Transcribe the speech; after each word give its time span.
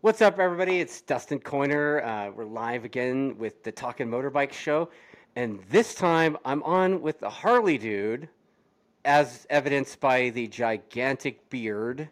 What's 0.00 0.22
up, 0.22 0.38
everybody? 0.38 0.78
It's 0.80 1.00
Dustin 1.00 1.40
Coiner. 1.40 2.00
Uh, 2.04 2.30
we're 2.30 2.44
live 2.44 2.84
again 2.84 3.36
with 3.36 3.64
the 3.64 3.72
Talking 3.72 4.06
Motorbike 4.06 4.52
Show. 4.52 4.90
And 5.34 5.60
this 5.70 5.94
time 5.94 6.36
I'm 6.44 6.62
on 6.62 7.02
with 7.02 7.18
the 7.18 7.28
Harley 7.28 7.78
dude, 7.78 8.28
as 9.04 9.46
evidenced 9.50 9.98
by 9.98 10.30
the 10.30 10.46
gigantic 10.46 11.48
beard. 11.50 12.08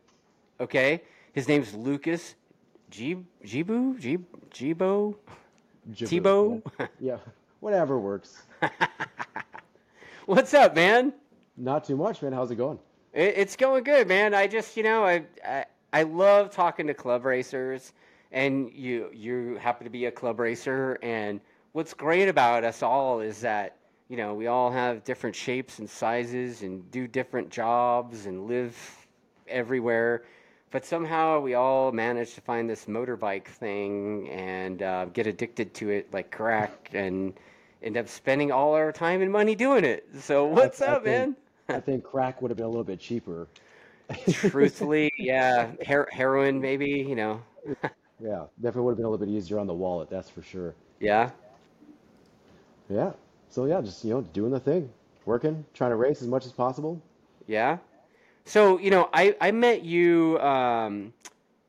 Okay? 0.59 1.03
His 1.33 1.47
name's 1.47 1.75
Lucas 1.75 2.35
G- 2.91 3.25
Jibu? 3.45 3.99
G- 4.01 4.19
Jibo? 4.51 5.17
Gibber, 5.95 6.63
Yeah. 6.79 6.87
yeah, 7.01 7.19
whatever 7.61 8.01
works. 8.01 8.43
What's 10.27 10.53
up, 10.55 10.75
man? 10.75 11.13
Not 11.57 11.85
too 11.85 11.97
much, 11.97 12.21
man. 12.21 12.33
How's 12.33 12.51
it 12.51 12.57
going? 12.57 12.81
It, 13.13 13.35
it's 13.37 13.55
going 13.55 13.85
good, 13.85 14.09
man. 14.09 14.35
I 14.35 14.49
just, 14.49 14.77
you 14.77 14.83
know, 14.83 15.05
I, 15.05 15.23
I 15.47 15.67
I 15.97 16.03
love 16.03 16.51
talking 16.51 16.87
to 16.89 16.93
club 16.95 17.25
racers, 17.25 17.95
and 18.31 18.71
you 18.71 19.09
you 19.15 19.57
happen 19.57 19.85
to 19.85 19.91
be 19.91 20.05
a 20.05 20.11
club 20.11 20.41
racer. 20.41 20.99
And 21.01 21.41
what's 21.73 21.95
great 21.95 22.29
about 22.29 22.65
us 22.65 22.83
all 22.83 23.21
is 23.21 23.41
that 23.41 23.77
you 24.11 24.19
know 24.19 24.35
we 24.35 24.47
all 24.47 24.71
have 24.71 25.05
different 25.05 25.35
shapes 25.35 25.79
and 25.79 25.89
sizes, 25.89 26.61
and 26.61 26.91
do 26.91 27.09
different 27.09 27.49
jobs, 27.49 28.27
and 28.27 28.47
live 28.47 28.77
everywhere. 29.49 30.25
But 30.71 30.85
somehow 30.85 31.41
we 31.41 31.55
all 31.55 31.93
manage 31.93 32.35
to 32.35 32.43
find 32.43 32.69
this 32.69 32.85
motorbike 32.85 33.47
thing 33.47 34.29
and 34.29 34.83
uh, 34.83 35.07
get 35.07 35.27
addicted 35.27 35.73
to 35.77 35.89
it 35.89 36.13
like 36.13 36.31
crack, 36.31 36.91
and 36.93 37.33
end 37.83 37.97
up 37.97 38.07
spending 38.07 38.53
all 38.53 38.75
our 38.75 38.93
time 38.93 39.23
and 39.23 39.33
money 39.33 39.55
doing 39.55 39.87
it. 39.87 40.07
So 40.21 40.45
what's 40.45 40.83
I 40.83 40.89
up, 40.89 41.05
think- 41.05 41.37
man? 41.69 41.77
I 41.79 41.81
think 41.81 42.05
crack 42.05 42.43
would 42.43 42.51
have 42.51 42.59
been 42.59 42.67
a 42.67 42.69
little 42.69 42.85
bit 42.85 43.01
cheaper. 43.01 43.49
Truthfully, 44.29 45.13
yeah, 45.19 45.73
her- 45.87 46.09
heroin 46.13 46.61
maybe, 46.61 46.87
you 46.89 47.17
know. 47.17 47.43
Yeah, 48.21 48.47
definitely 48.57 48.83
would 48.83 48.91
have 48.93 48.97
been 48.99 49.07
a 49.07 49.11
little 49.11 49.27
bit 49.27 49.33
easier 49.33 49.59
on 49.59 49.67
the 49.67 49.75
wallet, 49.75 50.09
that's 50.11 50.31
for 50.31 50.43
sure. 50.43 50.75
Yeah. 51.01 51.31
Yeah. 52.89 53.13
So 53.49 53.65
yeah, 53.67 53.81
just 53.81 54.05
you 54.05 54.11
know, 54.11 54.23
doing 54.23 54.51
the 54.51 54.61
thing, 54.61 54.91
working, 55.25 55.65
trying 55.75 55.91
to 55.91 55.97
race 55.97 56.21
as 56.23 56.29
much 56.29 56.47
as 56.47 56.53
possible. 56.53 57.01
Yeah. 57.47 57.79
So, 58.45 58.79
you 58.79 58.91
know, 58.91 59.09
I 59.13 59.37
I 59.41 59.51
met 59.53 59.83
you 59.83 60.39
um 60.41 61.15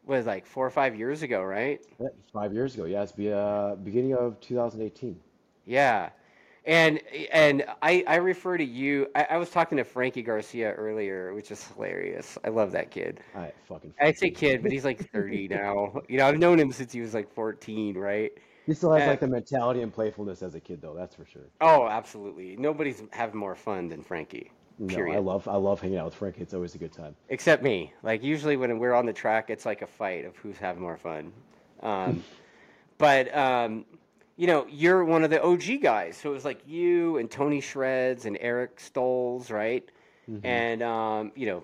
was 0.05 0.25
like 0.25 0.45
4 0.45 0.65
or 0.67 0.71
5 0.71 0.95
years 0.95 1.23
ago, 1.23 1.43
right? 1.43 1.81
Yeah, 1.99 2.09
five 2.33 2.53
years 2.53 2.73
ago. 2.75 2.85
Yeah, 2.85 3.03
it's 3.03 3.11
be 3.11 3.31
uh 3.31 3.75
beginning 3.75 4.13
of 4.15 4.39
2018. 4.41 5.19
Yeah. 5.65 6.09
And 6.67 6.99
and 7.31 7.65
I 7.81 8.03
I 8.07 8.17
refer 8.17 8.57
to 8.57 8.63
you 8.63 9.07
I, 9.15 9.27
I 9.31 9.37
was 9.37 9.49
talking 9.49 9.77
to 9.77 9.85
Frankie 9.85 10.21
Garcia 10.21 10.73
earlier, 10.73 11.33
which 11.33 11.49
is 11.49 11.63
hilarious. 11.69 12.37
I 12.43 12.49
love 12.49 12.73
that 12.73 12.91
kid. 12.91 13.21
I 13.33 13.53
fucking. 13.63 13.93
I 14.01 14.11
say 14.11 14.29
kid, 14.29 14.61
but 14.61 14.71
he's 14.71 14.83
like 14.85 15.09
30 15.11 15.47
now. 15.51 16.01
You 16.09 16.17
know, 16.17 16.27
I've 16.27 16.37
known 16.37 16.59
him 16.59 16.71
since 16.73 16.91
he 16.91 17.01
was 17.01 17.13
like 17.13 17.33
14, 17.33 17.97
right? 17.97 18.31
He 18.65 18.73
still 18.73 18.91
has 18.91 19.03
Yeah. 19.03 19.11
like 19.11 19.21
the 19.21 19.27
mentality 19.29 19.81
and 19.81 19.93
playfulness 19.93 20.43
as 20.43 20.55
a 20.55 20.59
kid, 20.59 20.81
though. 20.81 20.93
That's 20.93 21.15
for 21.15 21.25
sure. 21.25 21.43
Oh, 21.61 21.87
absolutely. 21.87 22.57
Nobody's 22.57 23.01
having 23.11 23.39
more 23.39 23.55
fun 23.55 23.87
than 23.87 24.03
Frankie. 24.03 24.51
No, 24.79 24.99
I 25.11 25.19
love 25.19 25.47
I 25.47 25.55
love 25.55 25.81
hanging 25.81 25.97
out 25.97 26.05
with 26.05 26.15
Frankie. 26.15 26.41
It's 26.41 26.53
always 26.53 26.75
a 26.75 26.77
good 26.77 26.91
time. 26.91 27.15
Except 27.29 27.63
me. 27.63 27.93
Like 28.03 28.23
usually 28.23 28.57
when 28.57 28.77
we're 28.77 28.93
on 28.93 29.05
the 29.05 29.13
track, 29.13 29.49
it's 29.49 29.65
like 29.65 29.81
a 29.81 29.87
fight 29.87 30.25
of 30.25 30.35
who's 30.37 30.57
having 30.57 30.83
more 30.83 30.97
fun. 30.97 31.31
Um, 31.81 32.23
but 32.97 33.35
um, 33.35 33.85
you 34.37 34.47
know, 34.47 34.65
you're 34.69 35.03
one 35.03 35.23
of 35.23 35.29
the 35.29 35.41
OG 35.43 35.81
guys, 35.81 36.15
so 36.17 36.29
it 36.29 36.33
was 36.33 36.45
like 36.45 36.61
you 36.67 37.17
and 37.17 37.29
Tony 37.29 37.59
Shreds 37.59 38.25
and 38.25 38.37
Eric 38.39 38.77
Stolz, 38.77 39.51
right? 39.51 39.87
Mhm. 40.29 40.41
And 40.45 40.83
um, 40.83 41.31
you 41.35 41.47
know, 41.47 41.63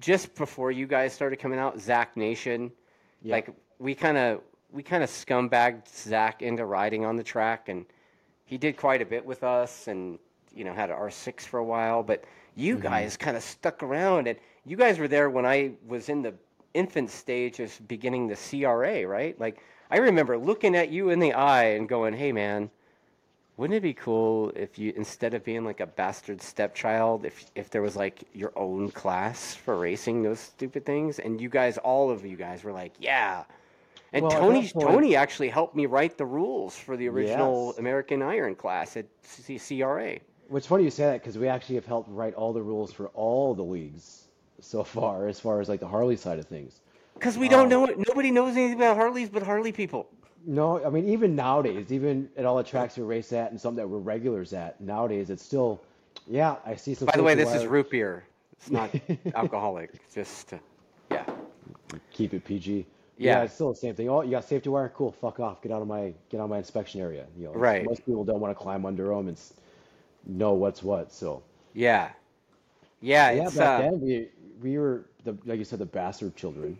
just 0.00 0.34
before 0.34 0.70
you 0.72 0.86
guys 0.86 1.12
started 1.12 1.36
coming 1.38 1.58
out, 1.58 1.78
Zach 1.80 2.16
Nation, 2.16 2.72
Yeah. 3.22 3.34
like 3.36 3.50
we 3.78 3.94
kind 3.94 4.16
of 4.16 4.40
we 4.72 4.82
kind 4.82 5.02
of 5.02 5.08
scumbagged 5.10 5.88
Zach 5.88 6.42
into 6.42 6.64
riding 6.64 7.04
on 7.04 7.16
the 7.16 7.22
track, 7.24 7.68
and 7.68 7.84
he 8.44 8.58
did 8.58 8.76
quite 8.76 9.00
a 9.02 9.06
bit 9.06 9.24
with 9.24 9.42
us, 9.44 9.88
and 9.88 10.18
you 10.54 10.64
know 10.64 10.72
had 10.72 10.90
an 10.90 10.96
R6 10.96 11.44
for 11.46 11.58
a 11.58 11.64
while. 11.64 12.02
But 12.02 12.24
you 12.54 12.76
Mhm. 12.78 12.82
guys 12.82 13.16
kind 13.16 13.36
of 13.36 13.42
stuck 13.42 13.82
around, 13.82 14.26
and 14.28 14.38
you 14.64 14.76
guys 14.76 14.98
were 14.98 15.08
there 15.08 15.28
when 15.30 15.44
I 15.46 15.72
was 15.86 16.08
in 16.08 16.22
the 16.22 16.34
infant 16.74 17.10
stage 17.10 17.60
of 17.60 17.86
beginning 17.88 18.28
the 18.28 18.36
CRA, 18.36 19.04
right? 19.06 19.38
Like 19.40 19.58
I 19.90 19.98
remember 19.98 20.36
looking 20.38 20.74
at 20.76 20.90
you 20.90 21.10
in 21.10 21.18
the 21.18 21.32
eye 21.32 21.64
and 21.70 21.88
going, 21.88 22.14
"Hey, 22.14 22.32
man." 22.32 22.70
Wouldn't 23.56 23.76
it 23.76 23.80
be 23.82 23.92
cool 23.92 24.52
if 24.54 24.78
you, 24.78 24.92
instead 24.94 25.34
of 25.34 25.42
being 25.42 25.64
like 25.64 25.80
a 25.80 25.86
bastard 25.86 26.40
stepchild, 26.40 27.24
if 27.24 27.44
if 27.56 27.70
there 27.70 27.82
was 27.82 27.96
like 27.96 28.22
your 28.32 28.52
own 28.54 28.88
class 28.92 29.56
for 29.56 29.74
racing 29.76 30.22
those 30.22 30.38
stupid 30.38 30.86
things, 30.86 31.18
and 31.18 31.40
you 31.40 31.48
guys, 31.48 31.76
all 31.76 32.08
of 32.08 32.24
you 32.24 32.36
guys, 32.36 32.62
were 32.62 32.70
like, 32.70 32.92
yeah. 33.00 33.42
And 34.12 34.22
Well, 34.22 34.30
Tony, 34.30 34.68
point- 34.68 34.86
Tony 34.88 35.16
actually 35.16 35.48
helped 35.48 35.74
me 35.74 35.86
write 35.86 36.16
the 36.18 36.24
rules 36.24 36.76
for 36.76 36.96
the 36.96 37.08
original 37.08 37.66
Yes. 37.70 37.78
American 37.78 38.22
Iron 38.22 38.54
class 38.54 38.96
at 38.96 39.06
C- 39.22 39.58
CRA. 39.58 40.20
Which 40.46 40.68
funny 40.68 40.84
you 40.84 40.90
say 40.90 41.06
that 41.06 41.20
because 41.20 41.36
we 41.36 41.48
actually 41.48 41.74
have 41.74 41.84
helped 41.86 42.08
write 42.10 42.34
all 42.34 42.52
the 42.52 42.62
rules 42.62 42.92
for 42.92 43.08
all 43.08 43.54
the 43.56 43.64
leagues 43.64 44.28
so 44.60 44.84
far, 44.84 45.26
as 45.26 45.40
far 45.40 45.60
as 45.60 45.68
like 45.68 45.80
the 45.80 45.88
Harley 45.88 46.14
side 46.16 46.38
of 46.38 46.46
things. 46.46 46.80
Because 47.18 47.36
we 47.36 47.48
don't 47.48 47.64
Um, 47.64 47.68
know 47.68 47.84
it. 47.86 47.98
Nobody 48.08 48.30
knows 48.30 48.56
anything 48.56 48.76
about 48.76 48.96
Harleys 48.96 49.28
but 49.28 49.42
Harley 49.42 49.72
people. 49.72 50.08
No, 50.46 50.84
I 50.84 50.88
mean 50.90 51.08
even 51.08 51.34
nowadays, 51.34 51.92
even 51.92 52.28
at 52.36 52.44
all 52.44 52.56
the 52.56 52.62
tracks 52.62 52.96
we 52.96 53.02
race 53.04 53.32
at 53.32 53.50
and 53.50 53.60
some 53.60 53.74
that 53.76 53.88
we're 53.88 53.98
regulars 53.98 54.52
at, 54.52 54.80
nowadays 54.80 55.30
it's 55.30 55.42
still, 55.42 55.80
yeah, 56.26 56.56
I 56.64 56.76
see 56.76 56.94
some. 56.94 57.06
By 57.06 57.16
the 57.16 57.22
way, 57.22 57.34
this 57.34 57.52
is 57.54 57.66
root 57.66 57.90
beer. 57.90 58.24
It's 58.52 58.70
not 58.70 58.90
alcoholic. 59.34 59.90
Just, 60.14 60.54
uh, 60.54 60.58
yeah. 61.10 61.24
Keep 62.12 62.34
it 62.34 62.44
PG. 62.44 62.86
Yeah. 63.18 63.42
it's 63.42 63.54
still 63.54 63.70
the 63.70 63.76
same 63.78 63.94
thing. 63.94 64.08
Oh, 64.08 64.22
you 64.22 64.30
got 64.30 64.44
safety 64.44 64.68
wire? 64.68 64.92
Cool. 64.94 65.10
Fuck 65.12 65.40
off. 65.40 65.60
Get 65.60 65.72
out 65.72 65.82
of 65.82 65.88
my 65.88 66.12
get 66.30 66.40
out 66.40 66.44
of 66.44 66.50
my 66.50 66.58
inspection 66.58 67.00
area. 67.00 67.26
You 67.36 67.46
know, 67.46 67.52
Right. 67.52 67.84
Most 67.84 68.06
people 68.06 68.24
don't 68.24 68.40
want 68.40 68.56
to 68.56 68.62
climb 68.62 68.86
under 68.86 69.08
them 69.08 69.28
and 69.28 69.36
know 70.26 70.52
what's 70.54 70.82
what. 70.82 71.12
So 71.12 71.42
Yeah. 71.74 72.10
Yeah, 73.00 73.30
yeah, 73.30 73.42
it's, 73.46 73.56
back 73.56 73.80
uh, 73.80 73.82
then 73.82 74.00
we 74.00 74.28
we 74.60 74.78
were 74.78 75.06
the 75.24 75.36
like 75.44 75.58
you 75.58 75.64
said 75.64 75.78
the 75.78 75.86
bastard 75.86 76.34
children, 76.36 76.78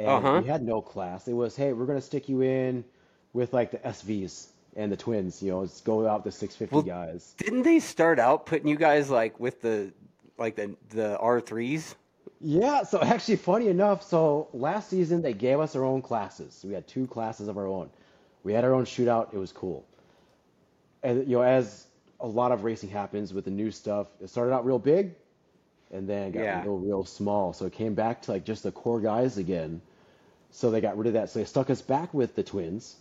and 0.00 0.08
Uh-huh. 0.08 0.42
we 0.42 0.48
had 0.48 0.62
no 0.62 0.80
class. 0.80 1.28
It 1.28 1.34
was 1.34 1.56
hey, 1.56 1.72
we're 1.72 1.86
gonna 1.86 2.00
stick 2.00 2.28
you 2.28 2.40
in 2.42 2.84
with 3.32 3.52
like 3.52 3.70
the 3.70 3.78
SVs 3.78 4.48
and 4.76 4.90
the 4.90 4.96
twins. 4.96 5.42
You 5.42 5.50
know, 5.52 5.60
let's 5.60 5.80
go 5.80 6.06
out 6.06 6.24
the 6.24 6.32
650 6.32 6.74
Well, 6.74 6.82
guys. 6.82 7.36
didn't 7.36 7.62
they 7.62 7.80
start 7.80 8.18
out 8.18 8.46
putting 8.46 8.68
you 8.68 8.76
guys 8.76 9.10
like 9.10 9.38
with 9.38 9.60
the, 9.60 9.92
like 10.38 10.56
the, 10.56 10.76
the 10.90 11.18
R3s? 11.20 11.94
Yeah, 12.40 12.84
so 12.84 13.00
actually, 13.02 13.36
funny 13.36 13.68
enough, 13.68 14.02
so 14.02 14.48
last 14.52 14.88
season 14.90 15.22
they 15.22 15.34
gave 15.34 15.60
us 15.60 15.76
our 15.76 15.84
own 15.84 16.02
classes. 16.02 16.64
We 16.66 16.72
had 16.72 16.86
two 16.88 17.06
classes 17.06 17.48
of 17.48 17.58
our 17.58 17.66
own. 17.66 17.90
We 18.42 18.52
had 18.54 18.64
our 18.64 18.72
own 18.74 18.84
shootout. 18.84 19.34
It 19.34 19.38
was 19.38 19.52
cool. 19.52 19.84
And 21.02 21.26
you 21.28 21.36
know, 21.36 21.42
as 21.42 21.86
a 22.20 22.26
lot 22.26 22.52
of 22.52 22.64
racing 22.64 22.90
happens 22.90 23.32
with 23.34 23.44
the 23.44 23.50
new 23.50 23.70
stuff, 23.70 24.06
it 24.20 24.28
started 24.30 24.52
out 24.54 24.64
real 24.64 24.78
big, 24.78 25.14
and 25.90 26.08
then 26.08 26.32
got 26.32 26.42
Yeah. 26.42 26.62
real, 26.64 26.78
real 26.78 27.04
small. 27.04 27.52
So 27.52 27.66
it 27.66 27.72
came 27.72 27.94
back 27.94 28.22
to 28.22 28.32
like 28.32 28.44
just 28.44 28.62
the 28.62 28.72
core 28.72 29.00
guys 29.00 29.36
again. 29.38 29.80
So 30.50 30.70
they 30.70 30.80
got 30.80 30.96
rid 30.98 31.06
of 31.06 31.12
that. 31.14 31.30
So 31.30 31.38
they 31.38 31.44
stuck 31.44 31.70
us 31.70 31.80
back 31.82 32.12
with 32.12 32.34
the 32.34 32.42
twins. 32.42 32.96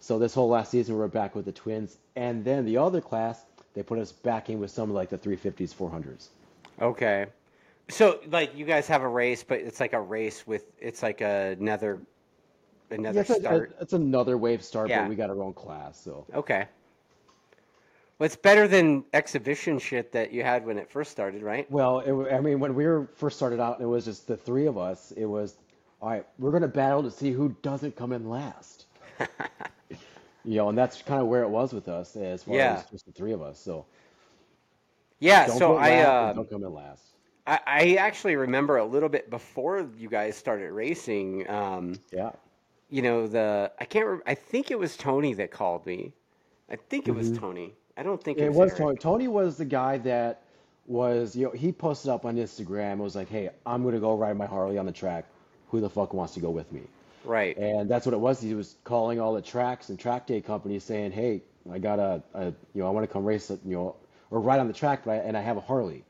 So 0.00 0.18
this 0.18 0.34
whole 0.34 0.48
last 0.48 0.70
season 0.70 0.96
we're 0.96 1.08
back 1.08 1.34
with 1.34 1.44
the 1.46 1.52
twins, 1.52 1.96
and 2.14 2.44
then 2.44 2.64
the 2.64 2.76
other 2.76 3.00
class 3.00 3.44
they 3.74 3.82
put 3.82 3.98
us 3.98 4.12
back 4.12 4.48
in 4.48 4.58
with 4.58 4.70
some 4.70 4.92
like 4.92 5.10
the 5.10 5.18
350s, 5.18 5.74
400s. 5.74 6.28
Okay. 6.80 7.26
So 7.88 8.20
like 8.30 8.56
you 8.56 8.64
guys 8.64 8.86
have 8.88 9.02
a 9.02 9.08
race, 9.08 9.42
but 9.42 9.60
it's 9.60 9.80
like 9.80 9.92
a 9.92 10.00
race 10.00 10.46
with 10.46 10.64
it's 10.80 11.02
like 11.02 11.20
another 11.20 12.00
another 12.90 13.16
Yeah, 13.16 13.20
it's, 13.22 13.30
a- 13.30 13.40
start. 13.40 13.76
it's 13.80 13.92
another 13.92 14.38
wave 14.38 14.62
start, 14.62 14.88
Yeah. 14.88 15.02
but 15.02 15.08
we 15.08 15.16
got 15.16 15.30
our 15.30 15.42
own 15.42 15.52
class. 15.54 16.00
So 16.00 16.26
Okay. 16.34 16.66
Well, 18.18 18.24
it's 18.24 18.36
better 18.36 18.66
than 18.66 19.04
exhibition 19.12 19.78
shit 19.78 20.10
that 20.12 20.32
you 20.32 20.42
had 20.42 20.64
when 20.64 20.78
it 20.78 20.88
first 20.90 21.10
started, 21.10 21.42
right? 21.42 21.70
well, 21.70 22.00
it, 22.00 22.32
I 22.32 22.40
mean, 22.40 22.60
when 22.60 22.74
we 22.74 22.86
were 22.86 23.08
first 23.14 23.36
started 23.36 23.60
out, 23.60 23.76
and 23.76 23.84
it 23.84 23.88
was 23.88 24.06
just 24.06 24.26
the 24.26 24.38
three 24.38 24.66
of 24.66 24.78
us. 24.78 25.12
It 25.16 25.26
was 25.26 25.56
all 26.00 26.10
right. 26.10 26.26
We're 26.38 26.50
gonna 26.52 26.68
battle 26.68 27.02
to 27.02 27.10
see 27.10 27.32
who 27.32 27.54
doesn't 27.62 27.96
come 27.96 28.12
in 28.12 28.28
last. 28.28 28.86
You 30.48 30.54
know, 30.58 30.68
and 30.68 30.78
that's 30.78 31.02
kind 31.02 31.20
of 31.20 31.26
where 31.26 31.42
it 31.42 31.48
was 31.48 31.72
with 31.72 31.88
us, 31.88 32.14
as 32.14 32.44
far 32.44 32.54
Yeah. 32.54 32.74
as 32.76 32.84
just 32.88 33.04
the 33.04 33.10
three 33.10 33.32
of 33.32 33.42
us. 33.42 33.58
So 33.58 33.84
Yeah. 35.18 35.48
don't 35.48 35.58
So 35.58 35.76
I, 35.76 35.96
uh, 36.02 36.32
don't 36.34 36.48
come 36.48 36.62
in 36.62 36.72
last. 36.72 37.02
I 37.48 37.58
I 37.66 37.94
actually 37.96 38.36
remember 38.36 38.76
a 38.76 38.84
little 38.84 39.08
bit 39.08 39.28
before 39.28 39.88
you 39.98 40.08
guys 40.08 40.36
started 40.36 40.70
racing. 40.70 41.50
Um, 41.50 41.98
Yeah. 42.12 42.30
you 42.90 43.02
know 43.02 43.26
the 43.26 43.72
I 43.80 43.84
can't. 43.86 44.06
Re- 44.06 44.20
I 44.24 44.34
think 44.36 44.70
it 44.70 44.78
was 44.78 44.96
Tony 44.96 45.34
that 45.34 45.50
called 45.50 45.84
me. 45.84 46.12
I 46.70 46.76
think 46.76 47.08
it 47.08 47.12
was 47.12 47.32
Mhm. 47.32 47.38
Tony. 47.40 47.74
I 47.96 48.04
don't 48.04 48.22
think 48.22 48.38
it, 48.38 48.44
It 48.44 48.48
was, 48.50 48.70
was 48.70 48.78
Tony. 48.78 48.96
Tony 48.98 49.26
was 49.26 49.56
the 49.56 49.64
guy 49.64 49.98
that 49.98 50.42
was, 50.86 51.34
you 51.34 51.46
know, 51.46 51.50
he 51.50 51.72
posted 51.72 52.08
up 52.12 52.24
on 52.24 52.36
Instagram. 52.36 53.00
It 53.00 53.02
was 53.02 53.16
like, 53.16 53.28
"Hey, 53.28 53.50
I'm 53.64 53.82
gonna 53.82 53.98
go 53.98 54.14
ride 54.16 54.36
my 54.36 54.46
Harley 54.46 54.78
on 54.78 54.86
the 54.86 54.92
track. 54.92 55.24
Who 55.70 55.80
the 55.80 55.90
fuck 55.90 56.14
wants 56.14 56.34
to 56.34 56.40
go 56.40 56.50
with 56.50 56.70
me?" 56.72 56.82
Right. 57.24 57.56
And 57.56 57.88
that's 57.90 58.06
what 58.06 58.14
it 58.14 58.20
was. 58.20 58.40
He 58.40 58.54
was 58.54 58.76
calling 58.84 59.20
all 59.20 59.34
the 59.34 59.42
tracks 59.42 59.88
and 59.88 59.98
track 59.98 60.26
day 60.26 60.40
companies 60.40 60.84
saying, 60.84 61.12
"Hey, 61.12 61.42
I 61.70 61.78
got 61.78 61.98
a, 61.98 62.22
a 62.34 62.46
you 62.46 62.82
know, 62.82 62.86
I 62.86 62.90
want 62.90 63.04
to 63.06 63.12
come 63.12 63.24
race, 63.24 63.50
you 63.50 63.76
know, 63.76 63.96
or 64.30 64.40
ride 64.40 64.60
on 64.60 64.68
the 64.68 64.72
track, 64.72 65.02
but 65.04 65.12
I, 65.12 65.16
and 65.16 65.36
I 65.36 65.40
have 65.42 65.56
a 65.56 65.60
Harley." 65.60 66.04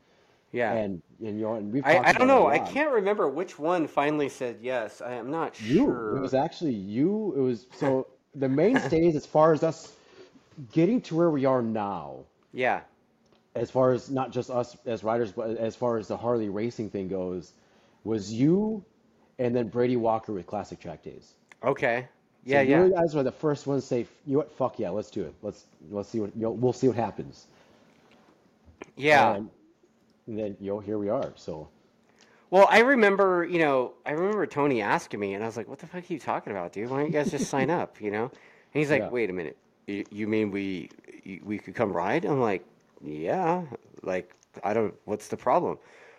Yeah. 0.51 0.73
And, 0.73 1.01
and 1.19 1.37
you 1.39 1.45
know, 1.45 1.55
and 1.55 1.73
we've 1.73 1.85
I, 1.85 1.93
talked 1.93 2.07
I 2.07 2.11
don't 2.13 2.29
about 2.29 2.33
it 2.33 2.37
a 2.37 2.41
know. 2.41 2.47
I 2.47 2.59
can't 2.59 2.91
remember 2.91 3.27
which 3.27 3.59
one 3.59 3.87
finally 3.87 4.29
said 4.29 4.57
yes. 4.61 5.01
I 5.01 5.13
am 5.13 5.29
not 5.31 5.59
You, 5.59 5.85
sure. 5.85 6.17
it 6.17 6.21
was 6.21 6.33
actually 6.33 6.73
you. 6.73 7.33
It 7.35 7.41
was 7.41 7.67
so 7.71 8.07
the 8.35 8.49
mainstays 8.49 9.15
as 9.15 9.25
far 9.25 9.53
as 9.53 9.63
us 9.63 9.93
getting 10.71 11.01
to 11.01 11.15
where 11.15 11.29
we 11.29 11.45
are 11.45 11.61
now, 11.61 12.25
yeah. 12.53 12.81
as 13.55 13.69
far 13.71 13.91
as 13.91 14.09
not 14.09 14.31
just 14.31 14.49
us 14.49 14.77
as 14.85 15.03
riders, 15.03 15.31
but 15.31 15.57
as 15.57 15.75
far 15.75 15.97
as 15.97 16.07
the 16.07 16.17
Harley 16.17 16.49
racing 16.49 16.89
thing 16.89 17.07
goes, 17.07 17.53
was 18.03 18.31
you 18.33 18.83
and 19.39 19.55
then 19.55 19.67
Brady 19.67 19.97
Walker 19.97 20.33
with 20.33 20.45
Classic 20.47 20.79
Track 20.79 21.03
Days. 21.03 21.33
Okay. 21.63 22.07
So 22.47 22.55
Yeah, 22.55 22.61
yeah. 22.61 22.83
you 22.85 22.91
guys 22.91 23.13
were 23.15 23.23
the 23.23 23.31
first 23.31 23.67
ones 23.67 23.83
to 23.83 23.87
say, 23.87 23.99
you 24.25 24.33
know 24.33 24.37
what, 24.39 24.51
fuck 24.51 24.79
yeah, 24.79 24.89
let's 24.89 25.09
do 25.11 25.23
it. 25.23 25.33
Let's 25.41 25.65
let's 25.89 26.09
see 26.09 26.19
what 26.19 26.35
you 26.35 26.43
know, 26.43 26.51
we'll 26.51 26.73
see 26.73 26.87
what 26.87 26.97
happens. 26.97 27.47
Yeah. 28.95 29.35
And, 29.35 29.49
and 30.27 30.39
then 30.39 30.57
you 30.59 30.71
know, 30.71 30.79
here 30.79 30.97
we 30.97 31.09
are. 31.09 31.33
So 31.35 31.69
Well, 32.49 32.67
I 32.69 32.79
remember, 32.79 33.45
you 33.45 33.59
know, 33.59 33.93
I 34.05 34.11
remember 34.11 34.45
Tony 34.47 34.81
asking 34.81 35.19
me, 35.19 35.33
and 35.33 35.43
I 35.43 35.47
was 35.47 35.57
like, 35.57 35.67
"What 35.67 35.79
the 35.79 35.87
fuck 35.87 36.09
are 36.09 36.13
you 36.13 36.19
talking 36.19 36.51
about, 36.51 36.73
dude? 36.73 36.89
Why 36.89 36.97
don't 36.99 37.07
you 37.07 37.13
guys 37.13 37.31
just 37.31 37.49
sign 37.49 37.69
up?" 37.69 37.99
You 38.01 38.11
know? 38.11 38.23
And 38.25 38.31
he's 38.81 38.89
like, 38.91 39.03
Yeah. 39.03 39.09
"Wait 39.09 39.29
a 39.29 39.33
minute, 39.33 39.57
you, 39.87 40.05
you 40.11 40.27
mean 40.27 40.51
we 40.51 40.89
we 41.43 41.57
could 41.59 41.75
come 41.75 41.91
ride?" 41.93 42.25
I'm 42.25 42.41
like, 42.41 42.63
"Yeah." 43.03 43.63
Like, 44.03 44.33
I 44.63 44.73
don't. 44.73 44.93
What's 45.05 45.27
the 45.27 45.37
problem? 45.37 45.77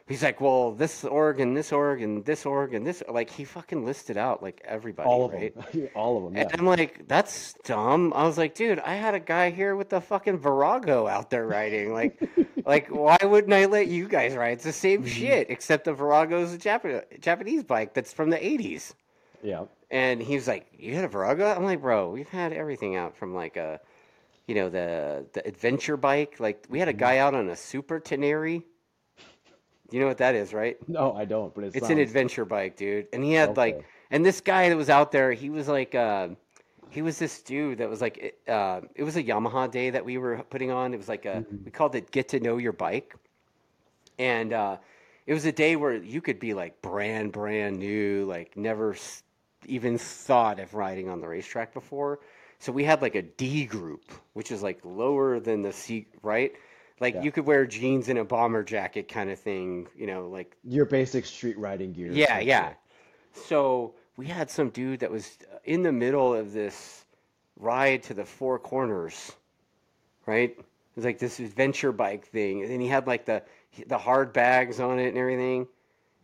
He's 0.09 0.23
like, 0.23 0.41
"Well, 0.41 0.73
this 0.73 1.05
org 1.05 1.39
and 1.41 1.57
this 1.57 1.71
org 1.73 2.01
and 2.03 2.25
this 2.25 2.47
org 2.47 2.73
and 2.75 2.87
this." 2.87 3.03
Like, 3.09 3.29
he 3.31 3.45
fucking 3.45 3.85
listed 3.85 4.17
out 4.17 4.43
like 4.43 4.63
everybody, 4.65 5.07
all 5.09 5.27
of 5.27 5.33
right? 5.33 5.55
them, 5.73 5.89
all 5.95 6.17
of 6.17 6.33
them. 6.33 6.37
And 6.43 6.51
I'm 6.59 6.67
like, 6.67 7.07
that's 7.07 7.55
dumb. 7.65 8.13
I 8.15 8.25
was 8.25 8.39
like, 8.39 8.55
dude, 8.55 8.79
I 8.79 8.95
had 8.95 9.15
a 9.15 9.21
guy 9.21 9.51
here 9.51 9.77
with 9.77 9.91
the 9.91 10.01
fucking 10.01 10.39
Virago 10.39 11.07
out 11.07 11.29
there 11.31 11.47
riding. 11.47 11.93
Like, 11.93 12.21
like 12.65 12.89
why 12.89 13.19
wouldn't 13.23 13.53
I 13.53 13.67
let 13.67 13.89
you 13.89 14.09
guys 14.09 14.35
ride? 14.35 14.53
It's 14.53 14.65
the 14.65 14.73
same 14.73 15.01
Mm-hmm. 15.03 15.09
shit, 15.09 15.51
except 15.51 15.85
the 15.85 15.93
Virago's 15.93 16.53
a 16.55 16.59
Japan- 16.59 17.03
Japanese 17.21 17.63
bike 17.65 17.93
that's 17.95 18.13
from 18.13 18.31
the 18.31 18.39
80s. 18.39 18.95
Yeah. 19.43 19.65
And 19.91 20.21
he 20.23 20.35
was 20.35 20.49
like, 20.49 20.67
you 20.79 20.95
had 20.95 21.05
a 21.05 21.09
Virago? 21.09 21.47
I'm 21.47 21.65
like, 21.65 21.81
bro, 21.81 22.11
we've 22.11 22.29
had 22.29 22.53
everything 22.53 22.97
out 22.97 23.17
from 23.17 23.35
like 23.35 23.57
a, 23.57 23.81
you 24.47 24.55
know, 24.55 24.69
the 24.71 25.27
the 25.35 25.47
adventure 25.47 25.97
bike. 25.99 26.41
Like, 26.41 26.65
we 26.69 26.79
Mm-hmm. 26.79 26.79
had 26.81 26.89
a 26.89 26.93
guy 26.95 27.19
out 27.19 27.35
on 27.35 27.49
a 27.51 27.57
Super 27.57 28.01
Tenere. 28.01 28.63
You 29.91 30.01
know 30.01 30.07
what 30.07 30.19
that 30.19 30.35
is, 30.35 30.53
right? 30.53 30.77
No, 30.89 31.15
I 31.15 31.25
don't. 31.25 31.55
But 31.55 31.65
it 31.65 31.77
It's 31.77 31.89
an 31.89 31.99
adventure 31.99 32.45
bike, 32.45 32.77
dude. 32.77 33.07
And 33.13 33.25
he 33.25 33.33
had 33.33 33.57
like, 33.57 33.85
and 34.11 34.25
this 34.25 34.41
guy 34.41 34.69
that 34.69 34.77
was 34.77 34.91
out 34.91 35.13
there, 35.13 35.33
he 35.33 35.51
was 35.51 35.67
like, 35.69 35.95
uh, 35.95 36.29
he 36.91 37.03
was 37.03 37.19
this 37.19 37.43
dude 37.43 37.79
that 37.79 37.89
was 37.89 38.01
like, 38.01 38.19
it- 38.19 38.39
uh, 38.49 38.81
it 38.95 39.03
was 39.03 39.17
a 39.17 39.23
Yamaha 39.23 39.71
day 39.71 39.91
that 39.91 40.05
we 40.05 40.19
were 40.19 40.43
putting 40.51 40.71
on. 40.71 40.95
It 40.95 40.99
was 40.99 41.09
like 41.09 41.25
a, 41.27 41.45
Mm-hmm. 41.45 41.65
we 41.65 41.71
called 41.71 41.95
it 41.95 42.11
Get 42.11 42.29
to 42.31 42.41
Know 42.41 42.57
Your 42.59 42.73
Bike. 42.73 43.15
And 44.19 44.53
uh, 44.53 44.77
it 45.27 45.35
was 45.35 45.45
a 45.45 45.53
day 45.53 45.77
where 45.77 45.95
you 45.95 46.21
could 46.21 46.39
be 46.41 46.55
like 46.55 46.81
brand, 46.83 47.33
brand 47.33 47.79
new, 47.79 48.25
like 48.27 48.57
never 48.57 48.93
s- 48.95 49.23
even 49.67 49.99
thought 49.99 50.61
of 50.61 50.75
riding 50.75 51.09
on 51.09 51.21
the 51.21 51.29
racetrack 51.29 51.73
before. 51.73 52.21
So 52.59 52.73
we 52.73 52.85
had 52.85 53.03
like 53.03 53.15
a 53.15 53.23
D 53.23 53.65
group, 53.67 54.11
which 54.33 54.51
is 54.51 54.63
like 54.63 54.81
lower 54.85 55.39
than 55.41 55.63
the 55.63 55.73
C, 55.73 56.07
right? 56.23 56.53
Like 57.01 57.15
Yeah. 57.15 57.23
you 57.23 57.33
could 57.33 57.47
wear 57.47 57.67
jeans 57.67 58.09
and 58.09 58.19
a 58.19 58.25
bomber 58.25 58.63
jacket 58.65 59.09
kind 59.09 59.31
of 59.31 59.39
thing, 59.39 59.89
you 59.97 60.07
know, 60.07 60.29
like 60.29 60.57
your 60.65 60.85
basic 60.85 61.25
street 61.27 61.59
riding 61.59 61.93
gear. 61.93 62.11
yeah, 62.13 62.39
yeah. 62.41 62.73
So 63.33 63.95
we 64.17 64.27
had 64.27 64.51
some 64.51 64.71
dude 64.71 65.01
that 65.01 65.11
was 65.11 65.39
uh, 65.53 65.59
in 65.65 65.83
the 65.83 65.93
middle 65.93 66.35
of 66.35 66.53
this 66.53 67.05
ride 67.57 68.03
to 68.05 68.15
the 68.15 68.25
four 68.25 68.59
corners, 68.59 69.33
right? 70.27 70.51
It 70.51 70.65
was 70.97 71.05
like 71.05 71.19
this 71.19 71.39
adventure 71.39 71.93
bike 71.93 72.27
thing, 72.27 72.63
and 72.63 72.71
then 72.71 72.81
he 72.81 72.89
had 72.89 73.07
like 73.07 73.25
the 73.27 73.43
the 73.87 73.99
hard 73.99 74.33
bags 74.33 74.81
on 74.81 74.99
it 74.99 75.09
and 75.09 75.19
everything. 75.19 75.69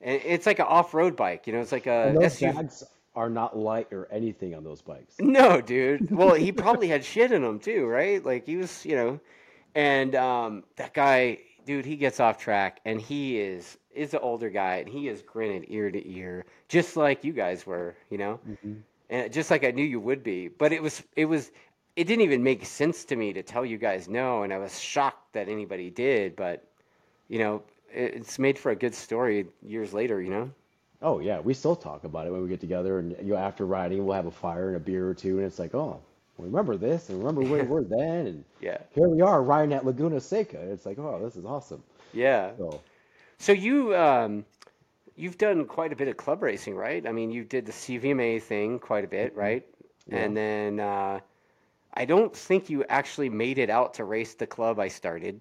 And 0.00 0.20
it's 0.24 0.44
like 0.46 0.58
an 0.58 0.66
off 0.66 0.92
road 0.92 1.14
bike, 1.16 1.46
you 1.46 1.52
know. 1.52 1.60
It's 1.60 1.72
like 1.72 1.86
a 1.86 2.08
And 2.08 2.16
those 2.16 2.36
SUV. 2.38 2.54
bags 2.56 2.82
are 3.14 3.30
not 3.30 3.56
light 3.56 3.92
or 3.92 4.08
anything 4.10 4.54
on 4.56 4.64
those 4.64 4.82
bikes. 4.82 5.14
No, 5.20 5.60
dude. 5.60 6.10
Well, 6.10 6.34
he 6.34 6.50
probably 6.50 6.88
had 6.88 7.04
shit 7.04 7.30
in 7.30 7.42
them 7.42 7.60
too, 7.60 7.86
right? 7.86 8.24
Like 8.24 8.46
he 8.46 8.56
was, 8.56 8.84
you 8.84 8.96
know. 8.96 9.20
And 9.74 10.14
um, 10.14 10.64
that 10.76 10.94
guy, 10.94 11.38
dude, 11.66 11.84
he 11.84 11.96
gets 11.96 12.20
off 12.20 12.38
track, 12.38 12.80
and 12.84 13.00
he 13.00 13.38
is 13.40 13.78
is 13.94 14.12
an 14.12 14.20
older 14.22 14.50
guy, 14.50 14.76
and 14.76 14.88
he 14.88 15.08
is 15.08 15.22
grinning 15.22 15.64
ear 15.68 15.90
to 15.90 16.08
ear, 16.08 16.44
just 16.68 16.96
like 16.96 17.24
you 17.24 17.32
guys 17.32 17.66
were, 17.66 17.94
you 18.10 18.18
know, 18.18 18.40
and 19.10 19.32
just 19.32 19.50
like 19.50 19.64
I 19.64 19.70
knew 19.70 19.84
you 19.84 20.00
would 20.00 20.22
be. 20.22 20.48
But 20.48 20.72
it 20.72 20.82
was, 20.82 21.02
it 21.16 21.26
was, 21.26 21.52
it 21.96 22.04
didn't 22.04 22.22
even 22.22 22.42
make 22.42 22.64
sense 22.66 23.04
to 23.06 23.16
me 23.16 23.32
to 23.32 23.42
tell 23.42 23.64
you 23.64 23.78
guys 23.78 24.08
no, 24.08 24.42
and 24.42 24.52
I 24.52 24.58
was 24.58 24.78
shocked 24.80 25.32
that 25.32 25.48
anybody 25.48 25.90
did. 25.90 26.36
But 26.36 26.64
you 27.28 27.38
know, 27.38 27.62
it, 27.92 28.14
it's 28.14 28.38
made 28.38 28.58
for 28.58 28.70
a 28.72 28.76
good 28.76 28.94
story 28.94 29.46
years 29.62 29.92
later, 29.92 30.20
you 30.20 30.30
know. 30.30 30.50
Oh 31.02 31.20
yeah, 31.20 31.40
we 31.40 31.54
still 31.54 31.76
talk 31.76 32.04
about 32.04 32.26
it 32.26 32.30
when 32.32 32.42
we 32.42 32.48
get 32.48 32.60
together, 32.60 32.98
and 32.98 33.16
you 33.20 33.34
know, 33.34 33.36
after 33.36 33.66
riding, 33.66 34.04
we'll 34.04 34.16
have 34.16 34.26
a 34.26 34.30
fire 34.30 34.68
and 34.68 34.76
a 34.76 34.80
beer 34.80 35.08
or 35.08 35.14
two, 35.14 35.38
and 35.38 35.46
it's 35.46 35.58
like, 35.58 35.74
oh, 35.74 36.00
remember 36.38 36.76
this, 36.76 37.08
and 37.08 37.18
remember 37.18 37.42
where 37.42 37.64
we 37.64 37.68
were 37.68 37.84
then, 37.88 38.26
and 38.26 38.44
Yeah, 38.60 38.78
here 38.94 39.08
we 39.08 39.20
are 39.20 39.42
riding 39.42 39.72
at 39.72 39.84
Laguna 39.84 40.20
Seca. 40.20 40.60
It's 40.60 40.86
like, 40.86 40.98
oh, 40.98 41.20
this 41.22 41.36
is 41.36 41.44
awesome. 41.44 41.82
yeah. 42.12 42.52
So 42.58 42.80
So 43.38 43.52
you 43.52 43.94
um, 43.96 44.44
you've 45.16 45.38
done 45.38 45.64
quite 45.66 45.92
a 45.92 45.96
bit 45.96 46.08
of 46.08 46.16
club 46.16 46.42
racing, 46.42 46.74
right? 46.74 47.06
I 47.06 47.12
mean, 47.12 47.30
you 47.30 47.44
did 47.44 47.66
the 47.66 47.72
CVMA 47.72 48.42
thing 48.42 48.78
quite 48.78 49.04
a 49.04 49.08
bit, 49.08 49.34
right? 49.36 49.64
Yeah. 50.06 50.18
And 50.18 50.36
then 50.36 50.80
uh, 50.80 51.20
I 51.94 52.04
don't 52.04 52.34
think 52.34 52.68
you 52.68 52.84
actually 52.88 53.28
made 53.30 53.58
it 53.58 53.70
out 53.70 53.94
to 53.94 54.04
race 54.04 54.34
the 54.34 54.46
club 54.46 54.78
I 54.78 54.88
started. 54.88 55.40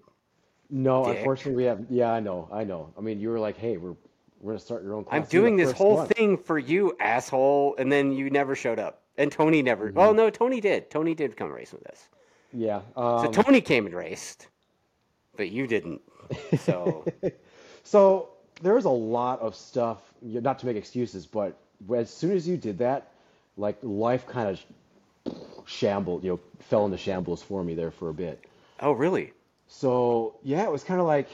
no, 0.70 1.04
Dick. 1.04 1.18
unfortunately, 1.18 1.56
we 1.62 1.64
have. 1.64 1.84
Yeah, 1.90 2.12
I 2.12 2.20
know, 2.20 2.48
I 2.52 2.64
know. 2.64 2.92
I 2.96 3.00
mean, 3.00 3.20
you 3.20 3.28
were 3.30 3.40
like, 3.40 3.56
hey, 3.56 3.76
we're 3.76 3.94
we're 4.40 4.52
gonna 4.52 4.60
start 4.60 4.82
your 4.82 4.94
own 4.94 5.04
class. 5.04 5.22
I'm 5.22 5.28
doing 5.28 5.56
this 5.56 5.72
whole 5.72 5.96
one. 5.96 6.08
thing 6.08 6.36
for 6.36 6.58
you, 6.58 6.96
asshole, 7.00 7.76
and 7.78 7.90
then 7.90 8.12
you 8.12 8.30
never 8.30 8.54
showed 8.54 8.78
up. 8.78 9.03
And 9.16 9.30
Tony 9.30 9.62
never. 9.62 9.92
Well, 9.92 10.12
no, 10.14 10.28
Tony 10.30 10.60
did. 10.60 10.90
Tony 10.90 11.14
did 11.14 11.36
come 11.36 11.50
race 11.52 11.72
with 11.72 11.86
us. 11.86 12.08
Yeah. 12.52 12.80
So 12.96 13.02
Um, 13.02 13.32
Tony 13.32 13.60
came 13.60 13.86
and 13.86 13.94
raced, 13.94 14.48
but 15.36 15.50
you 15.50 15.66
didn't. 15.66 16.00
So 16.58 17.04
So 17.84 18.30
there's 18.62 18.84
a 18.86 18.90
lot 18.90 19.40
of 19.40 19.54
stuff, 19.54 19.98
not 20.22 20.58
to 20.60 20.66
make 20.66 20.76
excuses, 20.76 21.26
but 21.26 21.56
as 21.94 22.10
soon 22.10 22.32
as 22.32 22.48
you 22.48 22.56
did 22.56 22.78
that, 22.78 23.12
like 23.56 23.76
life 23.82 24.26
kind 24.26 24.48
of 24.48 25.34
shambled, 25.66 26.24
you 26.24 26.30
know, 26.30 26.40
fell 26.60 26.84
into 26.86 26.96
shambles 26.96 27.42
for 27.42 27.62
me 27.62 27.74
there 27.74 27.90
for 27.90 28.08
a 28.08 28.14
bit. 28.14 28.42
oh 28.80 28.92
really? 28.92 29.32
So 29.68 30.36
yeah, 30.42 30.64
it 30.64 30.70
was 30.72 30.82
kind 30.84 31.00
of 31.00 31.06
like 31.06 31.28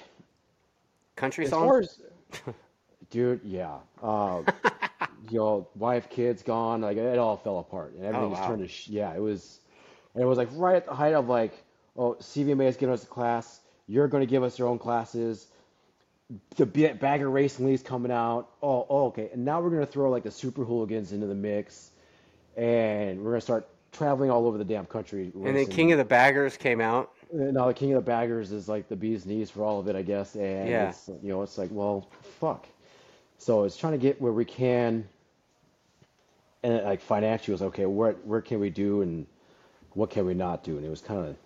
Country 1.16 1.46
songs. 1.46 2.00
as, 2.32 2.54
dude, 3.10 3.40
yeah, 3.44 3.76
uh, 4.02 4.42
you 5.28 5.38
know, 5.38 5.68
wife, 5.74 6.08
kids 6.08 6.42
gone, 6.42 6.80
like 6.80 6.96
it 6.96 7.18
all 7.18 7.36
fell 7.36 7.58
apart, 7.58 7.94
and 7.94 8.04
everything 8.04 8.26
oh, 8.26 8.30
just 8.30 8.42
wow. 8.42 8.48
turned 8.48 8.62
to 8.62 8.68
sh 8.68 8.88
yeah, 8.88 9.14
it 9.14 9.20
was, 9.20 9.60
and 10.14 10.22
it 10.22 10.26
was 10.26 10.38
like 10.38 10.48
right 10.52 10.76
at 10.76 10.86
the 10.86 10.94
height 10.94 11.14
of 11.14 11.28
like, 11.28 11.52
oh, 11.96 12.14
CVMA 12.14 12.68
is 12.68 12.76
giving 12.76 12.92
us 12.92 13.04
a 13.04 13.06
class, 13.06 13.60
you're 13.86 14.08
going 14.08 14.22
to 14.22 14.30
give 14.30 14.42
us 14.42 14.58
your 14.58 14.68
own 14.68 14.78
classes 14.78 15.48
the 16.56 16.66
B- 16.66 16.92
Bagger 16.92 17.28
Racing 17.28 17.66
League's 17.66 17.82
coming 17.82 18.12
out. 18.12 18.50
Oh, 18.62 18.86
oh, 18.88 19.06
okay. 19.06 19.30
And 19.32 19.44
now 19.44 19.60
we're 19.60 19.70
gonna 19.70 19.86
throw 19.86 20.10
like 20.10 20.22
the 20.22 20.30
Super 20.30 20.64
Hooligans 20.64 21.12
into 21.12 21.26
the 21.26 21.34
mix, 21.34 21.90
and 22.56 23.22
we're 23.22 23.32
gonna 23.32 23.40
start 23.40 23.68
traveling 23.92 24.30
all 24.30 24.46
over 24.46 24.58
the 24.58 24.64
damn 24.64 24.86
country. 24.86 25.32
and 25.34 25.56
then 25.56 25.66
King 25.66 25.92
of 25.92 25.98
the 25.98 26.04
Baggers 26.04 26.56
came 26.56 26.80
out. 26.80 27.12
now 27.32 27.66
the 27.66 27.74
King 27.74 27.92
of 27.92 28.04
the 28.04 28.08
Baggers 28.08 28.52
is 28.52 28.68
like 28.68 28.88
the 28.88 28.96
bee's 28.96 29.26
knees 29.26 29.50
for 29.50 29.64
all 29.64 29.80
of 29.80 29.88
it, 29.88 29.96
I 29.96 30.02
guess. 30.02 30.36
And 30.36 30.68
Yeah. 30.68 30.90
it's, 30.90 31.08
you 31.08 31.28
know, 31.30 31.42
it's 31.42 31.58
like, 31.58 31.70
well, 31.72 32.08
fuck. 32.38 32.66
So 33.40 33.64
it's 33.64 33.74
trying 33.78 33.92
to 33.94 33.98
get 33.98 34.20
where 34.20 34.32
we 34.32 34.44
can, 34.44 35.08
and 36.62 36.84
like 36.84 37.00
financially 37.00 37.52
was 37.52 37.62
okay. 37.62 37.86
Where 37.86 38.12
where 38.24 38.42
can 38.42 38.60
we 38.60 38.68
do 38.68 39.00
and 39.00 39.26
what 39.94 40.10
can 40.10 40.26
we 40.26 40.34
not 40.34 40.62
do? 40.62 40.76
And 40.76 40.84
it 40.84 40.90
was 40.90 41.00
kind 41.00 41.26
of 41.26 41.36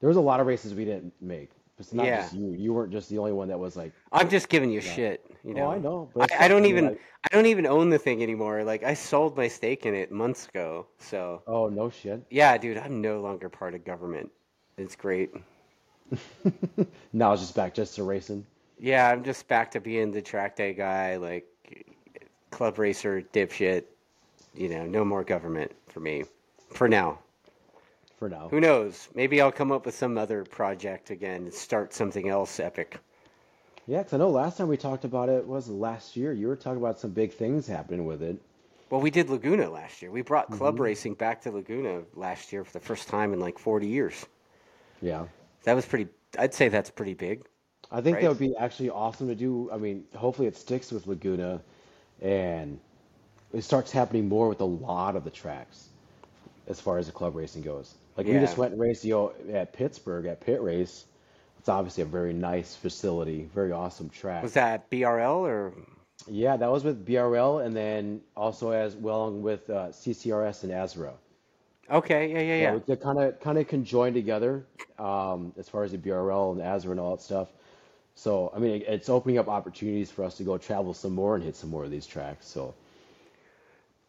there 0.00 0.08
was 0.08 0.16
a 0.16 0.20
lot 0.20 0.40
of 0.40 0.48
races 0.48 0.74
we 0.74 0.84
didn't 0.84 1.12
make. 1.20 1.50
It's 1.78 1.92
not 1.94 2.06
Yeah. 2.06 2.22
just 2.22 2.34
you. 2.34 2.50
You 2.54 2.74
weren't 2.74 2.90
just 2.90 3.08
the 3.08 3.18
only 3.18 3.30
one 3.32 3.46
that 3.48 3.58
was 3.58 3.76
like, 3.76 3.92
I'm 4.10 4.28
just 4.28 4.48
giving 4.48 4.68
you 4.68 4.80
shit, 4.80 5.24
you 5.44 5.52
oh, 5.52 5.54
know. 5.54 5.66
Oh. 5.66 5.70
I 5.70 5.78
know, 5.78 6.10
but 6.12 6.32
I, 6.32 6.46
I 6.46 6.48
don't 6.48 6.66
even 6.66 6.86
Like- 6.86 7.00
I 7.30 7.34
don't 7.36 7.46
even 7.46 7.66
own 7.66 7.88
the 7.88 7.98
thing 7.98 8.20
anymore. 8.20 8.64
Like 8.64 8.82
I 8.82 8.94
sold 8.94 9.36
my 9.36 9.46
stake 9.46 9.86
in 9.86 9.94
it 9.94 10.10
months 10.10 10.48
ago. 10.48 10.88
So 10.98 11.44
oh 11.46 11.68
no 11.68 11.88
shit. 11.88 12.20
yeah, 12.30 12.58
dude, 12.58 12.78
I'm 12.78 13.00
no 13.00 13.20
longer 13.20 13.48
part 13.48 13.74
of 13.76 13.84
government. 13.84 14.28
It's 14.76 14.96
great. 14.96 15.30
Now 17.12 17.32
it's 17.32 17.42
just 17.42 17.54
back 17.54 17.74
just 17.74 17.94
to 17.94 18.02
racing. 18.02 18.44
Yeah, 18.80 19.08
I'm 19.10 19.22
just 19.22 19.46
back 19.46 19.70
to 19.72 19.80
being 19.80 20.10
the 20.10 20.22
track 20.22 20.56
day 20.56 20.72
guy, 20.72 21.16
like 21.16 21.46
club 22.50 22.78
racer 22.78 23.22
dipshit. 23.32 23.84
You 24.54 24.68
know, 24.70 24.86
no 24.86 25.04
more 25.04 25.22
government 25.22 25.72
for 25.88 26.00
me, 26.00 26.24
for 26.72 26.88
now. 26.88 27.18
for 28.18 28.28
now. 28.28 28.48
Who 28.48 28.58
knows? 28.60 29.08
Maybe 29.14 29.40
I'll 29.40 29.52
come 29.52 29.70
up 29.70 29.86
with 29.86 29.94
some 29.94 30.18
other 30.18 30.44
project 30.44 31.10
again 31.10 31.42
and 31.42 31.52
start 31.54 31.92
something 31.94 32.28
else 32.28 32.58
epic. 32.58 32.98
Yeah, 33.86 33.98
because 33.98 34.14
I 34.14 34.16
know 34.18 34.30
last 34.30 34.58
time 34.58 34.68
we 34.68 34.76
talked 34.76 35.04
about 35.04 35.28
it 35.28 35.46
was 35.46 35.68
last 35.68 36.16
year. 36.16 36.32
You 36.32 36.48
were 36.48 36.56
talking 36.56 36.78
about 36.80 36.98
some 36.98 37.10
big 37.10 37.32
things 37.32 37.66
happening 37.66 38.06
with 38.06 38.22
it. 38.22 38.40
Well, 38.88 39.00
we 39.00 39.10
did 39.10 39.30
Laguna 39.30 39.70
last 39.70 40.02
year. 40.02 40.10
We 40.10 40.22
brought 40.22 40.50
club 40.50 40.74
Mm-hmm. 40.74 40.82
racing 40.82 41.14
back 41.14 41.42
to 41.42 41.50
Laguna 41.52 42.02
last 42.14 42.52
year 42.52 42.64
for 42.64 42.72
the 42.72 42.84
first 42.84 43.08
time 43.08 43.32
in 43.32 43.38
like 43.40 43.58
40 43.58 43.86
years. 43.86 44.26
Yeah. 45.00 45.26
That 45.64 45.74
was 45.74 45.86
pretty. 45.86 46.08
I'd 46.38 46.54
say 46.54 46.68
that's 46.68 46.90
pretty 46.90 47.14
big. 47.14 47.44
I 47.92 48.00
think 48.00 48.20
that 48.20 48.28
would 48.28 48.38
be 48.38 48.56
actually 48.56 48.90
awesome 48.90 49.28
to 49.28 49.34
do. 49.34 49.68
I 49.72 49.76
mean, 49.76 50.04
hopefully 50.14 50.46
it 50.46 50.56
sticks 50.56 50.92
with 50.92 51.06
Laguna 51.06 51.60
and 52.22 52.78
it 53.52 53.62
starts 53.62 53.90
happening 53.90 54.28
more 54.28 54.48
with 54.48 54.60
a 54.60 54.64
lot 54.64 55.16
of 55.16 55.24
the 55.24 55.30
tracks 55.30 55.88
as 56.68 56.80
far 56.80 56.98
as 56.98 57.06
the 57.06 57.12
club 57.12 57.34
racing 57.34 57.62
goes. 57.62 57.94
Like 58.16 58.26
we 58.26 58.34
just 58.34 58.56
went 58.56 58.72
and 58.72 58.80
raced, 58.80 59.04
you 59.04 59.14
know, 59.14 59.32
at 59.52 59.72
Pittsburgh 59.72 60.26
at 60.26 60.40
Pitt 60.40 60.62
Race. 60.62 61.04
It's 61.58 61.68
obviously 61.68 62.02
a 62.02 62.06
very 62.06 62.32
nice 62.32 62.74
facility, 62.76 63.48
very 63.54 63.72
awesome 63.72 64.08
track. 64.08 64.42
Was 64.42 64.54
that 64.54 64.88
BRL 64.90 65.40
or? 65.40 65.72
Yeah, 66.28 66.56
that 66.56 66.70
was 66.70 66.84
with 66.84 67.06
BRL 67.06 67.64
and 67.64 67.74
then 67.74 68.20
also 68.36 68.70
as 68.70 68.94
well 68.94 69.32
with 69.32 69.68
uh, 69.68 69.88
CCRS 69.88 70.64
and 70.64 70.72
ASRA. 70.72 71.12
Okay, 71.90 72.32
yeah, 72.32 72.40
yeah, 72.40 72.62
yeah. 72.62 72.72
So 72.74 72.84
they 72.86 72.96
kind 72.96 73.18
of 73.18 73.40
kind 73.40 73.58
of 73.58 73.66
conjoined 73.66 74.14
together 74.14 74.64
um, 74.98 75.52
as 75.58 75.68
far 75.68 75.82
as 75.82 75.92
the 75.92 75.98
BRL 75.98 76.52
and 76.52 76.60
ASRA 76.60 76.92
and 76.92 77.00
all 77.00 77.16
that 77.16 77.22
stuff. 77.22 77.48
So 78.20 78.52
I 78.54 78.58
mean, 78.58 78.82
it's 78.86 79.08
opening 79.08 79.38
up 79.38 79.48
opportunities 79.48 80.10
for 80.10 80.24
us 80.24 80.36
to 80.36 80.44
go 80.44 80.58
travel 80.58 80.92
some 80.92 81.14
more 81.14 81.36
and 81.36 81.44
hit 81.44 81.56
some 81.56 81.70
more 81.70 81.84
of 81.84 81.90
these 81.90 82.06
tracks. 82.06 82.46
So 82.46 82.74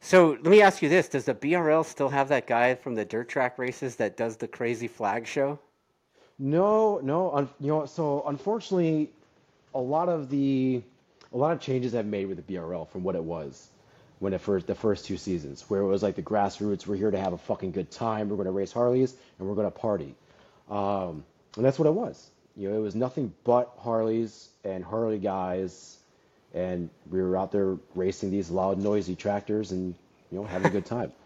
So 0.02 0.32
let 0.32 0.46
me 0.46 0.62
ask 0.62 0.82
you 0.82 0.90
this: 0.90 1.08
Does 1.08 1.26
the 1.26 1.34
BRL 1.36 1.86
still 1.86 2.10
have 2.10 2.28
that 2.30 2.46
guy 2.48 2.76
from 2.76 2.96
the 2.96 3.06
dirt 3.06 3.30
track 3.30 3.58
races 3.58 3.96
that 3.98 4.18
does 4.18 4.38
the 4.38 4.50
crazy 4.50 4.88
flag 4.88 5.28
show? 5.28 5.60
no, 6.40 7.00
no, 7.04 7.32
un, 7.34 7.50
you 7.60 7.68
know, 7.68 7.86
so 7.86 8.24
unfortunately, 8.28 9.12
a 9.76 9.80
lot 9.80 10.10
of 10.10 10.30
the 10.30 10.82
a 11.34 11.38
lot 11.38 11.54
of 11.54 11.62
changes 11.62 11.94
have 11.94 12.06
made 12.08 12.28
with 12.28 12.46
the 12.46 12.54
BRL 12.56 12.90
from 12.90 13.04
what 13.04 13.16
it 13.16 13.24
was 13.24 13.70
when 14.20 14.34
it 14.34 14.42
first 14.42 14.68
the 14.68 14.76
first 14.76 15.06
two 15.06 15.18
seasons, 15.18 15.64
where 15.70 15.82
it 15.82 15.88
was 15.88 16.04
like 16.04 16.16
the 16.16 16.22
grassroots, 16.24 16.88
we're 16.88 16.98
here 16.98 17.12
to 17.12 17.20
have 17.20 17.34
a 17.34 17.38
fucking 17.38 17.72
good 17.72 17.92
time, 17.92 18.28
we're 18.30 18.36
going 18.36 18.48
to 18.48 18.52
race 18.52 18.74
Harleys 18.74 19.16
and 19.40 19.48
we're 19.48 19.56
going 19.56 19.72
to 19.72 19.72
party, 19.72 20.16
um, 20.70 21.24
and 21.56 21.64
that's 21.64 21.80
what 21.80 21.88
it 21.88 21.94
was. 21.94 22.32
You 22.56 22.70
know, 22.70 22.76
it 22.78 22.82
was 22.82 22.96
nothing 22.96 23.34
but 23.44 23.74
Harleys 23.78 24.50
and 24.64 24.84
Harley 24.84 25.20
guys, 25.20 25.98
and 26.54 26.90
we 27.10 27.22
were 27.22 27.38
out 27.38 27.52
there 27.52 27.78
racing 27.96 28.32
these 28.32 28.50
loud, 28.50 28.78
noisy 28.78 29.16
tractors 29.16 29.72
and 29.72 29.96
you 30.32 30.40
know 30.40 30.46
having 30.46 30.68
a 30.68 30.72
good 30.72 30.86
time. 30.86 31.12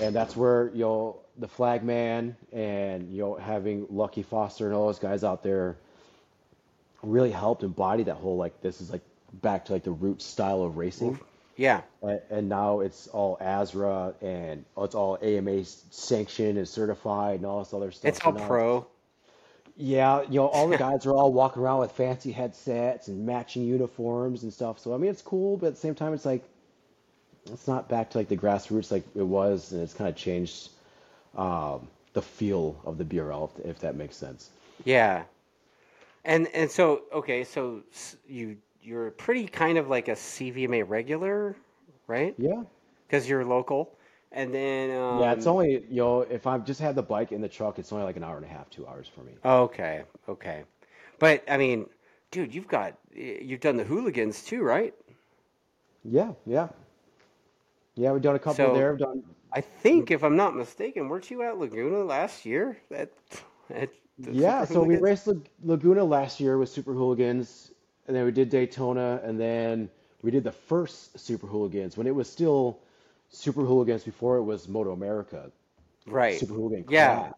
And 0.00 0.14
that's 0.14 0.36
where 0.36 0.70
you 0.74 0.82
know 0.82 1.16
the 1.38 1.48
flagman 1.48 2.36
and 2.52 3.12
you 3.12 3.20
know 3.20 3.34
having 3.34 3.88
Lucky 3.90 4.22
Foster 4.22 4.66
and 4.66 4.74
all 4.76 4.86
those 4.86 5.00
guys 5.00 5.24
out 5.24 5.42
there 5.42 5.76
really 7.02 7.32
helped 7.32 7.64
embody 7.64 8.04
that 8.04 8.14
whole 8.14 8.36
like 8.36 8.60
this 8.60 8.80
is 8.80 8.90
like 8.90 9.02
back 9.32 9.64
to 9.64 9.72
like 9.72 9.84
the 9.84 9.90
root 9.90 10.22
style 10.22 10.62
of 10.62 10.76
racing. 10.76 11.18
Yeah, 11.56 11.80
And, 12.02 12.20
and 12.30 12.48
now 12.48 12.80
it's 12.80 13.08
all 13.08 13.36
ASRA 13.38 14.14
and 14.22 14.64
it's 14.76 14.94
all 14.94 15.18
AMA 15.20 15.64
sanctioned 15.64 16.56
and 16.56 16.68
certified 16.68 17.38
and 17.38 17.46
all 17.46 17.64
this 17.64 17.74
other 17.74 17.90
stuff. 17.90 18.08
it's 18.08 18.20
all 18.20 18.32
now 18.32 18.46
pro. 18.46 18.86
Yeah, 19.78 20.22
you 20.22 20.40
know, 20.40 20.48
all 20.48 20.68
the 20.68 20.74
guys 20.78 21.06
are 21.06 21.12
all 21.14 21.32
walking 21.32 21.62
around 21.62 21.80
with 21.80 21.92
fancy 21.92 22.32
headsets 22.32 23.08
and 23.08 23.24
matching 23.26 23.64
uniforms 23.64 24.42
and 24.42 24.52
stuff. 24.52 24.78
So 24.80 24.94
I 24.94 24.98
mean, 24.98 25.10
it's 25.10 25.22
cool, 25.22 25.56
but 25.56 25.68
at 25.68 25.74
the 25.74 25.80
same 25.80 25.94
time, 25.96 26.14
it's 26.14 26.26
like 26.26 26.44
it's 27.52 27.68
not 27.68 27.88
back 27.88 28.10
to 28.10 28.18
like 28.18 28.28
the 28.28 28.36
grassroots 28.36 28.92
like 28.92 29.04
it 29.16 29.22
was, 29.26 29.72
and 29.72 29.82
it's 29.82 29.94
kind 29.94 30.08
of 30.10 30.16
changed 30.16 30.70
um, 31.36 31.88
the 32.14 32.22
feel 32.22 32.80
of 32.84 32.98
the 32.98 33.04
BRL, 33.04 33.50
if, 33.60 33.66
if 33.66 33.80
that 33.80 33.96
makes 33.96 34.16
sense. 34.16 34.50
Yeah, 34.84 35.24
and 36.24 36.48
and 36.54 36.70
so 36.70 37.02
okay, 37.12 37.44
so 37.44 37.82
you 38.28 38.56
you're 38.82 39.10
pretty 39.12 39.46
kind 39.46 39.78
of 39.78 39.88
like 39.88 40.08
a 40.08 40.12
CVMA 40.16 40.88
regular, 40.88 41.56
right? 42.06 42.36
Yeah, 42.38 42.62
Because 43.06 43.28
you're 43.28 43.44
local, 43.44 43.97
and 44.32 44.52
then 44.54 44.90
yeah. 45.16 45.32
It's 45.32 45.46
um, 45.46 45.54
only 45.54 45.84
you 45.88 45.96
know 45.96 46.20
if 46.22 46.46
I've 46.46 46.64
just 46.64 46.80
had 46.80 46.94
the 46.94 47.02
bike 47.02 47.32
in 47.32 47.40
the 47.40 47.48
truck, 47.48 47.78
it's 47.78 47.92
only 47.92 48.04
like 48.04 48.16
an 48.16 48.24
hour 48.24 48.36
and 48.36 48.44
a 48.44 48.48
half, 48.48 48.68
two 48.70 48.86
hours 48.86 49.08
for 49.08 49.22
me. 49.22 49.32
okay, 49.44 50.04
okay, 50.28 50.64
but 51.18 51.42
I 51.48 51.56
mean, 51.56 51.86
dude, 52.30 52.54
you've 52.54 52.68
got 52.68 52.96
you've 53.14 53.60
done 53.60 53.76
the 53.76 53.84
hooligans 53.84 54.42
too, 54.44 54.62
right? 54.62 54.94
Yeah, 56.04 56.32
yeah, 56.46 56.68
yeah. 57.94 58.12
We've 58.12 58.22
done 58.22 58.36
a 58.36 58.38
couple 58.38 58.54
So 58.54 58.74
there. 58.74 58.90
We've 58.92 59.00
done 59.00 59.22
I 59.52 59.60
think, 59.62 60.10
if 60.10 60.22
I'm 60.22 60.36
not 60.36 60.54
mistaken, 60.54 61.08
weren't 61.08 61.30
you 61.30 61.42
at 61.42 61.58
Laguna 61.58 62.04
last 62.04 62.44
year 62.44 62.78
at 62.90 63.10
at 63.70 63.90
the 64.18 64.32
Yeah, 64.32 64.64
Super 64.64 64.72
so 64.74 64.82
we 64.82 64.96
raced 64.96 65.26
Lag- 65.26 65.48
Laguna 65.62 66.04
last 66.04 66.40
year 66.40 66.58
with 66.58 66.68
Super 66.68 66.92
Hooligans, 66.92 67.72
and 68.06 68.16
then 68.16 68.24
we 68.24 68.32
did 68.32 68.50
Daytona, 68.50 69.20
and 69.24 69.40
then 69.40 69.90
we 70.22 70.30
did 70.30 70.44
the 70.44 70.52
first 70.52 71.18
Super 71.18 71.46
Hooligans 71.46 71.96
when 71.96 72.06
it 72.06 72.14
was 72.14 72.30
still 72.30 72.80
Super 73.30 73.64
Hooligans 73.64 74.04
before 74.04 74.36
it 74.36 74.42
was 74.42 74.68
Moto 74.68 74.92
America, 74.92 75.50
Right. 76.06 76.40
Super 76.40 76.54
Hooligan 76.54 76.84
Yeah, 76.88 77.20
class. 77.24 77.34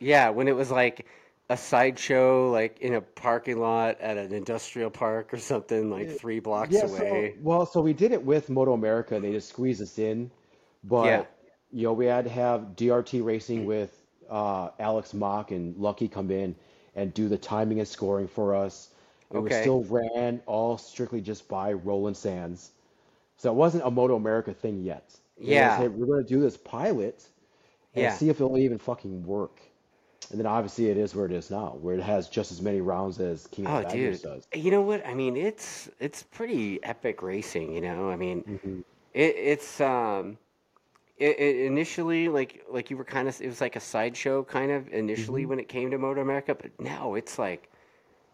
yeah. 0.00 0.30
When 0.30 0.48
it 0.48 0.56
was 0.56 0.70
like 0.70 1.06
a 1.50 1.56
sideshow, 1.56 2.50
like 2.50 2.80
in 2.80 2.94
a 2.94 3.00
parking 3.02 3.58
lot 3.60 4.00
at 4.00 4.18
an 4.18 4.32
industrial 4.32 4.90
park 4.90 5.32
or 5.34 5.38
something, 5.38 5.90
like 5.90 6.10
three 6.10 6.40
blocks 6.40 6.70
Yeah, 6.70 6.86
so 6.86 6.94
away. 6.94 7.38
well, 7.42 7.66
so 7.66 7.80
we 7.80 7.92
did 7.92 8.12
it 8.12 8.24
with 8.24 8.48
Moto 8.50 8.72
America, 8.72 9.16
and 9.16 9.24
they 9.24 9.32
just 9.32 9.48
squeezed 9.48 9.82
us 9.82 9.98
in, 9.98 10.30
Yeah. 10.98 11.24
but 11.24 11.30
you 11.72 11.82
know 11.84 11.92
we 11.92 12.06
had 12.06 12.24
to 12.24 12.30
have 12.30 12.76
DRT 12.76 13.20
racing 13.20 13.64
with 13.64 14.06
uh, 14.30 14.70
Alex 14.78 15.14
Mock 15.14 15.50
and 15.50 15.76
Lucky 15.76 16.08
come 16.08 16.30
in 16.30 16.54
and 16.94 17.12
do 17.14 17.28
the 17.28 17.38
timing 17.38 17.78
and 17.80 17.88
scoring 17.88 18.28
for 18.28 18.54
us. 18.54 18.94
It 19.32 19.38
was 19.38 19.54
Okay. 19.54 19.56
still 19.56 19.84
ran 19.84 20.42
all 20.46 20.78
strictly 20.78 21.20
just 21.20 21.48
by 21.48 21.72
Roland 21.72 22.16
Sands. 22.16 22.72
So 23.36 23.50
it 23.52 23.56
wasn't 23.56 23.84
a 23.86 23.90
Moto 23.90 24.16
America 24.16 24.52
thing 24.54 24.82
yet. 24.82 25.18
Yeah. 25.36 25.70
said, 25.70 25.94
we're 25.96 26.06
going 26.06 26.24
to 26.24 26.28
do 26.34 26.40
this 26.40 26.56
pilot 26.56 27.28
and 27.94 28.10
Yeah. 28.10 28.12
see 28.12 28.28
if 28.30 28.36
it'll 28.40 28.58
even 28.58 28.78
fucking 28.78 29.24
work. 29.24 29.60
And 30.30 30.38
then 30.40 30.46
obviously 30.46 30.88
it 30.90 30.98
is 30.98 31.14
where 31.14 31.26
it 31.26 31.32
is 31.32 31.50
now, 31.50 31.76
where 31.80 31.96
it 31.96 32.02
has 32.02 32.28
just 32.28 32.52
as 32.52 32.62
many 32.62 32.80
rounds 32.80 33.20
as 33.20 33.46
King 33.48 33.66
of 33.68 33.74
Oh, 33.74 33.82
Baggers 33.82 34.20
dude. 34.20 34.22
does. 34.22 34.46
You 34.54 34.70
know 34.70 34.82
what? 34.82 35.06
I 35.06 35.14
mean, 35.14 35.36
it's 35.36 35.88
it's 36.00 36.22
pretty 36.22 36.82
epic 36.84 37.22
racing, 37.22 37.72
you 37.72 37.80
know? 37.80 38.10
I 38.10 38.16
mean, 38.16 38.44
hmm 38.46 38.82
it, 39.14 39.36
it's 39.36 39.80
um 39.80 40.38
it, 41.18 41.38
it 41.40 41.56
initially 41.66 42.28
like 42.28 42.64
like 42.70 42.90
you 42.90 42.96
were 42.98 43.04
kind 43.04 43.28
of 43.28 43.40
it 43.40 43.48
was 43.48 43.60
like 43.62 43.76
a 43.76 43.80
sideshow 43.80 44.44
kind 44.44 44.72
of 44.72 44.88
initially 44.92 45.46
hmm 45.46 45.46
when 45.46 45.60
it 45.60 45.68
came 45.68 45.90
to 45.92 45.98
Moto 45.98 46.22
America, 46.22 46.54
but 46.56 46.72
now 46.80 47.14
it's 47.14 47.38
like 47.38 47.70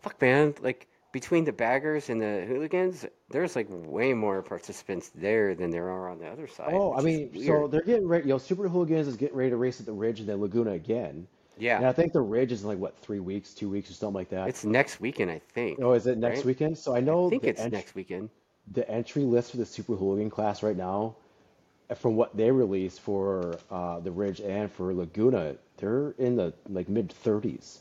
fuck 0.03 0.21
man, 0.23 0.55
like 0.63 0.89
between 1.13 1.45
the 1.45 1.53
baggers 1.53 2.11
and 2.11 2.21
the 2.21 2.45
hooligans, 2.47 3.07
there's 3.31 3.57
like 3.57 3.67
way 3.71 4.13
more 4.13 4.43
participants 4.43 5.11
there 5.15 5.55
than 5.55 5.71
there 5.71 5.89
are 5.89 6.09
on 6.09 6.19
the 6.19 6.27
other 6.27 6.47
side, 6.47 6.71
Oh, 6.73 6.95
I 6.95 7.01
mean, 7.01 7.31
so 7.47 7.67
they're 7.67 7.81
getting 7.83 8.07
ready. 8.07 8.25
You 8.25 8.35
know, 8.35 8.39
Super 8.39 8.69
Hooligans 8.69 9.09
is 9.09 9.17
getting 9.17 9.37
ready 9.37 9.51
to 9.51 9.57
race 9.57 9.81
at 9.81 9.87
the 9.87 9.93
Ridge 9.93 10.21
and 10.21 10.29
then 10.29 10.41
Laguna 10.41 10.73
again. 10.73 11.27
Yeah. 11.59 11.79
And 11.79 11.87
I 11.87 11.93
think 11.93 12.13
the 12.13 12.21
Ridge 12.21 12.53
is 12.53 12.65
like 12.65 12.79
what 12.79 12.97
three 12.99 13.21
weeks, 13.21 13.55
two 13.55 13.69
weeks, 13.69 13.91
or 13.91 13.95
something 13.95 14.15
like 14.15 14.29
that. 14.31 14.49
It's 14.49 14.65
next 14.65 15.01
weekend, 15.01 15.31
I 15.31 15.39
think, 15.39 15.79
Oh, 15.81 15.93
is 15.93 16.07
it 16.07 16.19
next 16.19 16.39
right? 16.39 16.47
weekend? 16.47 16.77
So 16.79 16.95
I 16.95 17.01
know. 17.01 17.27
I 17.27 17.31
think 17.31 17.43
the 17.43 17.49
it's 17.49 17.61
ent 17.61 17.73
next 17.73 17.95
weekend. 17.95 18.29
the 18.73 18.89
entry 18.91 19.23
list 19.25 19.51
for 19.53 19.57
the 19.57 19.67
Super 19.67 19.95
Hooligan 19.97 20.31
class 20.31 20.63
right 20.63 20.77
now, 20.77 21.17
uh, 21.91 21.95
from 21.95 22.17
what 22.17 22.37
they 22.37 22.51
released 22.51 23.01
for 23.01 23.59
uh, 23.71 23.99
the 24.01 24.11
Ridge 24.11 24.41
and 24.41 24.71
for 24.71 24.93
Laguna, 24.95 25.57
they're 25.79 26.11
in 26.19 26.37
the 26.37 26.53
like 26.69 26.89
mid 26.89 27.09
30s 27.25 27.79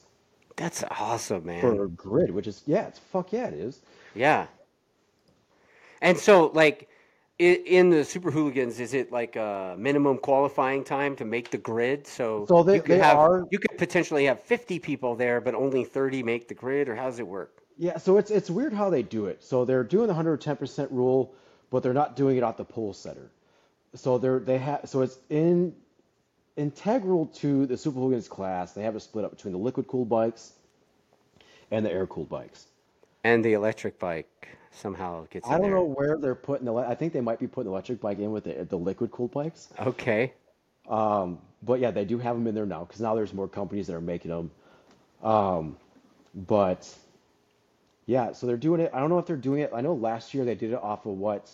That's 0.58 0.84
awesome, 0.92 1.46
man. 1.46 1.62
for 1.62 1.88
grid, 1.88 2.32
which 2.32 2.48
is 2.48 2.64
yeah, 2.66 2.88
it's 2.88 3.00
fuck 3.00 3.32
yeah, 3.34 3.48
it 3.48 3.54
is. 3.54 3.82
Yeah. 4.14 4.48
And 6.02 6.18
so, 6.18 6.48
like, 6.48 6.90
in 7.40 7.90
the 7.92 8.04
Super 8.04 8.32
Hooligans, 8.32 8.80
is 8.80 8.94
it 8.94 9.12
like 9.12 9.36
a 9.36 9.76
minimum 9.78 10.18
qualifying 10.18 10.84
time 10.84 11.16
to 11.18 11.26
make 11.26 11.52
the 11.52 11.58
grid? 11.60 12.08
So 12.08 12.48
So 12.48 12.64
they 12.64 12.78
you 12.78 12.82
could 12.82 12.98
they 12.98 13.00
have, 13.00 13.18
are 13.18 13.48
you 13.52 13.60
could 13.60 13.78
potentially 13.78 14.26
have 14.26 14.42
50 14.42 14.80
people 14.80 15.16
there, 15.16 15.42
but 15.42 15.54
only 15.56 15.84
30 15.84 16.24
make 16.24 16.48
the 16.48 16.56
grid, 16.56 16.90
or 16.90 16.96
how 16.96 17.06
does 17.06 17.20
it 17.20 17.28
work? 17.28 17.64
yeah. 17.78 17.98
So 17.98 18.18
it's 18.18 18.32
it's 18.32 18.50
weird 18.50 18.74
how 18.74 18.90
they 18.90 19.04
do 19.04 19.26
it. 19.28 19.44
So 19.44 19.66
they're 19.66 19.84
doing 19.84 20.08
the 20.08 20.14
110% 20.14 20.92
rule, 20.92 21.36
but 21.70 21.84
they're 21.84 21.94
not 21.94 22.16
doing 22.16 22.38
it 22.38 22.44
at 22.44 22.58
the 22.58 22.66
pole 22.66 22.94
setter. 22.94 23.32
So 23.96 24.18
they're 24.18 24.40
they 24.40 24.58
have 24.60 24.82
so 24.90 25.02
it's 25.02 25.20
in 25.30 25.76
integral 26.58 27.28
to 27.28 27.66
the 27.66 27.78
Super 27.78 28.00
Hooligans 28.00 28.28
class. 28.28 28.74
They 28.74 28.84
have 28.84 28.96
it 28.96 29.00
split 29.02 29.24
up 29.24 29.32
between 29.32 29.54
the 29.54 29.60
liquid 29.60 29.88
cooled 29.88 30.10
bikes 30.10 30.54
and 31.72 31.86
the 31.86 31.92
air 31.92 32.08
cooled 32.08 32.30
bikes. 32.30 32.68
And 33.24 33.44
the 33.44 33.54
electric 33.54 34.00
bike 34.00 34.50
somehow 34.72 35.26
gets 35.30 35.48
I 35.48 35.58
don't 35.58 35.72
know 35.72 35.84
where 35.84 36.18
they're 36.18 36.36
putting 36.36 36.66
the. 36.66 36.74
I 36.74 36.96
think 36.96 37.14
they 37.14 37.22
might 37.22 37.40
be 37.40 37.48
putting 37.48 37.66
the 37.66 37.72
electric 37.72 38.02
bike 38.02 38.20
in 38.20 38.32
with 38.32 38.44
the 38.44 38.66
the 38.66 38.78
liquid 38.78 39.12
cooled 39.12 39.32
bikes. 39.32 39.70
Okay. 39.80 40.34
Um, 40.88 41.40
but 41.64 41.80
yeah, 41.80 41.92
they 41.92 42.06
do 42.06 42.18
have 42.18 42.36
them 42.36 42.48
in 42.48 42.56
there 42.56 42.66
now 42.66 42.86
because 42.86 43.02
now 43.02 43.16
there's 43.16 43.34
more 43.34 43.48
companies 43.48 43.88
that 43.88 43.96
are 43.96 44.02
making 44.02 44.32
them. 44.32 44.52
Um, 45.24 45.78
but 46.34 46.94
yeah, 48.06 48.32
so 48.32 48.48
they're 48.48 48.56
doing 48.56 48.80
it. 48.80 48.92
I 48.94 49.00
don't 49.00 49.10
know 49.10 49.20
if 49.20 49.26
they're 49.26 49.36
doing 49.36 49.62
it. 49.62 49.72
I 49.76 49.82
know 49.82 49.94
last 49.94 50.34
year 50.34 50.46
they 50.46 50.56
did 50.56 50.72
it 50.72 50.82
off 50.82 51.06
of 51.06 51.18
what 51.18 51.52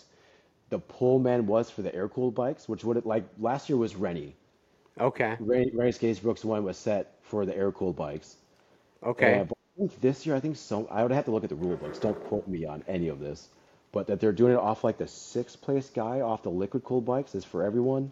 the 0.70 0.80
Pullman 0.80 1.48
was 1.48 1.70
for 1.70 1.82
the 1.82 1.94
air 1.96 2.08
cooled 2.08 2.36
bikes, 2.36 2.70
which 2.70 2.84
would 2.84 2.98
it 2.98 3.06
like 3.06 3.24
last 3.40 3.70
year 3.70 3.78
was 3.78 3.96
Rennie. 3.96 4.36
Okay. 5.00 5.36
Rennie, 5.40 5.72
Rennie 5.74 5.92
Skates 5.92 6.24
one 6.24 6.64
was 6.64 6.78
set 6.78 7.16
for 7.24 7.46
the 7.46 7.56
air 7.56 7.72
cooled 7.72 7.96
bikes. 7.96 8.36
Okay. 9.04 9.44
But 9.48 9.58
I 9.58 9.80
think 9.80 10.02
this 10.02 10.26
year, 10.26 10.36
I 10.36 10.40
think 10.40 10.56
so. 10.58 10.88
I 10.90 11.02
would 11.04 11.12
have 11.12 11.26
to 11.26 11.32
look 11.32 11.44
at 11.44 11.50
the 11.50 11.56
rule 11.56 11.76
books. 11.76 12.00
Don't 12.00 12.20
quote 12.26 12.48
me 12.48 12.66
on 12.66 12.84
any 12.88 13.08
of 13.08 13.20
this, 13.20 13.50
but 13.92 14.08
that 14.08 14.20
they're 14.20 14.32
doing 14.32 14.54
it 14.54 14.60
off 14.60 14.84
like 14.84 14.98
the 14.98 15.08
sixth 15.08 15.62
place 15.62 15.90
guy 15.90 16.22
off 16.22 16.44
the 16.44 16.50
liquid 16.50 16.84
cooled 16.84 17.06
bikes 17.06 17.36
is 17.36 17.44
for 17.44 17.64
everyone. 17.64 18.12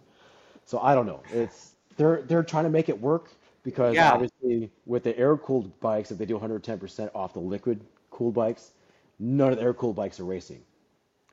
So 0.66 0.80
I 0.80 0.96
don't 0.96 1.06
know. 1.06 1.22
It's 1.32 1.72
they're 1.98 2.22
they're 2.24 2.44
trying 2.44 2.64
to 2.64 2.70
make 2.70 2.90
it 2.90 3.00
work 3.00 3.30
because 3.64 3.96
Yeah. 3.96 4.12
obviously 4.12 4.72
with 4.86 5.04
the 5.04 5.18
air 5.18 5.38
cooled 5.38 5.80
bikes, 5.80 6.12
if 6.12 6.18
they 6.18 6.26
do 6.26 6.38
110% 6.38 7.12
off 7.14 7.34
the 7.34 7.40
liquid 7.40 7.80
cooled 8.10 8.34
bikes, 8.34 8.72
none 9.20 9.52
of 9.52 9.58
the 9.58 9.64
air 9.64 9.74
cooled 9.74 9.96
bikes 9.96 10.20
are 10.20 10.26
racing, 10.26 10.64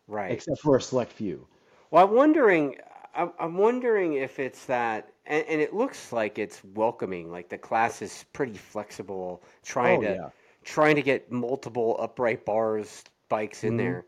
Right. 0.07 0.31
except 0.31 0.61
for 0.61 0.77
a 0.77 0.83
select 0.83 1.13
few. 1.13 1.47
Well, 1.91 2.07
I'm 2.07 2.15
wondering. 2.15 2.77
I'm, 3.19 3.33
I'm 3.39 3.57
wondering 3.59 4.15
if 4.15 4.39
it's 4.39 4.67
that, 4.67 5.13
and, 5.27 5.45
and 5.47 5.61
it 5.61 5.75
looks 5.75 6.13
like 6.13 6.39
it's 6.39 6.63
welcoming. 6.65 7.31
Like 7.31 7.49
the 7.51 7.59
class 7.59 8.03
is 8.03 8.25
pretty 8.33 8.57
flexible, 8.59 9.43
trying 9.63 10.01
Oh 10.01 10.03
to 10.03 10.19
yeah. 10.19 10.31
trying 10.65 10.97
to 10.97 11.03
get 11.03 11.31
multiple 11.33 11.97
upright 12.01 12.45
bars 12.47 13.05
bikes 13.29 13.65
in 13.65 13.77
hmm 13.77 13.77
there. 13.77 14.07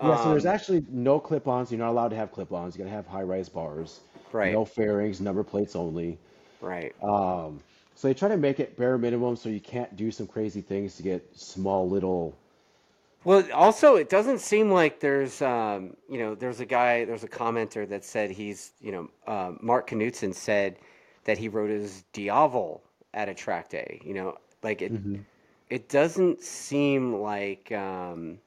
Yeah, 0.00 0.16
so 0.16 0.30
there's 0.30 0.44
Um, 0.44 0.46
actually 0.46 0.82
no 0.90 1.20
clip-ons. 1.20 1.72
You're 1.72 1.80
not 1.80 1.90
allowed 1.90 2.10
to 2.10 2.16
have 2.16 2.32
clip-ons. 2.32 2.76
You 2.76 2.80
gotta 2.84 2.94
have 2.94 3.06
high-rise 3.08 3.48
bars. 3.48 4.02
right. 4.32 4.60
No 4.60 4.64
fairings, 4.66 5.20
number 5.20 5.44
plates 5.44 5.76
only. 5.76 6.20
Right. 6.60 6.94
Um, 7.02 7.62
so 7.94 8.08
they 8.08 8.14
try 8.14 8.28
to 8.30 8.38
make 8.38 8.60
it 8.60 8.76
bare 8.76 8.98
minimum 8.98 9.36
so 9.36 9.48
you 9.50 9.60
can't 9.60 9.96
do 9.96 10.10
some 10.12 10.26
crazy 10.28 10.62
things 10.62 10.96
to 10.96 11.02
get 11.04 11.36
small 11.36 11.88
little. 11.88 12.41
Well, 13.24 13.44
also, 13.52 13.96
it 13.96 14.08
doesn't 14.08 14.40
seem 14.40 14.70
like 14.70 15.00
there's, 15.00 15.40
um, 15.42 15.96
you 16.08 16.18
know, 16.18 16.34
there's 16.34 16.60
a 16.60 16.66
guy, 16.66 17.04
there's 17.04 17.22
a 17.22 17.28
commenter 17.28 17.88
that 17.88 18.04
said 18.04 18.30
he's, 18.32 18.72
you 18.80 18.90
know, 18.92 19.10
uh, 19.26 19.52
Mark 19.60 19.90
Knutson 19.90 20.34
said 20.34 20.76
that 21.24 21.38
he 21.38 21.48
rode 21.48 21.70
his 21.70 22.02
Diavel 22.12 22.82
at 23.14 23.28
a 23.28 23.34
track 23.34 23.68
day. 23.70 24.00
You 24.04 24.14
know, 24.14 24.38
like 24.62 24.82
it, 24.82 24.94
hmm 24.94 25.22
it 25.70 25.88
doesn't 25.88 26.42
seem 26.42 27.14
like, 27.20 27.72
um, 27.72 28.38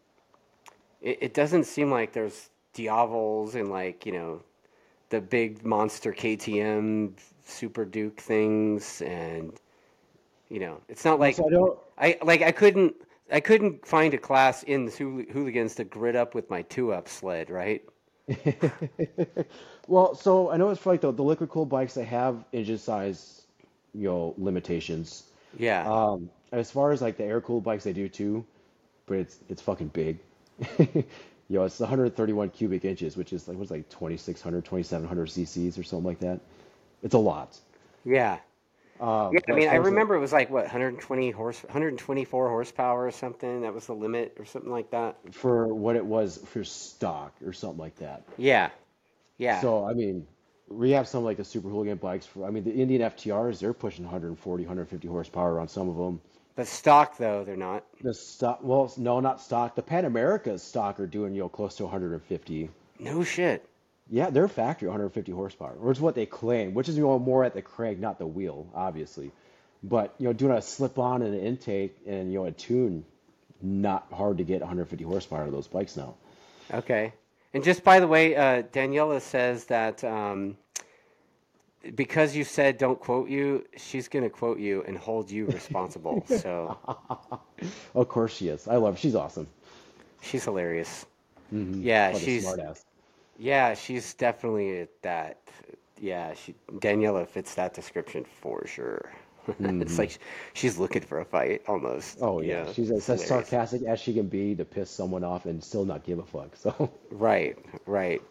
it, 1.01 1.17
it 1.22 1.34
doesn't 1.34 1.65
seem 1.65 1.91
like 1.91 2.13
there's 2.13 2.50
Diavels 2.74 3.55
and 3.55 3.70
like, 3.70 4.05
you 4.05 4.12
know, 4.12 4.41
the 5.10 5.22
big 5.22 5.65
monster 5.65 6.13
KTM 6.13 7.13
Super 7.46 7.86
Duke 7.86 8.20
things, 8.20 9.01
and 9.03 9.53
you 10.50 10.60
know, 10.60 10.82
it's 10.89 11.05
not 11.05 11.20
like 11.20 11.36
so 11.36 11.48
I 11.48 11.50
don't. 11.50 11.79
I 11.98 12.17
like 12.24 12.41
I 12.41 12.51
couldn't 12.51 12.96
I 13.32 13.39
couldn't 13.39 13.86
find 13.88 14.13
a 14.13 14.17
class 14.17 14.63
in 14.63 14.86
the 14.86 14.91
hooligans 15.32 15.75
to 15.75 15.84
grid 15.84 16.15
up 16.15 16.36
with 16.36 16.50
my 16.50 16.62
two 16.63 16.94
up 16.94 17.08
sled, 17.08 17.50
right? 17.50 17.84
Well, 19.88 20.15
so 20.15 20.50
I 20.50 20.58
know 20.58 20.70
it's 20.72 20.82
for 20.82 20.91
like 20.91 21.01
the, 21.01 21.12
the 21.12 21.24
liquid 21.24 21.50
cooled 21.50 21.70
bikes 21.70 21.94
that 21.94 22.05
have 22.05 22.44
engine 22.51 22.77
size, 22.79 23.46
you 23.94 24.08
know, 24.08 24.34
limitations. 24.38 25.24
Yeah. 25.58 25.86
Um, 25.88 26.29
as 26.51 26.72
far 26.72 26.91
as 26.91 27.01
like 27.01 27.17
the 27.17 27.24
air 27.25 27.41
cooled 27.41 27.63
bikes, 27.63 27.84
they 27.84 27.94
do 27.94 28.10
too, 28.10 28.46
but 29.05 29.17
it's 29.20 29.39
it's 29.50 29.62
fucking 29.62 29.89
big. 29.89 30.20
You 31.48 31.60
know, 31.60 31.65
it's 31.65 31.79
131 31.79 32.50
cubic 32.50 32.86
inches, 32.86 33.15
which 33.15 33.32
is 33.32 33.48
like 33.48 33.55
what's 33.58 33.70
like 33.70 33.88
2600, 33.89 34.65
2700 34.65 35.27
cc's 35.29 35.77
or 35.77 35.84
something 35.84 36.05
like 36.05 36.20
that. 36.20 36.39
It's 37.03 37.13
a 37.13 37.20
lot. 37.20 37.60
Yeah. 38.03 38.39
Um, 38.99 39.33
Yeah, 39.33 39.39
I 39.49 39.51
mean, 39.51 39.69
I 39.69 39.75
remember 39.75 40.15
it 40.15 40.19
was 40.19 40.31
like 40.31 40.49
what 40.49 40.63
120 40.63 41.31
horse 41.31 41.63
124 41.63 42.49
horsepower 42.49 43.05
or 43.05 43.11
something. 43.11 43.61
That 43.61 43.73
was 43.73 43.87
the 43.87 43.93
limit 43.93 44.35
or 44.39 44.45
something 44.45 44.71
like 44.71 44.91
that. 44.91 45.17
for 45.31 45.73
what 45.73 45.95
it 45.95 46.05
was 46.05 46.37
for 46.45 46.63
stock 46.63 47.33
or 47.45 47.53
something 47.53 47.79
like 47.79 47.95
that. 47.97 48.23
Yeah. 48.37 48.69
Yeah. 49.37 49.59
So 49.61 49.85
I 49.85 49.93
mean, 49.93 50.25
we 50.69 50.91
have 50.91 51.07
some 51.07 51.23
like 51.23 51.37
the 51.37 51.43
super 51.43 51.69
hooligan 51.69 51.97
bikes 51.97 52.25
for. 52.25 52.45
I 52.45 52.51
mean, 52.51 52.63
the 52.63 52.73
Indian 52.73 53.01
FTRs, 53.01 53.59
they're 53.59 53.73
pushing 53.73 54.05
140, 54.05 54.63
150 54.63 55.07
horsepower 55.07 55.59
on 55.59 55.67
some 55.67 55.89
of 55.89 55.97
them. 55.97 56.21
The 56.55 56.65
stock 56.65 57.17
though, 57.17 57.43
they're 57.43 57.57
not. 57.57 57.83
The 58.01 58.13
stock, 58.13 58.59
well, 58.63 58.91
no, 58.97 59.19
not 59.19 59.41
stock. 59.41 59.75
The 59.75 59.81
Pan 59.81 60.05
America's 60.05 60.63
stock 60.63 60.99
are 61.01 61.07
doing, 61.07 61.35
you 61.35 61.41
know, 61.41 61.49
close 61.49 61.75
to 61.75 61.83
150. 61.83 62.69
No 62.99 63.23
shit. 63.23 63.67
Yeah, 64.09 64.29
they're 64.29 64.47
factory 64.47 64.88
150 64.88 65.31
horsepower, 65.31 65.75
or 65.81 65.91
it's 65.91 66.00
what 66.00 66.15
they 66.15 66.25
claim, 66.27 66.74
which 66.74 66.89
is 66.89 66.97
you 66.97 67.03
know 67.03 67.19
more 67.19 67.43
at 67.43 67.53
the 67.55 67.62
crank, 67.62 68.00
not 68.00 68.19
the 68.19 68.27
wheel, 68.27 68.67
obviously. 68.75 69.31
But 69.83 70.15
you 70.19 70.27
know, 70.27 70.33
doing 70.33 70.51
a 70.53 70.62
slip-on 70.62 71.21
and 71.24 71.33
an 71.35 71.41
intake 71.41 71.97
and 72.07 72.31
you 72.31 72.39
know 72.39 72.45
a 72.45 72.51
tune, 72.51 73.05
not 73.62 74.07
hard 74.13 74.38
to 74.39 74.43
get 74.43 74.62
150 74.62 75.03
horsepower 75.05 75.41
out 75.41 75.47
of 75.47 75.53
those 75.53 75.67
bikes 75.67 75.97
now. 75.97 76.15
Okay. 76.74 77.13
And 77.53 77.63
just 77.63 77.83
by 77.83 78.00
the 78.00 78.07
way, 78.07 78.35
uh, 78.35 78.63
Daniela 78.63 79.21
says 79.21 79.65
that 79.65 80.03
um, 80.03 80.57
because 81.95 82.35
you 82.35 82.43
said 82.43 82.77
don't 82.77 83.00
quote 83.00 83.29
you, 83.29 83.65
she's 83.77 84.08
gonna 84.08 84.30
quote 84.30 84.60
you 84.60 84.84
and 84.88 84.97
hold 84.97 85.32
you 85.32 85.47
responsible. 85.47 86.25
So 86.30 86.77
Of 87.95 88.10
course 88.10 88.36
she 88.36 88.49
is. 88.49 88.67
I 88.67 88.75
love. 88.77 88.95
her. 88.95 88.99
She's 88.99 89.15
awesome. 89.15 89.47
she's 90.21 90.43
hilarious. 90.43 91.06
hmm 91.49 91.82
Yeah, 91.84 92.12
What 92.12 92.23
a 92.23 92.25
she's 92.25 92.43
smart 92.43 92.60
ass. 92.60 92.85
Yeah, 93.38 93.74
she's 93.74 94.13
definitely 94.13 94.88
that. 95.02 95.38
Yeah, 96.00 96.34
she 96.34 96.56
Daniela 96.80 97.28
fits 97.28 97.56
that 97.56 97.74
description 97.74 98.26
for 98.26 98.65
sure. 98.67 99.12
It's 99.80 99.98
hmm 99.98 100.00
like 100.00 100.17
she's 100.54 100.80
looking 100.80 101.04
for 101.04 101.19
a 101.19 101.26
fight 101.26 101.62
almost. 101.67 102.19
Oh 102.19 102.41
yeah, 102.41 102.65
know, 102.65 102.76
she's 102.76 102.91
as, 102.91 103.08
as 103.10 103.24
sarcastic 103.24 103.84
as 103.84 104.00
she 104.02 104.13
can 104.13 104.28
be 104.28 104.54
to 104.56 104.65
piss 104.65 104.89
someone 104.89 105.24
off 105.24 105.45
and 105.45 105.63
still 105.63 105.86
not 105.86 106.04
give 106.04 106.19
a 106.19 106.26
fuck. 106.26 106.56
So 106.58 106.91
Right, 107.10 107.58
right. 107.86 108.21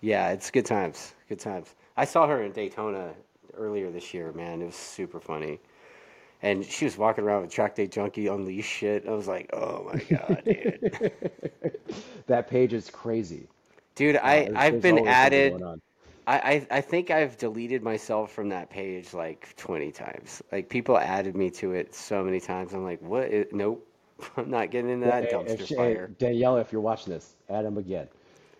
Yeah, 0.00 0.30
it's 0.30 0.50
good 0.50 0.66
times. 0.66 1.14
Good 1.28 1.40
times. 1.40 1.74
I 1.96 2.04
saw 2.04 2.26
her 2.28 2.42
in 2.42 2.52
Daytona 2.52 3.14
earlier 3.54 3.90
this 3.90 4.14
year, 4.14 4.32
man. 4.32 4.62
It 4.62 4.66
was 4.66 4.74
super 4.76 5.20
funny. 5.20 5.60
And 6.42 6.64
she 6.64 6.84
was 6.86 6.98
walking 6.98 7.24
around 7.24 7.42
with 7.42 7.52
track 7.52 7.74
day 7.76 7.86
junkie 7.86 8.28
unleashed 8.28 8.70
shit. 8.70 9.06
I 9.08 9.12
was 9.12 9.28
like, 9.28 9.50
oh 9.54 9.84
my 9.84 10.02
God, 10.04 10.44
dude. 10.48 10.80
that 12.26 12.48
page 12.48 12.72
is 12.72 12.90
crazy. 12.90 13.48
Dude, 13.94 14.16
Uh, 14.22 14.28
I 14.28 14.50
I've 14.54 14.80
been 14.80 15.00
added. 15.00 15.62
I, 16.26 16.38
I, 16.70 16.78
I 16.78 16.80
think 16.82 17.10
I've 17.10 17.36
deleted 17.38 17.82
myself 17.82 18.32
from 18.32 18.48
that 18.50 18.70
page 18.70 19.14
like 19.14 19.54
20 19.56 19.92
times. 19.92 20.42
Like 20.52 20.68
people 20.68 20.98
added 20.98 21.36
me 21.36 21.50
to 21.52 21.72
it 21.74 21.94
so 21.94 22.24
many 22.24 22.40
times. 22.40 22.74
I'm 22.74 22.84
like, 22.84 23.02
what? 23.02 23.24
Is, 23.30 23.46
nope. 23.52 23.86
I'm 24.36 24.50
not 24.50 24.70
getting 24.70 24.90
into 24.90 25.06
that 25.06 25.28
if 25.46 25.60
dumpster 25.60 25.66
she, 25.66 25.76
fire. 25.76 26.12
Danielle, 26.18 26.56
if 26.58 26.72
you're 26.72 26.80
watching 26.80 27.12
this, 27.12 27.36
add 27.48 27.64
him 27.64 27.78
again. 27.78 28.08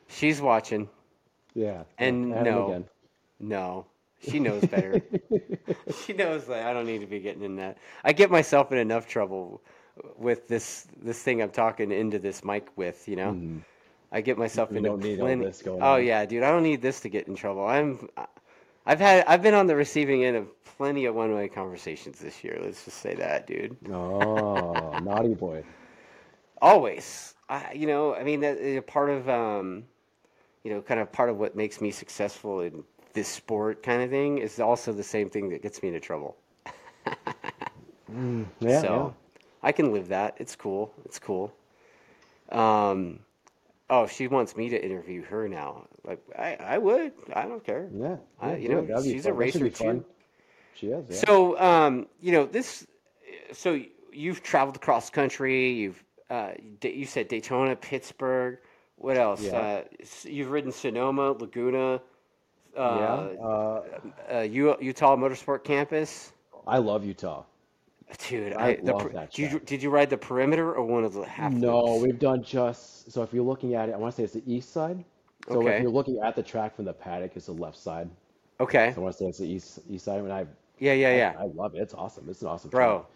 She's 0.09 0.41
watching. 0.41 0.89
Yeah, 1.55 1.85
yeah, 2.01 2.19
And 2.23 2.29
add 2.31 2.49
him 2.49 2.57
no, 2.57 2.59
again. 2.59 2.89
no. 3.41 3.87
She 4.21 4.39
knows 4.41 4.67
better. 4.67 5.05
She 5.89 6.13
knows 6.15 6.47
that 6.47 6.67
I 6.67 6.73
don't 6.73 6.87
need 6.87 7.01
to 7.01 7.07
be 7.07 7.21
getting 7.21 7.43
in 7.45 7.57
that. 7.57 7.79
I 8.05 8.13
get 8.13 8.31
myself 8.31 8.73
in 8.73 8.79
enough 8.79 9.09
trouble 9.09 9.63
with 10.19 10.49
this 10.49 10.87
this 11.03 11.23
thing 11.23 11.43
I'm 11.43 11.51
talking 11.51 11.93
into 11.93 12.19
this 12.19 12.45
mic 12.45 12.69
with, 12.77 13.09
you 13.09 13.17
know? 13.17 13.37
hmm 13.37 13.59
I 14.15 14.23
get 14.23 14.39
myself 14.39 14.71
You 14.71 14.79
into 14.79 14.91
don't 14.91 15.03
need 15.03 15.21
all 15.21 15.37
this 15.37 15.63
going 15.63 15.83
Oh 15.83 15.97
on. 15.97 16.05
yeah, 16.07 16.25
dude, 16.25 16.43
I 16.45 16.51
don't 16.53 16.63
need 16.63 16.83
this 16.83 17.01
to 17.01 17.11
get 17.11 17.29
in 17.29 17.35
trouble. 17.37 17.67
I'm 17.67 18.09
I've 18.87 19.01
had 19.01 19.25
I've 19.27 19.43
been 19.43 19.55
on 19.55 19.67
the 19.67 19.77
receiving 19.77 20.25
end 20.25 20.37
of 20.37 20.49
plenty 20.65 21.07
of 21.07 21.15
one-way 21.15 21.49
conversations 21.49 22.21
this 22.21 22.45
year. 22.45 22.59
Let's 22.63 22.85
just 22.85 22.99
say 22.99 23.15
that, 23.17 23.47
dude. 23.47 23.77
Oh, 23.91 24.99
naughty 25.03 25.35
boy. 25.35 25.65
Always. 26.63 27.35
I, 27.49 27.73
you 27.75 27.87
know, 27.87 28.15
I 28.15 28.25
mean, 28.25 28.41
that 28.41 28.57
is 28.59 28.79
a 28.79 28.83
part 28.83 29.11
of 29.11 29.29
um, 29.29 29.85
you 30.65 30.73
know, 30.73 30.83
kind 30.83 31.01
of 31.01 31.13
part 31.13 31.31
of 31.31 31.39
what 31.39 31.57
makes 31.57 31.81
me 31.81 31.91
successful 31.91 32.61
in 32.61 32.85
this 33.15 33.29
sport 33.29 33.83
kind 33.83 34.03
of 34.03 34.11
thing 34.11 34.39
is 34.39 34.61
also 34.61 34.93
the 34.93 35.03
same 35.05 35.31
thing 35.31 35.51
that 35.51 35.63
gets 35.63 35.83
me 35.83 35.89
into 35.89 36.01
trouble. 36.01 36.37
Mm, 38.11 38.47
yeah, 38.61 38.81
yeah. 38.81 38.81
So 38.81 39.15
I 39.63 39.73
can 39.73 39.93
live 39.93 40.09
that. 40.09 40.37
It's 40.39 40.57
cool. 40.57 40.93
It's 41.05 41.19
cool. 41.19 41.53
Um, 42.51 43.21
oh, 43.95 44.07
she 44.07 44.27
wants 44.29 44.57
me 44.57 44.69
to 44.71 44.79
interview 44.89 45.23
her 45.25 45.49
now. 45.49 45.87
Like 46.05 46.21
I, 46.39 46.51
I 46.75 46.79
would. 46.79 47.13
I 47.33 47.43
don't 47.51 47.65
care. 47.65 47.89
Yeah, 47.93 48.17
I, 48.41 48.57
you 48.57 48.69
know, 48.69 48.79
it. 48.81 48.89
That'd 48.89 49.05
be 49.05 49.13
she's 49.13 49.27
a 49.27 49.33
fun. 49.33 49.51
Should 49.51 49.63
racer 49.63 49.71
too. 49.71 50.05
She 50.75 50.87
is, 50.89 51.05
yeah. 51.09 51.17
So, 51.27 51.59
um, 51.59 52.07
you 52.21 52.33
know, 52.33 52.47
this. 52.47 52.87
So 53.53 53.81
you've 54.13 54.43
traveled 54.43 54.77
across 54.77 55.11
country. 55.11 55.73
You've 55.73 56.03
uh, 56.31 56.53
you 56.83 57.07
said 57.07 57.29
Daytona, 57.29 57.77
Pittsburgh. 57.77 58.59
What 58.97 59.17
else? 59.17 59.43
Yeah, 59.43 59.57
Uh, 59.59 59.83
you've 60.25 60.51
ridden 60.51 60.73
Sonoma, 60.73 61.33
Laguna, 61.33 62.01
yeah. 62.77 62.83
uh, 62.83 63.37
Uh, 63.43 63.83
uh, 64.37 64.41
U- 64.41 64.77
Utah 64.81 65.17
Motorsport 65.17 65.65
Campus. 65.65 66.33
I 66.67 66.79
love 66.79 67.05
Utah. 67.05 67.45
Dude, 68.29 68.55
I 68.55 68.71
I 68.73 68.79
love 68.83 69.03
per- 69.03 69.09
that 69.11 69.33
did 69.33 69.53
you 69.53 69.59
did 69.61 69.83
you 69.83 69.91
ride 69.91 70.11
the 70.11 70.17
perimeter 70.17 70.75
or 70.75 70.85
one 70.85 71.05
of 71.05 71.15
the 71.15 71.25
half 71.25 71.53
No, 71.53 71.85
loops? 71.85 72.03
we've 72.05 72.19
done 72.19 72.43
just 72.43 73.11
so 73.11 73.23
if 73.23 73.33
you're 73.33 73.45
looking 73.45 73.75
at 73.75 73.89
it, 73.89 73.93
I 73.93 73.97
want 73.97 74.15
to 74.15 74.17
say 74.17 74.25
it's 74.25 74.35
the 74.35 74.53
east 74.53 74.73
side. 74.73 75.05
So 75.49 75.67
if 75.67 75.83
you're 75.83 75.91
looking 75.91 76.21
at 76.21 76.37
the 76.37 76.43
track 76.43 76.75
from 76.75 76.87
the 76.87 76.93
paddock, 76.93 77.33
it's 77.35 77.47
the 77.47 77.53
left 77.53 77.77
side. 77.77 78.09
Okay. 78.61 78.93
So 78.95 79.01
I 79.01 79.05
want 79.05 79.17
to 79.17 79.25
say 79.25 79.29
it's 79.29 79.39
the 79.39 79.49
east 79.49 79.81
east 79.91 80.05
side. 80.05 80.21
And 80.21 80.33
I 80.33 80.47
Yeah, 80.79 80.93
yeah, 80.93 81.09
I, 81.09 81.13
yeah. 81.15 81.33
I 81.39 81.45
love 81.45 81.75
it. 81.75 81.79
It's 81.79 81.95
awesome. 81.95 82.29
It's 82.29 82.43
an 82.43 82.49
awesome 82.49 82.71
track. 82.71 82.81
Bro, 82.87 83.07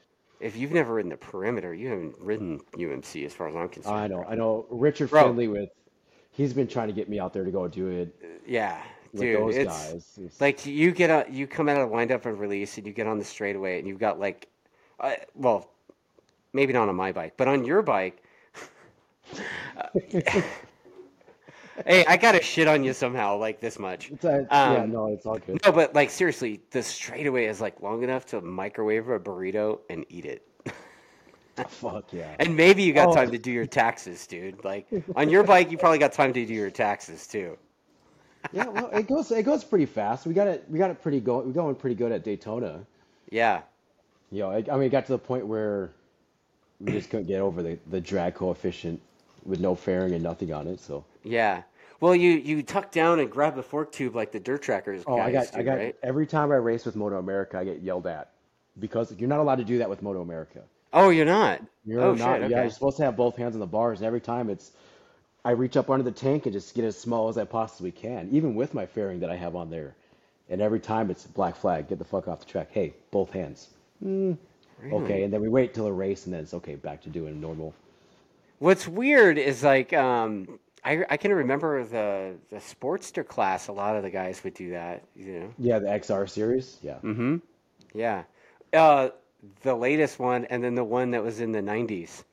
if 0.40 0.56
you've 0.56 0.72
never 0.72 0.94
ridden 0.94 1.10
the 1.10 1.16
perimeter, 1.16 1.74
you 1.74 1.88
haven't 1.88 2.14
ridden 2.18 2.60
UMC 2.74 3.24
as 3.24 3.34
far 3.34 3.48
as 3.48 3.56
I'm 3.56 3.68
concerned. 3.68 3.94
I 3.94 4.06
know. 4.08 4.22
bro. 4.22 4.28
I 4.28 4.34
know. 4.34 4.66
Richard 4.70 5.10
Bro, 5.10 5.24
Finley 5.28 5.48
with 5.48 5.70
he's 6.30 6.52
been 6.52 6.68
trying 6.68 6.88
to 6.88 6.94
get 6.94 7.08
me 7.08 7.18
out 7.18 7.32
there 7.32 7.44
to 7.44 7.50
go 7.50 7.66
do 7.68 7.88
it 7.88 8.14
uh, 8.22 8.26
yeah, 8.46 8.80
with 9.12 9.22
dude, 9.22 9.40
those 9.40 9.56
it's 9.56 9.92
guys. 9.92 10.18
It's, 10.22 10.40
like 10.40 10.64
you 10.66 10.92
get 10.92 11.10
a 11.10 11.30
you 11.30 11.46
come 11.46 11.68
out 11.68 11.76
of 11.80 11.88
the 11.88 11.94
windup 11.94 12.26
and 12.26 12.38
release 12.38 12.78
and 12.78 12.86
you 12.86 12.92
get 12.92 13.06
on 13.06 13.18
the 13.18 13.24
straightaway 13.24 13.78
and 13.78 13.88
you've 13.88 13.98
got 13.98 14.20
like, 14.20 14.48
uh, 15.00 15.14
well, 15.34 15.70
maybe 16.52 16.72
not 16.72 16.88
on 16.88 16.96
my 16.96 17.12
bike, 17.12 17.34
but 17.36 17.48
on 17.48 17.64
your 17.64 17.82
bike. 17.82 18.22
Hey, 21.86 22.04
I 22.06 22.16
gotta 22.16 22.42
shit 22.42 22.66
on 22.66 22.82
you 22.82 22.92
somehow, 22.92 23.36
like 23.36 23.60
this 23.60 23.78
much. 23.78 24.10
it's 24.10 24.24
yeah, 24.24 24.40
Um, 24.50 24.90
no, 24.90 25.06
it's 25.12 25.24
all 25.24 25.38
good. 25.38 25.60
no, 25.64 25.70
but 25.70 25.94
like 25.94 26.10
seriously, 26.10 26.60
the 26.72 26.82
straightaway 26.82 27.44
is 27.46 27.60
like 27.60 27.80
long 27.80 28.02
enough 28.02 28.26
to 28.26 28.40
microwave 28.40 29.08
a 29.08 29.20
burrito 29.20 29.78
and 29.88 30.04
eat 30.08 30.24
it. 30.24 30.42
Fuck 31.68 32.12
yeah. 32.12 32.34
And 32.40 32.56
maybe 32.56 32.82
you 32.82 32.92
got 32.92 33.10
Oh, 33.10 33.14
time 33.14 33.30
to 33.30 33.38
do 33.38 33.52
your 33.52 33.66
taxes, 33.66 34.26
dude. 34.26 34.64
Like 34.64 34.88
on 35.14 35.28
your 35.30 35.44
bike, 35.44 35.70
you 35.70 35.78
probably 35.78 35.98
got 35.98 36.12
time 36.12 36.32
to 36.32 36.44
do 36.44 36.52
your 36.52 36.70
taxes 36.70 37.28
too. 37.28 37.56
yeah. 38.52 38.66
Well, 38.66 38.88
it 38.90 39.06
goes 39.06 39.30
it 39.30 39.44
goes 39.44 39.62
pretty 39.62 39.86
fast. 39.86 40.26
We 40.26 40.34
got 40.34 40.48
it 40.48 40.64
we 40.68 40.80
got 40.80 40.90
it 40.90 41.00
pretty 41.00 41.20
go 41.20 41.38
we're 41.42 41.52
going 41.52 41.76
pretty 41.76 41.94
good 41.94 42.10
at 42.10 42.24
Daytona. 42.24 42.84
Yeah. 43.30 43.62
You 44.30 44.40
know, 44.40 44.50
I, 44.50 44.56
I 44.70 44.76
mean, 44.76 44.82
it 44.84 44.90
got 44.90 45.06
to 45.06 45.12
the 45.12 45.18
point 45.18 45.46
where 45.46 45.90
we 46.80 46.92
just 46.92 47.10
couldn't 47.10 47.26
get 47.26 47.40
over 47.40 47.62
the 47.62 47.78
the 47.90 48.00
drag 48.00 48.34
coefficient 48.34 49.00
with 49.44 49.60
no 49.60 49.74
fairing 49.74 50.12
and 50.14 50.22
nothing 50.22 50.52
on 50.52 50.66
it. 50.66 50.80
So. 50.80 51.04
Yeah. 51.22 51.62
Well, 52.00 52.14
you 52.14 52.30
you 52.32 52.62
tuck 52.62 52.92
down 52.92 53.18
and 53.18 53.30
grab 53.30 53.56
the 53.56 53.62
fork 53.62 53.90
tube 53.92 54.14
like 54.14 54.30
the 54.32 54.38
dirt 54.40 54.62
trackers 54.62 55.02
Oh, 55.06 55.18
I 55.18 55.32
got, 55.32 55.52
do, 55.52 55.58
I 55.58 55.62
got. 55.62 55.78
right? 55.78 55.96
Every 56.02 56.26
time 56.26 56.52
I 56.52 56.56
race 56.56 56.84
with 56.84 56.94
Moto 56.94 57.18
America, 57.18 57.58
I 57.58 57.64
get 57.64 57.80
yelled 57.82 58.06
at 58.06 58.30
because 58.78 59.12
you're 59.18 59.28
not 59.28 59.40
allowed 59.40 59.56
to 59.56 59.64
do 59.64 59.78
that 59.78 59.90
with 59.90 60.02
Moto 60.02 60.20
America. 60.20 60.60
Oh, 60.92 61.10
you're 61.10 61.26
not. 61.26 61.60
You're 61.84 62.00
oh 62.02 62.14
not. 62.14 62.40
shit. 62.40 62.50
Yeah, 62.50 62.56
Okay. 62.58 62.62
you're 62.62 62.70
supposed 62.70 62.96
to 62.98 63.04
have 63.04 63.16
both 63.16 63.36
hands 63.36 63.54
on 63.54 63.60
the 63.60 63.66
bars, 63.66 63.98
and 63.98 64.06
every 64.06 64.20
time 64.20 64.48
it's, 64.48 64.70
I 65.44 65.50
reach 65.52 65.76
up 65.76 65.90
under 65.90 66.04
the 66.04 66.12
tank 66.12 66.46
and 66.46 66.52
just 66.52 66.74
get 66.74 66.84
as 66.84 66.96
small 66.96 67.28
as 67.28 67.36
I 67.36 67.44
possibly 67.44 67.90
can, 67.90 68.28
even 68.32 68.54
with 68.54 68.74
my 68.74 68.86
fairing 68.86 69.20
that 69.20 69.30
I 69.30 69.36
have 69.36 69.56
on 69.56 69.70
there. 69.70 69.94
And 70.48 70.60
every 70.62 70.80
time 70.80 71.10
it's 71.10 71.26
black 71.26 71.56
flag, 71.56 71.88
get 71.88 71.98
the 71.98 72.04
fuck 72.04 72.28
off 72.28 72.40
the 72.40 72.46
track. 72.46 72.68
Hey, 72.70 72.94
both 73.10 73.32
hands. 73.32 73.68
Okay, 74.02 74.36
Really? 74.82 75.22
and 75.24 75.32
then 75.32 75.40
we 75.40 75.48
wait 75.48 75.74
till 75.74 75.86
a 75.86 75.92
race, 75.92 76.24
and 76.26 76.34
then 76.34 76.40
it's 76.42 76.54
okay, 76.54 76.76
back 76.76 77.02
to 77.02 77.08
doing 77.08 77.40
normal. 77.40 77.74
What's 78.58 78.86
weird 78.88 79.38
is 79.38 79.62
like 79.64 79.92
um, 79.92 80.58
I 80.84 81.04
I 81.10 81.16
can 81.16 81.32
remember 81.32 81.84
the 81.84 82.34
the 82.50 82.56
Sportster 82.56 83.26
class. 83.26 83.68
A 83.68 83.72
lot 83.72 83.96
of 83.96 84.02
the 84.02 84.10
guys 84.10 84.42
would 84.44 84.54
do 84.54 84.70
that. 84.70 85.02
You 85.16 85.40
know. 85.40 85.54
Yeah, 85.58 85.78
the 85.78 85.88
XR 85.90 86.26
series. 86.26 86.78
Yeah. 86.82 86.98
Mm-hmm. 87.02 87.36
Yeah. 87.94 88.24
Uh, 88.72 89.10
the 89.62 89.74
latest 89.74 90.18
one, 90.18 90.44
and 90.46 90.62
then 90.62 90.74
the 90.74 90.84
one 90.84 91.10
that 91.12 91.22
was 91.22 91.40
in 91.40 91.52
the 91.52 91.62
'90s, 91.62 92.24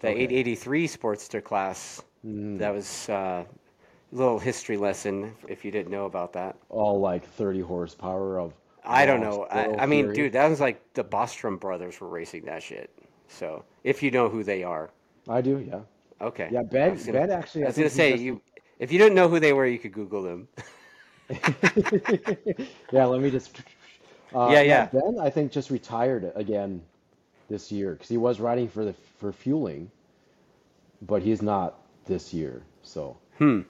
the 0.00 0.08
Okay. 0.08 0.22
883 0.22 0.88
Sportster 0.88 1.42
class. 1.42 2.02
Mm. 2.26 2.58
That 2.58 2.72
was 2.74 3.08
uh, 3.08 3.44
a 3.44 4.14
little 4.14 4.38
history 4.38 4.76
lesson 4.76 5.34
if 5.48 5.64
you 5.64 5.70
didn't 5.70 5.90
know 5.90 6.06
about 6.06 6.32
that. 6.34 6.56
All 6.68 7.00
like 7.00 7.24
30 7.24 7.60
horsepower 7.60 8.38
of. 8.40 8.52
I 8.84 9.06
don't 9.06 9.20
know. 9.20 9.46
I, 9.50 9.82
I 9.82 9.86
mean, 9.86 10.12
dude, 10.12 10.32
that 10.32 10.48
was 10.48 10.60
like 10.60 10.82
the 10.94 11.04
Bostrom 11.04 11.60
brothers 11.60 12.00
were 12.00 12.08
racing 12.08 12.44
that 12.46 12.62
shit. 12.62 12.90
So 13.28 13.64
if 13.84 14.02
you 14.02 14.10
know 14.10 14.28
who 14.28 14.42
they 14.44 14.64
are, 14.64 14.90
I 15.28 15.40
do. 15.40 15.58
Yeah. 15.58 15.80
okay. 16.20 16.48
Yeah. 16.50 16.62
Ben. 16.62 16.96
gonna, 16.96 17.12
Ben 17.12 17.30
actually. 17.30 17.62
I 17.62 17.66
I 17.66 17.68
was 17.68 17.76
gonna 17.76 17.90
say 17.90 18.12
just- 18.12 18.22
you. 18.22 18.40
If 18.78 18.90
you 18.90 18.98
didn't 18.98 19.14
know 19.14 19.28
who 19.28 19.38
they 19.38 19.52
were, 19.52 19.66
you 19.66 19.78
could 19.78 19.92
Google 19.92 20.22
them. 20.22 20.48
Yeah, 22.92 23.04
let 23.06 23.20
me 23.20 23.30
just. 23.30 23.56
Uh, 24.34 24.48
Yeah, 24.52 24.62
yeah. 24.62 24.86
Ben, 24.86 25.18
I 25.20 25.30
think 25.30 25.52
just 25.52 25.70
retired 25.70 26.32
again 26.34 26.82
this 27.48 27.70
year 27.70 27.92
because 27.92 28.08
he 28.08 28.16
was 28.16 28.40
riding 28.40 28.68
for 28.68 28.84
the 28.84 28.94
for 29.18 29.32
fueling, 29.32 29.90
but 31.02 31.22
he's 31.22 31.42
not 31.42 31.78
this 32.06 32.34
year. 32.34 32.62
So 32.82 33.16
Hmm. 33.38 33.60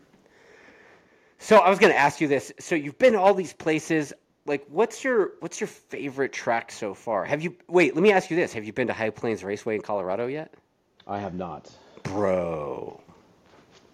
So 1.38 1.56
I 1.58 1.68
was 1.70 1.78
going 1.78 1.92
to 1.92 1.98
ask 1.98 2.20
you 2.20 2.28
this. 2.28 2.52
So 2.60 2.74
you've 2.76 2.98
been 2.98 3.16
all 3.16 3.34
these 3.34 3.52
places. 3.52 4.12
Like, 4.44 4.64
what's 4.68 5.04
your 5.04 5.32
what's 5.40 5.60
your 5.60 5.68
favorite 5.68 6.32
track 6.32 6.72
so 6.72 6.94
far? 6.94 7.24
Have 7.24 7.42
you 7.42 7.54
wait? 7.68 7.94
Let 7.94 8.02
me 8.02 8.10
ask 8.12 8.30
you 8.30 8.36
this: 8.36 8.52
Have 8.52 8.64
you 8.64 8.72
been 8.72 8.88
to 8.88 8.92
High 8.92 9.10
Plains 9.10 9.44
Raceway 9.44 9.76
in 9.76 9.82
Colorado 9.82 10.26
yet, 10.26 10.52
I 11.06 11.18
have 11.20 11.34
not. 11.34 11.70
bro? 12.02 13.00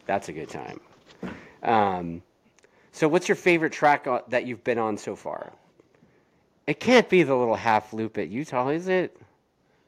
That's 0.07 0.29
a 0.31 0.33
good 0.33 0.49
time. 0.49 0.81
Um, 1.63 2.23
so 2.93 3.09
what's 3.09 3.29
your 3.29 3.37
favorite 3.37 3.73
track 3.73 4.07
that 4.29 4.47
you've 4.47 4.65
been 4.65 4.79
on 4.79 4.97
so 4.97 5.15
far? 5.15 5.53
It 6.67 6.81
can't 6.81 7.09
be 7.09 7.23
the 7.23 7.35
little 7.35 7.55
half 7.55 7.93
loop 7.93 8.17
at 8.19 8.29
Utah, 8.29 8.69
is 8.69 8.89
it? 8.89 9.17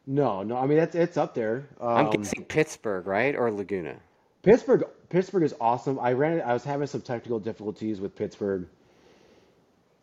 No, 0.06 0.42
no. 0.42 0.56
I 0.58 0.66
mean, 0.66 0.78
it's 0.78 0.94
it's 0.94 1.16
up 1.16 1.34
there. 1.34 1.64
I'm 1.80 2.06
Um, 2.06 2.10
guessing 2.12 2.44
Pittsburgh, 2.44 3.06
right, 3.06 3.34
or 3.34 3.50
Laguna? 3.50 3.96
Pittsburgh. 4.42 4.84
Pittsburgh 5.08 5.42
is 5.42 5.54
awesome. 5.60 5.98
I 5.98 6.12
ran. 6.12 6.42
I 6.42 6.52
was 6.52 6.64
having 6.64 6.86
some 6.86 7.00
technical 7.00 7.38
difficulties 7.38 8.00
with 8.00 8.14
Pittsburgh. 8.14 8.66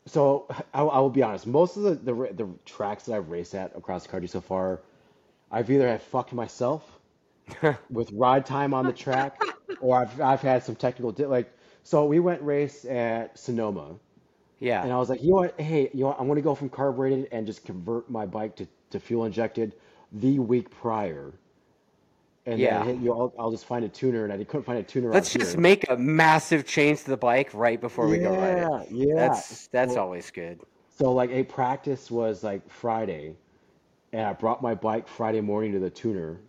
So 0.07 0.47
I, 0.73 0.81
I 0.83 0.99
will 0.99 1.09
be 1.11 1.23
honest. 1.23 1.47
Most 1.47 1.77
of 1.77 1.83
the, 1.83 1.95
the 1.95 2.13
the 2.33 2.49
tracks 2.65 3.05
that 3.05 3.15
I've 3.15 3.29
raced 3.29 3.55
at 3.55 3.75
across 3.77 4.03
the 4.03 4.09
country 4.09 4.27
so 4.27 4.41
far, 4.41 4.81
I've 5.51 5.69
either 5.71 5.87
had 5.87 6.01
fucked 6.01 6.33
myself 6.33 6.99
with 7.89 8.11
ride 8.13 8.45
time 8.45 8.73
on 8.73 8.85
the 8.87 8.93
track, 8.93 9.43
or 9.79 9.97
I've 10.01 10.19
I've 10.21 10.41
had 10.41 10.63
some 10.63 10.75
technical 10.75 11.11
di- 11.11 11.25
like. 11.27 11.51
So 11.83 12.05
we 12.05 12.19
went 12.19 12.41
race 12.43 12.85
at 12.85 13.37
Sonoma, 13.39 13.95
Yeah. 14.59 14.83
and 14.83 14.93
I 14.93 14.97
was 14.97 15.09
like, 15.09 15.21
you 15.23 15.29
know 15.31 15.35
what? 15.37 15.59
Hey, 15.59 15.89
you 15.93 16.01
know 16.01 16.07
what? 16.07 16.19
I'm 16.19 16.27
gonna 16.27 16.41
go 16.41 16.55
from 16.55 16.69
carbureted 16.69 17.29
and 17.31 17.45
just 17.47 17.65
convert 17.65 18.09
my 18.09 18.25
bike 18.25 18.55
to, 18.57 18.67
to 18.91 18.99
fuel 18.99 19.25
injected 19.25 19.73
the 20.13 20.39
week 20.39 20.69
prior. 20.71 21.33
And 22.47 22.59
Yeah. 22.61 22.85
you 22.85 23.09
know, 23.09 23.13
I'll, 23.19 23.33
I'll 23.37 23.51
just 23.51 23.65
find 23.65 23.83
a 23.85 23.89
tuner, 23.89 24.23
and 24.23 24.33
I 24.33 24.43
couldn't 24.43 24.63
find 24.63 24.79
a 24.79 24.83
tuner 24.83 25.13
Let's 25.13 25.33
just 25.33 25.57
here. 25.57 25.61
make 25.61 25.89
a 25.89 25.97
massive 25.97 26.65
change 26.65 27.03
to 27.03 27.09
the 27.11 27.17
bike 27.17 27.53
right 27.53 27.79
before 27.79 28.07
we 28.07 28.17
go 28.19 28.31
ride 28.31 28.57
Yeah, 28.57 28.67
it. 28.67 28.71
yeah. 28.89 29.15
That's 29.15 29.67
that's 29.67 29.95
Well, 29.95 29.97
always 29.97 30.31
good. 30.31 30.59
So 30.97 31.11
like 31.13 31.29
a 31.31 31.43
practice 31.43 32.09
was 32.09 32.43
like 32.43 32.69
Friday, 32.69 33.35
and 34.13 34.23
I 34.23 34.33
brought 34.33 34.61
my 34.61 34.75
bike 34.75 35.07
Friday 35.07 35.41
morning 35.41 35.73
to 35.73 35.79
the 35.79 35.89
tuner, 35.89 36.39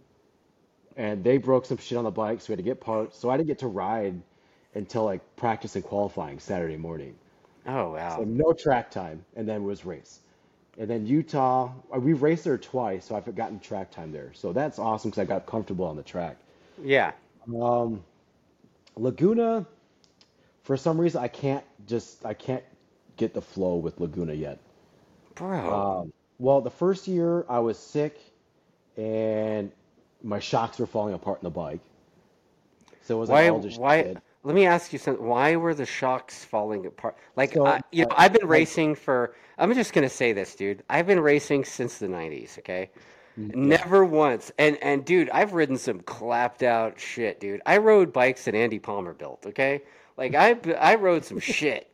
and 0.97 1.23
they 1.25 1.39
broke 1.39 1.67
some 1.67 1.79
shit 1.79 1.99
on 1.99 2.05
the 2.05 2.11
bike, 2.11 2.41
so 2.41 2.47
we 2.49 2.53
had 2.53 2.59
to 2.59 2.63
get 2.63 2.81
parts. 2.81 3.19
So 3.19 3.31
I 3.31 3.37
didn't 3.37 3.49
get 3.49 3.59
to 3.61 3.69
ride 3.69 4.21
until 4.75 5.05
like 5.05 5.21
practice 5.37 5.77
and 5.77 5.85
qualifying 5.85 6.39
Saturday 6.39 6.77
morning. 6.77 7.15
Oh 7.67 7.91
So 8.09 8.23
wow. 8.23 8.25
no 8.25 8.53
track 8.53 8.91
time, 8.91 9.25
and 9.37 9.49
then 9.49 9.65
was 9.65 9.85
race. 9.85 10.21
And 10.79 10.89
then 10.89 11.07
Utah, 11.07 11.73
uh, 11.95 11.99
we 11.99 12.13
raced 12.13 12.45
there 12.45 12.57
twice, 12.57 13.07
so 13.07 13.17
I've 13.17 13.35
gotten 13.35 13.59
track 13.59 13.91
time 13.91 14.13
there. 14.13 14.31
So 14.33 14.53
that's 14.53 14.79
awesome 14.79 15.11
because 15.11 15.21
I 15.21 15.25
got 15.25 15.45
comfortable 15.45 15.85
on 15.85 15.97
the 15.97 16.05
track. 16.05 16.37
Yeah. 16.83 17.13
Um, 17.61 18.05
Laguna, 18.95 19.67
for 20.63 20.77
some 20.77 21.01
reason, 21.01 21.21
I 21.21 21.29
can't 21.29 21.65
just 21.89 22.25
I 22.25 22.35
can't 22.35 22.63
get 23.17 23.35
the 23.35 23.43
flow 23.43 23.77
with 23.77 23.99
Laguna 24.01 24.35
yet. 24.35 24.59
Bro. 25.35 26.01
Um, 26.03 26.13
well, 26.39 26.61
the 26.61 26.71
first 26.71 27.09
year 27.09 27.45
I 27.49 27.59
was 27.59 27.77
sick, 27.77 28.17
and 28.97 29.73
my 30.23 30.39
shocks 30.39 30.79
were 30.79 30.87
falling 30.87 31.15
apart 31.15 31.41
in 31.41 31.45
the 31.45 31.51
bike. 31.51 31.81
So 33.03 33.17
it 33.17 33.21
was 33.21 33.31
like 33.31 33.45
why 33.45 33.49
all 33.49 33.61
just 33.61 33.81
why 33.81 34.03
shit. 34.03 34.19
Let 34.45 34.55
me 34.55 34.67
ask 34.67 34.93
you 34.93 34.99
something. 34.99 35.27
Why 35.27 35.57
were 35.57 35.75
the 35.75 35.87
shocks 35.87 36.45
falling 36.45 36.87
apart? 36.87 37.17
Like 37.37 37.55
So 37.55 37.67
I, 37.67 37.81
you 37.93 38.05
know, 38.05 38.15
I've 38.17 38.33
been 38.33 38.47
racing 38.47 38.95
for 38.95 39.35
I'm 39.59 39.75
just 39.75 39.93
going 39.93 40.09
to 40.09 40.15
say 40.15 40.33
this, 40.33 40.55
dude. 40.55 40.83
I've 40.89 41.07
been 41.07 41.21
racing 41.21 41.65
since 41.65 41.99
the 41.99 42.07
90s, 42.07 42.59
okay? 42.61 42.91
Mm, 43.39 43.49
yeah. 43.49 43.55
Never 43.57 44.05
once. 44.05 44.53
And 44.59 44.77
and 44.83 45.05
dude, 45.05 45.31
I've 45.31 45.53
ridden 45.53 45.77
some 45.77 46.01
clapped 46.01 46.63
out 46.63 46.99
shit, 46.99 47.41
dude. 47.41 47.61
I 47.67 47.79
rode 47.79 48.13
bikes 48.13 48.45
that 48.45 48.55
Andy 48.55 48.79
Palmer 48.79 49.15
built, 49.15 49.47
okay? 49.47 49.83
Like 50.17 50.35
I 50.35 50.57
I 50.79 50.95
rode 50.95 51.25
some 51.25 51.41
shit. 51.57 51.91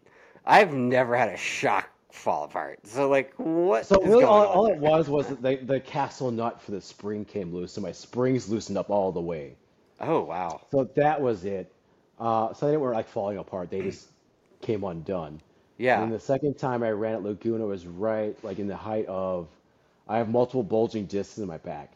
I've 0.46 0.74
never 0.74 1.16
had 1.16 1.30
a 1.30 1.36
shock 1.36 1.88
fall 2.12 2.44
apart. 2.44 2.80
So 2.86 3.08
like 3.08 3.32
what 3.36 3.86
So 3.86 4.00
really, 4.02 4.24
all, 4.24 4.46
all 4.46 4.66
it 4.66 4.78
was 4.78 5.08
was 5.08 5.28
the 5.28 5.56
the 5.56 5.80
castle 5.80 6.30
nut 6.30 6.60
for 6.60 6.70
the 6.70 6.80
spring 6.80 7.24
came 7.24 7.52
loose, 7.52 7.72
so 7.72 7.80
my 7.80 7.92
springs 7.92 8.48
loosened 8.48 8.78
up 8.78 8.90
all 8.90 9.12
the 9.12 9.20
way. 9.20 9.56
Oh 10.00 10.22
wow. 10.22 10.60
So 10.70 10.84
that 10.96 11.20
was 11.20 11.44
it. 11.44 11.70
Uh, 12.18 12.52
so 12.54 12.68
they 12.68 12.76
weren't 12.76 12.94
like 12.96 13.08
falling 13.08 13.38
apart; 13.38 13.70
they 13.70 13.82
just 13.82 14.08
came 14.62 14.84
undone. 14.84 15.40
Yeah. 15.78 16.02
And 16.02 16.12
the 16.12 16.20
second 16.20 16.58
time 16.58 16.82
I 16.82 16.90
ran 16.92 17.14
at 17.14 17.22
Laguna 17.22 17.66
was 17.66 17.86
right 17.86 18.36
like 18.44 18.58
in 18.58 18.68
the 18.68 18.76
height 18.76 19.06
of, 19.06 19.48
I 20.08 20.18
have 20.18 20.28
multiple 20.28 20.62
bulging 20.62 21.06
discs 21.06 21.38
in 21.38 21.46
my 21.46 21.58
back. 21.58 21.92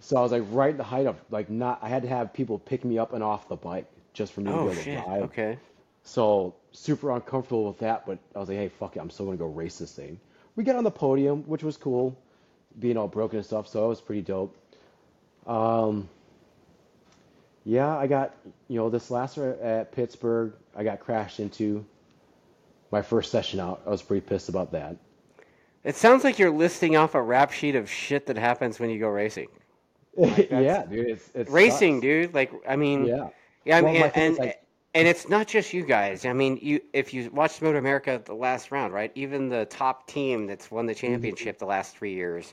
So 0.00 0.16
I 0.16 0.22
was 0.22 0.32
like 0.32 0.42
right 0.50 0.70
in 0.70 0.76
the 0.76 0.84
height 0.84 1.06
of 1.06 1.16
like 1.30 1.48
not. 1.50 1.78
I 1.82 1.88
had 1.88 2.02
to 2.02 2.08
have 2.08 2.32
people 2.32 2.58
pick 2.58 2.84
me 2.84 2.98
up 2.98 3.12
and 3.12 3.22
off 3.22 3.48
the 3.48 3.56
bike 3.56 3.86
just 4.12 4.32
for 4.32 4.40
me 4.40 4.52
to 4.52 4.58
be 4.58 4.64
Oh 4.64 4.66
able 4.66 4.82
to 4.82 4.82
shit. 4.82 4.98
ride. 5.08 5.22
Okay. 5.22 5.58
So 6.04 6.54
super 6.72 7.10
uncomfortable 7.12 7.66
with 7.66 7.78
that, 7.78 8.06
but 8.06 8.18
I 8.34 8.38
was 8.40 8.48
like, 8.48 8.58
hey, 8.58 8.68
fuck 8.68 8.96
it, 8.96 9.00
I'm 9.00 9.10
still 9.10 9.26
gonna 9.26 9.38
go 9.38 9.46
race 9.46 9.78
this 9.78 9.92
thing. 9.94 10.18
We 10.56 10.64
got 10.64 10.76
on 10.76 10.84
the 10.84 10.90
podium, 10.90 11.42
which 11.44 11.62
was 11.62 11.76
cool, 11.76 12.16
being 12.78 12.96
all 12.96 13.08
broken 13.08 13.38
and 13.38 13.46
stuff. 13.46 13.68
So 13.68 13.84
it 13.86 13.88
was 13.88 14.00
pretty 14.00 14.22
dope. 14.22 14.56
Um, 15.46 16.08
yeah, 17.64 17.96
I 17.96 18.06
got 18.06 18.34
you 18.68 18.76
know 18.76 18.90
this 18.90 19.10
last 19.10 19.36
year 19.36 19.54
at 19.62 19.92
Pittsburgh, 19.92 20.52
I 20.76 20.84
got 20.84 21.00
crashed 21.00 21.40
into. 21.40 21.84
My 22.90 23.00
first 23.00 23.30
session 23.30 23.58
out, 23.58 23.80
I 23.86 23.90
was 23.90 24.02
pretty 24.02 24.20
pissed 24.26 24.50
about 24.50 24.72
that. 24.72 24.96
It 25.82 25.96
sounds 25.96 26.24
like 26.24 26.38
you're 26.38 26.50
listing 26.50 26.96
off 26.96 27.14
a 27.14 27.22
rap 27.22 27.50
sheet 27.50 27.74
of 27.74 27.90
shit 27.90 28.26
that 28.26 28.36
happens 28.36 28.78
when 28.78 28.90
you 28.90 28.98
go 28.98 29.08
racing. 29.08 29.48
Like 30.16 30.50
Yeah, 30.50 30.84
dude, 30.84 31.08
it's 31.08 31.30
it 31.34 31.48
racing, 31.48 31.96
sucks. 31.96 32.02
dude. 32.02 32.34
Like 32.34 32.52
I 32.68 32.76
mean, 32.76 33.06
Yeah. 33.06 33.28
yeah, 33.64 33.78
I 33.78 33.80
mean, 33.80 34.00
my 34.00 34.10
thing 34.10 34.26
and 34.26 34.38
like, 34.38 34.62
and 34.94 35.08
it's 35.08 35.28
not 35.28 35.46
just 35.46 35.72
you 35.72 35.84
guys. 35.86 36.26
I 36.26 36.34
mean, 36.34 36.58
you 36.60 36.82
if 36.92 37.14
you 37.14 37.30
watched 37.30 37.62
Moto 37.62 37.78
America 37.78 38.20
the 38.22 38.34
last 38.34 38.70
round, 38.70 38.92
right? 38.92 39.10
Even 39.14 39.48
the 39.48 39.64
top 39.66 40.06
team 40.06 40.46
that's 40.46 40.70
won 40.70 40.84
the 40.86 40.94
mhm. 40.94 40.98
championship 40.98 41.58
the 41.58 41.64
last 41.66 41.96
three 41.96 42.12
years, 42.12 42.52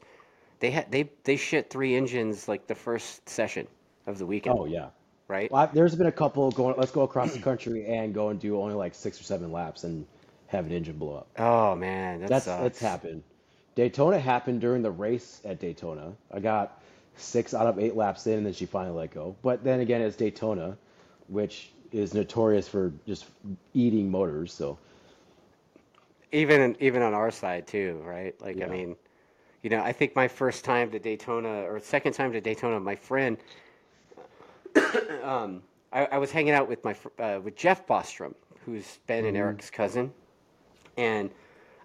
they 0.60 0.72
had 0.72 0.90
they 0.90 1.10
they 1.26 1.36
shit 1.36 1.70
three 1.70 1.96
engines 1.96 2.48
like 2.48 2.66
the 2.68 2.76
first 2.76 3.28
session 3.28 3.68
of 4.08 4.18
the 4.20 4.26
weekend, 4.26 4.58
oh 4.58 4.66
yeah. 4.66 4.90
Right? 5.30 5.52
Well, 5.52 5.64
I, 5.64 5.68
there's 5.68 5.96
been 5.96 6.08
a 6.08 6.14
couple 6.14 6.52
going. 6.52 6.76
Let's 6.78 6.92
go 6.92 7.04
across 7.04 7.34
the 7.34 7.40
country 7.40 7.86
and 7.88 8.14
go 8.14 8.30
and 8.30 8.40
do 8.40 8.62
only 8.62 8.76
like 8.76 8.96
six 8.96 9.20
or 9.22 9.24
seven 9.24 9.52
laps 9.54 9.86
and 9.86 10.06
have 10.48 10.66
an 10.68 10.74
engine 10.74 10.98
blow 10.98 11.18
up. 11.18 11.30
Oh 11.38 11.76
man, 11.76 12.22
that 12.22 12.30
That's 12.30 12.46
that's 12.46 12.80
happened. 12.80 13.24
Daytona 13.76 14.20
happened 14.20 14.62
during 14.62 14.84
the 14.84 14.92
race 14.92 15.42
at 15.46 15.60
Daytona. 15.60 16.14
I 16.32 16.40
got 16.40 16.82
six 17.16 17.54
out 17.54 17.68
of 17.68 17.80
eight 17.80 17.96
laps 17.96 18.28
in, 18.28 18.40
and 18.40 18.46
then 18.48 18.54
she 18.54 18.66
finally 18.68 18.98
let 18.98 19.12
go. 19.12 19.36
But 19.44 19.64
then 19.64 19.82
again, 19.82 20.02
it's 20.02 20.18
Daytona, 20.18 20.78
which 21.28 21.72
is 21.92 22.14
notorious 22.14 22.68
for 22.68 22.94
just 23.08 23.26
eating 23.74 24.12
motors. 24.12 24.54
So 24.54 24.80
Even 26.32 26.76
even 26.80 27.02
on 27.02 27.14
our 27.16 27.32
side 27.32 27.68
too, 27.68 28.02
right? 28.06 28.40
Like 28.42 28.62
I 28.62 28.68
mean, 28.68 28.96
you 29.64 29.70
know, 29.72 29.82
I 29.82 29.94
think 29.94 30.16
my 30.16 30.28
first 30.28 30.64
time 30.66 30.92
to 30.92 31.00
Daytona 31.00 31.64
or 31.64 31.80
second 31.80 32.14
time 32.14 32.32
to 32.34 32.42
Daytona, 32.42 32.80
my 32.80 32.96
friend, 32.96 33.38
um, 35.24 35.64
I, 35.92 36.06
I 36.06 36.18
was 36.18 36.32
hanging 36.32 36.54
out 36.54 36.68
with 36.68 36.84
my 36.84 36.96
uh, 37.20 37.40
with 37.44 37.56
Jeff 37.56 37.88
Bostrom, 37.88 38.36
who's 38.66 39.00
Ben 39.08 39.26
and 39.26 39.36
hmm 39.36 39.38
Eric's 39.38 39.70
cousin, 39.70 40.14
and 40.98 41.30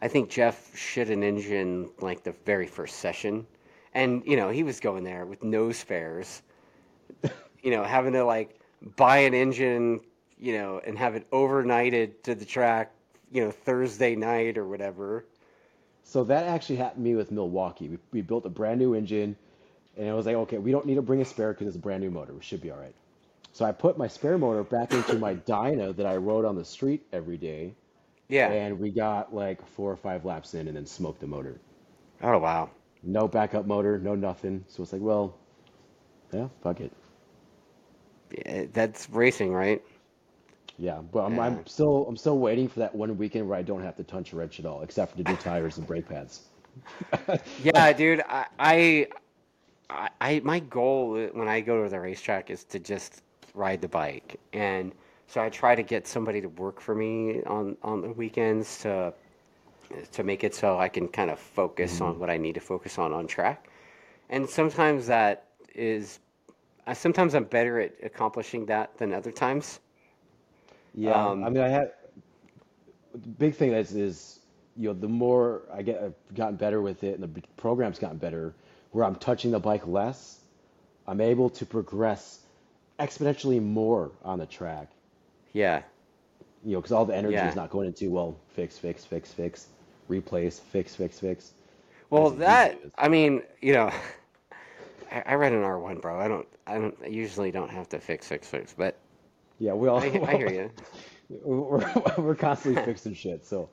I 0.02 0.08
think 0.08 0.30
Jeff 0.30 0.76
shit 0.76 1.10
an 1.10 1.22
engine 1.22 1.90
like 2.00 2.22
the 2.24 2.32
very 2.44 2.66
first 2.66 2.96
session, 2.98 3.46
and 3.94 4.22
you 4.26 4.36
know 4.36 4.50
he 4.50 4.62
was 4.62 4.80
going 4.80 5.04
there 5.04 5.26
with 5.26 5.42
no 5.42 5.72
spares, 5.72 6.42
you 7.62 7.70
know, 7.70 7.84
having 7.84 8.12
to 8.14 8.24
like 8.24 8.60
buy 8.96 9.18
an 9.18 9.34
engine, 9.34 10.00
you 10.38 10.54
know, 10.54 10.80
and 10.86 10.98
have 10.98 11.14
it 11.14 11.30
overnighted 11.30 12.22
to 12.24 12.34
the 12.34 12.44
track, 12.44 12.92
you 13.32 13.44
know, 13.44 13.50
Thursday 13.50 14.14
night 14.16 14.58
or 14.58 14.66
whatever. 14.66 15.26
So 16.02 16.24
that 16.24 16.46
actually 16.46 16.76
happened 16.76 17.04
to 17.04 17.10
me 17.10 17.16
with 17.16 17.30
Milwaukee. 17.32 17.88
We, 17.88 17.98
we 18.12 18.22
built 18.22 18.46
a 18.46 18.50
brand 18.50 18.78
new 18.78 18.94
engine, 18.94 19.36
and 19.96 20.08
I 20.08 20.14
was 20.14 20.26
like, 20.26 20.36
okay, 20.36 20.58
we 20.58 20.72
don't 20.72 20.86
need 20.86 20.94
to 20.96 21.02
bring 21.02 21.20
a 21.20 21.24
spare 21.24 21.52
because 21.52 21.68
it's 21.68 21.76
a 21.76 21.80
brand 21.80 22.02
new 22.02 22.10
motor. 22.10 22.34
We 22.34 22.42
should 22.42 22.60
be 22.60 22.70
all 22.70 22.78
right. 22.78 22.94
So 23.52 23.64
I 23.64 23.72
put 23.72 23.98
my 23.98 24.08
spare 24.08 24.38
motor 24.38 24.62
back 24.64 24.94
into 24.94 25.18
my 25.18 25.34
Dyna 25.46 25.92
that 25.94 26.06
I 26.06 26.16
rode 26.16 26.44
on 26.44 26.56
the 26.56 26.64
street 26.64 27.06
every 27.12 27.36
day, 27.38 27.76
Yeah. 28.28 28.50
and 28.50 28.78
we 28.80 28.90
got 28.90 29.34
like 29.34 29.66
four 29.66 29.90
or 29.92 29.96
five 29.96 30.24
laps 30.24 30.54
in 30.54 30.68
and 30.68 30.76
then 30.76 30.86
smoked 30.86 31.20
the 31.20 31.26
motor. 31.26 31.60
Oh 32.22 32.38
wow. 32.38 32.70
No 33.04 33.28
backup 33.28 33.66
motor, 33.66 33.98
no 33.98 34.14
nothing. 34.16 34.64
So 34.68 34.82
it's 34.82 34.92
like, 34.92 35.02
well, 35.02 35.38
yeah, 36.32 36.48
fuck 36.62 36.80
it. 36.80 36.92
Yeah, 38.30 38.64
that's 38.72 39.08
racing, 39.10 39.52
right? 39.52 39.82
Yeah, 40.78 41.00
but 41.02 41.24
I'm, 41.24 41.38
Yeah. 41.38 41.40
I'm 41.40 41.66
still 41.66 42.06
I'm 42.08 42.16
still 42.16 42.38
waiting 42.38 42.68
for 42.68 42.80
that 42.80 42.94
one 42.94 43.16
weekend 43.16 43.48
where 43.48 43.58
I 43.58 43.62
don't 43.62 43.82
have 43.82 43.96
to 43.96 44.04
touch 44.04 44.32
a 44.32 44.36
wrench 44.36 44.58
at 44.60 44.66
all, 44.66 44.82
except 44.82 45.12
for 45.12 45.16
the 45.18 45.24
new 45.24 45.36
tires 45.36 45.78
and 45.78 45.86
brake 45.86 46.08
pads. 46.08 46.42
Yeah, 47.56 47.92
dude. 47.92 48.22
I, 48.28 48.46
I, 48.58 49.08
I, 49.90 50.10
I- 50.20 50.40
my 50.44 50.60
goal 50.60 51.14
when 51.32 51.48
I 51.48 51.60
go 51.60 51.84
to 51.84 51.88
the 51.90 52.00
racetrack 52.00 52.50
is 52.50 52.64
to 52.64 52.78
just 52.78 53.22
ride 53.54 53.80
the 53.80 53.88
bike, 53.88 54.40
and 54.52 54.92
so 55.26 55.40
I 55.42 55.48
try 55.48 55.74
to 55.74 55.82
get 55.82 56.06
somebody 56.06 56.40
to 56.40 56.48
work 56.48 56.80
for 56.80 56.94
me 56.94 57.42
on 57.44 57.76
on 57.82 58.02
the 58.02 58.12
weekends 58.12 58.78
to 58.82 59.14
to 60.12 60.22
make 60.24 60.44
it 60.44 60.54
so 60.54 60.78
I 60.78 60.88
can 60.88 61.08
kind 61.08 61.30
of 61.30 61.38
focus 61.38 62.00
hmm 62.00 62.02
on 62.02 62.18
what 62.18 62.30
I 62.30 62.36
need 62.36 62.54
to 62.54 62.60
focus 62.60 62.98
on 62.98 63.12
on 63.12 63.26
track. 63.26 63.68
And 64.30 64.48
sometimes 64.48 65.06
that 65.08 65.46
is, 65.74 66.20
uh, 66.86 66.94
sometimes 66.94 67.34
I'm 67.34 67.44
better 67.44 67.80
at 67.80 67.94
accomplishing 68.02 68.66
that 68.66 68.96
than 68.98 69.12
other 69.12 69.32
times. 69.32 69.80
Yeah, 70.94 71.34
I 71.42 71.48
Um, 71.48 71.50
mean, 71.50 71.62
I 71.62 71.68
had 71.68 71.92
the 73.12 73.28
big 73.28 73.54
thing 73.54 73.72
is 73.72 73.94
is 73.94 74.40
you 74.76 74.88
know 74.88 74.94
the 74.94 75.08
more 75.08 75.62
I 75.72 75.82
get 75.82 76.02
I've 76.02 76.14
gotten 76.34 76.56
better 76.56 76.82
with 76.82 77.04
it 77.04 77.18
and 77.18 77.22
the 77.34 77.42
program's 77.56 77.98
gotten 77.98 78.18
better, 78.18 78.54
where 78.94 79.04
I'm 79.04 79.16
touching 79.16 79.52
the 79.52 79.60
bike 79.60 79.86
less, 79.86 80.40
I'm 81.06 81.20
able 81.20 81.50
to 81.50 81.66
progress 81.66 82.40
exponentially 83.00 83.62
more 83.62 84.12
on 84.24 84.38
the 84.40 84.46
track. 84.46 84.90
yeah, 85.54 85.82
You 86.64 86.72
know, 86.74 86.80
because 86.80 86.92
all 86.92 87.04
the 87.06 87.16
energy 87.16 87.46
is 87.46 87.54
not 87.56 87.70
going 87.70 87.88
into 87.88 88.10
well, 88.10 88.40
fix, 88.54 88.78
fix, 88.78 89.04
fix, 89.04 89.32
fix, 89.32 89.68
replace, 90.08 90.60
fix, 90.60 90.96
fix, 90.96 91.20
fix, 91.20 91.52
Well, 92.10 92.30
as 92.30 92.32
it 92.32 92.42
usually 92.46 92.74
that. 92.76 92.80
I 92.96 93.08
mean, 93.08 93.42
you 93.62 93.74
know, 93.74 93.92
I, 95.12 95.22
I 95.26 95.34
read 95.34 95.52
an 95.52 95.62
R1, 95.62 96.00
bro. 96.00 96.20
I 96.20 96.28
don't, 96.28 96.48
I 96.66 96.78
don't, 96.78 96.96
I 97.02 97.08
usually 97.08 97.50
don't 97.50 97.70
have 97.70 97.88
to 97.90 98.00
fix 98.00 98.28
fix 98.28 98.48
fix, 98.48 98.74
but 98.76 98.98
Yeah, 99.58 99.74
we 99.74 99.88
all 99.88 100.00
I, 100.00 100.20
I 100.26 100.36
hear 100.36 100.50
you. 100.50 100.70
we're 101.44 101.92
we're 102.18 102.34
constantly 102.34 102.82
fixing 102.84 103.14
shit. 103.14 103.46
So 103.46 103.70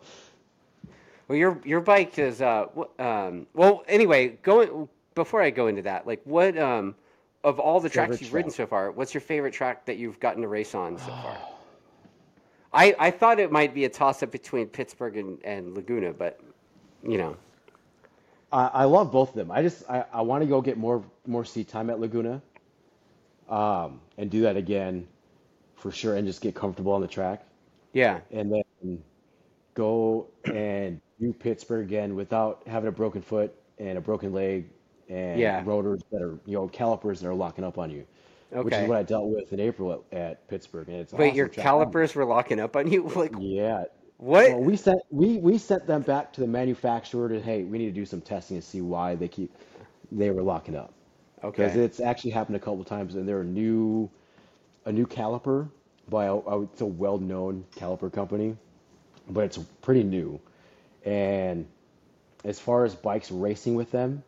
Well, 1.27 1.37
your 1.37 1.61
your 1.65 1.81
bike 1.81 2.19
is 2.19 2.41
uh, 2.41 2.67
um, 2.99 3.47
well, 3.53 3.83
anyway, 3.87 4.29
going 4.43 4.89
before 5.15 5.41
I 5.41 5.49
go 5.49 5.67
into 5.67 5.81
that, 5.83 6.07
like, 6.07 6.21
what 6.23 6.57
um, 6.57 6.95
of 7.43 7.59
all 7.59 7.79
the 7.79 7.89
tracks 7.89 8.17
favorite 8.17 8.21
you've 8.21 8.33
ridden 8.33 8.51
track. 8.51 8.57
so 8.57 8.67
far, 8.67 8.91
what's 8.91 9.13
your 9.13 9.21
favorite 9.21 9.53
track 9.53 9.85
that 9.85 9.97
you've 9.97 10.19
gotten 10.19 10.41
to 10.41 10.47
race 10.47 10.75
on 10.75 10.97
so 10.97 11.05
far? 11.05 11.37
I 12.73 12.95
I 12.99 13.11
thought 13.11 13.39
it 13.39 13.51
might 13.51 13.73
be 13.73 13.85
a 13.85 13.89
toss 13.89 14.23
up 14.23 14.31
between 14.31 14.67
Pittsburgh 14.67 15.17
and, 15.17 15.43
and 15.43 15.75
Laguna, 15.75 16.13
but 16.13 16.39
you 17.03 17.17
know, 17.17 17.35
I, 18.51 18.67
I 18.67 18.83
love 18.85 19.11
both 19.11 19.29
of 19.29 19.35
them. 19.35 19.51
I 19.51 19.61
just 19.61 19.89
I, 19.89 20.05
I 20.13 20.21
want 20.21 20.43
to 20.43 20.47
go 20.47 20.61
get 20.61 20.77
more 20.77 21.03
more 21.25 21.45
seat 21.45 21.67
time 21.67 21.89
at 21.89 21.99
Laguna, 21.99 22.41
um, 23.49 23.99
and 24.17 24.29
do 24.29 24.41
that 24.41 24.55
again 24.55 25.07
for 25.75 25.91
sure, 25.91 26.15
and 26.15 26.25
just 26.27 26.41
get 26.41 26.55
comfortable 26.55 26.93
on 26.93 27.01
the 27.01 27.07
track, 27.07 27.43
yeah, 27.93 28.19
and 28.31 28.51
then 28.51 29.03
go 29.73 30.27
and 30.45 31.01
do 31.19 31.33
Pittsburgh 31.33 31.85
again 31.85 32.15
without 32.15 32.61
having 32.67 32.87
a 32.87 32.91
broken 32.91 33.21
foot 33.21 33.53
and 33.79 33.97
a 33.97 34.01
broken 34.01 34.31
leg 34.31 34.69
yeah, 35.35 35.57
and 35.59 35.67
rotors 35.67 36.01
that 36.11 36.21
are 36.21 36.39
you 36.45 36.53
know 36.53 36.67
calipers 36.67 37.19
that 37.21 37.27
are 37.29 37.33
locking 37.35 37.63
up 37.63 37.77
on 37.77 37.89
you, 37.91 38.05
which 38.51 38.73
is 38.73 38.87
what 38.87 38.97
I 38.97 39.03
dealt 39.03 39.27
with 39.29 39.51
in 39.53 39.59
April 39.59 40.05
at, 40.11 40.17
at 40.17 40.47
Pittsburgh, 40.47 40.87
and 40.89 40.97
it's 40.97 41.13
Wait, 41.13 41.33
your 41.35 41.47
awesome. 41.47 41.59
Um, 41.59 41.63
calipers 41.63 42.15
were 42.15 42.25
locking 42.25 42.59
up 42.59 42.75
on 42.75 42.89
you? 42.91 43.09
Like, 43.15 43.33
yeah. 43.37 43.85
what? 44.17 44.49
Well, 44.51 44.59
we 44.61 44.75
sent 44.77 45.01
we 45.09 45.37
we 45.37 45.57
sent 45.57 45.87
them 45.87 46.01
back 46.01 46.33
to 46.33 46.41
the 46.41 46.47
manufacturer 46.47 47.29
to 47.29 47.41
hey, 47.41 47.63
we 47.63 47.77
need 47.77 47.85
to 47.87 47.91
do 47.91 48.05
some 48.05 48.21
testing 48.21 48.57
and 48.57 48.63
see 48.63 48.81
why 48.81 49.15
they 49.15 49.27
keep 49.27 49.51
they 50.11 50.29
were 50.31 50.43
locking 50.43 50.75
up. 50.75 50.93
Okay. 51.43 51.63
Because 51.63 51.75
it's 51.75 51.99
actually 51.99 52.31
happened 52.31 52.55
a 52.55 52.59
couple 52.59 52.83
times, 52.83 53.15
and 53.15 53.27
they're 53.27 53.41
a 53.41 53.45
new 53.45 54.09
a 54.85 54.91
new 54.91 55.05
caliper 55.05 55.69
by 56.09 56.25
a, 56.25 56.35
a- 56.35 56.63
it's 56.63 56.81
a 56.81 56.85
well-known 56.85 57.65
caliper 57.75 58.11
company, 58.11 58.55
but 59.29 59.45
it's 59.45 59.57
pretty 59.81 60.03
new. 60.03 60.39
And 61.05 61.65
as 62.43 62.59
far 62.59 62.85
as 62.85 62.95
bikes 62.95 63.31
racing 63.31 63.75
with 63.75 63.91
them, 63.91 64.23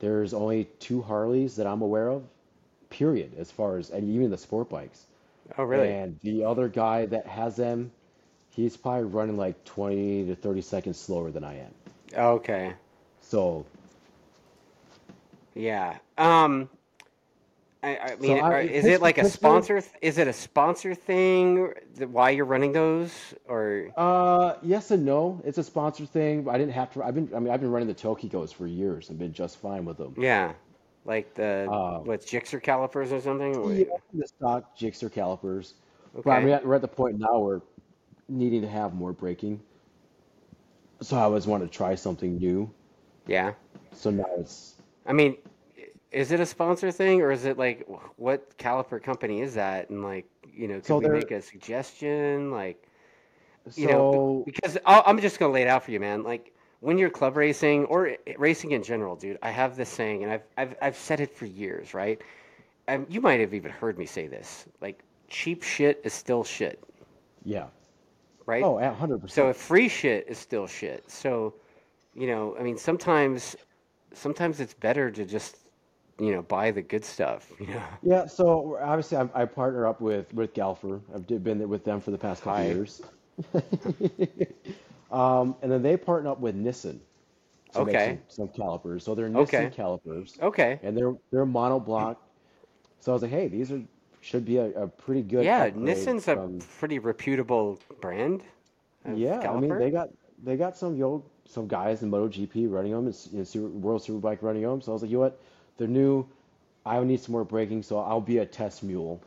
there's 0.00 0.34
only 0.34 0.64
two 0.80 1.02
Harleys 1.02 1.56
that 1.56 1.66
I'm 1.66 1.82
aware 1.82 2.08
of, 2.08 2.24
period. 2.90 3.32
As 3.38 3.50
far 3.50 3.78
as 3.78 3.90
and 3.90 4.08
even 4.10 4.30
the 4.30 4.38
sport 4.38 4.68
bikes, 4.70 5.06
Oh, 5.58 5.64
really? 5.64 5.96
and 5.96 6.18
the 6.22 6.44
other 6.44 6.68
guy 6.68 7.06
that 7.06 7.26
has 7.26 7.56
them, 7.56 7.92
he's 8.50 8.76
probably 8.76 9.04
running 9.04 9.36
like 9.38 9.64
20 9.64 10.26
to 10.26 10.36
30 10.36 10.62
seconds 10.62 10.98
slower 10.98 11.30
than 11.30 11.44
I 11.44 11.58
am. 11.58 11.74
Okay. 12.16 12.74
So 13.20 13.66
Yeah. 15.54 15.98
Um, 16.18 16.68
I, 17.84 17.98
I 18.02 18.08
so 18.08 18.16
mean, 18.18 18.38
I 18.40 18.60
is 18.62 18.86
it 18.86 19.02
like 19.02 19.18
a 19.18 19.28
sponsor? 19.28 19.82
Is 20.00 20.18
it 20.18 20.26
a 20.26 20.32
sponsor 20.32 20.94
thing? 20.94 21.72
Why 21.98 22.30
you're 22.30 22.44
running 22.44 22.72
those? 22.72 23.12
Or 23.46 23.90
Uh, 23.96 24.54
yes 24.62 24.90
and 24.90 25.04
no. 25.04 25.40
It's 25.44 25.58
a 25.58 25.64
sponsor 25.64 26.06
thing. 26.06 26.48
I 26.48 26.56
didn't 26.56 26.72
have 26.72 26.92
to. 26.94 27.02
I've 27.02 27.14
been. 27.14 27.30
I 27.34 27.38
mean, 27.40 27.52
I've 27.52 27.60
been 27.60 27.70
running 27.70 27.88
the 27.88 27.94
Tokicos 27.94 28.54
for 28.54 28.66
years 28.66 29.10
and 29.10 29.18
been 29.18 29.32
just 29.32 29.58
fine 29.58 29.84
with 29.84 29.98
them. 29.98 30.14
yeah, 30.16 30.52
like 31.04 31.34
the 31.34 31.68
Um, 31.70 32.04
what 32.06 32.22
Gixxer 32.22 32.62
calipers 32.62 33.12
or 33.12 33.20
something? 33.20 33.54
Or, 33.56 33.72
yeah, 33.72 33.84
the 34.12 34.26
stock 34.26 34.76
Gixxer 34.78 35.12
calipers. 35.12 35.74
Okay. 36.14 36.22
But 36.24 36.30
I 36.30 36.44
mean, 36.44 36.58
we're 36.64 36.76
at 36.76 36.82
the 36.82 36.88
point 36.88 37.18
now 37.18 37.38
where 37.38 37.60
needing 38.28 38.62
to 38.62 38.68
have 38.68 38.94
more 38.94 39.12
braking. 39.12 39.60
So 41.02 41.16
I 41.16 41.22
always 41.22 41.46
wanted 41.46 41.70
to 41.70 41.76
try 41.76 41.94
something 41.96 42.38
new. 42.38 42.70
Yeah. 43.26 43.52
So 43.92 44.10
now 44.10 44.24
it's 44.38 44.74
I 45.06 45.12
mean, 45.12 45.36
is 46.14 46.32
it 46.32 46.40
a 46.40 46.46
sponsor 46.46 46.90
thing 46.92 47.20
or 47.22 47.32
is 47.32 47.44
it 47.44 47.58
like 47.58 47.86
what 48.16 48.56
caliper 48.58 49.02
company 49.02 49.40
is 49.40 49.54
that? 49.54 49.90
And 49.90 50.02
like, 50.02 50.26
you 50.52 50.68
know, 50.68 50.76
could 50.76 50.86
so 50.86 50.98
we 50.98 51.08
make 51.08 51.30
a 51.32 51.42
suggestion? 51.42 52.50
Like, 52.52 52.86
you 53.74 53.88
know, 53.88 54.44
because 54.46 54.78
I'll, 54.86 55.02
I'm 55.06 55.20
just 55.20 55.38
gonna 55.38 55.52
lay 55.52 55.62
it 55.62 55.68
out 55.68 55.84
for 55.84 55.90
you, 55.90 56.00
man. 56.00 56.22
Like 56.22 56.54
when 56.80 56.98
you're 56.98 57.10
club 57.10 57.36
racing 57.36 57.86
or 57.86 58.16
racing 58.38 58.72
in 58.72 58.82
general, 58.82 59.16
dude, 59.16 59.38
I 59.42 59.50
have 59.50 59.76
this 59.76 59.88
saying, 59.90 60.22
and 60.22 60.32
I've 60.32 60.42
I've 60.56 60.76
I've 60.82 60.96
said 60.96 61.20
it 61.20 61.36
for 61.36 61.46
years, 61.46 61.94
right? 61.94 62.20
And 62.86 63.06
you 63.10 63.20
might 63.20 63.40
have 63.40 63.54
even 63.54 63.72
heard 63.72 63.98
me 63.98 64.06
say 64.06 64.28
this. 64.28 64.66
Like, 64.80 65.02
cheap 65.28 65.62
shit 65.62 66.00
is 66.04 66.12
still 66.12 66.44
shit, 66.44 66.82
yeah. 67.44 67.68
right? 68.46 68.64
Oh, 68.64 68.78
a 68.78 68.92
hundred 68.92 69.20
So 69.28 69.48
percent. 69.48 69.48
if 69.50 69.56
free 69.56 69.88
shit 69.88 70.26
is 70.28 70.38
still 70.38 70.66
shit. 70.66 71.10
So, 71.10 71.54
you 72.14 72.26
know, 72.26 72.56
I 72.58 72.62
mean, 72.62 72.76
sometimes 72.78 73.56
sometimes 74.12 74.60
it's 74.60 74.74
better 74.74 75.10
to 75.10 75.24
just 75.24 75.63
you 76.18 76.32
know 76.32 76.42
buy 76.42 76.70
the 76.70 76.82
good 76.82 77.04
stuff. 77.04 77.52
You 77.60 77.66
know. 77.66 77.82
Yeah. 78.02 78.26
So 78.26 78.78
obviously, 78.80 79.18
I, 79.18 79.28
I 79.34 79.44
partner 79.46 79.86
up 79.86 80.00
with 80.00 80.32
with 80.34 80.54
Galfer. 80.54 81.00
I've 81.14 81.26
been 81.42 81.68
with 81.68 81.84
them 81.84 82.00
for 82.00 82.10
the 82.10 82.18
past 82.18 82.42
couple 82.42 82.62
Hi. 82.62 82.68
years. 82.68 83.02
Um, 85.10 85.54
and 85.62 85.70
then 85.70 85.82
they 85.82 85.96
partner 85.96 86.30
up 86.30 86.40
with 86.40 86.56
Nissin 86.56 86.98
to 87.72 87.84
make 87.84 87.96
Okay. 87.96 88.06
some 88.06 88.20
some 88.28 88.48
calipers. 88.48 89.04
So 89.04 89.14
they're 89.14 89.28
Okay. 89.34 89.70
Calipers, 89.72 90.38
Okay. 90.40 90.80
and 90.82 90.96
they're 90.96 91.14
they're 91.30 91.46
monoblock. 91.46 92.16
So 93.00 93.12
I 93.12 93.14
was 93.14 93.22
like, 93.22 93.30
hey, 93.30 93.48
these 93.48 93.70
are 93.70 93.82
should 94.20 94.44
be 94.44 94.56
a, 94.56 94.66
a 94.82 94.88
pretty 94.88 95.22
good 95.22 95.44
Yeah, 95.44 95.70
Nissin's 95.70 96.26
a 96.28 96.48
pretty 96.78 96.98
reputable 96.98 97.78
brand 98.00 98.42
Yeah, 99.14 99.40
I 99.50 99.60
mean 99.60 99.76
they 99.76 99.90
got 99.90 100.08
they 100.42 100.56
got 100.56 100.76
some 100.76 100.96
yo 100.96 101.22
some 101.46 101.68
guys 101.68 102.02
in 102.02 102.10
MotoGP 102.10 102.70
running 102.70 102.92
them, 102.92 103.06
and 103.06 103.28
you 103.32 103.38
know, 103.38 103.44
Super, 103.44 103.68
World 103.68 104.02
Superbike 104.02 104.42
running 104.42 104.62
them. 104.62 104.80
So 104.80 104.92
I 104.92 104.94
was 104.94 105.02
like, 105.02 105.10
you 105.10 105.18
know 105.18 105.24
what? 105.24 105.40
They're 105.76 105.88
new. 105.88 106.26
I 106.86 107.02
need 107.04 107.20
some 107.20 107.32
more 107.32 107.44
braking, 107.44 107.82
so 107.82 107.98
I'll 107.98 108.20
be 108.20 108.38
a 108.38 108.46
test 108.46 108.82
mule. 108.82 109.20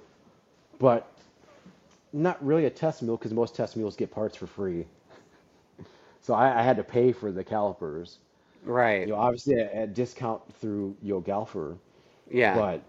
But 0.80 1.12
not 2.14 2.44
really 2.46 2.66
a 2.66 2.70
test 2.70 3.02
mule 3.02 3.18
because 3.18 3.34
most 3.34 3.56
test 3.56 3.76
mules 3.76 3.96
get 3.96 4.12
parts 4.12 4.36
for 4.38 4.48
free. 4.48 4.86
So 6.22 6.34
I, 6.34 6.60
I 6.60 6.62
had 6.62 6.76
to 6.78 6.84
pay 6.84 7.14
for 7.14 7.32
the 7.32 7.44
calipers. 7.44 8.18
Right. 8.64 9.08
You 9.08 9.14
know, 9.14 9.16
obviously 9.20 9.56
a, 9.56 9.84
a 9.84 9.88
discount 9.88 10.42
through 10.60 10.96
know 11.02 11.22
Galfer, 11.22 11.78
Yeah. 12.30 12.56
but 12.56 12.82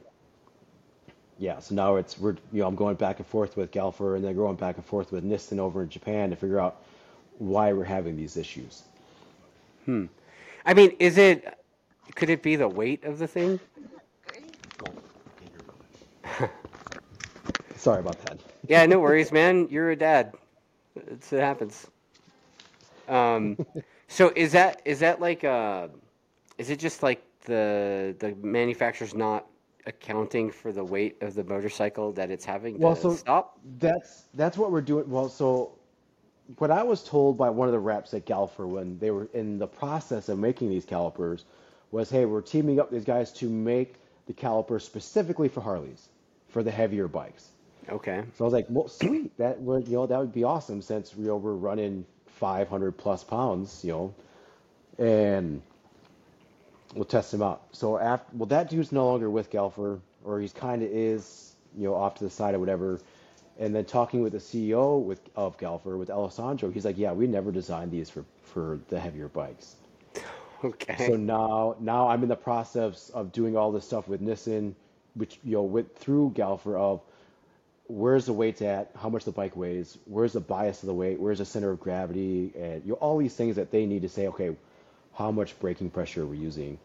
yeah. 1.39 1.59
So 1.61 1.75
now 1.75 1.97
it's 1.97 2.19
we're 2.19 2.33
you 2.53 2.61
know 2.61 2.67
I'm 2.67 2.75
going 2.75 2.97
back 2.97 3.19
and 3.19 3.27
forth 3.27 3.57
with 3.57 3.71
Galfer 3.73 4.17
and 4.17 4.25
then 4.25 4.35
going 4.37 4.57
back 4.57 4.77
and 4.77 4.85
forth 4.85 5.13
with 5.13 5.25
Nissin 5.25 5.59
over 5.59 5.83
in 5.83 5.89
Japan 5.89 6.31
to 6.31 6.37
figure 6.37 6.59
out 6.61 6.83
why 7.39 7.73
we're 7.73 7.85
having 7.85 8.17
these 8.17 8.37
issues. 8.37 8.83
Hmm. 9.85 10.07
I 10.65 10.75
mean, 10.75 10.91
is 10.99 11.19
it? 11.19 11.59
Could 12.15 12.31
it 12.31 12.43
be 12.43 12.57
the 12.57 12.69
weight 12.69 13.05
of 13.05 13.19
the 13.19 13.27
thing? 13.27 13.61
Sorry 17.77 18.01
about 18.01 18.19
that. 18.27 18.39
Yeah, 18.69 18.85
no 18.85 18.99
worries, 19.01 19.33
man. 19.33 19.67
You're 19.71 19.93
a 19.93 19.97
dad. 19.97 20.35
It's, 20.95 21.33
it 21.33 21.41
happens. 21.41 21.87
Um, 23.09 23.57
so 24.09 24.31
is 24.37 24.53
that 24.53 24.83
is 24.85 24.99
that 25.01 25.21
like 25.21 25.43
uh, 25.43 25.89
is 26.59 26.69
it 26.69 26.79
just 26.79 27.03
like 27.03 27.25
the 27.45 28.15
the 28.19 28.35
manufacturer's 28.43 29.15
not 29.15 29.47
accounting 29.87 30.51
for 30.51 30.71
the 30.73 30.85
weight 30.85 31.17
of 31.23 31.35
the 31.35 31.45
motorcycle 31.45 32.13
that 32.13 32.31
it's 32.31 32.45
having 32.45 32.79
Well, 32.79 32.95
so 32.95 33.15
stop? 33.15 33.59
that's 33.79 34.25
that's 34.35 34.59
what 34.59 34.71
we're 34.71 34.83
doing. 34.83 35.09
Well, 35.09 35.31
so 35.31 35.73
what 36.59 36.71
I 36.71 36.83
was 36.83 37.03
told 37.03 37.39
by 37.39 37.49
one 37.49 37.69
of 37.69 37.73
the 37.73 37.79
reps 37.79 38.13
at 38.13 38.27
Galfer 38.27 38.67
when 38.69 38.99
they 38.99 39.11
were 39.11 39.29
in 39.33 39.59
the 39.59 39.67
process 39.67 40.29
of 40.29 40.39
making 40.39 40.69
these 40.69 40.85
calipers 40.85 41.45
was, 41.91 42.11
hey, 42.11 42.25
we're 42.25 42.43
teaming 42.43 42.81
up 42.81 42.91
these 42.91 43.05
guys 43.05 43.33
to 43.35 43.49
make 43.49 43.95
the 44.27 44.33
calipers 44.33 44.85
specifically 44.85 45.49
for 45.49 45.61
Harleys, 45.61 46.09
for 46.49 46.63
the 46.63 46.71
heavier 46.71 47.09
bikes. 47.09 47.49
Okay. 47.89 48.23
So 48.37 48.45
I 48.45 48.47
was 48.47 48.53
like, 48.53 48.67
well, 48.69 48.89
sweet, 48.89 49.37
that 49.39 49.61
would 49.61 49.89
you 49.89 49.95
know 49.95 50.07
that 50.07 50.19
would 50.19 50.33
be 50.33 50.45
awesome 50.45 50.83
since 50.83 51.15
you 51.17 51.27
know 51.27 51.37
we're 51.37 51.53
running 51.53 52.05
500 52.39 52.93
plus 52.93 53.25
pounds, 53.25 53.85
you 53.85 53.93
know, 53.93 54.15
and 54.99 55.63
we'll 56.95 57.05
test 57.05 57.33
him 57.33 57.43
out. 57.43 57.63
So 57.73 57.99
after, 57.99 58.37
well, 58.37 58.47
that 58.47 58.71
dude's 58.71 58.93
no 58.93 59.07
longer 59.07 59.31
with 59.31 59.51
Galfer, 59.51 60.01
or 60.25 60.41
he's 60.41 60.53
kind 60.53 60.83
of 60.83 60.91
is, 60.91 61.55
you 61.77 61.85
know, 61.89 61.95
off 61.95 62.17
to 62.17 62.25
the 62.25 62.31
side 62.31 62.55
or 62.55 62.59
whatever. 62.59 63.01
And 63.59 63.75
then 63.75 63.85
talking 63.87 64.23
with 64.23 64.33
the 64.33 64.39
CEO 64.39 65.03
with 65.03 65.21
of 65.35 65.59
Galfer, 65.59 65.99
with 65.99 66.11
Alessandro, 66.11 66.71
he's 66.71 66.85
like, 66.85 66.97
yeah, 66.97 67.13
we 67.13 67.27
never 67.27 67.51
designed 67.51 67.91
these 67.91 68.09
for 68.11 68.25
for 68.45 68.79
the 68.89 69.01
heavier 69.01 69.29
bikes. 69.29 69.75
Okay. 70.65 71.07
So 71.07 71.17
now 71.17 71.77
now 71.81 72.09
I'm 72.09 72.23
in 72.23 72.29
the 72.29 72.37
process 72.37 73.11
of 73.11 73.33
doing 73.33 73.57
all 73.57 73.71
this 73.71 73.85
stuff 73.85 74.09
with 74.09 74.21
Nissin, 74.21 74.75
which 75.15 75.39
you 75.45 75.53
know 75.53 75.63
with 75.63 75.97
through 75.97 76.33
Galfer 76.35 76.77
of 76.77 77.01
where's 77.87 78.27
the 78.27 78.33
weight 78.33 78.61
at, 78.63 78.91
how 79.01 79.09
much 79.09 79.25
the 79.25 79.31
bike 79.31 79.57
weighs, 79.57 79.99
where's 80.07 80.33
the 80.33 80.41
bias 80.41 80.83
of 80.83 80.89
the 80.89 80.95
weight, 80.95 81.19
where's 81.19 81.39
the 81.39 81.45
center 81.45 81.71
of 81.71 81.81
gravity, 81.81 82.53
and 82.59 82.83
you 82.85 82.91
know, 82.91 82.97
all 82.97 83.17
these 83.19 83.35
things 83.35 83.57
that 83.57 83.71
they 83.71 83.87
need 83.87 84.03
to 84.03 84.09
say, 84.09 84.27
okay, 84.29 84.55
how 85.15 85.31
much 85.31 85.59
braking 85.59 85.91
pressure 85.91 86.23
are 86.23 86.27
we 86.27 86.37
using? 86.39 86.79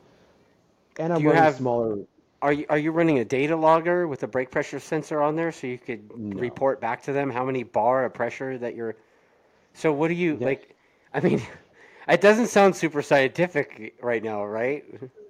And 1.00 1.12
I'm 1.14 1.24
running 1.26 1.44
have- 1.44 1.56
smaller. 1.56 1.98
Are 2.42 2.52
you 2.52 2.66
are 2.70 2.78
you 2.78 2.92
running 2.92 3.20
a 3.20 3.26
data 3.26 3.56
logger 3.56 4.06
with 4.06 4.22
a 4.24 4.28
brake 4.28 4.52
pressure 4.52 4.80
sensor 4.80 5.22
on 5.22 5.36
there 5.38 5.54
so 5.54 5.66
you 5.66 5.78
could 5.78 6.16
No. 6.18 6.40
report 6.42 6.82
back 6.82 7.04
to 7.04 7.14
them 7.14 7.30
how 7.32 7.46
many 7.46 7.64
bar 7.64 8.04
of 8.04 8.14
pressure 8.14 8.58
that 8.58 8.76
you're 8.76 8.98
So 9.74 9.94
what 9.94 10.10
do 10.10 10.14
you 10.14 10.38
Yeah. 10.40 10.48
like 10.48 10.76
I 11.14 11.22
mean 11.22 11.42
it 12.08 12.22
doesn't 12.22 12.48
sound 12.48 12.76
super 12.76 13.02
scientific 13.02 13.96
right 14.02 14.24
now, 14.24 14.46
right? 14.46 14.84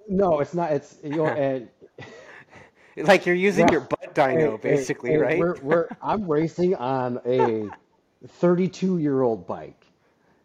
No, 0.08 0.40
it's 0.40 0.54
not. 0.54 0.72
It's 0.72 0.98
you 1.02 1.16
know, 1.16 1.66
Like 2.96 3.26
you're 3.26 3.34
using 3.34 3.66
Well, 3.66 3.72
your 3.72 3.80
butt 3.82 4.14
dyno 4.14 4.60
basically, 4.60 5.16
right? 5.16 5.38
We're, 5.38 5.56
we're, 5.62 5.88
I'm 6.02 6.28
racing 6.30 6.76
on 6.76 7.20
a 7.26 7.68
32 8.26 8.98
year 8.98 9.22
old 9.22 9.46
bike 9.46 9.84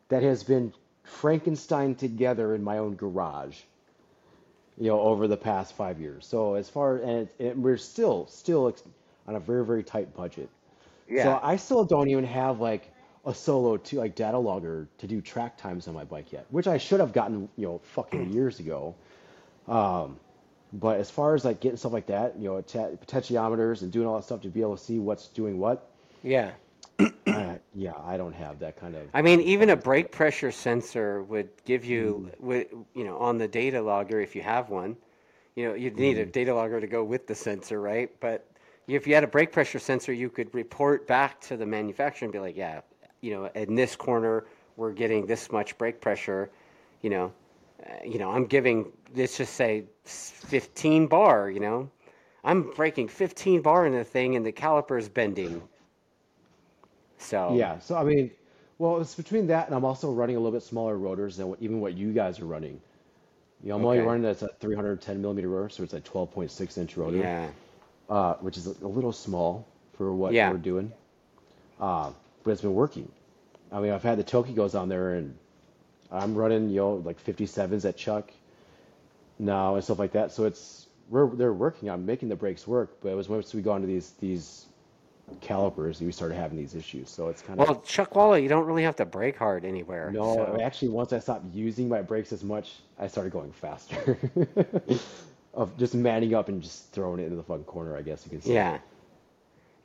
that 0.10 0.24
has 0.24 0.44
been 0.44 0.74
Frankenstein 1.04 1.96
together 1.96 2.56
in 2.56 2.64
my 2.64 2.80
own 2.80 2.96
garage, 2.96 3.60
you 4.78 4.88
know, 4.88 5.00
over 5.00 5.28
the 5.28 5.38
past 5.38 5.76
five 5.76 6.00
years. 6.00 6.26
So 6.26 6.56
as 6.56 6.70
far 6.70 6.98
and, 6.98 7.28
it, 7.28 7.36
and 7.40 7.64
we're 7.64 7.78
still 7.78 8.26
still 8.28 8.74
on 9.28 9.36
a 9.36 9.40
very 9.40 9.64
very 9.66 9.84
tight 9.84 10.16
budget. 10.16 10.50
Yeah. 11.08 11.24
So. 11.24 11.40
I 11.44 11.56
still 11.58 11.86
don't 11.86 12.10
even 12.10 12.26
have 12.26 12.60
like 12.60 12.92
a 13.26 13.34
solo 13.34 13.78
to 13.78 13.98
like 13.98 14.16
data 14.16 14.38
logger 14.38 14.88
to 14.98 15.08
do 15.08 15.22
track 15.22 15.58
times 15.58 15.88
on 15.88 15.94
my 15.94 16.04
bike 16.04 16.32
yet, 16.32 16.46
which 16.50 16.68
I 16.68 16.78
should 16.78 17.00
have 17.00 17.14
gotten 17.14 17.50
you 17.58 17.68
know 17.68 17.82
fucking 17.94 18.32
years 18.32 18.60
ago. 18.60 18.96
Um, 19.68 20.18
but 20.74 21.00
as 21.00 21.10
far 21.10 21.36
as 21.36 21.46
like 21.46 21.60
getting 21.60 21.78
stuff 21.78 21.94
like 21.94 22.08
that, 22.08 22.38
you 22.38 22.46
know, 22.46 22.58
atta- 22.58 22.98
potentiometers 23.06 23.82
and 23.82 23.92
doing 23.92 24.08
all 24.08 24.16
that 24.16 24.24
stuff 24.24 24.42
to 24.42 24.50
be 24.50 24.62
able 24.62 24.78
to 24.78 24.84
see 24.84 25.00
what's 25.00 25.28
doing 25.28 25.58
what, 25.60 25.90
yeah. 26.24 26.52
uh, 27.00 27.56
yeah, 27.74 27.94
I 28.04 28.18
don't 28.18 28.34
have 28.34 28.60
that 28.60 28.80
kind 28.80 28.96
of. 28.96 29.04
I 29.14 29.22
mean, 29.22 29.40
even 29.42 29.70
a 29.70 29.76
brake 29.76 30.12
pressure 30.12 30.52
sensor 30.52 31.24
would 31.24 31.50
give 31.64 31.86
you, 31.86 32.30
would, 32.40 32.68
you 32.94 33.06
know, 33.06 33.18
on 33.18 33.38
the 33.38 33.48
data 33.48 33.82
logger 33.82 34.20
if 34.20 34.36
you 34.36 34.42
have 34.42 34.70
one. 34.70 34.98
You 35.56 35.70
know, 35.70 35.74
you'd 35.76 35.98
need 35.98 36.18
a 36.18 36.26
data 36.26 36.54
logger 36.54 36.80
to 36.80 36.88
go 36.88 37.04
with 37.04 37.28
the 37.28 37.36
sensor, 37.36 37.82
right? 37.82 38.12
But 38.20 38.46
if 38.88 39.08
you 39.08 39.14
had 39.14 39.24
a 39.24 39.28
brake 39.28 39.52
pressure 39.52 39.80
sensor, 39.80 40.14
you 40.14 40.30
could 40.30 40.54
report 40.54 41.08
back 41.08 41.40
to 41.42 41.58
the 41.58 41.66
manufacturer 41.66 42.26
and 42.26 42.34
be 42.34 42.40
like, 42.40 42.58
yeah, 42.58 42.82
you 43.22 43.32
know, 43.34 43.46
in 43.56 43.76
this 43.76 43.96
corner 43.96 44.46
we're 44.78 44.94
getting 44.94 45.26
this 45.26 45.52
much 45.52 45.78
brake 45.78 46.00
pressure. 46.02 46.50
You 47.02 47.10
know, 47.10 47.34
uh, 47.86 47.94
you 48.06 48.18
know, 48.20 48.32
I'm 48.32 48.46
giving 48.46 48.92
let's 49.16 49.38
just 49.38 49.54
say 49.56 49.86
15 50.06 51.08
bar. 51.08 51.50
You 51.50 51.60
know, 51.60 51.90
I'm 52.44 52.72
breaking 52.72 53.10
15 53.10 53.62
bar 53.62 53.86
in 53.86 53.94
the 53.94 54.04
thing, 54.04 54.36
and 54.36 54.46
the 54.46 54.52
caliper's 54.52 55.10
bending. 55.10 55.62
So 57.18 57.56
Yeah, 57.56 57.80
so 57.80 57.98
I 57.98 58.04
mean, 58.04 58.32
well, 58.78 59.02
it's 59.02 59.16
between 59.16 59.48
that 59.48 59.68
and 59.68 59.76
I'm 59.76 59.84
also 59.86 60.12
running 60.12 60.38
a 60.38 60.40
little 60.40 60.54
bit 60.58 60.64
smaller 60.64 60.98
rotors 60.98 61.36
than 61.38 61.50
what, 61.50 61.62
even 61.62 61.82
what 61.82 61.96
you 61.96 62.14
guys 62.14 62.40
are 62.40 62.46
running. 62.46 62.80
You 63.62 63.70
know, 63.70 63.76
I'm 63.76 63.86
only 63.86 64.00
running 64.00 64.22
that's 64.24 64.42
a 64.42 64.48
310 64.62 65.22
millimeter 65.22 65.50
rotor, 65.50 65.68
so 65.68 65.84
it's 65.84 65.94
a 65.94 66.00
12.6 66.00 66.78
inch 66.78 66.96
rotor. 66.96 67.18
yeah. 67.18 67.50
uh, 68.10 68.36
which 68.36 68.56
is 68.56 68.68
a 68.68 68.88
little 68.88 69.12
small 69.12 69.68
for 69.98 70.14
what 70.14 70.32
Yeah. 70.32 70.50
we're 70.52 70.58
doing. 70.58 70.94
Uh, 71.78 72.12
but 72.44 72.52
it's 72.52 72.62
been 72.62 72.74
working. 72.74 73.12
I 73.72 73.80
mean, 73.80 73.92
I've 73.92 74.04
had 74.04 74.18
the 74.18 74.24
Tokicos 74.24 74.80
on 74.80 74.90
there, 74.90 75.14
and 75.16 75.36
I'm 76.12 76.36
running, 76.36 76.70
you 76.70 76.78
know, 76.78 76.94
like 77.06 77.24
57s 77.24 77.86
at 77.88 77.98
Chuck 77.98 78.32
now 79.38 79.76
and 79.76 79.84
stuff 79.84 80.00
like 80.00 80.12
that. 80.14 80.32
So 80.32 80.46
it's 80.46 80.88
we're 81.10 81.28
they're 81.28 81.54
working 81.54 81.90
on 81.90 82.06
making 82.06 82.30
the 82.30 82.36
brakes 82.36 82.68
work. 82.68 82.98
But 83.02 83.10
it 83.10 83.16
was 83.16 83.30
once 83.30 83.54
we 83.54 83.62
got 83.62 83.76
into 83.78 83.88
these 83.88 84.12
these 84.20 84.66
calipers, 85.42 86.02
we 86.02 86.12
started 86.12 86.36
having 86.36 86.58
these 86.58 86.74
issues. 86.74 87.10
So 87.10 87.28
it's 87.30 87.44
kind 87.44 87.60
of 87.60 87.68
Well, 87.68 87.78
Chuckwalla, 87.82 88.42
you 88.42 88.50
don't 88.50 88.66
really 88.66 88.82
have 88.84 88.96
to 88.96 89.06
brake 89.06 89.38
hard 89.38 89.64
anywhere. 89.64 90.10
no. 90.12 90.34
so- 90.36 90.58
Actually, 90.62 90.88
once 90.90 91.14
I 91.14 91.20
stopped 91.20 91.46
using 91.54 91.88
my 91.88 92.02
brakes 92.02 92.34
as 92.34 92.44
much, 92.44 92.78
I 93.00 93.08
started 93.08 93.32
going 93.32 93.52
faster. 93.52 94.18
Of 95.56 95.76
just 95.78 95.96
manning 95.96 96.36
up 96.36 96.48
and 96.48 96.62
just 96.62 96.92
throwing 96.94 97.20
it 97.20 97.24
into 97.24 97.36
the 97.36 97.44
fucking 97.44 97.64
corner, 97.64 97.98
I 97.98 98.04
guess 98.04 98.24
you 98.24 98.30
can 98.30 98.42
say. 98.42 98.54
Yeah. 98.54 98.78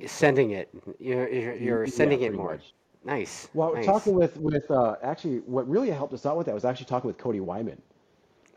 Sending 0.07 0.51
it. 0.53 0.69
You're, 0.99 1.29
you're, 1.29 1.55
you're 1.55 1.85
Yeah, 1.85 1.91
sending 1.91 2.23
it 2.23 2.33
more. 2.35 2.53
much. 2.53 2.75
Nice. 3.05 3.49
Well, 3.55 3.75
nice. 3.75 3.85
talking 3.85 4.15
with 4.15 4.37
with 4.39 4.71
uh, 4.71 4.97
actually, 5.03 5.39
what 5.41 5.69
really 5.69 5.91
helped 5.91 6.13
us 6.15 6.25
out 6.27 6.37
with 6.37 6.47
that 6.47 6.55
was 6.55 6.65
actually 6.65 6.87
talking 6.87 7.07
with 7.09 7.19
Cody 7.19 7.41
Wyman 7.41 7.81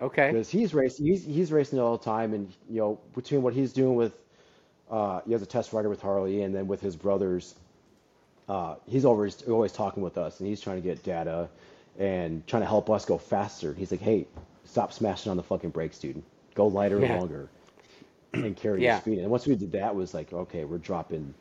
Okay. 0.01 0.31
because 0.31 0.49
he's 0.49 0.73
racing 0.73 1.05
he's 1.05 1.25
he's 1.25 1.51
racing 1.51 1.79
all 1.79 1.97
the 1.97 2.03
time, 2.03 2.33
and 2.33 2.51
you 2.69 2.79
know 2.79 2.99
between 3.13 3.41
what 3.41 3.53
he's 3.53 3.73
doing 3.73 3.95
with 3.95 4.13
uh, 4.89 5.21
he 5.25 5.33
has 5.33 5.41
a 5.41 5.45
test 5.45 5.73
rider 5.73 5.89
with 5.89 6.01
Harley, 6.01 6.43
and 6.43 6.55
then 6.55 6.67
with 6.67 6.81
his 6.81 6.95
brothers, 6.95 7.55
uh, 8.49 8.75
he's 8.87 9.05
always 9.05 9.41
always 9.43 9.71
talking 9.73 10.01
with 10.03 10.17
us, 10.17 10.39
and 10.39 10.47
he's 10.47 10.61
trying 10.61 10.77
to 10.77 10.81
get 10.81 11.03
data 11.03 11.49
and 11.99 12.45
trying 12.47 12.61
to 12.61 12.67
help 12.67 12.89
us 12.89 13.05
go 13.05 13.17
faster. 13.17 13.73
He's 13.73 13.91
like, 13.91 14.01
hey, 14.01 14.27
stop 14.65 14.93
smashing 14.93 15.29
on 15.29 15.37
the 15.37 15.43
fucking 15.43 15.71
brakes, 15.71 15.97
dude. 15.99 16.21
Go 16.55 16.67
lighter 16.67 16.99
Yeah. 16.99 17.07
and 17.13 17.19
longer, 17.19 17.49
and 18.33 18.55
carry 18.55 18.81
Yeah. 18.81 18.91
your 18.91 18.91
speed. 18.91 19.19
And 19.19 19.29
once 19.29 19.47
we 19.47 19.55
did 19.55 19.71
that, 19.73 19.89
it 19.91 19.95
was 19.95 20.13
like, 20.13 20.33
okay, 20.33 20.65
we're 20.65 20.77
dropping, 20.77 21.33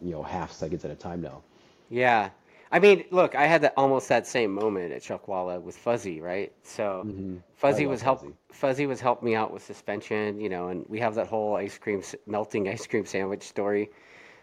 you 0.00 0.12
know, 0.12 0.22
half 0.22 0.52
seconds 0.52 0.84
at 0.84 0.90
a 0.90 0.96
time 0.96 1.20
now. 1.22 1.42
Yeah. 1.88 2.30
I 2.72 2.80
mean, 2.80 3.04
look, 3.10 3.34
I 3.34 3.46
had 3.46 3.62
that 3.62 3.74
almost 3.76 4.08
that 4.08 4.26
same 4.26 4.52
moment 4.52 4.92
at 4.92 5.02
Chuckwalla 5.02 5.60
with 5.62 5.76
Fuzzy, 5.76 6.20
right? 6.20 6.52
So 6.62 7.06
Mhm. 7.06 7.42
Fuzzy 7.54 7.86
was 7.86 8.02
help 8.02 8.20
Fuzzy. 8.20 8.34
Fuzzy 8.52 8.86
was 8.86 9.00
helping 9.00 9.26
me 9.26 9.34
out 9.34 9.52
with 9.52 9.62
suspension, 9.62 10.40
you 10.40 10.48
know, 10.48 10.68
and 10.68 10.84
we 10.88 10.98
have 11.00 11.14
that 11.16 11.28
whole 11.28 11.56
ice 11.56 11.78
cream 11.78 12.02
melting 12.26 12.68
ice 12.74 12.86
cream 12.86 13.04
sandwich 13.06 13.42
story. 13.44 13.90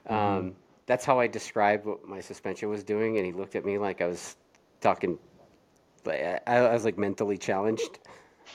Mm-hmm. 0.09 0.47
Um, 0.47 0.55
that's 0.85 1.05
how 1.05 1.19
I 1.19 1.27
described 1.27 1.85
what 1.85 2.05
my 2.07 2.21
suspension 2.21 2.69
was 2.69 2.83
doing, 2.83 3.17
and 3.17 3.25
he 3.25 3.31
looked 3.33 3.55
at 3.55 3.65
me 3.65 3.77
like 3.77 4.01
I 4.01 4.07
was 4.07 4.37
talking. 4.81 5.19
like, 6.05 6.21
I, 6.47 6.57
I 6.57 6.73
was 6.73 6.85
like 6.85 6.97
mentally 6.97 7.37
challenged. 7.37 7.99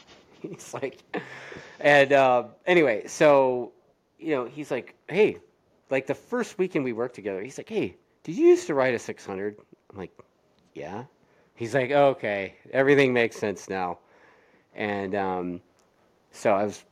he's 0.42 0.74
like, 0.74 1.02
and 1.80 2.12
uh, 2.12 2.44
anyway, 2.66 3.06
so 3.06 3.72
you 4.18 4.30
know, 4.34 4.44
he's 4.46 4.70
like, 4.70 4.94
hey, 5.08 5.38
like 5.90 6.06
the 6.06 6.14
first 6.14 6.58
weekend 6.58 6.84
we 6.84 6.92
worked 6.92 7.14
together, 7.14 7.42
he's 7.42 7.58
like, 7.58 7.68
hey, 7.68 7.96
did 8.24 8.36
you 8.36 8.48
used 8.48 8.66
to 8.68 8.74
ride 8.74 8.94
a 8.94 8.98
600? 8.98 9.56
I'm 9.90 9.98
like, 9.98 10.12
yeah. 10.74 11.04
He's 11.54 11.74
like, 11.74 11.90
okay, 11.90 12.54
everything 12.72 13.12
makes 13.12 13.36
sense 13.36 13.68
now. 13.68 13.98
And 14.74 15.14
um, 15.14 15.60
so 16.30 16.52
I 16.52 16.64
was, 16.64 16.84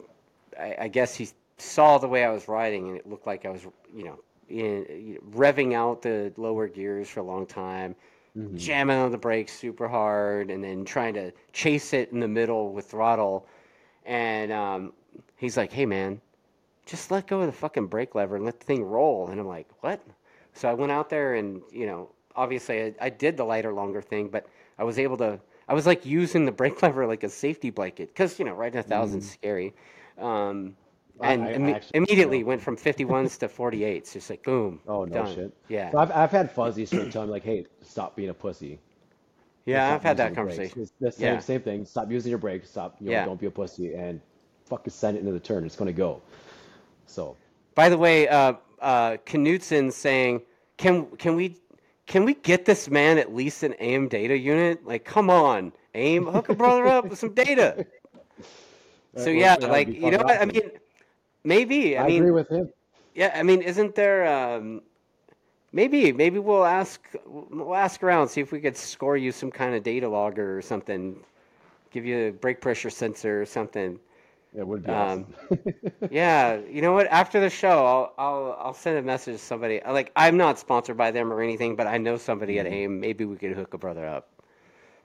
I, 0.58 0.76
I 0.82 0.88
guess 0.88 1.14
he 1.14 1.28
saw 1.58 1.98
the 1.98 2.08
way 2.08 2.24
I 2.24 2.30
was 2.30 2.48
riding, 2.48 2.88
and 2.88 2.96
it 2.96 3.06
looked 3.08 3.26
like 3.26 3.44
I 3.46 3.50
was, 3.50 3.62
you 3.94 4.04
know, 4.04 4.18
in, 4.48 4.86
you 4.88 5.14
know, 5.14 5.38
revving 5.38 5.74
out 5.74 6.02
the 6.02 6.32
lower 6.36 6.68
gears 6.68 7.08
for 7.08 7.20
a 7.20 7.24
long 7.24 7.46
time, 7.46 7.94
hmm 8.34 8.56
jamming 8.56 8.96
on 8.96 9.10
the 9.12 9.18
brakes 9.18 9.52
super 9.58 9.88
hard, 9.88 10.50
and 10.50 10.62
then 10.62 10.84
trying 10.84 11.14
to 11.14 11.32
chase 11.52 11.92
it 11.92 12.12
in 12.12 12.20
the 12.20 12.28
middle 12.28 12.72
with 12.72 12.86
throttle. 12.90 13.46
And 14.04 14.52
um, 14.52 14.92
he's 15.36 15.56
like, 15.56 15.72
hey, 15.72 15.86
man, 15.86 16.20
just 16.86 17.10
let 17.10 17.26
go 17.26 17.40
of 17.40 17.46
the 17.46 17.52
fucking 17.52 17.86
brake 17.88 18.14
lever 18.14 18.36
and 18.36 18.44
let 18.44 18.60
the 18.60 18.66
thing 18.66 18.84
roll. 18.84 19.28
And 19.28 19.40
I'm 19.40 19.46
like, 19.46 19.68
what? 19.80 20.00
So 20.52 20.68
I 20.70 20.74
went 20.74 20.92
out 20.92 21.10
there 21.10 21.34
and, 21.34 21.62
you 21.72 21.86
know, 21.86 22.10
obviously 22.36 22.82
I, 22.82 22.94
I 23.00 23.10
did 23.10 23.36
the 23.36 23.44
lighter, 23.44 23.72
longer 23.72 24.02
thing, 24.02 24.28
but 24.28 24.46
I 24.78 24.84
was 24.84 24.98
able 24.98 25.16
to, 25.18 25.40
I 25.68 25.74
was 25.74 25.86
like 25.86 26.04
using 26.06 26.44
the 26.44 26.52
brake 26.52 26.82
lever 26.82 27.06
like 27.06 27.24
a 27.24 27.28
safety 27.28 27.70
blanket 27.70 28.08
because, 28.08 28.38
you 28.38 28.44
know, 28.44 28.54
riding 28.54 28.78
a 28.80 28.82
thousand's 28.82 29.26
hmm 29.26 29.28
scary. 29.28 29.74
Um, 30.18 30.76
and 31.22 31.50
I 31.52 31.58
I 31.62 31.70
actually 31.76 31.94
immediately 31.94 32.44
went 32.44 32.62
from 32.62 32.76
51s 32.76 33.38
to 33.38 33.48
48s, 33.48 34.12
just 34.12 34.30
like 34.30 34.44
boom, 34.44 34.80
Oh 34.86 35.04
no 35.04 35.24
done. 35.24 35.24
shit. 35.24 35.52
Yeah. 35.68 35.92
So 35.92 35.98
I've 35.98 36.10
I've 36.10 36.30
had 36.30 36.50
fuzzies 36.50 36.92
for 36.92 37.06
telling 37.06 37.28
me 37.28 37.32
like, 37.32 37.44
hey, 37.44 37.66
stop 37.82 38.16
being 38.16 38.30
a 38.30 38.34
pussy. 38.34 38.80
Yeah, 39.66 39.94
I've 39.94 40.02
had 40.02 40.16
that 40.18 40.34
conversation. 40.34 40.82
It's 40.82 40.92
the 41.00 41.10
same 41.10 41.34
Yeah. 41.34 41.38
same 41.40 41.60
thing. 41.62 41.84
Stop 41.86 42.10
using 42.10 42.30
your 42.30 42.38
brakes. 42.38 42.70
Stop, 42.70 42.96
you 43.00 43.06
know, 43.06 43.12
Yeah. 43.12 43.24
don't 43.24 43.40
be 43.40 43.46
a 43.46 43.50
pussy 43.50 43.94
and 43.94 44.20
fucking 44.66 44.92
send 44.92 45.16
it 45.16 45.20
into 45.20 45.32
the 45.32 45.40
turn. 45.40 45.64
It's 45.64 45.76
gonna 45.76 45.92
go. 45.92 46.20
So 47.06 47.36
By 47.74 47.88
the 47.88 47.98
way, 47.98 48.28
uh, 48.28 48.54
uh, 48.80 49.16
Knutson 49.26 49.92
saying, 49.92 50.42
"Can 50.76 51.06
can 51.16 51.34
we 51.36 51.56
can 52.06 52.24
we 52.24 52.34
get 52.34 52.64
this 52.66 52.90
man 52.90 53.18
at 53.18 53.34
least 53.34 53.62
an 53.62 53.74
AIM 53.80 54.08
data 54.08 54.36
unit? 54.36 54.84
Like, 54.84 55.04
come 55.04 55.30
on, 55.30 55.72
AIM, 55.94 56.26
hook 56.26 56.48
a 56.50 56.54
brother 56.54 56.86
up 56.86 57.08
with 57.08 57.18
some 57.18 57.34
data." 57.34 57.86
So 59.16 59.30
that 59.30 59.30
yeah, 59.30 59.56
like 59.66 59.94
you 59.94 60.10
know 60.10 60.18
what 60.22 60.40
I 60.40 60.44
mean? 60.44 60.70
Maybe 61.44 61.96
I 61.98 62.04
I 62.04 62.08
agree 62.08 62.30
with 62.30 62.48
him. 62.50 62.72
yeah 63.14 63.32
I 63.34 63.42
mean 63.42 63.62
isn't 63.62 63.94
there 63.94 64.26
um, 64.26 64.82
maybe 65.74 66.12
maybe 66.12 66.40
we'll 66.40 66.64
ask 66.66 67.00
we'll 67.26 67.76
ask 67.76 68.02
around 68.04 68.28
see 68.28 68.42
if 68.42 68.52
we 68.52 68.60
could 68.60 68.76
score 68.76 69.16
you 69.18 69.32
some 69.32 69.52
kind 69.52 69.74
of 69.76 69.84
data 69.84 70.08
logger 70.08 70.58
or 70.58 70.62
something, 70.62 71.20
give 71.90 72.06
you 72.06 72.28
a 72.28 72.32
brake 72.32 72.60
pressure 72.62 72.90
sensor 72.90 73.42
or 73.42 73.46
something. 73.46 74.00
It 74.54 74.66
would 74.66 74.84
be 74.84 74.94
Um, 74.94 74.94
awesome. 74.94 75.34
Yeah, 76.10 76.58
you 76.70 76.82
know 76.82 76.92
what? 76.92 77.06
After 77.08 77.40
the 77.40 77.50
show, 77.50 77.84
I'll 77.86 78.14
I'll 78.18 78.56
I'll 78.60 78.74
send 78.74 78.98
a 78.98 79.02
message 79.02 79.34
to 79.36 79.38
somebody. 79.44 79.80
Like 79.86 80.12
I'm 80.16 80.36
not 80.36 80.58
sponsored 80.58 80.96
by 80.96 81.10
them 81.12 81.32
or 81.32 81.40
anything, 81.42 81.76
but 81.76 81.86
I 81.86 81.98
know 81.98 82.16
somebody 82.16 82.58
at 82.60 82.66
Mhm. 82.66 82.74
AIM. 82.74 83.00
Maybe 83.00 83.24
we 83.24 83.36
could 83.36 83.52
hook 83.52 83.74
a 83.74 83.78
brother 83.78 84.06
up. 84.06 84.28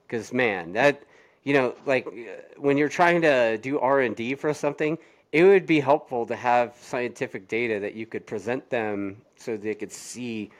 Because 0.07 0.33
man, 0.33 0.73
that 0.73 1.03
you 1.43 1.53
know, 1.53 1.75
like 1.85 2.07
uh, 2.07 2.11
when 2.57 2.77
you're 2.77 2.89
trying 2.89 3.21
to 3.21 3.57
do 3.57 3.79
R 3.79 4.01
and 4.01 4.15
D 4.15 4.35
for 4.35 4.53
something, 4.53 4.97
it 5.31 5.43
would 5.43 5.65
be 5.65 5.79
helpful 5.79 6.25
to 6.27 6.35
have 6.35 6.75
scientific 6.79 7.47
data 7.47 7.79
that 7.79 7.93
you 7.95 8.05
could 8.05 8.25
present 8.25 8.69
them 8.69 9.17
so 9.35 9.57
they 9.57 9.75
could 9.75 9.91
see, 9.91 10.51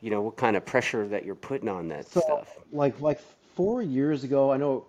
you 0.00 0.10
know, 0.10 0.22
what 0.22 0.36
kind 0.36 0.56
of 0.56 0.64
pressure 0.66 1.08
that 1.08 1.24
you're 1.24 1.34
putting 1.34 1.68
on 1.68 1.88
that 1.88 2.06
So 2.06 2.20
stuff. 2.22 2.58
like 2.72 3.00
like 3.00 3.20
four 3.54 3.82
years 3.82 4.24
ago, 4.24 4.52
I 4.52 4.56
know 4.56 4.86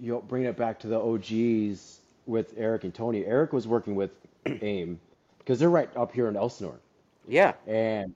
you 0.00 0.12
know, 0.12 0.22
bringing 0.22 0.48
it 0.48 0.56
back 0.56 0.78
to 0.80 0.88
the 0.88 0.98
OGs 1.00 2.00
with 2.26 2.54
Eric 2.56 2.84
and 2.84 2.94
Tony. 2.94 3.24
Eric 3.26 3.52
was 3.52 3.66
working 3.68 3.94
with 3.94 4.12
AIM 4.62 5.00
because 5.38 5.58
they're 5.58 5.70
right 5.70 5.90
up 5.96 6.12
here 6.12 6.28
in 6.28 6.36
Elsinore, 6.36 6.80
Yeah, 7.26 7.54
and 7.66 8.14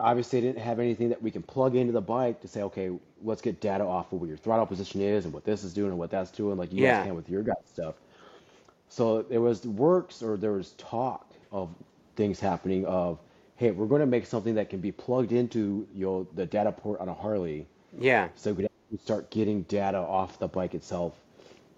obviously 0.00 0.40
they 0.40 0.46
didn't 0.48 0.62
have 0.62 0.78
anything 0.80 1.08
that 1.08 1.22
we 1.22 1.30
can 1.30 1.42
plug 1.42 1.76
into 1.76 1.92
the 1.92 2.00
bike 2.00 2.40
to 2.42 2.48
say, 2.48 2.62
okay, 2.62 2.90
let's 3.22 3.40
get 3.42 3.60
data 3.60 3.84
off 3.84 4.12
of 4.12 4.20
what 4.20 4.28
your 4.28 4.36
throttle 4.36 4.66
position 4.66 5.00
is 5.00 5.24
and 5.24 5.32
what 5.34 5.44
this 5.44 5.64
is 5.64 5.72
doing 5.74 5.90
and 5.90 5.98
what 5.98 6.10
that's 6.10 6.30
doing, 6.30 6.58
like 6.58 6.72
you 6.72 6.82
guys 6.82 6.98
can 6.98 7.14
with 7.14 7.28
your 7.28 7.42
guys' 7.42 7.56
stuff. 7.66 7.96
So 8.88 9.22
there 9.22 9.40
was 9.40 9.66
works 9.66 10.22
or 10.22 10.36
there 10.36 10.52
was 10.52 10.72
talk 10.78 11.32
of 11.52 11.68
things 12.16 12.40
happening 12.40 12.84
of, 12.86 13.18
hey, 13.56 13.70
we're 13.70 13.86
going 13.86 14.00
to 14.00 14.06
make 14.06 14.26
something 14.26 14.54
that 14.56 14.70
can 14.70 14.80
be 14.80 14.92
plugged 14.92 15.32
into 15.32 15.86
you 15.94 16.06
know 16.06 16.26
the 16.34 16.46
data 16.46 16.72
port 16.72 17.00
on 17.00 17.08
a 17.08 17.14
Harley 17.14 17.66
yeah. 17.98 18.28
so 18.36 18.52
we 18.52 18.56
could 18.64 18.66
actually 18.66 18.98
start 19.04 19.30
getting 19.30 19.62
data 19.64 19.98
off 19.98 20.38
the 20.38 20.48
bike 20.48 20.74
itself 20.74 21.14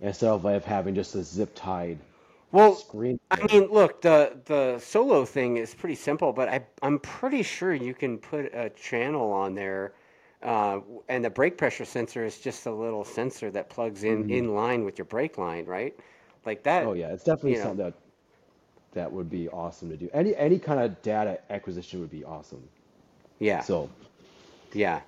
instead 0.01 0.31
of 0.31 0.45
like 0.45 0.65
having 0.65 0.95
just 0.95 1.15
a 1.17 1.23
zip 1.23 1.53
tied 1.55 1.99
Well, 2.53 2.87
screen 2.89 3.19
I 3.31 3.47
mean, 3.47 3.69
look, 3.71 4.03
the 4.03 4.41
the 4.47 4.79
solo 4.79 5.25
thing 5.25 5.57
is 5.57 5.75
pretty 5.75 5.95
simple, 5.95 6.33
but 6.33 6.49
I 6.49 6.67
I'm 6.83 6.99
pretty 6.99 7.43
sure 7.43 7.73
you 7.75 7.95
can 7.95 8.19
put 8.19 8.47
a 8.55 8.71
channel 8.71 9.33
on 9.33 9.55
there, 9.55 9.95
uh, 10.43 10.81
and 11.09 11.25
the 11.25 11.31
brake 11.31 11.57
pressure 11.59 11.85
sensor 11.85 12.25
is 12.25 12.39
just 12.39 12.67
a 12.67 12.73
little 12.73 13.05
sensor 13.05 13.51
that 13.53 13.71
plugs 13.71 14.05
in 14.05 14.25
hmm 14.25 14.49
in 14.49 14.55
line 14.55 14.85
with 14.85 14.99
your 14.99 15.05
brake 15.07 15.39
line, 15.39 15.65
right? 15.67 15.99
Like 16.45 16.63
that. 16.65 16.91
Oh 16.91 16.93
yeah, 16.95 17.09
it's 17.13 17.25
definitely 17.25 17.55
you 17.55 17.59
know. 17.59 17.75
something 17.75 17.85
that 17.85 17.95
that 18.93 19.13
would 19.13 19.31
be 19.31 19.49
awesome 19.49 19.91
to 19.91 19.97
do. 19.97 20.11
Any 20.13 20.35
any 20.37 20.59
kind 20.59 20.81
of 20.81 21.01
data 21.03 21.41
acquisition 21.51 22.01
would 22.01 22.11
be 22.11 22.25
awesome. 22.25 22.69
Yeah, 23.39 23.67
So 23.67 23.91
yeah, 24.73 25.01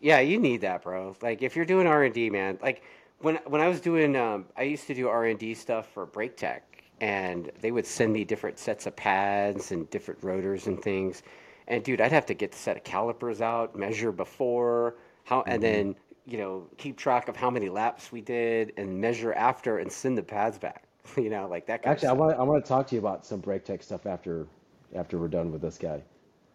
yeah. 0.00 0.20
You 0.20 0.38
need 0.38 0.62
that, 0.62 0.82
bro. 0.82 1.16
Like 1.22 1.42
if 1.42 1.56
you're 1.56 1.64
doing 1.64 1.86
R 1.86 2.04
and 2.04 2.14
D, 2.14 2.30
man. 2.30 2.58
Like 2.62 2.82
when 3.20 3.36
when 3.46 3.60
I 3.60 3.68
was 3.68 3.80
doing, 3.80 4.16
um, 4.16 4.46
I 4.56 4.62
used 4.64 4.86
to 4.88 4.94
do 4.94 5.08
R 5.08 5.26
and 5.26 5.38
D 5.38 5.54
stuff 5.54 5.88
for 5.92 6.06
Brake 6.06 6.36
Tech, 6.36 6.84
and 7.00 7.50
they 7.60 7.70
would 7.72 7.86
send 7.86 8.12
me 8.12 8.24
different 8.24 8.58
sets 8.58 8.86
of 8.86 8.96
pads 8.96 9.72
and 9.72 9.88
different 9.90 10.22
rotors 10.24 10.66
and 10.66 10.82
things. 10.82 11.22
And 11.68 11.84
dude, 11.84 12.00
I'd 12.00 12.12
have 12.12 12.26
to 12.26 12.34
get 12.34 12.52
the 12.52 12.58
set 12.58 12.76
of 12.76 12.84
calipers 12.84 13.40
out, 13.40 13.76
measure 13.76 14.12
before, 14.12 14.96
how, 15.24 15.44
and 15.48 15.62
hmm 15.62 15.62
then 15.62 15.96
you 16.26 16.38
know 16.38 16.66
keep 16.76 16.96
track 16.96 17.28
of 17.28 17.36
how 17.36 17.50
many 17.50 17.68
laps 17.68 18.12
we 18.12 18.20
did, 18.20 18.72
and 18.76 19.00
measure 19.00 19.32
after, 19.32 19.78
and 19.78 19.90
send 19.90 20.16
the 20.18 20.22
pads 20.22 20.58
back. 20.58 20.84
You 21.16 21.30
know, 21.30 21.48
like 21.48 21.66
that 21.66 21.82
kind 21.82 21.92
of 21.92 21.96
actually, 21.96 22.08
I 22.08 22.12
want 22.12 22.38
I 22.38 22.42
want 22.42 22.64
to 22.64 22.68
talk 22.68 22.86
to 22.88 22.94
you 22.94 23.00
about 23.00 23.26
some 23.26 23.40
brake 23.40 23.64
tech 23.64 23.82
stuff 23.82 24.06
after 24.06 24.46
after 24.94 25.18
we're 25.18 25.28
done 25.28 25.50
with 25.50 25.60
this 25.62 25.76
guy. 25.76 26.02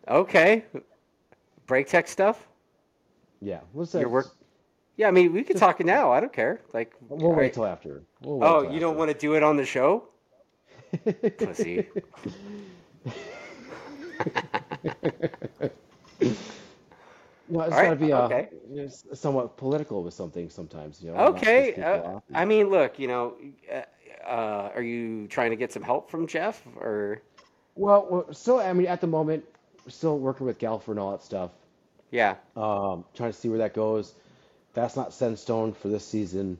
Okay, 0.07 0.63
Brake 1.68 1.88
Tech 1.88 2.07
stuff. 2.07 2.47
Yeah, 3.41 3.61
what's 3.74 3.91
that? 3.93 3.99
Your 4.01 4.09
work. 4.09 4.28
Yeah, 4.97 5.07
I 5.07 5.11
mean, 5.11 5.34
we 5.34 5.43
could 5.43 5.57
talk 5.57 5.82
it 5.82 5.86
now. 5.86 6.11
I 6.11 6.20
don't 6.22 6.32
care. 6.32 6.61
Like, 6.74 6.93
we'll 7.09 7.32
wait 7.32 7.38
right. 7.38 7.53
till 7.53 7.66
after. 7.66 8.03
We'll 8.22 8.39
wait 8.39 8.47
Oh, 8.47 8.63
till 8.63 8.72
you 8.74 8.80
don't 8.80 8.97
want 8.97 9.11
to 9.11 9.18
do 9.18 9.36
it 9.36 9.43
on 9.43 9.57
the 9.57 9.66
show? 9.66 10.07
Pussy. 11.38 11.88
Well, 17.48 17.68
it's 17.68 17.76
got 17.76 17.89
to 17.91 17.96
be 17.96 18.12
uh, 18.12 18.22
Okay. 18.26 18.50
somewhat 19.14 19.58
political 19.58 20.04
with 20.04 20.14
something 20.14 20.50
sometimes, 20.50 21.02
you 21.02 21.12
know, 21.12 21.18
Okay. 21.18 21.74
Uh. 21.82 22.20
I 22.34 22.46
mean, 22.46 22.70
look, 22.70 23.00
you 23.00 23.08
know, 23.08 23.36
uh, 23.72 23.82
uh, 24.28 24.72
are 24.76 24.82
you 24.82 25.28
trying 25.28 25.52
to 25.52 25.56
get 25.56 25.72
some 25.72 25.84
help 25.84 26.10
from 26.10 26.28
Jeff 26.28 26.62
or? 26.78 27.22
well, 27.76 28.08
we're 28.10 28.34
still, 28.34 28.60
I 28.60 28.74
mean, 28.74 28.88
at 28.88 29.02
the 29.02 29.08
moment, 29.08 29.43
we're 29.86 29.91
still 29.91 30.18
working 30.18 30.46
with 30.48 30.58
Galfer 30.60 30.89
and 30.89 31.00
all 31.00 31.12
that 31.12 31.24
stuff. 31.24 31.52
Yeah. 32.12 32.36
Um, 32.56 33.04
trying 33.14 33.32
to 33.32 33.38
see 33.38 33.50
where 33.50 33.60
that 33.60 33.74
goes. 33.74 34.14
That's 34.74 34.96
not 34.96 35.14
set 35.14 35.30
in 35.30 35.38
stone 35.38 35.74
for 35.74 35.88
this 35.89 36.06
season, 36.06 36.58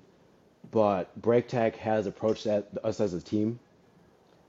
but 0.72 1.14
Brake 1.22 1.48
Tech 1.48 1.76
has 1.78 2.08
approached 2.08 2.46
that, 2.46 2.68
us 2.84 3.00
as 3.00 3.14
a 3.14 3.22
team 3.22 3.60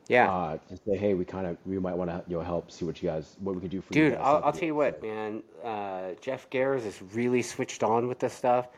Yeah. 0.08 0.30
uh, 0.30 0.58
to 0.68 0.76
say, 0.76 0.96
hey, 0.96 1.14
we 1.14 1.24
kind 1.24 1.46
of 1.46 1.56
we 1.64 1.78
might 1.78 1.96
want 1.96 2.10
to 2.10 2.22
you 2.28 2.36
know 2.36 2.42
help 2.42 2.70
see 2.70 2.84
what 2.84 3.02
you 3.02 3.08
guys 3.08 3.36
what 3.40 3.54
we 3.54 3.60
can 3.60 3.70
do 3.70 3.80
for 3.80 3.92
you 3.94 4.04
Dude, 4.04 4.14
guys 4.14 4.22
I'll, 4.24 4.44
I'll 4.44 4.52
tell 4.52 4.66
you 4.66 4.74
what, 4.74 5.02
man. 5.02 5.42
Uh, 5.64 6.12
Jeff 6.20 6.48
Gehrs 6.50 6.86
is 6.86 7.02
really 7.12 7.42
switched 7.42 7.82
on 7.82 8.06
with 8.06 8.18
this 8.18 8.32
stuff. 8.32 8.68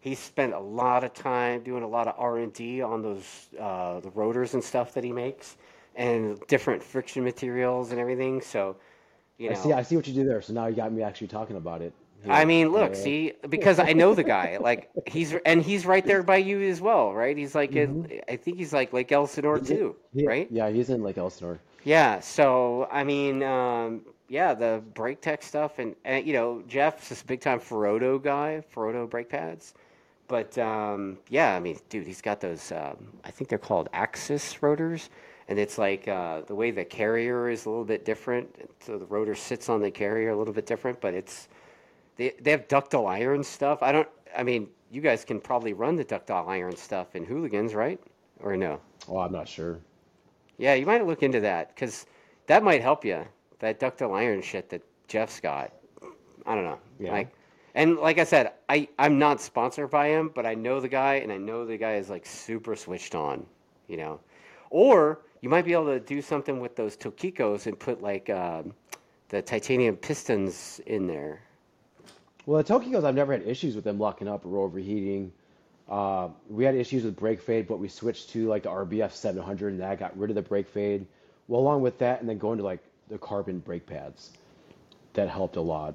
He 0.00 0.14
spent 0.14 0.52
a 0.52 0.58
lot 0.58 1.02
of 1.02 1.14
time 1.14 1.62
doing 1.62 1.82
a 1.82 1.88
lot 1.88 2.06
of 2.06 2.14
R&D 2.18 2.82
on 2.82 3.00
those 3.00 3.46
uh, 3.58 4.00
the 4.00 4.10
rotors 4.10 4.52
and 4.52 4.62
stuff 4.62 4.92
that 4.94 5.04
he 5.04 5.12
makes, 5.12 5.56
and 5.96 6.38
different 6.48 6.82
friction 6.82 7.24
materials 7.24 7.90
and 7.90 7.98
everything. 7.98 8.42
So, 8.42 8.76
you 9.38 9.50
I 9.50 9.54
see 9.54 9.70
know, 9.70 9.76
I 9.76 9.82
see 9.82 9.96
what 9.96 10.06
you 10.06 10.12
do 10.12 10.24
there. 10.24 10.42
So 10.42 10.52
now 10.52 10.66
you 10.66 10.76
got 10.76 10.92
me 10.92 11.02
actually 11.02 11.28
talking 11.28 11.56
about 11.56 11.80
it 11.80 11.94
I 12.28 12.44
mean, 12.44 12.70
look, 12.70 12.94
see, 12.94 13.32
because 13.48 13.78
I 13.78 13.92
know 13.92 14.14
the 14.14 14.24
guy. 14.24 14.58
Like 14.60 14.90
he's 15.06 15.34
and 15.44 15.62
he's 15.62 15.86
right 15.86 16.06
there 16.06 16.22
by 16.22 16.38
you 16.38 16.60
as 16.62 16.80
well, 16.80 17.12
right? 17.12 17.36
He's 17.36 17.54
like 17.54 17.76
in, 17.76 17.96
hmm 17.96 18.06
I 18.28 18.36
think 18.36 18.56
he's 18.58 18.72
like 18.72 18.92
Lake 18.92 19.12
Elsinore 19.12 19.58
He, 19.58 19.60
too, 19.60 19.96
he, 20.12 20.26
right? 20.26 20.50
yeah, 20.50 20.70
he's 20.70 20.90
in 20.90 21.02
Lake 21.02 21.18
Elsinore. 21.18 21.60
Yeah. 21.84 22.20
So 22.20 22.88
I 22.90 23.04
mean, 23.04 23.42
um, 23.42 24.02
yeah, 24.28 24.54
the 24.54 24.82
brake 24.94 25.20
tech 25.20 25.42
stuff, 25.42 25.78
and, 25.78 25.94
and 26.04 26.26
you 26.26 26.32
know, 26.32 26.62
Jeff's 26.66 27.08
this 27.08 27.22
big 27.22 27.40
time 27.40 27.60
Ferodo 27.60 28.22
guy, 28.22 28.62
Ferodo 28.74 29.08
brake 29.08 29.28
pads. 29.28 29.74
But 30.28 30.56
um, 30.58 31.18
yeah, 31.28 31.54
I 31.56 31.60
mean, 31.60 31.78
dude, 31.90 32.06
he's 32.06 32.22
got 32.22 32.40
those. 32.40 32.72
Um, 32.72 32.96
I 33.24 33.30
think 33.30 33.50
they're 33.50 33.58
called 33.58 33.88
Axis 33.92 34.62
rotors, 34.62 35.10
and 35.48 35.58
it's 35.58 35.78
like 35.78 36.08
uh, 36.08 36.42
the 36.42 36.54
way 36.54 36.70
the 36.70 36.84
carrier 36.84 37.50
is 37.50 37.66
a 37.66 37.70
little 37.70 37.84
bit 37.84 38.04
different. 38.04 38.48
So 38.80 38.98
the 38.98 39.06
rotor 39.06 39.34
sits 39.34 39.68
on 39.68 39.80
the 39.82 39.90
carrier 39.90 40.30
a 40.30 40.36
little 40.36 40.54
bit 40.54 40.66
different, 40.66 41.00
but 41.00 41.14
it's 41.14 41.48
they 42.16 42.34
they 42.40 42.50
have 42.50 42.68
ductile 42.68 43.06
iron 43.06 43.42
stuff. 43.42 43.82
I 43.82 43.92
don't. 43.92 44.08
I 44.36 44.42
mean, 44.42 44.68
you 44.90 45.00
guys 45.00 45.24
can 45.24 45.40
probably 45.40 45.72
run 45.72 45.96
the 45.96 46.04
ductile 46.04 46.48
iron 46.48 46.76
stuff 46.76 47.16
in 47.16 47.24
hooligans, 47.24 47.74
right? 47.74 48.00
Or 48.40 48.56
no? 48.56 48.80
Oh, 49.08 49.18
I'm 49.18 49.32
not 49.32 49.48
sure. 49.48 49.80
Yeah, 50.58 50.74
you 50.74 50.86
might 50.86 51.06
look 51.06 51.22
into 51.22 51.40
that 51.40 51.74
because 51.74 52.06
that 52.46 52.62
might 52.62 52.82
help 52.82 53.04
you. 53.04 53.24
That 53.58 53.80
ductile 53.80 54.14
iron 54.14 54.42
shit 54.42 54.68
that 54.70 54.82
Jeff's 55.08 55.40
got. 55.40 55.72
I 56.46 56.54
don't 56.54 56.64
know. 56.64 56.78
Yeah. 56.98 57.12
Like, 57.12 57.34
And 57.74 57.96
like 57.96 58.18
I 58.18 58.24
said, 58.24 58.52
I 58.68 58.88
I'm 58.98 59.18
not 59.18 59.40
sponsored 59.40 59.90
by 59.90 60.08
him, 60.08 60.30
but 60.34 60.46
I 60.46 60.54
know 60.54 60.80
the 60.80 60.88
guy, 60.88 61.14
and 61.16 61.32
I 61.32 61.38
know 61.38 61.64
the 61.64 61.76
guy 61.76 61.94
is 61.96 62.10
like 62.10 62.26
super 62.26 62.76
switched 62.76 63.14
on, 63.14 63.46
you 63.88 63.96
know. 63.96 64.20
Or 64.70 65.20
you 65.40 65.48
might 65.48 65.64
be 65.64 65.72
able 65.72 65.86
to 65.86 66.00
do 66.00 66.22
something 66.22 66.60
with 66.60 66.76
those 66.76 66.96
Tokicos 66.96 67.66
and 67.66 67.78
put 67.78 68.02
like 68.02 68.30
um, 68.30 68.72
the 69.28 69.42
titanium 69.42 69.96
pistons 69.96 70.80
in 70.86 71.06
there. 71.06 71.42
Well, 72.46 72.62
the 72.62 72.72
Tokicos, 72.72 73.04
I've 73.04 73.14
never 73.14 73.32
had 73.32 73.42
issues 73.42 73.74
with 73.74 73.84
them 73.84 73.98
locking 73.98 74.28
up 74.28 74.44
or 74.44 74.58
overheating. 74.58 75.32
Uh, 75.88 76.28
we 76.48 76.64
had 76.64 76.74
issues 76.74 77.04
with 77.04 77.16
brake 77.16 77.40
fade, 77.40 77.66
but 77.66 77.78
we 77.78 77.88
switched 77.88 78.30
to 78.30 78.48
like 78.48 78.64
the 78.64 78.70
RBF 78.70 79.12
700, 79.12 79.72
and 79.72 79.80
that 79.80 79.98
got 79.98 80.16
rid 80.18 80.30
of 80.30 80.36
the 80.36 80.42
brake 80.42 80.68
fade. 80.68 81.06
Well, 81.48 81.60
along 81.60 81.82
with 81.82 81.98
that, 81.98 82.20
and 82.20 82.28
then 82.28 82.38
going 82.38 82.58
to 82.58 82.64
like 82.64 82.80
the 83.08 83.18
carbon 83.18 83.58
brake 83.58 83.86
pads, 83.86 84.32
that 85.12 85.28
helped 85.28 85.56
a 85.56 85.60
lot. 85.60 85.94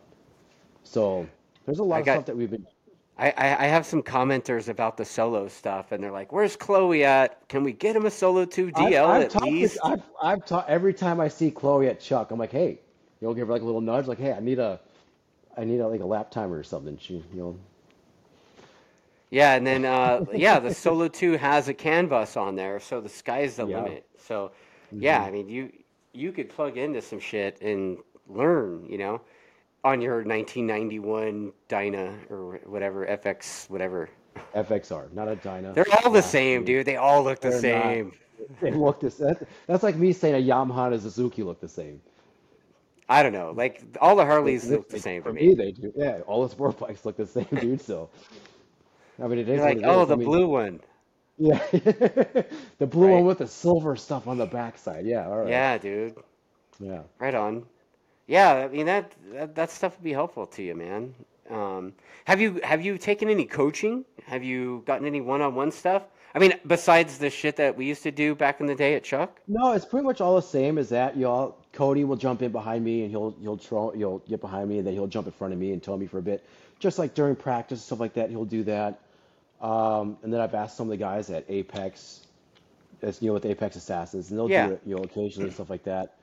So 0.83 1.27
there's 1.65 1.79
a 1.79 1.83
lot 1.83 1.97
I 1.97 1.99
of 1.99 2.05
got 2.05 2.13
stuff 2.13 2.25
that 2.27 2.37
we've 2.37 2.51
been. 2.51 2.65
I, 3.17 3.33
I 3.35 3.67
have 3.67 3.85
some 3.85 4.01
commenters 4.01 4.69
about 4.69 4.95
the 4.95 5.03
solo 5.03 5.49
stuff, 5.49 5.91
and 5.91 6.01
they're 6.01 6.11
like, 6.11 6.31
"Where's 6.31 6.55
Chloe 6.55 7.03
at? 7.03 7.47
Can 7.49 7.63
we 7.65 7.73
get 7.73 7.93
him 7.95 8.05
a 8.05 8.11
solo 8.11 8.45
two 8.45 8.71
I've, 8.75 8.93
DL 8.93 9.05
I've 9.05 9.23
at 9.23 9.29
talked 9.31 9.45
to, 9.45 9.51
least?" 9.51 9.77
I've, 9.83 10.01
I've 10.23 10.45
talked 10.45 10.69
every 10.69 10.93
time 10.93 11.19
I 11.19 11.27
see 11.27 11.51
Chloe 11.51 11.87
at 11.87 11.99
Chuck, 11.99 12.31
I'm 12.31 12.39
like, 12.39 12.51
hey, 12.51 12.79
you'll 13.19 13.33
give 13.33 13.47
her 13.47 13.53
like 13.53 13.61
a 13.61 13.65
little 13.65 13.81
nudge, 13.81 14.07
like, 14.07 14.19
hey, 14.19 14.31
I 14.31 14.39
need 14.39 14.57
a, 14.57 14.79
I 15.59 15.65
need 15.65 15.81
a, 15.81 15.87
like 15.89 16.01
a 16.01 16.07
lap 16.07 16.31
timer 16.31 16.57
or 16.57 16.63
something. 16.63 16.97
She, 16.99 17.15
you 17.15 17.25
know, 17.33 17.59
Yeah, 19.31 19.55
and 19.55 19.67
then 19.67 19.85
uh, 19.85 20.25
yeah, 20.33 20.59
the 20.59 20.71
Solo 20.71 21.07
2 21.07 21.33
has 21.33 21.67
a 21.67 21.73
canvas 21.73 22.37
on 22.37 22.55
there, 22.55 22.79
so 22.79 23.01
the 23.01 23.09
sky's 23.09 23.57
the 23.57 23.65
yeah. 23.65 23.83
limit. 23.83 24.07
So 24.17 24.51
yeah, 24.99 25.21
hmm 25.21 25.25
I 25.25 25.31
mean 25.31 25.49
you 25.49 25.71
you 26.13 26.31
could 26.31 26.49
plug 26.49 26.77
into 26.77 27.01
some 27.01 27.19
shit 27.19 27.61
and 27.61 27.99
learn, 28.27 28.85
you 28.89 28.97
know, 28.97 29.21
on 29.83 30.01
your 30.01 30.17
1991 30.25 31.53
Dyna 31.69 32.17
or 32.29 32.61
whatever 32.65 33.05
FX 33.07 33.69
whatever. 33.69 34.09
FXR, 34.55 35.11
not 35.13 35.27
a 35.27 35.35
Dyna. 35.35 35.75
They're 35.75 35.91
all 36.03 36.11
the 36.11 36.21
same, 36.23 36.63
dude. 36.65 36.85
They 36.87 36.97
all 36.97 37.23
look 37.23 37.41
the 37.41 37.49
They're 37.49 37.61
not. 37.61 37.99
same. 37.99 38.13
They 38.61 38.71
look 38.71 38.99
the 39.01 39.11
same. 39.11 39.35
that's 39.67 39.83
like 39.83 39.95
me 39.97 40.13
saying 40.13 40.35
a 40.35 40.47
Yamaha 40.51 40.87
and 40.87 40.95
a 40.95 40.99
Suzuki 40.99 41.43
look 41.43 41.59
the 41.61 41.69
same. 41.69 42.01
I 43.09 43.23
don't 43.23 43.33
know. 43.33 43.51
Like 43.55 43.81
all 43.99 44.15
the 44.15 44.25
Harleys 44.25 44.69
they, 44.69 44.75
look 44.75 44.89
the 44.89 44.99
same 44.99 45.23
for 45.23 45.33
me. 45.33 45.47
me, 45.47 45.53
they 45.55 45.71
do. 45.71 45.91
Yeah, 45.95 46.19
all 46.27 46.43
the 46.43 46.49
sport 46.49 46.77
bikes 46.77 47.03
look 47.05 47.17
the 47.17 47.25
same, 47.25 47.47
dude. 47.59 47.81
So, 47.81 48.09
I 49.21 49.27
mean, 49.27 49.39
it 49.39 49.49
is 49.49 49.59
like, 49.59 49.79
"Oh. 49.83 50.03
I 50.03 50.05
the 50.05 50.15
mean, 50.15 50.27
blue 50.27 50.47
one." 50.47 50.79
yeah, 51.39 51.57
the 51.71 52.87
blue 52.87 53.11
one 53.11 53.25
with 53.25 53.39
the 53.39 53.47
silver 53.47 53.95
stuff 53.95 54.27
on 54.27 54.37
the 54.37 54.45
backside. 54.45 55.05
Yeah, 55.05 55.27
all 55.27 55.39
right. 55.39 55.49
Yeah, 55.49 55.77
dude. 55.77 56.15
Yeah. 56.79 57.01
Right 57.17 57.33
on. 57.33 57.65
Yeah, 58.27 58.53
I 58.53 58.67
mean 58.67 58.85
that 58.85 59.11
that, 59.33 59.55
that 59.55 59.71
stuff 59.71 59.97
would 59.97 60.03
be 60.03 60.13
helpful 60.13 60.45
to 60.45 60.61
you, 60.61 60.75
man. 60.75 61.15
Um, 61.49 61.93
have 62.25 62.39
you 62.39 62.59
have 62.63 62.85
you 62.85 62.99
taken 62.99 63.27
any 63.27 63.45
coaching? 63.45 64.05
Have 64.25 64.43
you 64.43 64.83
gotten 64.85 65.07
any 65.07 65.19
one-on-one 65.19 65.71
stuff? 65.71 66.03
I 66.35 66.39
mean, 66.39 66.53
besides 66.67 67.17
the 67.17 67.31
shit 67.31 67.55
that 67.55 67.75
we 67.75 67.85
used 67.85 68.03
to 68.03 68.11
do 68.11 68.35
back 68.35 68.59
in 68.59 68.67
the 68.67 68.75
day 68.75 68.93
at 68.93 69.03
Chuck? 69.03 69.39
No, 69.47 69.71
it's 69.73 69.85
pretty 69.85 70.05
much 70.05 70.21
all 70.21 70.35
the 70.35 70.43
same 70.43 70.77
as 70.77 70.89
that. 70.89 71.17
Y'all, 71.17 71.58
Cody 71.79 72.03
will 72.03 72.17
jump 72.17 72.41
in 72.41 72.51
behind 72.51 72.83
me 72.83 73.03
and 73.03 73.09
he'll 73.09 73.33
he'll 73.41 73.55
tro 73.55 73.91
he'll 73.91 74.17
get 74.27 74.41
behind 74.41 74.67
me 74.67 74.79
and 74.79 74.85
then 74.85 74.93
he'll 74.93 75.07
jump 75.07 75.27
in 75.27 75.31
front 75.31 75.53
of 75.53 75.59
me 75.59 75.71
and 75.71 75.81
tell 75.81 75.97
me 75.97 76.07
for 76.07 76.17
a 76.17 76.21
bit. 76.21 76.45
Just 76.79 76.99
like 76.99 77.13
during 77.13 77.37
practice, 77.37 77.79
and 77.79 77.85
stuff 77.85 78.01
like 78.01 78.15
that, 78.15 78.29
he'll 78.29 78.43
do 78.43 78.63
that. 78.63 78.99
Um, 79.61 80.17
and 80.21 80.33
then 80.33 80.41
I've 80.41 80.53
asked 80.55 80.75
some 80.75 80.87
of 80.87 80.91
the 80.91 80.97
guys 80.97 81.29
at 81.29 81.45
Apex, 81.47 82.25
as 83.01 83.21
you 83.21 83.27
know, 83.27 83.33
with 83.33 83.45
Apex 83.45 83.77
Assassins, 83.77 84.29
and 84.29 84.37
they'll 84.37 84.49
do 84.49 84.71
it, 84.71 84.81
you 84.85 84.93
know, 84.93 85.03
occasionally 85.03 85.47
and 85.47 85.53
stuff 85.53 85.69
like 85.69 85.83
that. 85.85 86.15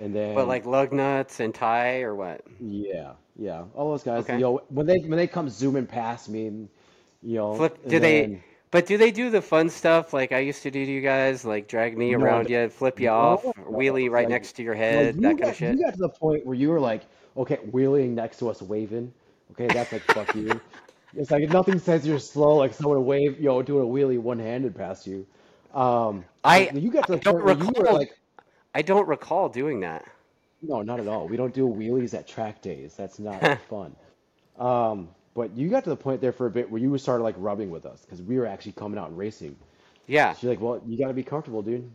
And 0.00 0.12
then, 0.12 0.36
But 0.36 0.48
like 0.48 0.66
lug 0.66 0.92
nuts 0.92 1.38
and 1.38 1.54
tie 1.54 2.00
or 2.02 2.16
what? 2.16 2.44
yeah, 2.58 3.12
yeah, 3.36 3.64
all 3.76 3.90
those 3.90 4.02
guys, 4.02 4.30
you 4.32 4.34
Okay. 4.34 4.42
know, 4.42 4.62
when 4.68 4.86
they 4.86 4.98
when 4.98 5.16
they 5.16 5.28
come 5.28 5.48
zooming 5.48 5.86
past 5.86 6.28
me, 6.28 6.46
and 6.46 6.68
you 7.22 7.36
know, 7.36 7.56
Flip, 7.56 7.78
do 7.88 7.98
and 7.98 8.02
they, 8.02 8.30
then 8.30 8.42
but 8.72 8.86
do 8.86 8.98
they 8.98 9.12
do 9.12 9.30
the 9.30 9.42
fun 9.42 9.70
stuff 9.70 10.14
like 10.14 10.32
I 10.32 10.40
used 10.40 10.62
to 10.64 10.72
do 10.72 10.84
to 10.86 10.92
you 10.92 11.02
guys, 11.02 11.44
like 11.46 11.68
drag 11.68 11.96
me 11.98 12.14
no, 12.14 12.14
around 12.14 12.50
you, 12.50 12.68
flip 12.70 13.00
you 13.00 13.10
off, 13.10 13.44
no, 13.44 13.54
no, 13.70 13.70
wheelie 13.70 14.10
right 14.10 14.28
next 14.28 14.54
to 14.54 14.64
your 14.64 14.74
No, 14.88 15.00
head, 15.00 15.18
you 15.18 15.20
that 15.22 15.38
kind 15.38 15.50
of 15.50 15.58
got 15.58 15.62
you 15.62 15.82
got 15.84 15.92
to 15.94 15.98
the 15.98 16.10
point 16.10 16.46
where 16.46 16.56
you 16.56 16.70
were 16.70 16.80
like, 16.80 17.04
okay, 17.36 17.56
wheeling 17.72 18.14
next 18.14 18.38
to 18.38 18.50
us, 18.50 18.62
waving. 18.62 19.12
Okay, 19.52 19.70
that's 19.70 19.92
like 19.92 20.04
fuck 20.06 20.34
you. 20.34 20.62
It's 21.14 21.30
like 21.30 21.48
nothing 21.50 21.78
says 21.78 22.06
you're 22.06 22.18
slow 22.20 22.56
like 22.56 22.74
someone 22.74 23.04
wave, 23.06 23.38
you 23.38 23.46
know, 23.46 23.62
doing 23.62 23.84
a 23.84 23.86
wheelie 23.88 24.18
one-handed 24.20 24.74
past 24.76 25.06
you. 25.06 25.26
Um, 25.74 26.24
I 26.44 26.72
you 26.72 26.90
got 26.90 27.06
to 27.06 27.12
the 27.12 27.18
don't 27.22 27.34
point 27.34 27.44
where 27.44 27.54
you 27.54 27.72
were 27.76 27.90
like, 27.90 28.10
I 28.74 28.82
don't 28.82 29.08
recall 29.08 29.48
doing 29.48 29.80
that. 29.80 30.06
no, 30.62 30.82
not 30.82 31.00
at 31.00 31.08
all. 31.08 31.28
We 31.28 31.36
don't 31.36 31.54
do 31.54 31.66
wheelies 31.68 32.14
at 32.14 32.26
track 32.26 32.62
days. 32.62 32.94
That's 32.96 33.18
not 33.18 33.46
fun. 33.68 33.96
Um, 34.58 35.10
but 35.34 35.56
you 35.56 35.68
got 35.68 35.84
to 35.84 35.90
the 35.90 35.96
point 35.96 36.20
there 36.20 36.32
for 36.32 36.46
a 36.46 36.50
bit 36.50 36.70
where 36.70 36.80
you 36.80 36.96
started 36.98 37.22
like 37.24 37.34
rubbing 37.38 37.70
with 37.70 37.86
us 37.86 38.02
because 38.02 38.22
we 38.22 38.38
were 38.38 38.46
actually 38.46 38.72
coming 38.72 38.98
out 38.98 39.08
and 39.08 39.18
racing. 39.18 39.56
Yeah, 40.06 40.34
She's 40.34 40.48
like, 40.48 40.60
well, 40.60 40.82
you 40.86 40.98
got 40.98 41.08
to 41.08 41.14
be 41.14 41.22
comfortable, 41.22 41.62
dude. 41.62 41.90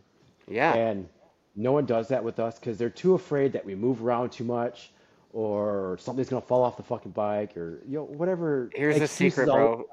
yeah. 0.48 0.74
And 0.74 1.08
no 1.56 1.72
one 1.72 1.86
does 1.86 2.08
that 2.08 2.22
with 2.22 2.38
us 2.38 2.58
because 2.58 2.78
they're 2.78 2.88
too 2.90 3.14
afraid 3.14 3.52
that 3.52 3.64
we 3.64 3.74
move 3.74 4.02
around 4.02 4.30
too 4.30 4.44
much 4.44 4.90
or 5.32 5.98
something's 6.00 6.28
gonna 6.28 6.40
fall 6.40 6.62
off 6.62 6.76
the 6.76 6.82
fucking 6.82 7.12
bike 7.12 7.56
or 7.56 7.82
you 7.86 7.98
know 7.98 8.04
whatever 8.04 8.70
Here's 8.74 8.98
the 8.98 9.06
secret, 9.08 9.46
bro. 9.46 9.84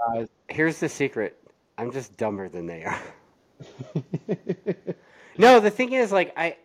Here's 0.48 0.80
the 0.80 0.88
secret. 0.88 1.38
I'm 1.78 1.92
just 1.92 2.16
dumber 2.18 2.48
than 2.48 2.66
they 2.68 2.84
are. 2.86 3.02
No, 5.38 5.60
the 5.60 5.70
thing 5.70 5.92
is, 5.94 6.12
like, 6.14 6.34
I, 6.38 6.56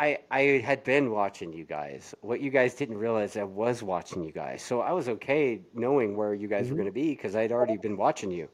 I, 0.00 0.18
I 0.32 0.40
had 0.64 0.84
been 0.84 1.12
watching 1.12 1.52
you 1.52 1.64
guys. 1.64 2.14
What 2.22 2.40
you 2.40 2.50
guys 2.50 2.74
didn't 2.74 2.98
realize, 2.98 3.36
I 3.36 3.44
was 3.44 3.82
watching 3.84 4.24
you 4.24 4.32
guys. 4.32 4.62
So 4.62 4.80
I 4.82 4.92
was 4.92 5.08
okay 5.08 5.62
knowing 5.74 6.16
where 6.16 6.34
you 6.34 6.48
guys 6.48 6.70
were 6.70 6.76
hmm 6.76 6.82
going 6.82 6.88
to 6.88 6.92
be 6.92 7.10
because 7.10 7.36
I'd 7.36 7.52
already 7.52 7.76
been 7.78 7.96
watching 7.96 8.30
you. 8.32 8.48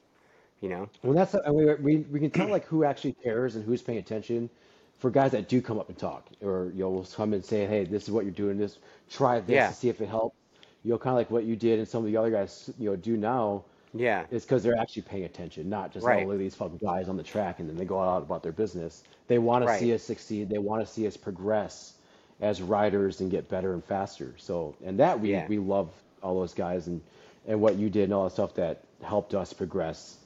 You 0.61 0.70
know? 0.70 0.90
Well, 1.03 1.14
that's 1.14 1.34
and 1.34 1.55
we, 1.55 1.74
we 1.76 1.97
we 2.12 2.20
can 2.20 2.30
tell 2.30 2.49
like 2.49 2.64
who 2.66 2.84
actually 2.84 3.12
cares 3.14 3.57
and 3.57 3.64
who's 3.64 3.82
paying 3.82 3.99
attention 3.99 4.51
for 4.99 5.11
guys 5.11 5.32
that 5.32 5.49
do 5.49 5.61
come 5.62 5.78
up 5.78 5.88
and 5.90 5.99
talk 5.99 6.28
or 6.42 6.72
you 6.74 6.80
know 6.82 6.90
will 6.90 7.05
come 7.05 7.32
and 7.34 7.44
say, 7.44 7.66
hey, 7.66 7.84
this 7.84 8.05
is 8.05 8.11
what 8.11 8.24
you're 8.24 8.34
doing. 8.34 8.59
This 8.59 8.78
try 9.11 9.40
this 9.40 9.66
Yeah, 9.66 9.68
to 9.68 9.74
see 9.74 9.88
if 9.88 10.01
it 10.01 10.09
helps. 10.09 10.36
You 10.84 10.92
know, 10.92 10.99
kind 10.99 11.12
of 11.12 11.18
like 11.18 11.30
what 11.30 11.44
you 11.44 11.57
did 11.57 11.78
and 11.80 11.88
some 11.88 12.05
of 12.05 12.11
the 12.11 12.16
other 12.16 12.30
guys 12.30 12.70
you 12.78 12.90
know 12.90 12.97
do 12.97 13.16
now. 13.16 13.64
Yeah, 13.99 14.24
It's 14.30 14.44
because 14.44 14.62
they're 14.62 14.78
actually 14.78 15.03
paying 15.03 15.24
attention, 15.24 15.68
not 15.68 15.92
just, 15.92 16.05
oh, 16.05 16.09
right, 16.09 16.26
look 16.26 16.36
at 16.36 16.40
these 16.40 16.55
fucking 16.55 16.78
guys 16.78 17.09
on 17.09 17.16
the 17.16 17.22
track 17.22 17.59
and 17.61 17.68
then 17.68 17.76
they 17.76 17.84
go 17.84 18.01
out 18.01 18.22
about 18.22 18.42
their 18.42 18.53
business. 18.53 19.03
They 19.28 19.38
want 19.38 19.64
to 19.66 19.78
see 19.78 19.92
us 19.94 20.03
succeed. 20.03 20.49
They 20.49 20.59
want 20.59 20.86
to 20.86 20.92
see 20.92 21.07
us 21.07 21.16
progress 21.16 21.94
as 22.40 22.61
riders 22.62 23.20
and 23.20 23.30
get 23.30 23.49
better 23.49 23.72
and 23.72 23.82
faster. 23.84 24.34
So, 24.38 24.74
and 24.84 24.99
that 25.01 25.20
we, 25.20 25.32
Yeah, 25.32 25.47
we 25.49 25.59
love 25.59 25.90
all 26.22 26.38
those 26.40 26.55
guys 26.55 26.86
and, 26.86 27.01
and 27.47 27.61
what 27.61 27.76
you 27.76 27.90
did 27.90 28.05
and 28.05 28.14
all 28.14 28.24
that 28.24 28.32
stuff 28.32 28.55
that 28.55 28.82
helped 29.03 29.34
us 29.34 29.53
progress 29.53 30.18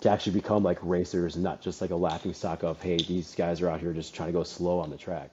to 0.00 0.10
actually 0.10 0.32
become 0.32 0.62
like 0.62 0.78
racers 0.82 1.34
and 1.36 1.44
not 1.44 1.60
just 1.60 1.80
like 1.80 1.90
a 1.90 1.96
laughing 1.96 2.32
stock 2.32 2.62
of, 2.62 2.80
hey, 2.82 2.96
these 2.96 3.34
guys 3.34 3.60
are 3.60 3.68
out 3.68 3.80
here 3.80 3.92
just 3.92 4.14
trying 4.14 4.28
to 4.28 4.32
go 4.32 4.42
slow 4.42 4.78
on 4.80 4.90
the 4.90 4.96
track. 4.96 5.30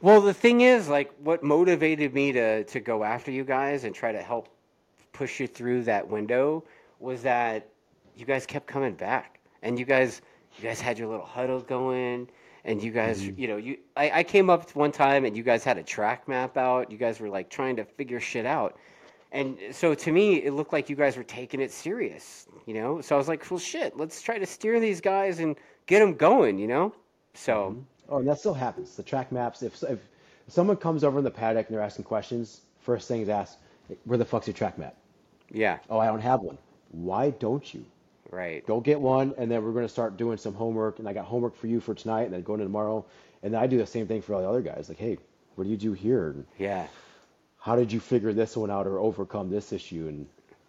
Well, 0.00 0.20
the 0.20 0.34
thing 0.34 0.60
is, 0.60 0.88
like, 0.88 1.12
what 1.18 1.42
motivated 1.42 2.14
me 2.14 2.32
to 2.32 2.64
to 2.64 2.80
go 2.80 3.02
after 3.02 3.30
you 3.30 3.44
guys 3.44 3.84
and 3.84 3.94
try 3.94 4.12
to 4.12 4.22
help 4.22 4.48
push 5.12 5.40
you 5.40 5.46
through 5.46 5.84
that 5.84 6.08
window 6.08 6.64
was 7.00 7.22
that 7.22 7.68
you 8.16 8.26
guys 8.26 8.46
kept 8.46 8.66
coming 8.66 8.94
back, 8.94 9.40
and 9.62 9.78
you 9.78 9.84
guys 9.84 10.22
you 10.56 10.62
guys 10.64 10.80
had 10.80 10.98
your 10.98 11.08
little 11.08 11.26
huddle 11.26 11.60
going, 11.60 12.28
and 12.64 12.82
you 12.82 12.90
guys, 12.92 13.28
hmm 13.28 13.36
you 13.36 13.48
know, 13.48 13.56
you 13.56 13.78
I, 13.96 14.20
I 14.20 14.22
came 14.24 14.50
up 14.50 14.70
one 14.76 14.92
time 14.92 15.24
and 15.24 15.36
you 15.36 15.42
guys 15.42 15.64
had 15.64 15.78
a 15.78 15.82
track 15.82 16.28
map 16.28 16.56
out. 16.56 16.90
You 16.90 16.98
guys 16.98 17.20
were 17.20 17.28
like 17.28 17.50
trying 17.50 17.76
to 17.76 17.84
figure 17.84 18.20
shit 18.20 18.46
out. 18.46 18.76
And 19.32 19.58
so 19.72 19.94
to 19.94 20.12
me, 20.12 20.36
it 20.36 20.52
looked 20.52 20.72
like 20.72 20.88
you 20.88 20.96
guys 20.96 21.16
were 21.16 21.24
taking 21.24 21.60
it 21.60 21.72
serious, 21.72 22.46
you 22.66 22.74
know? 22.74 23.00
So 23.00 23.14
I 23.14 23.18
was 23.18 23.28
like, 23.28 23.48
well, 23.50 23.58
shit, 23.60 23.96
let's 23.96 24.22
try 24.22 24.38
to 24.38 24.46
steer 24.46 24.80
these 24.80 25.00
guys 25.00 25.40
and 25.40 25.56
get 25.86 26.00
them 26.00 26.14
going, 26.14 26.58
you 26.58 26.66
know? 26.68 26.94
So, 27.34 27.74
hmm 27.74 27.80
Oh, 28.08 28.18
and 28.18 28.28
that 28.28 28.38
still 28.38 28.54
happens. 28.54 28.94
The 28.96 29.02
track 29.02 29.32
maps, 29.32 29.62
if, 29.62 29.82
if 29.82 29.98
someone 30.48 30.76
comes 30.76 31.02
over 31.04 31.18
in 31.18 31.24
the 31.24 31.30
paddock 31.30 31.66
and 31.66 31.74
they're 31.74 31.82
asking 31.84 32.04
questions, 32.04 32.60
first 32.78 33.08
thing 33.08 33.20
is 33.20 33.28
ask, 33.28 33.58
where 34.04 34.18
the 34.18 34.24
fuck's 34.24 34.46
your 34.46 34.54
track 34.54 34.78
map? 34.78 34.94
yeah, 35.50 35.78
Oh, 35.90 35.98
I 35.98 36.06
don't 36.06 36.20
have 36.20 36.40
one. 36.42 36.58
Why 36.96 37.30
don't 37.30 37.74
you? 37.74 37.84
right. 38.30 38.64
Go 38.66 38.80
get 38.80 39.00
one, 39.00 39.34
and 39.38 39.50
then 39.50 39.64
we're 39.64 39.72
going 39.72 39.84
to 39.84 39.88
start 39.92 40.16
doing 40.16 40.36
some 40.38 40.54
homework. 40.54 40.98
And 40.98 41.08
I 41.08 41.12
got 41.12 41.24
homework 41.26 41.54
for 41.56 41.66
you 41.66 41.80
for 41.80 41.94
tonight, 41.94 42.22
and 42.22 42.32
then 42.34 42.42
going 42.42 42.58
to 42.60 42.64
tomorrow. 42.66 43.04
And 43.42 43.54
then 43.54 43.60
I 43.62 43.66
do 43.66 43.78
the 43.78 43.86
same 43.86 44.06
thing 44.06 44.22
for 44.22 44.34
all 44.34 44.42
the 44.42 44.48
other 44.48 44.62
guys. 44.62 44.88
Like, 44.88 44.98
hey, 44.98 45.18
what 45.54 45.64
do 45.64 45.70
you 45.70 45.76
do 45.76 45.92
here? 45.92 46.28
And 46.30 46.46
Yeah, 46.58 46.88
how 47.58 47.76
did 47.76 47.92
you 47.92 48.00
figure 48.00 48.32
this 48.32 48.56
one 48.56 48.70
out 48.70 48.86
or 48.86 48.98
overcome 48.98 49.50
this 49.50 49.72
issue? 49.72 50.06
And 50.08 50.26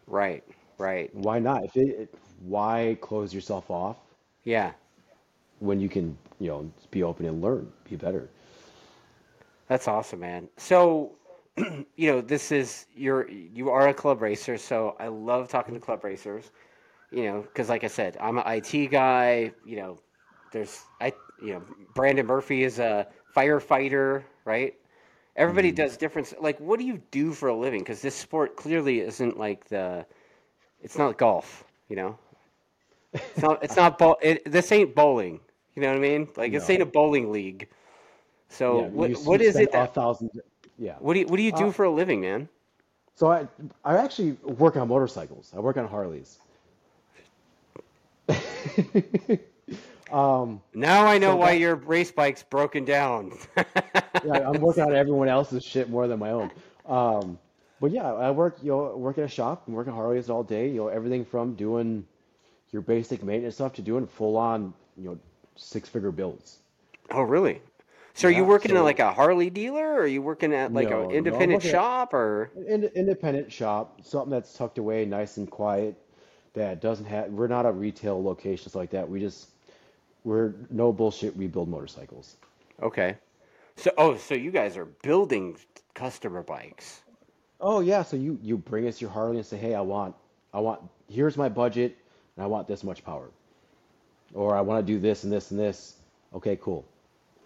right, 0.08 0.44
right. 0.78 1.14
why 1.14 1.40
not? 1.40 1.64
If 1.66 1.76
it, 1.78 1.90
it 2.00 2.16
why 2.40 2.98
close 3.02 3.34
yourself 3.34 3.70
off 3.72 3.98
Yeah, 4.44 4.74
when 5.60 5.80
you 5.80 5.90
can, 5.90 6.18
you 6.40 6.48
know, 6.50 6.72
be 6.92 7.04
open 7.04 7.26
and 7.26 7.42
learn, 7.42 7.72
be 7.90 7.96
better? 7.96 8.30
that's 9.68 9.88
awesome, 9.88 10.20
man. 10.20 10.50
So, 10.58 11.17
you 11.96 12.12
know, 12.12 12.22
this 12.22 12.52
is 12.52 12.88
you're 12.96 13.30
you 13.30 13.70
are 13.70 13.90
a 13.90 13.94
club 13.94 14.22
racer, 14.22 14.58
so 14.58 14.96
I 15.00 15.08
love 15.08 15.50
talking 15.50 15.74
to 15.76 15.82
club 15.82 16.04
racers. 16.04 16.52
You 17.12 17.24
know, 17.26 17.42
because 17.42 17.70
like 17.70 17.84
I 17.84 17.88
said, 17.88 18.18
I'm 18.20 18.38
an 18.38 18.44
IT 18.46 18.88
guy. 18.88 19.54
You 19.66 19.78
know, 19.78 20.00
there's 20.52 20.86
I 21.02 21.14
you 21.38 21.54
know 21.54 21.64
Brandon 21.94 22.26
Murphy 22.26 22.64
is 22.64 22.80
a 22.80 23.08
firefighter, 23.36 24.24
right? 24.46 24.76
everybody 25.36 25.72
hmm 25.72 25.74
does 25.74 25.98
different. 25.98 26.34
Like, 26.42 26.60
what 26.60 26.80
do 26.80 26.86
you 26.86 27.02
do 27.12 27.34
for 27.34 27.50
a 27.50 27.56
living? 27.56 27.80
Because 27.80 28.02
this 28.02 28.16
sport 28.16 28.56
clearly 28.58 29.02
isn't 29.02 29.38
like 29.38 29.66
the. 29.70 30.06
It's 30.82 30.98
not 30.98 31.18
golf. 31.18 31.64
You 31.90 31.96
know, 31.98 32.18
it's 33.32 33.42
not. 33.42 33.64
It's 33.64 33.76
not. 33.76 33.98
Bowl, 33.98 34.18
it, 34.22 34.50
this 34.52 34.72
ain't 34.72 34.96
bowling. 34.96 35.40
You 35.76 35.82
know 35.82 35.90
what 35.90 35.98
I 35.98 36.00
mean? 36.00 36.28
Like, 36.36 36.52
this 36.52 36.70
ain't 36.70 36.82
a 36.82 36.86
bowling 36.86 37.32
league. 37.32 37.68
So 38.50 38.82
Yeah, 38.82 38.90
what 38.92 39.20
what 39.22 39.42
is 39.42 39.60
it 39.60 39.72
that. 39.72 39.92
Yeah. 40.78 40.96
what 41.00 41.14
do 41.14 41.20
you 41.22 41.26
what 41.28 41.38
do 41.38 41.44
you 41.44 41.52
Uh, 41.54 41.58
do 41.58 41.72
for 41.72 41.86
a 41.86 41.92
living, 41.92 42.22
man? 42.22 42.50
so 43.16 43.32
I 43.32 43.48
I 43.84 43.98
actually 43.98 44.34
work 44.44 44.76
on 44.78 44.88
motorcycles. 44.88 45.52
I 45.56 45.60
work 45.60 45.78
on 45.78 45.88
Harleys. 45.88 46.38
Um, 50.12 50.62
Now 50.74 51.06
I 51.06 51.18
know 51.18 51.32
so 51.32 51.36
why 51.36 51.54
that 51.54 51.60
your 51.60 51.76
race 51.76 52.12
bike's 52.12 52.42
broken 52.44 52.86
down. 52.86 53.34
yeah, 54.26 54.50
I'm 54.50 54.62
working 54.62 54.84
on 54.84 54.96
everyone 54.96 55.28
else's 55.28 55.66
shit 55.66 55.90
more 55.90 56.08
than 56.08 56.18
my 56.20 56.32
own. 56.32 56.50
Um, 56.86 57.38
but 57.82 57.92
yeah, 57.92 58.14
I 58.14 58.32
work 58.32 58.58
you 58.62 58.70
know 58.72 58.96
work 58.96 59.18
at 59.18 59.26
a 59.26 59.28
shop 59.28 59.64
and 59.68 59.76
work 59.76 59.88
on 59.88 59.94
Harleys 59.94 60.30
all 60.30 60.44
day. 60.44 60.70
You 60.70 60.78
know 60.78 60.88
everything 60.88 61.26
from 61.26 61.56
doing 61.56 62.06
your 62.72 62.82
basic 62.82 63.22
maintenance 63.22 63.56
stuff 63.56 63.74
to 63.74 63.82
doing 63.82 64.08
full 64.08 64.38
on 64.38 64.74
you 64.96 65.10
know 65.10 65.20
six 65.58 65.90
figure 65.90 66.12
builds. 66.12 66.60
Oh, 67.12 67.22
really? 67.24 67.62
So 68.18 68.28
are 68.28 68.32
you 68.32 68.44
Yeah. 68.44 68.48
working 68.48 68.76
at 68.76 68.82
like 68.82 69.00
a 69.00 69.14
Harley 69.14 69.50
dealer, 69.50 69.94
or 69.94 70.02
are 70.02 70.08
you 70.08 70.22
working 70.22 70.54
at 70.54 70.74
like 70.74 70.92
an 70.92 71.06
no, 71.06 71.18
no, 71.18 71.18
independent 71.18 71.64
at 71.66 71.82
shop, 71.82 72.14
or 72.14 72.52
an 72.56 72.84
independent 72.96 73.52
shop, 73.52 74.02
something 74.04 74.32
that's 74.32 74.54
tucked 74.54 74.78
away, 74.80 75.06
nice 75.06 75.38
and 75.38 75.50
quiet. 75.50 75.96
That 76.54 76.82
doesn't 76.82 77.06
have. 77.06 77.30
We're 77.32 77.48
not 77.48 77.66
a 77.66 77.72
retail 77.72 78.24
location, 78.24 78.70
stuff 78.70 78.76
like 78.76 78.92
that. 78.92 79.10
We 79.10 79.20
just 79.20 79.50
we're 80.24 80.54
no 80.70 80.94
bullshit. 80.94 81.36
We 81.38 81.48
build 81.48 81.70
motorcycles. 81.70 82.38
okay? 82.82 83.18
So 83.78 83.92
oh, 83.98 84.18
so 84.18 84.36
you 84.36 84.52
guys 84.52 84.78
are 84.78 84.86
building 84.86 85.58
customer 85.96 86.44
bikes. 86.44 87.02
Oh 87.62 87.80
yeah, 87.82 88.04
so 88.04 88.18
you 88.18 88.40
you 88.42 88.58
bring 88.58 88.88
us 88.88 89.02
your 89.02 89.10
Harley 89.12 89.38
and 89.38 89.46
say, 89.46 89.58
hey, 89.58 89.76
I 89.76 89.82
want 89.82 90.16
I 90.54 90.60
want 90.60 90.82
here's 91.10 91.38
my 91.38 91.50
budget 91.50 91.98
and 92.36 92.44
I 92.44 92.48
want 92.48 92.68
this 92.68 92.84
much 92.84 93.04
power, 93.06 93.30
or 94.34 94.56
I 94.56 94.62
want 94.62 94.86
to 94.86 94.94
do 94.94 95.00
this 95.00 95.24
and 95.24 95.32
this 95.34 95.52
and 95.52 95.60
this. 95.60 95.96
Okay, 96.34 96.58
cool. 96.62 96.86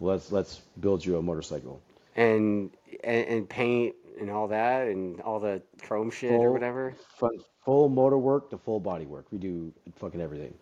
Let's 0.01 0.31
let's 0.31 0.61
build 0.79 1.05
you 1.05 1.17
a 1.17 1.21
motorcycle. 1.21 1.81
and 2.15 2.71
and, 3.03 3.27
and 3.27 3.49
paint 3.49 3.95
and 4.19 4.29
all 4.29 4.47
that 4.49 4.87
and 4.87 5.21
all 5.21 5.39
the 5.39 5.61
chrome 5.81 6.11
shit 6.11 6.31
or 6.33 6.51
whatever. 6.51 6.93
from 7.17 7.31
full 7.63 7.87
motor 7.87 8.17
work 8.17 8.49
to 8.49 8.57
full 8.57 8.79
body 8.79 9.05
work. 9.05 9.25
We 9.31 9.37
do 9.37 9.71
fucking 9.95 10.19
everything. 10.19 10.53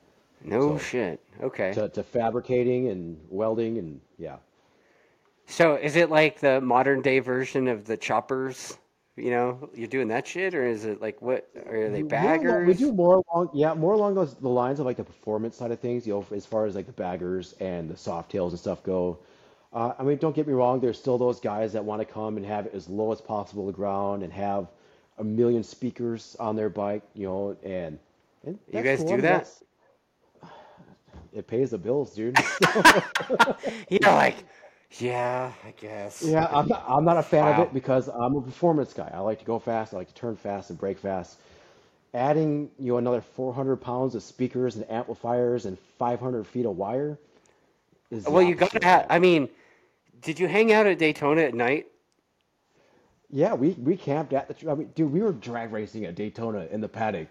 No 0.44 0.78
So 0.78 0.78
shit. 0.78 1.20
Okay. 1.42 1.74
to 1.74 1.90
to 1.90 2.04
fabricating 2.04 2.90
and 2.90 3.18
welding 3.30 3.78
and 3.78 4.00
yeah. 4.18 4.38
So 5.48 5.76
is 5.76 5.96
it 5.96 6.10
like 6.12 6.40
the 6.40 6.62
modern 6.62 7.02
day 7.02 7.20
version 7.20 7.68
of 7.68 7.86
the 7.86 7.98
choppers? 7.98 8.78
You 9.20 9.32
know, 9.32 9.70
you're 9.74 9.88
doing 9.88 10.08
that 10.10 10.28
shit, 10.28 10.56
or 10.56 10.66
is 10.66 10.86
it 10.86 11.02
like 11.02 11.22
what? 11.22 11.50
Are 11.68 11.90
they 11.90 12.02
baggers? 12.02 12.68
we 12.68 12.74
do 12.74 12.92
more 12.92 13.24
along, 13.28 13.50
yeah, 13.54 13.74
more 13.74 13.94
along 13.94 14.16
those 14.16 14.36
the 14.36 14.50
lines 14.50 14.80
of 14.80 14.86
like 14.86 14.98
the 14.98 15.04
performance 15.04 15.58
side 15.58 15.72
of 15.72 15.80
things, 15.80 16.08
you 16.08 16.14
know, 16.14 16.26
as 16.36 16.46
far 16.46 16.66
as 16.66 16.76
like 16.76 16.86
the 16.86 16.92
baggers 16.94 17.54
and 17.60 17.90
the 17.90 17.98
soft 17.98 18.32
tails 18.32 18.54
and 18.54 18.60
stuff 18.60 18.84
go. 18.84 19.20
Uh, 19.72 19.94
I 20.00 20.04
mean, 20.04 20.18
don't 20.18 20.36
get 20.36 20.48
me 20.48 20.54
wrong, 20.54 20.80
there's 20.80 20.98
still 20.98 21.18
those 21.18 21.40
guys 21.40 21.74
that 21.74 21.86
want 21.86 22.02
to 22.02 22.06
come 22.06 22.38
and 22.38 22.46
have 22.46 22.66
it 22.66 22.74
as 22.74 22.90
low 22.90 23.12
as 23.12 23.22
possible 23.22 23.66
to 23.66 23.72
the 23.72 23.76
ground 23.76 24.24
and 24.24 24.34
have 24.34 24.68
a 25.20 25.24
million 25.24 25.64
speakers 25.64 26.36
on 26.40 26.56
their 26.56 26.70
bike, 26.70 27.04
you 27.14 27.28
know, 27.28 27.56
and 27.64 28.00
and 28.46 28.58
You 28.72 28.82
guys 28.82 29.00
cool. 29.00 29.18
Do 29.18 29.22
that? 29.22 29.46
that's 29.46 29.64
it 31.34 31.46
pays 31.46 31.72
the 31.72 31.78
bills, 31.78 32.16
dude. 32.16 32.38
You're 33.90 34.00
like, 34.02 34.38
yeah, 34.98 35.52
I 35.66 35.72
guess. 35.80 36.24
Yeah, 36.24 36.48
I'm 36.52 36.68
not, 36.68 36.84
I'm 36.88 37.06
not 37.06 37.18
a 37.18 37.24
fan 37.24 37.48
of 37.48 37.60
it 37.60 37.74
because 37.74 38.08
I'm 38.10 38.36
a 38.36 38.42
performance 38.42 38.94
guy. 38.94 39.10
I 39.14 39.20
like 39.20 39.40
to 39.40 39.46
go 39.46 39.60
fast, 39.60 39.94
I 39.94 39.98
like 39.98 40.08
to 40.08 40.14
turn 40.14 40.36
fast 40.36 40.70
and 40.70 40.80
brake 40.80 40.98
fast. 40.98 41.40
Adding, 42.14 42.72
you 42.80 42.94
know, 42.94 42.98
another 42.98 43.22
400 43.22 43.78
pounds 43.78 44.16
of 44.16 44.24
speakers 44.24 44.76
and 44.76 44.90
amplifiers 44.90 45.66
and 45.66 45.78
500 46.00 46.46
feet 46.48 46.66
of 46.66 46.76
wire 46.76 47.18
is 48.10 48.28
Well, 48.28 48.42
you 48.42 48.56
gotta 48.56 48.80
have. 48.84 49.06
that. 49.08 49.08
I 49.10 49.20
mean, 49.20 49.50
did 50.22 50.40
you 50.40 50.48
hang 50.48 50.72
out 50.74 50.88
at 50.88 50.98
Daytona 50.98 51.42
at 51.44 51.54
night? 51.54 51.88
Yeah, 53.30 53.54
we 53.54 53.72
we 53.72 53.96
camped 53.96 54.34
at 54.34 54.48
the. 54.48 54.72
I 54.72 54.76
mean, 54.76 54.92
dude, 54.96 55.12
we 55.14 55.22
were 55.22 55.32
drag 55.34 55.72
racing 55.72 56.06
at 56.06 56.16
Daytona 56.16 56.68
in 56.72 56.82
the 56.82 56.90
paddock 56.90 57.28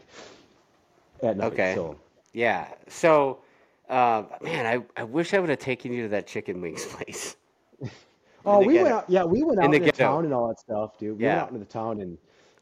at 1.23 1.37
night. 1.37 1.53
Okay. 1.53 1.75
So, 1.75 1.99
Yeah. 2.33 2.69
So, 2.89 3.41
uh, 3.89 4.25
man, 4.43 4.67
I, 4.97 5.01
I 5.01 5.05
wish 5.05 5.35
I 5.35 5.41
would 5.41 5.51
have 5.51 5.59
taken 5.59 5.93
you 5.93 6.05
to 6.05 6.09
that 6.11 6.27
chicken 6.27 6.61
wings 6.61 6.87
place 6.91 7.37
oh, 8.47 8.61
the 8.61 8.67
we 8.67 8.75
went 8.79 8.89
out. 8.89 9.09
Yeah, 9.09 9.25
we 9.25 9.43
went 9.43 9.59
In 9.59 9.65
out 9.65 9.71
the 9.71 9.77
into 9.77 9.87
ghetto. 9.87 10.05
town 10.05 10.25
and 10.25 10.35
all 10.35 10.49
that 10.49 10.59
stuff, 10.61 10.99
dude. 10.99 11.19
We 11.19 11.25
went 11.25 11.37
Yeah. 11.37 11.43
out 11.43 11.49
into 11.49 11.61
the 11.61 11.65
town 11.71 12.01
and 12.01 12.19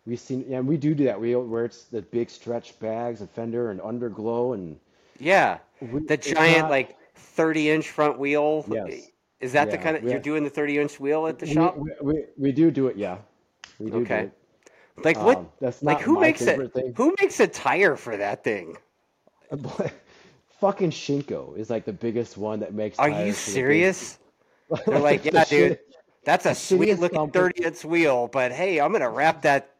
we 0.07 0.17
seen. 0.17 0.45
Yeah, 0.49 0.61
we 0.61 0.77
do 0.77 0.95
do 0.95 1.05
that. 1.05 1.21
We 1.21 1.35
where 1.37 1.64
it's 1.64 1.85
the 1.85 2.03
big 2.03 2.31
stretch 2.31 2.79
bags 2.81 3.21
and 3.21 3.31
fender 3.31 3.71
and 3.71 3.81
underglow 3.81 4.55
and 4.55 4.79
Yeah. 5.19 5.59
we. 5.81 6.01
The 6.01 6.14
It's 6.14 6.31
giant, 6.31 6.62
not. 6.62 6.71
like 6.71 6.97
30 7.14 7.71
inch 7.71 7.91
front 7.91 8.19
wheel. 8.19 8.64
Yes. 8.69 9.11
Is 9.41 9.53
that 9.53 9.71
the 9.71 9.77
Yeah. 9.77 9.83
kind 9.83 9.97
of, 9.97 10.03
We 10.05 10.11
you're 10.12 10.21
doing 10.21 10.45
the 10.45 10.51
30 10.51 10.79
inch 10.79 10.99
wheel 10.99 11.27
at 11.27 11.39
the 11.39 11.47
we 11.47 11.53
shop? 11.53 11.77
we 11.77 11.93
we, 12.03 12.25
we 12.39 12.53
do 12.53 12.71
do 12.71 12.87
it. 12.89 12.97
Yeah, 12.97 13.19
we 13.79 13.91
do 13.91 14.05
do 14.05 14.05
Okay. 14.05 14.21
it. 14.21 14.33
Like 15.05 15.19
what, 15.21 15.39
Um, 15.39 15.49
that's 15.61 15.83
like 15.83 15.99
not 15.99 16.03
who 16.03 16.14
my 16.14 16.21
makes 16.21 16.41
it, 16.43 16.47
favorite 16.47 16.73
thing. 16.73 16.95
who 16.97 17.14
makes 17.21 17.39
a 17.41 17.47
tire 17.47 17.97
for 17.97 18.17
that 18.17 18.43
thing? 18.45 18.79
But 19.51 19.93
fucking 20.61 20.91
Shinko 20.91 21.57
is 21.57 21.71
like 21.71 21.85
the 21.85 21.93
biggest 21.93 22.37
one 22.39 22.61
that 22.61 22.73
makes 22.75 22.99
Are 22.99 23.09
you 23.09 23.14
tires 23.14 23.39
for 23.43 23.51
the 23.51 23.62
big. 23.62 23.62
serious? 23.64 24.19
They're 24.87 24.99
like, 24.99 25.25
yeah, 25.25 25.45
dude, 25.49 25.79
that's 26.25 26.47
a 26.47 26.55
sweet 26.55 26.99
looking 26.99 27.31
30 27.31 27.64
inch 27.64 27.85
wheel, 27.85 28.29
but 28.29 28.53
hey, 28.53 28.81
I'm 28.81 28.93
gonna 28.93 29.11
wrap 29.11 29.43
that, 29.43 29.75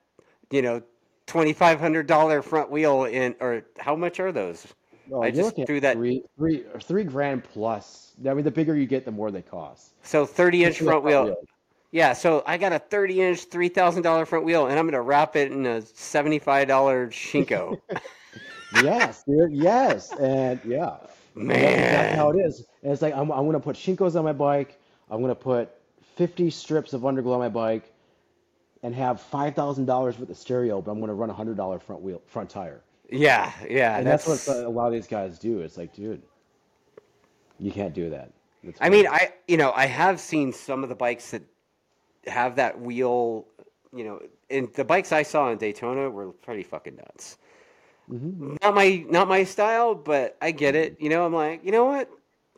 you 0.51 0.63
know, 0.63 0.83
$2,500 1.27 2.45
front 2.45 2.71
wheel 2.71 3.05
in, 3.05 3.35
or 3.41 3.65
how 3.79 3.97
much 3.97 4.21
are 4.21 4.33
those? 4.33 4.67
Oh, 5.11 5.23
I 5.23 5.31
just 5.31 5.57
threw 5.67 5.81
that. 5.81 5.97
three, 5.97 6.23
three, 6.37 6.65
or 6.73 6.81
three 6.81 7.05
grand 7.05 7.45
plus. 7.45 8.13
I 8.29 8.35
mean, 8.35 8.45
the 8.45 8.51
bigger 8.51 8.77
you 8.77 8.87
get, 8.87 9.05
the 9.05 9.13
more 9.13 9.31
they 9.31 9.43
cost. 9.43 9.93
So 10.03 10.27
30 10.27 10.65
inch 10.65 10.71
Just 10.71 10.79
for 10.79 10.85
the 10.85 10.91
front 10.91 11.03
front 11.03 11.27
wheel. 11.27 11.35
wheel. 11.37 11.45
Yeah, 11.93 12.13
so 12.13 12.43
I 12.47 12.59
got 12.59 12.73
a 12.73 12.79
30 12.79 13.23
inch, 13.23 13.49
$3,000 13.51 14.27
front 14.27 14.45
wheel, 14.45 14.67
and 14.67 14.79
I'm 14.79 14.87
gonna 14.87 15.03
wrap 15.03 15.37
it 15.37 15.53
in 15.53 15.65
a 15.67 15.81
$75 15.81 16.67
Shinko. 17.11 17.81
Yes, 18.83 19.23
dude. 19.25 19.53
Yes, 19.53 20.13
and 20.13 20.61
yeah, 20.65 20.97
and 21.37 21.51
that's 21.51 22.15
how 22.15 22.31
it 22.31 22.39
is. 22.39 22.65
And 22.83 22.93
it's 22.93 23.03
like 23.03 23.15
I'm, 23.15 23.31
I'm 23.31 23.47
gonna 23.47 23.61
put 23.61 23.77
Shinkos 23.77 24.17
on 24.17 24.25
my 24.25 24.33
bike. 24.33 24.79
I'm 25.11 25.21
gonna 25.21 25.35
put 25.35 25.71
50 26.17 26.51
strips 26.51 26.93
of 26.93 27.03
underglow 27.03 27.35
on 27.35 27.39
my 27.41 27.49
bike, 27.49 27.93
and 28.83 28.95
have 28.95 29.21
five 29.21 29.55
thousand 29.55 29.87
dollars 29.87 30.19
worth 30.19 30.31
of 30.31 30.37
stereo, 30.37 30.81
but 30.81 30.93
I'm 30.93 31.01
gonna 31.01 31.15
run 31.15 31.31
a 31.31 31.35
hundred 31.35 31.57
dollar 31.57 31.79
front 31.79 32.03
wheel, 32.03 32.23
front 32.27 32.49
tire. 32.51 32.83
Yeah, 33.11 33.53
yeah, 33.69 33.99
And 33.99 34.07
that's 34.07 34.27
what 34.27 34.47
a 34.49 34.69
lot 34.69 34.87
of 34.87 34.93
these 34.93 35.07
guys 35.07 35.39
do. 35.39 35.61
It's 35.61 35.77
like, 35.77 35.95
dude, 35.95 36.23
you 37.59 37.71
can't 37.71 37.95
do 37.95 38.11
that. 38.11 38.33
I 38.81 38.89
mean. 38.89 39.07
I 39.07 39.33
you 39.47 39.57
know 39.57 39.73
I 39.73 39.87
have 39.87 40.21
seen 40.21 40.53
some 40.53 40.83
of 40.83 40.89
the 40.89 40.95
bikes 40.95 41.31
that 41.31 41.43
have 42.27 42.57
that 42.57 42.81
wheel. 42.81 43.47
You 43.93 44.05
know, 44.05 44.21
and 44.51 44.73
the 44.75 44.85
bikes 44.85 45.13
I 45.13 45.23
saw 45.23 45.51
in 45.51 45.59
Daytona 45.59 46.11
were 46.11 46.33
pretty 46.33 46.63
fucking 46.63 46.97
nuts. 46.97 47.39
Hmm 48.09 48.57
Not 48.63 48.75
my 48.75 49.05
not 49.09 49.29
my 49.29 49.45
style, 49.45 49.95
but 49.95 50.37
I 50.41 50.51
get 50.51 50.75
it. 50.75 50.97
You 51.01 51.09
know, 51.09 51.25
I'm 51.27 51.35
like, 51.35 51.65
you 51.65 51.73
know 51.73 51.85
what? 51.85 52.11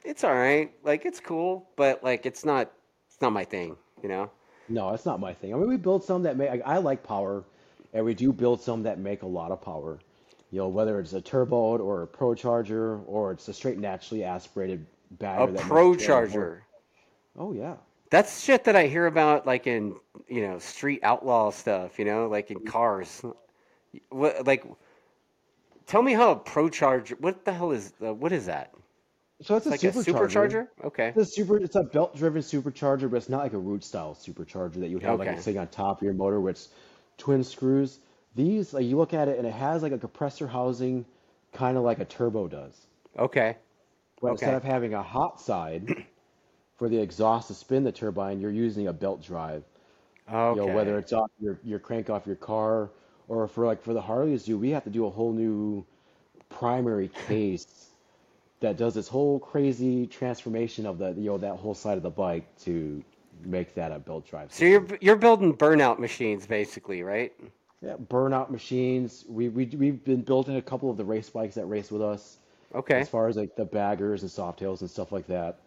It's 0.04 0.24
all 0.24 0.34
right. 0.34 0.72
Like 0.84 1.04
it's 1.06 1.20
cool, 1.20 1.68
but 1.76 2.02
like 2.04 2.26
it's 2.26 2.44
not 2.44 2.70
it's 3.08 3.20
not 3.20 3.32
my 3.32 3.44
thing. 3.44 3.76
You 4.02 4.08
know. 4.08 4.30
No, 4.68 4.92
it's 4.92 5.06
not 5.06 5.18
my 5.20 5.32
thing. 5.32 5.54
I 5.54 5.56
mean, 5.56 5.68
we 5.68 5.76
build 5.76 6.04
some 6.04 6.22
that 6.24 6.36
make. 6.36 6.50
I, 6.50 6.60
I 6.64 6.78
like 6.78 7.02
power, 7.02 7.44
and 7.94 8.04
we 8.04 8.14
do 8.14 8.32
build 8.32 8.60
some 8.60 8.82
that 8.82 8.98
make 8.98 9.22
a 9.22 9.26
lot 9.26 9.50
of 9.50 9.62
power. 9.62 9.98
You 10.50 10.60
know, 10.60 10.68
whether 10.68 10.98
it's 11.00 11.12
a 11.12 11.20
turboed 11.20 11.80
or 11.80 12.02
a 12.02 12.06
pro 12.06 12.34
charger 12.34 12.98
or 13.00 13.32
it's 13.32 13.48
a 13.48 13.54
straight 13.54 13.78
naturally 13.78 14.24
aspirated 14.24 14.86
A 15.12 15.14
bagger 15.16 15.52
that 15.52 15.60
pro 15.60 15.94
charger. 15.96 16.62
Oh 17.38 17.52
yeah. 17.52 17.76
That's 18.10 18.42
shit 18.42 18.64
that 18.64 18.76
I 18.76 18.86
hear 18.86 19.06
about, 19.06 19.46
like 19.46 19.66
in 19.66 19.96
you 20.28 20.42
know 20.46 20.58
street 20.58 21.00
outlaw 21.02 21.50
stuff. 21.50 21.98
You 21.98 22.04
know, 22.04 22.28
like 22.28 22.50
in 22.50 22.60
cars. 22.60 23.22
What 24.10 24.46
like? 24.46 24.64
Tell 25.88 26.02
me 26.02 26.12
how 26.12 26.30
a 26.32 26.36
pro 26.36 26.68
charger. 26.68 27.16
What 27.18 27.44
the 27.44 27.52
hell 27.52 27.72
is 27.72 27.92
uh, 28.04 28.14
what 28.14 28.30
is 28.32 28.46
that? 28.46 28.72
So 29.40 29.56
it's 29.56 29.66
It's 29.66 29.82
a 29.84 29.88
like 29.88 29.94
a 29.94 29.98
supercharger. 29.98 30.52
supercharger. 30.52 30.68
Okay. 30.84 31.08
It's 31.16 31.30
a 31.30 31.32
super. 31.32 31.56
It's 31.56 31.76
a 31.76 31.82
belt-driven 31.82 32.42
supercharger, 32.42 33.10
but 33.10 33.16
it's 33.16 33.28
not 33.28 33.42
like 33.42 33.54
a 33.54 33.58
root 33.58 33.82
style 33.82 34.14
supercharger 34.14 34.74
that 34.74 34.88
you 34.88 34.96
would 34.96 35.02
have 35.02 35.18
like 35.18 35.28
Okay. 35.30 35.40
sitting 35.40 35.58
on 35.58 35.68
top 35.68 35.98
of 35.98 36.02
your 36.02 36.12
motor, 36.12 36.46
it's 36.50 36.68
twin 37.16 37.42
screws. 37.42 38.00
These, 38.36 38.74
like 38.74 38.84
you 38.84 38.96
look 38.98 39.14
at 39.14 39.28
it, 39.28 39.38
and 39.38 39.46
it 39.46 39.52
has 39.54 39.82
like 39.82 39.92
a 39.92 39.98
compressor 39.98 40.46
housing, 40.46 41.06
kind 41.52 41.76
of 41.78 41.82
like 41.84 42.00
a 42.00 42.04
turbo 42.04 42.48
does. 42.48 42.86
Okay. 43.18 43.56
But 44.20 44.32
instead 44.32 44.54
of 44.54 44.64
having 44.64 44.94
a 44.94 45.02
hot 45.02 45.40
side 45.40 46.04
for 46.76 46.88
the 46.88 46.98
exhaust 47.00 47.48
to 47.48 47.54
spin 47.54 47.84
the 47.84 47.92
turbine, 47.92 48.40
you're 48.40 48.50
using 48.50 48.88
a 48.88 48.92
belt 48.92 49.22
drive. 49.22 49.64
You 50.50 50.56
know, 50.56 50.66
whether 50.66 50.98
it's 50.98 51.12
off 51.12 51.30
your 51.40 51.58
your 51.64 51.78
crank 51.78 52.10
off 52.10 52.26
your 52.26 52.36
car, 52.36 52.90
or 53.28 53.46
for 53.46 53.66
like 53.66 53.82
for 53.82 53.92
the 53.92 54.00
Harleys, 54.00 54.44
do 54.44 54.58
we 54.58 54.70
have 54.70 54.84
to 54.84 54.90
do 54.90 55.06
a 55.06 55.10
whole 55.10 55.32
new 55.32 55.84
primary 56.48 57.10
case 57.26 57.90
that 58.60 58.76
does 58.76 58.94
this 58.94 59.08
whole 59.08 59.38
crazy 59.38 60.06
transformation 60.06 60.86
of 60.86 60.98
the 60.98 61.10
you 61.12 61.26
know 61.30 61.38
that 61.38 61.56
whole 61.56 61.74
side 61.74 61.96
of 61.96 62.02
the 62.02 62.10
bike 62.10 62.44
to 62.64 63.02
make 63.44 63.74
that 63.74 63.92
a 63.92 63.98
belt 63.98 64.26
drive. 64.26 64.52
So 64.52 64.64
you're 64.64 64.86
you're 65.00 65.16
building 65.16 65.56
burnout 65.56 65.98
machines 65.98 66.46
basically, 66.46 67.02
right? 67.02 67.32
Yeah, 67.80 67.94
burnout 67.94 68.50
machines. 68.50 69.24
We 69.28 69.48
we 69.48 69.66
we've 69.66 70.04
been 70.04 70.22
building 70.22 70.56
a 70.56 70.62
couple 70.62 70.90
of 70.90 70.96
the 70.96 71.04
race 71.04 71.30
bikes 71.30 71.54
that 71.54 71.66
race 71.66 71.90
with 71.90 72.02
us. 72.02 72.38
Okay. 72.74 73.00
As 73.00 73.08
far 73.08 73.28
as 73.28 73.36
like 73.36 73.56
the 73.56 73.64
baggers 73.64 74.22
and 74.22 74.30
softails 74.30 74.80
and 74.80 74.90
stuff 74.90 75.12
like 75.12 75.26
that, 75.28 75.60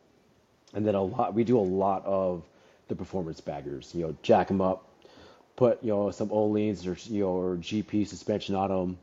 and 0.74 0.86
then 0.86 0.96
a 0.96 1.02
lot 1.02 1.34
we 1.34 1.44
do 1.44 1.58
a 1.58 1.62
lot 1.62 2.04
of 2.06 2.44
the 2.90 2.96
performance 2.96 3.40
baggers. 3.40 3.92
You 3.96 4.08
know, 4.08 4.16
jack 4.22 4.50
them 4.50 4.62
up, 4.62 4.88
put 5.56 5.84
you 5.84 5.90
know 5.90 6.12
some 6.12 6.30
Öhlins 6.30 6.86
or 6.88 6.98
you 7.12 7.24
know 7.24 7.30
or 7.30 7.58
GP 7.58 8.08
suspension 8.08 8.56
on 8.56 8.70
them. 8.70 8.98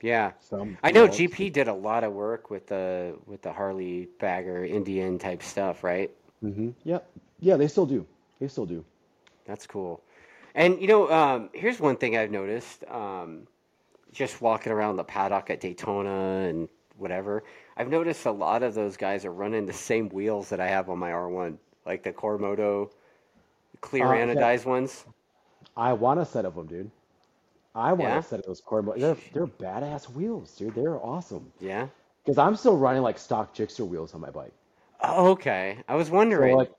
Yeah. 0.00 0.32
Some 0.40 0.78
I 0.82 0.92
know 0.92 1.06
know, 1.06 1.12
GP 1.12 1.52
did 1.52 1.68
a 1.68 1.74
lot 1.74 2.04
of 2.04 2.12
work 2.12 2.50
with 2.50 2.66
the 2.68 3.16
with 3.26 3.42
the 3.42 3.52
Harley 3.52 4.08
bagger 4.20 4.64
Indian 4.64 5.18
type 5.18 5.42
stuff, 5.42 5.82
right? 5.82 6.10
Mm-hmm. 6.44 6.70
Yeah, 6.84 7.00
yeah, 7.40 7.56
they 7.56 7.68
still 7.68 7.86
do. 7.86 8.06
They 8.40 8.48
still 8.48 8.66
do. 8.66 8.84
That's 9.44 9.66
cool. 9.66 10.00
And 10.54 10.80
you 10.80 10.86
know, 10.88 11.10
um, 11.10 11.50
here's 11.52 11.80
one 11.80 11.96
thing 11.96 12.16
I've 12.16 12.30
noticed. 12.30 12.84
Um, 12.88 13.46
just 14.12 14.40
walking 14.40 14.72
around 14.72 14.96
the 14.96 15.04
paddock 15.04 15.50
at 15.50 15.60
Daytona 15.60 16.48
and 16.48 16.68
whatever, 16.96 17.44
I've 17.76 17.88
noticed 17.90 18.24
a 18.26 18.30
lot 18.30 18.62
of 18.62 18.74
those 18.74 18.96
guys 18.96 19.24
are 19.24 19.32
running 19.32 19.66
the 19.66 19.72
same 19.72 20.08
wheels 20.08 20.48
that 20.50 20.60
I 20.60 20.68
have 20.68 20.88
on 20.88 20.98
my 20.98 21.10
R1, 21.10 21.58
like 21.86 22.02
the 22.02 22.12
Cormoto 22.12 22.90
clear 23.80 24.06
Uh, 24.06 24.14
yeah. 24.14 24.34
anodized 24.34 24.64
ones. 24.64 25.04
I 25.78 25.94
want 25.94 26.20
a 26.20 26.26
set 26.26 26.44
of 26.46 26.56
them, 26.56 26.66
dude. 26.68 26.92
I 27.74 27.92
want 27.94 28.16
Yeah? 28.16 28.18
a 28.18 28.22
set 28.22 28.40
of 28.40 28.46
those 28.46 28.60
core. 28.60 28.82
They're 28.96 29.18
they're 29.32 29.46
badass 29.46 30.10
wheels, 30.10 30.56
dude. 30.56 30.74
They're 30.74 30.98
awesome. 31.04 31.52
Yeah. 31.60 31.88
Because 32.24 32.38
I'm 32.38 32.56
still 32.56 32.76
running 32.76 33.02
like 33.02 33.18
stock 33.18 33.54
Gixxer 33.54 33.86
wheels 33.86 34.14
on 34.14 34.20
my 34.20 34.30
bike. 34.30 34.54
Oh, 35.02 35.30
okay. 35.32 35.82
I 35.88 35.94
was 35.96 36.10
So 36.28 36.46
wondering. 36.46 36.56
like, 36.56 36.70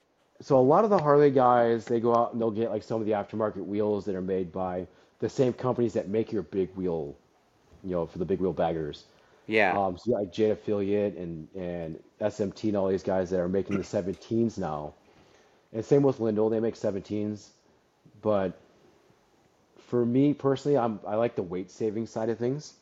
so 0.42 0.58
a 0.58 0.62
lot 0.62 0.84
of 0.86 0.90
the 0.90 1.00
Harley 1.00 1.32
guys, 1.32 1.88
they 1.88 2.00
go 2.00 2.16
out 2.16 2.34
and 2.34 2.42
they'll 2.42 2.52
get 2.52 2.70
like 2.72 2.84
some 2.84 3.00
of 3.02 3.08
the 3.08 3.14
aftermarket 3.14 3.66
wheels 3.66 4.06
that 4.06 4.16
are 4.16 4.22
made 4.22 4.52
by 4.52 4.88
the 5.20 5.30
same 5.30 5.54
companies 5.54 5.94
that 5.94 6.08
make 6.10 6.32
your 6.32 6.44
big 6.44 6.74
wheel, 6.76 7.16
you 7.84 7.92
know, 7.92 8.06
for 8.06 8.20
the 8.20 8.26
big 8.26 8.40
wheel 8.40 8.54
baggers. 8.54 9.06
yeah. 9.48 9.78
Um, 9.78 9.98
so 9.98 10.12
like 10.12 10.32
J 10.32 10.52
Affiliate 10.52 11.16
and 11.18 11.48
and 11.56 12.00
SMT 12.20 12.70
and 12.70 12.78
all 12.78 12.88
these 12.88 13.04
guys 13.04 13.30
that 13.32 13.40
are 13.40 13.50
making 13.50 13.78
the 13.78 13.84
17s 13.84 14.58
now. 14.58 14.94
And 15.74 15.84
same 15.86 16.04
with 16.04 16.20
Lindell, 16.20 16.50
they 16.50 16.60
make 16.60 16.76
17s. 16.76 17.54
But 18.22 18.58
for 19.90 20.06
me 20.06 20.34
personally, 20.34 20.78
I'm 20.78 21.00
I 21.08 21.16
like 21.16 21.36
the 21.36 21.44
weight 21.44 21.72
saving 21.72 22.08
side 22.08 22.30
of 22.30 22.40
things. 22.40 22.76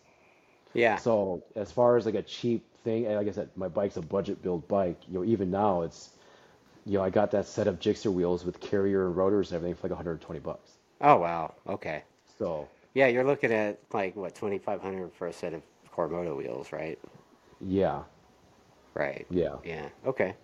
yeah. 0.74 1.00
So 1.00 1.44
as 1.56 1.72
far 1.72 1.96
as 1.98 2.06
like 2.06 2.16
a 2.16 2.22
cheap 2.24 2.66
thing, 2.84 3.06
like 3.06 3.28
I 3.28 3.32
said, 3.32 3.50
my 3.56 3.70
bike's 3.70 3.98
a 3.98 4.02
budget 4.02 4.42
build 4.42 4.68
bike. 4.68 5.00
You 5.08 5.14
know, 5.16 5.24
even 5.26 5.52
now 5.52 5.82
it's, 5.84 6.12
you 6.86 6.98
know, 6.98 7.04
I 7.04 7.10
got 7.10 7.32
that 7.32 7.46
set 7.48 7.68
of 7.68 7.80
Gixxer 7.80 8.12
wheels 8.14 8.46
with 8.46 8.60
carrier 8.60 9.06
and 9.08 9.16
rotors 9.18 9.52
and 9.52 9.58
everything 9.58 9.76
for 9.76 9.88
like 9.88 9.92
120 9.92 10.40
bucks. 10.42 10.78
Oh, 11.02 11.18
wow. 11.18 11.56
Okay. 11.68 12.04
So 12.38 12.70
Yeah, 12.94 13.08
you're 13.08 13.24
looking 13.26 13.52
at 13.54 13.80
like 13.94 14.16
what 14.16 14.36
2500 14.36 15.14
for 15.14 15.28
a 15.28 15.34
set 15.34 15.54
of 15.54 15.64
Cormoto 15.94 16.36
wheels, 16.38 16.72
right? 16.74 17.00
yeah, 17.62 18.04
Right. 18.94 19.28
yeah. 19.30 19.58
Yeah. 19.64 19.90
Okay. 20.06 20.36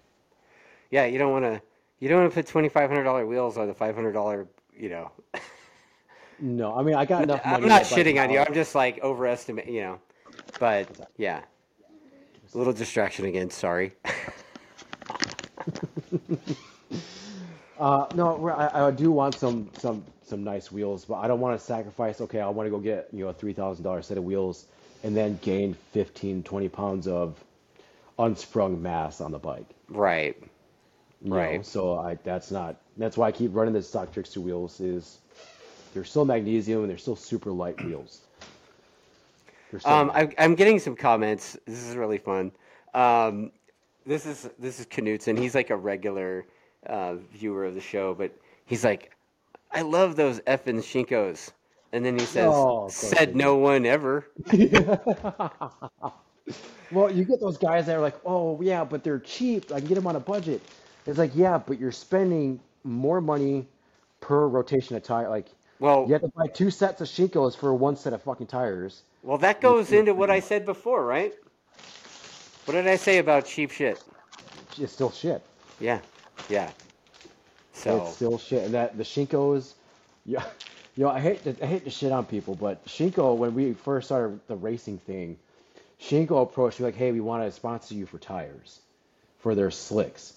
Yeah, 0.90 1.06
you 1.06 1.18
don't 1.20 1.32
want 1.32 1.46
to 1.46 1.62
you 2.00 2.10
don't 2.10 2.22
want 2.22 2.32
to 2.32 2.36
put 2.36 2.48
twenty 2.48 2.70
five 2.70 2.90
hundred 2.90 3.04
dollar 3.04 3.26
wheels 3.26 3.58
on 3.58 3.68
the 3.68 3.74
five 3.74 3.96
hundred 3.96 4.14
dollar. 4.14 4.48
You 4.76 4.90
know, 4.90 5.12
No, 6.40 6.76
I 6.76 6.84
mean 6.84 6.96
I 6.96 7.06
got 7.06 7.24
enough 7.24 7.46
money. 7.46 7.64
I'm 7.64 7.70
not 7.70 7.84
shitting 7.84 8.22
on 8.22 8.30
you. 8.30 8.40
I'm 8.40 8.54
just 8.54 8.76
like 8.76 9.00
overestimate. 9.04 9.68
You 9.68 9.82
know, 9.82 10.00
but 10.60 10.90
yeah, 11.18 11.42
a 12.54 12.58
little 12.58 12.74
distraction 12.74 13.26
again. 13.26 13.50
Sorry. 13.50 13.94
Uh, 17.80 18.08
no, 18.16 18.48
I, 18.50 18.88
I 18.88 18.92
do 18.92 19.12
want 19.12 19.36
some 19.36 19.70
some 19.78 20.06
some 20.22 20.44
nice 20.44 20.72
wheels, 20.72 21.06
but 21.06 21.16
I 21.16 21.28
don't 21.28 21.40
want 21.42 21.60
to 21.60 21.66
sacrifice. 21.66 22.22
Okay, 22.22 22.40
I 22.40 22.48
want 22.48 22.68
to 22.68 22.72
go 22.72 22.80
get 22.80 23.10
you 23.12 23.26
know 23.26 23.30
a 23.30 23.34
three 23.34 23.54
thousand 23.54 23.84
dollar 23.84 24.02
set 24.02 24.18
of 24.18 24.24
wheels 24.24 24.68
and 25.04 25.18
then 25.18 25.38
gain 25.42 25.76
15, 25.92 26.44
20 26.44 26.70
pounds 26.70 27.08
of 27.08 27.44
unsprung 28.20 28.82
mass 28.82 29.20
on 29.20 29.32
the 29.32 29.40
bike. 29.40 29.66
right. 29.90 30.38
you 31.22 31.30
know? 31.30 31.36
Right. 31.36 31.66
So 31.66 31.98
I 31.98 32.16
that's 32.24 32.52
not 32.52 32.78
that's 32.98 33.18
why 33.18 33.28
I 33.28 33.32
keep 33.32 33.54
running 33.54 33.74
the 33.74 33.82
stock 33.82 34.14
trickster 34.14 34.40
wheels. 34.40 34.80
Is 34.80 35.20
they're 35.94 36.04
still 36.04 36.26
magnesium 36.26 36.82
and 36.82 36.90
they're 36.90 36.98
still 36.98 37.16
super 37.16 37.52
light 37.52 37.82
wheels. 37.84 38.22
Um. 39.86 40.12
I, 40.14 40.30
I'm 40.38 40.56
getting 40.56 40.80
some 40.80 40.96
comments. 40.96 41.58
This 41.66 41.84
is 41.84 41.96
really 41.96 42.20
fun. 42.20 42.52
Um, 42.94 43.52
this 44.06 44.26
is 44.26 44.50
this 44.60 44.80
is 44.80 44.86
Knutson. 44.86 45.38
He's 45.38 45.56
like 45.56 45.72
a 45.72 45.78
regular 45.78 46.46
uh, 46.86 47.16
viewer 47.16 47.66
of 47.66 47.74
the 47.74 47.82
show, 47.82 48.14
but 48.14 48.32
he's 48.66 48.84
like, 48.84 49.16
I 49.72 49.82
love 49.82 50.16
those 50.16 50.40
effing 50.42 50.78
Shinkos. 50.80 51.52
And 51.92 52.06
then 52.06 52.18
he 52.18 52.26
says, 52.26 52.50
Oh, 52.50 52.88
said 52.90 53.36
no 53.36 53.56
one 53.56 53.86
ever. 53.86 54.28
Well, 56.92 57.12
you 57.12 57.24
get 57.26 57.40
those 57.40 57.58
guys 57.58 57.88
that 57.88 57.98
are 57.98 58.02
like, 58.02 58.20
oh 58.26 58.62
yeah, 58.62 58.84
but 58.84 59.04
they're 59.04 59.20
cheap. 59.20 59.72
I 59.72 59.80
can 59.80 59.88
get 59.88 59.96
them 59.96 60.08
on 60.08 60.16
a 60.16 60.20
budget. 60.20 60.62
It's 61.08 61.18
like, 61.18 61.32
yeah, 61.36 61.58
but 61.58 61.80
you're 61.80 61.92
spending 61.92 62.60
more 62.84 63.20
money 63.20 63.68
per 64.22 64.48
rotation 64.48 64.96
of 64.96 65.04
tire. 65.04 65.28
Like, 65.30 65.48
Well, 65.84 66.06
you 66.08 66.14
have 66.14 66.22
to 66.22 66.30
buy 66.30 66.48
two 66.48 66.72
sets 66.72 67.02
of 67.02 67.10
Shinkos 67.10 67.58
for 67.58 67.74
one 67.74 67.98
set 67.98 68.14
of 68.14 68.24
fucking 68.24 68.48
tires. 68.48 69.02
well, 69.22 69.38
that 69.40 69.60
goes 69.60 69.92
into 69.92 70.14
what 70.14 70.30
I 70.30 70.40
said 70.40 70.66
before, 70.66 71.06
right? 71.06 71.34
What 72.64 72.76
did 72.76 72.88
I 72.88 72.96
say 72.96 73.18
about 73.18 73.46
cheap 73.46 73.70
shit? 73.70 74.02
It's 74.78 74.94
still 74.94 75.12
shit. 75.12 75.44
Yeah, 75.82 76.00
yeah. 76.48 76.72
So 77.74 77.98
It's 77.98 78.16
still 78.16 78.38
shit. 78.38 78.64
And 78.64 78.74
that 78.76 78.98
the 78.98 79.04
Shinkos, 79.04 79.74
yeah, 80.26 80.46
you 80.96 81.04
know, 81.04 81.10
I 81.10 81.20
hate 81.20 81.44
to, 81.44 81.62
I 81.62 81.68
hate 81.68 81.84
to 81.84 81.90
shit 81.90 82.14
on 82.14 82.24
people, 82.28 82.56
but 82.56 82.86
Shinko, 82.86 83.36
when 83.36 83.54
we 83.54 83.74
first 83.74 84.08
started 84.08 84.40
the 84.48 84.56
racing 84.56 85.00
thing, 85.00 85.38
Shinko 86.00 86.44
approached 86.44 86.80
me 86.80 86.86
like, 86.86 86.96
hey, 86.96 87.12
we 87.12 87.20
want 87.20 87.44
to 87.44 87.52
sponsor 87.52 87.94
you 87.94 88.06
for 88.06 88.20
tires, 88.20 88.80
for 89.40 89.54
their 89.54 89.70
slicks. 89.70 90.32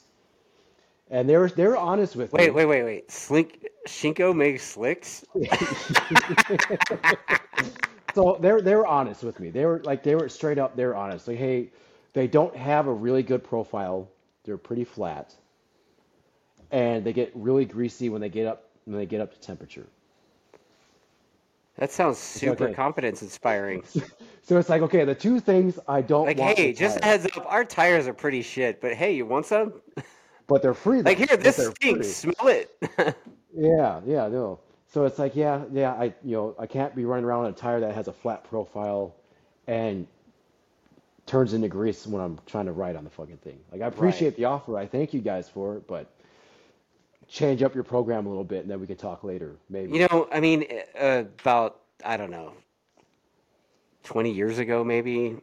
And 1.10 1.28
they 1.28 1.36
were 1.36 1.48
they 1.48 1.66
were 1.66 1.76
honest 1.76 2.16
with 2.16 2.32
wait, 2.32 2.48
me. 2.48 2.50
wait, 2.50 2.66
wait, 2.66 2.82
wait. 2.82 2.84
Wait. 2.84 3.10
Slink 3.10 3.66
Shinko 3.86 4.34
makes 4.34 4.64
slicks. 4.64 5.24
So 8.16 8.38
they 8.40 8.50
were 8.50 8.62
they 8.62 8.74
were 8.74 8.86
honest 8.86 9.22
with 9.22 9.38
me. 9.40 9.50
They 9.50 9.66
were 9.66 9.82
like 9.84 10.02
they 10.02 10.14
were 10.14 10.30
straight 10.30 10.56
up. 10.56 10.74
They 10.74 10.86
were 10.86 10.96
honest. 10.96 11.28
Like, 11.28 11.36
hey, 11.36 11.68
they 12.14 12.26
don't 12.26 12.56
have 12.56 12.86
a 12.86 12.92
really 12.92 13.22
good 13.22 13.44
profile. 13.44 14.08
They're 14.42 14.56
pretty 14.56 14.84
flat, 14.84 15.34
and 16.70 17.04
they 17.04 17.12
get 17.12 17.30
really 17.34 17.66
greasy 17.66 18.08
when 18.08 18.22
they 18.22 18.30
get 18.30 18.46
up 18.46 18.70
when 18.86 18.96
they 18.96 19.04
get 19.04 19.20
up 19.20 19.34
to 19.34 19.40
temperature. 19.40 19.86
That 21.76 21.92
sounds 21.92 22.16
super 22.16 22.64
okay. 22.64 22.74
confidence 22.74 23.20
inspiring. 23.20 23.82
So 24.42 24.56
it's 24.58 24.68
like, 24.68 24.82
okay, 24.82 25.04
the 25.04 25.12
two 25.12 25.40
things 25.40 25.76
I 25.88 26.02
don't 26.02 26.26
Like, 26.26 26.38
hey, 26.38 26.72
just 26.72 27.00
a 27.00 27.04
heads 27.04 27.26
up, 27.36 27.44
our 27.48 27.64
tires 27.64 28.06
are 28.06 28.14
pretty 28.14 28.42
shit, 28.42 28.80
but 28.80 28.94
hey, 28.94 29.12
you 29.12 29.26
want 29.26 29.44
some? 29.44 29.72
but 30.46 30.62
they're 30.62 30.74
free. 30.74 31.02
Like, 31.02 31.18
here, 31.18 31.36
this 31.36 31.56
stinks. 31.56 32.22
free. 32.22 32.32
Smell 32.34 32.48
it. 32.48 33.16
Yeah, 33.58 34.00
yeah, 34.04 34.28
no. 34.28 34.60
So 34.86 35.06
it's 35.06 35.18
like, 35.18 35.34
yeah, 35.34 35.64
yeah, 35.72 35.92
I, 35.92 36.12
you 36.22 36.36
know, 36.36 36.54
I 36.58 36.66
can't 36.66 36.94
be 36.94 37.06
running 37.06 37.24
around 37.24 37.46
in 37.46 37.52
a 37.52 37.54
tire 37.54 37.80
that 37.80 37.94
has 37.94 38.06
a 38.06 38.12
flat 38.12 38.44
profile 38.44 39.14
and 39.66 40.06
turns 41.24 41.54
into 41.54 41.68
grease 41.68 42.06
when 42.06 42.22
I'm 42.22 42.38
trying 42.46 42.66
to 42.66 42.72
ride 42.72 42.96
on 42.96 43.04
the 43.04 43.10
fucking 43.10 43.38
thing. 43.38 43.58
Like, 43.72 43.80
I 43.80 43.86
appreciate 43.86 44.36
the 44.36 44.44
offer. 44.44 44.76
I 44.78 44.86
thank 44.86 45.14
you 45.14 45.20
guys 45.20 45.48
for 45.48 45.76
it, 45.76 45.86
but 45.86 46.06
change 47.28 47.62
up 47.62 47.74
your 47.74 47.84
program 47.84 48.26
a 48.26 48.28
little 48.28 48.44
bit, 48.44 48.62
and 48.62 48.70
then 48.70 48.80
we 48.80 48.86
can 48.86 48.96
talk 48.96 49.24
later, 49.24 49.56
maybe. 49.68 49.92
You 49.96 50.06
know, 50.10 50.28
I 50.30 50.40
mean, 50.40 50.66
uh, 50.98 51.24
about 51.40 51.80
I 52.04 52.16
don't 52.16 52.30
know, 52.30 52.52
twenty 54.04 54.32
years 54.32 54.58
ago, 54.58 54.84
maybe 54.84 55.36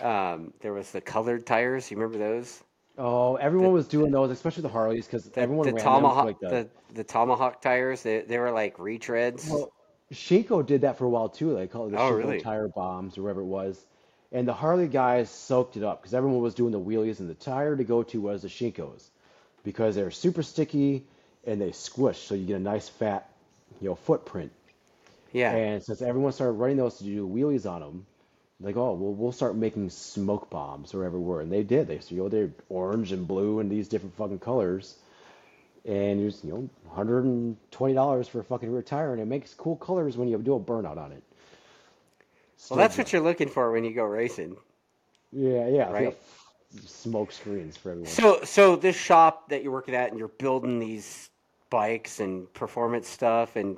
um, 0.00 0.52
there 0.60 0.72
was 0.72 0.90
the 0.90 1.00
colored 1.00 1.46
tires. 1.46 1.90
You 1.90 1.96
remember 1.96 2.18
those? 2.18 2.62
Oh, 2.98 3.36
everyone 3.36 3.72
was 3.72 3.86
doing 3.88 4.10
those, 4.10 4.30
especially 4.30 4.62
the 4.62 4.68
Harleys, 4.68 5.06
because 5.06 5.30
everyone 5.36 5.66
the 5.66 5.72
ran 5.72 5.84
tomahawk, 5.84 6.24
like 6.24 6.40
the. 6.40 6.48
the 6.48 6.68
the 6.94 7.04
tomahawk 7.04 7.60
tires. 7.60 8.02
They 8.02 8.20
they 8.22 8.38
were 8.38 8.50
like 8.52 8.76
retreads. 8.78 9.48
Well, 9.48 9.72
Shinko 10.12 10.64
did 10.66 10.82
that 10.82 10.98
for 10.98 11.04
a 11.04 11.08
while 11.08 11.28
too. 11.28 11.54
They 11.54 11.66
called 11.66 11.88
it 11.88 11.96
the 11.96 11.98
Oh, 11.98 12.10
Shinko 12.10 12.16
really? 12.16 12.40
tire 12.40 12.68
bombs 12.68 13.18
or 13.18 13.22
whatever 13.22 13.40
it 13.42 13.46
was. 13.46 13.84
And 14.32 14.46
the 14.48 14.52
Harley 14.54 14.88
guys 14.88 15.30
soaked 15.30 15.76
it 15.76 15.82
up 15.82 16.00
because 16.02 16.14
everyone 16.14 16.40
was 16.40 16.54
doing 16.54 16.72
the 16.72 16.80
wheelies, 16.80 17.20
and 17.20 17.28
the 17.28 17.34
tire 17.34 17.76
to 17.76 17.84
go 17.84 18.02
to 18.04 18.20
was 18.20 18.42
the 18.42 18.48
Shinkos 18.48 19.10
because 19.64 19.94
they're 19.94 20.10
super 20.10 20.42
sticky 20.42 21.04
and 21.46 21.60
they 21.60 21.72
squish, 21.72 22.18
so 22.20 22.34
you 22.34 22.44
get 22.46 22.56
a 22.56 22.60
nice 22.60 22.88
fat, 22.88 23.28
you 23.80 23.88
know, 23.88 23.94
footprint. 23.94 24.50
yeah. 25.32 25.52
And 25.52 25.82
since 25.82 26.02
everyone 26.02 26.32
started 26.32 26.52
running 26.52 26.76
those 26.76 26.98
to 26.98 27.04
do 27.04 27.26
wheelies 27.28 27.70
on 27.70 27.80
them, 27.80 28.06
like, 28.60 28.76
oh, 28.76 28.94
well, 28.94 29.12
we'll 29.12 29.32
start 29.32 29.54
making 29.56 29.90
smoke 29.90 30.48
bombs 30.50 30.94
or 30.94 30.98
whatever 30.98 31.18
were, 31.18 31.40
and 31.40 31.52
they 31.52 31.62
did. 31.62 31.88
They, 31.88 32.00
you 32.08 32.18
know, 32.18 32.28
they're 32.28 32.50
orange 32.68 33.12
and 33.12 33.26
blue 33.28 33.60
and 33.60 33.70
these 33.70 33.88
different 33.88 34.16
fucking 34.16 34.38
colors, 34.38 34.96
and 35.84 36.20
it 36.20 36.24
was, 36.24 36.42
you 36.42 36.50
know, 36.50 36.70
hundred 36.94 37.24
and 37.24 37.56
twenty 37.70 37.94
dollars 37.94 38.28
for 38.28 38.40
a 38.40 38.44
fucking 38.44 38.70
rear 38.70 38.82
tire, 38.82 39.12
and 39.12 39.20
it 39.20 39.26
makes 39.26 39.52
cool 39.54 39.76
colors 39.76 40.16
when 40.16 40.28
you 40.28 40.38
do 40.38 40.54
a 40.54 40.60
burnout 40.60 40.96
on 40.96 41.12
it. 41.12 41.22
well, 42.70 42.78
that's 42.78 42.94
Still 42.94 43.04
what 43.04 43.12
you're 43.12 43.22
looking 43.22 43.48
for 43.48 43.70
when 43.72 43.84
you 43.84 43.94
go 43.94 44.04
racing. 44.04 44.56
Yeah, 45.32 45.68
yeah, 45.68 45.90
Right. 45.90 46.16
Smoke 46.86 47.32
screens 47.32 47.76
for 47.76 47.90
everyone. 47.90 48.10
So 48.10 48.40
so 48.44 48.76
this 48.76 48.96
shop 48.96 49.50
that 49.50 49.62
you're 49.62 49.72
working 49.72 49.94
at 49.94 50.10
and 50.10 50.18
you're 50.18 50.28
building 50.28 50.78
these 50.78 51.30
bikes 51.70 52.20
and 52.20 52.52
performance 52.54 53.08
stuff 53.08 53.56
and 53.56 53.76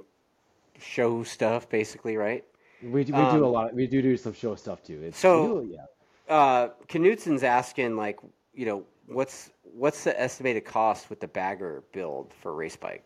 show 0.80 1.22
stuff, 1.24 1.68
basically, 1.68 2.16
right? 2.16 2.44
We 2.82 3.04
do, 3.04 3.12
we 3.12 3.18
do 3.18 3.44
a 3.44 3.46
Um, 3.46 3.52
lot. 3.52 3.74
We 3.74 3.86
do 3.86 4.00
do 4.02 4.16
some 4.16 4.32
show 4.32 4.54
stuff 4.54 4.82
too. 4.82 5.02
It's 5.02 5.18
so 5.18 5.62
do, 5.62 5.68
yeah. 5.72 6.34
uh, 6.34 6.68
Knutsen's 6.88 7.42
asking, 7.42 7.96
like, 7.96 8.20
you 8.54 8.66
know, 8.66 8.84
what's 9.06 9.50
what's 9.74 10.04
the 10.04 10.18
estimated 10.20 10.64
cost 10.64 11.10
with 11.10 11.20
the 11.20 11.28
bagger 11.28 11.82
build 11.92 12.32
for 12.40 12.50
a 12.52 12.54
race 12.54 12.76
bike? 12.76 13.04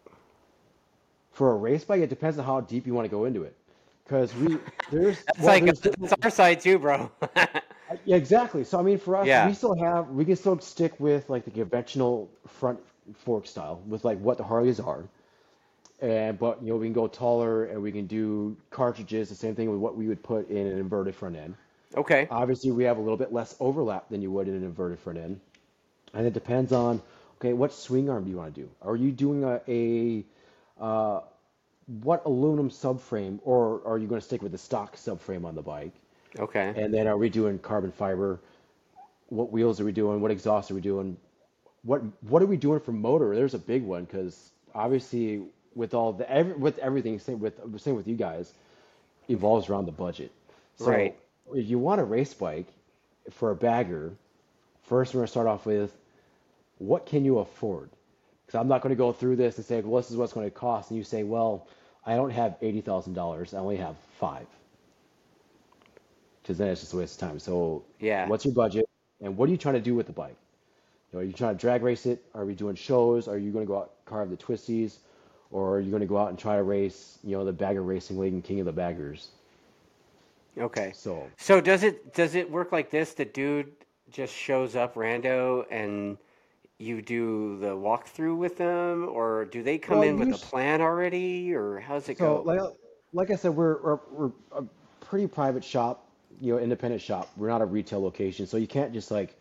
For 1.31 1.53
a 1.53 1.57
race 1.57 1.85
bike, 1.85 2.03
it 2.03 2.11
depends 2.11 2.39
on 2.39 2.45
how 2.45 2.61
deep 2.61 2.87
you 2.87 2.95
want 2.95 3.07
to 3.07 3.11
go 3.11 3.25
into 3.25 3.43
it. 3.45 3.57
Because 4.05 4.35
we 4.37 4.59
there's 4.91 5.23
That's 5.25 5.39
well, 5.39 5.47
like 5.49 5.65
there's 5.65 5.81
that's 5.81 6.15
our 6.23 6.31
side 6.31 6.61
too, 6.61 6.79
bro. 6.79 7.11
Yeah, 8.07 8.17
exactly. 8.17 8.65
So 8.65 8.79
I 8.79 8.83
mean, 8.83 8.97
for 8.99 9.17
us, 9.17 9.27
we 9.47 9.53
still 9.53 9.75
have 9.75 10.09
we 10.09 10.25
can 10.25 10.37
still 10.37 10.59
stick 10.61 10.99
with 10.99 11.29
like 11.29 11.45
the 11.45 11.51
conventional 11.51 12.31
front 12.47 12.81
fork 13.15 13.47
style 13.47 13.83
with 13.87 14.05
like 14.05 14.19
what 14.21 14.39
the 14.39 14.45
Harleys 14.45 14.81
are, 14.81 15.05
and 16.03 16.37
but 16.39 16.61
you 16.61 16.69
know 16.69 16.77
we 16.77 16.87
can 16.87 16.93
go 16.93 17.07
taller 17.07 17.67
and 17.67 17.81
we 17.81 17.93
can 17.93 18.07
do 18.07 18.57
cartridges 18.71 19.29
the 19.29 19.35
same 19.35 19.55
thing 19.55 19.71
with 19.71 19.79
what 19.79 19.97
we 19.97 20.09
would 20.09 20.23
put 20.23 20.51
in 20.51 20.67
an 20.67 20.79
inverted 20.79 21.15
front 21.15 21.37
end. 21.37 21.55
Okay. 21.97 22.27
Obviously, 22.31 22.71
we 22.73 22.85
have 22.85 22.99
a 22.99 23.01
little 23.01 23.17
bit 23.17 23.33
less 23.33 23.55
overlap 23.61 24.09
than 24.09 24.21
you 24.21 24.31
would 24.31 24.49
in 24.49 24.55
an 24.55 24.65
inverted 24.65 24.99
front 24.99 25.19
end, 25.19 25.41
and 26.13 26.27
it 26.27 26.35
depends 26.35 26.73
on 26.73 27.01
okay 27.41 27.53
what 27.53 27.73
swing 27.73 28.11
arm 28.11 28.25
do 28.25 28.31
you 28.31 28.37
want 28.37 28.55
to 28.55 28.61
do? 28.63 28.69
Are 28.83 28.97
you 28.97 29.13
doing 29.13 29.45
a, 29.45 29.61
a 29.69 30.25
uh, 30.83 31.21
what 32.03 32.25
aluminum 32.27 32.69
subframe, 32.69 33.39
or 33.45 33.81
are 33.87 33.97
you 33.97 34.09
going 34.09 34.21
to 34.21 34.27
stick 34.27 34.43
with 34.43 34.53
the 34.53 34.59
stock 34.59 34.97
subframe 34.97 35.45
on 35.45 35.55
the 35.55 35.63
bike? 35.63 35.93
Okay. 36.39 36.73
And 36.77 36.93
then 36.93 37.07
are 37.07 37.17
we 37.17 37.29
doing 37.29 37.59
carbon 37.61 37.93
fiber? 37.93 38.41
What 39.29 39.53
wheels 39.53 39.81
are 39.81 39.85
we 39.85 39.93
doing? 39.93 40.21
What 40.21 40.31
exhaust 40.33 40.71
are 40.71 40.75
we 40.75 40.81
doing? 40.81 41.17
What 41.85 42.03
what 42.23 42.43
are 42.43 42.47
we 42.47 42.57
doing 42.57 42.81
for 42.81 42.91
motor? 42.91 43.37
There's 43.37 43.55
a 43.55 43.59
big 43.59 43.85
one 43.85 44.05
because 44.05 44.51
obviously 44.75 45.43
with 45.75 45.95
all 45.95 46.13
the 46.13 46.31
every, 46.31 46.55
with 46.55 46.79
everything 46.79 47.19
same 47.19 47.41
with 47.41 47.61
same 47.81 47.97
with 47.97 48.09
you 48.09 48.17
guys 48.17 48.53
evolves 49.29 49.69
around 49.69 49.87
the 49.87 49.93
budget. 49.93 50.33
So 50.77 50.91
Right. 50.91 51.17
if 51.55 51.69
you 51.69 51.79
want 51.79 52.01
a 52.01 52.05
race 52.05 52.35
bike 52.35 52.67
for 53.31 53.51
a 53.51 53.57
bagger, 53.57 54.13
first 54.85 55.15
we're 55.15 55.21
gonna 55.21 55.29
start 55.29 55.47
off 55.47 55.67
with 55.67 55.97
what 56.79 57.07
can 57.07 57.25
you 57.25 57.39
afford? 57.39 57.91
Because 58.47 58.61
I'm 58.61 58.69
not 58.69 58.83
going 58.83 58.91
to 58.91 58.99
go 58.99 59.13
through 59.13 59.37
this 59.37 59.57
and 59.57 59.65
say, 59.65 59.81
well, 59.81 60.03
this 60.03 60.11
is 60.11 60.17
what's 60.17 60.33
going 60.33 60.47
to 60.47 60.51
cost, 60.51 60.91
and 60.91 60.99
you 60.99 61.05
say, 61.05 61.23
well, 61.23 61.67
I 62.05 62.17
don't 62.17 62.31
have 62.31 62.57
eighty 62.61 62.81
thousand 62.81 63.15
dollars. 63.15 63.55
I 63.55 63.59
only 63.59 63.77
have 63.77 63.97
five 64.19 64.47
because 66.43 66.59
then 66.59 66.69
it's 66.69 66.81
just 66.81 66.93
a 66.93 66.97
waste 66.97 67.23
of 67.23 67.29
time. 67.29 67.39
So, 67.39 67.85
Yeah. 68.01 68.27
what's 68.27 68.45
your 68.45 68.55
budget, 68.55 68.89
and 69.21 69.37
what 69.37 69.49
are 69.49 69.53
you 69.53 69.59
trying 69.59 69.77
to 69.77 69.81
do 69.81 69.95
with 69.95 70.07
the 70.07 70.13
bike? 70.13 70.37
You 71.13 71.19
know, 71.19 71.21
are 71.21 71.25
you 71.25 71.33
trying 71.33 71.55
to 71.55 71.61
drag 71.61 71.83
race 71.83 72.05
it? 72.07 72.25
Are 72.35 72.45
we 72.45 72.55
doing 72.55 72.75
shows? 72.75 73.29
Are 73.29 73.39
you 73.39 73.53
going 73.53 73.65
to 73.65 73.69
go 73.69 73.79
out 73.79 73.93
carve 74.07 74.31
the 74.31 74.37
twisties, 74.37 74.97
or 75.53 75.77
are 75.77 75.81
you 75.81 75.91
going 75.91 76.01
to 76.01 76.07
go 76.07 76.19
out 76.19 76.31
and 76.31 76.39
try 76.39 76.57
to 76.57 76.63
race, 76.63 77.19
you 77.23 77.37
know, 77.37 77.45
the 77.45 77.53
Bagger 77.53 77.83
Racing 77.83 78.19
League 78.19 78.33
and 78.33 78.43
King 78.43 78.61
of 78.61 78.67
the 78.67 78.73
Baggers? 78.73 79.29
Okay. 80.59 80.93
So, 80.95 81.29
So 81.39 81.61
does 81.61 81.83
it 81.83 82.15
does 82.15 82.35
it 82.35 82.51
work 82.51 82.73
like 82.73 82.91
this? 82.91 83.15
The 83.15 83.25
dude 83.25 83.73
just 84.11 84.35
shows 84.35 84.75
up 84.77 84.95
rando 84.95 85.65
and 85.71 86.19
you 86.79 87.01
do 87.01 87.59
the 87.61 87.69
walkthrough 87.69 88.37
with 88.37 88.59
them, 88.59 89.09
or 89.09 89.45
do 89.47 89.63
they 89.63 89.79
come 89.79 90.01
well, 90.01 90.09
in 90.09 90.19
with 90.19 90.35
a 90.35 90.39
plan 90.39 90.81
already, 90.81 91.55
or 91.55 91.79
how's 91.79 92.09
it 92.09 92.19
so 92.19 92.39
go? 92.39 92.43
like 92.43 92.61
like 93.13 93.31
I 93.31 93.37
said, 93.37 93.55
we're, 93.55 93.81
we're 93.83 93.99
we're 94.11 94.33
a 94.53 94.65
pretty 95.01 95.27
private 95.27 95.63
shop, 95.63 96.09
you 96.41 96.53
know, 96.53 96.59
independent 96.59 97.01
shop. 97.03 97.31
We're 97.37 97.49
not 97.49 97.63
a 97.63 97.67
retail 97.67 98.03
location, 98.03 98.47
so 98.47 98.57
you 98.57 98.67
can't 98.67 98.93
just 98.93 99.11
like 99.11 99.39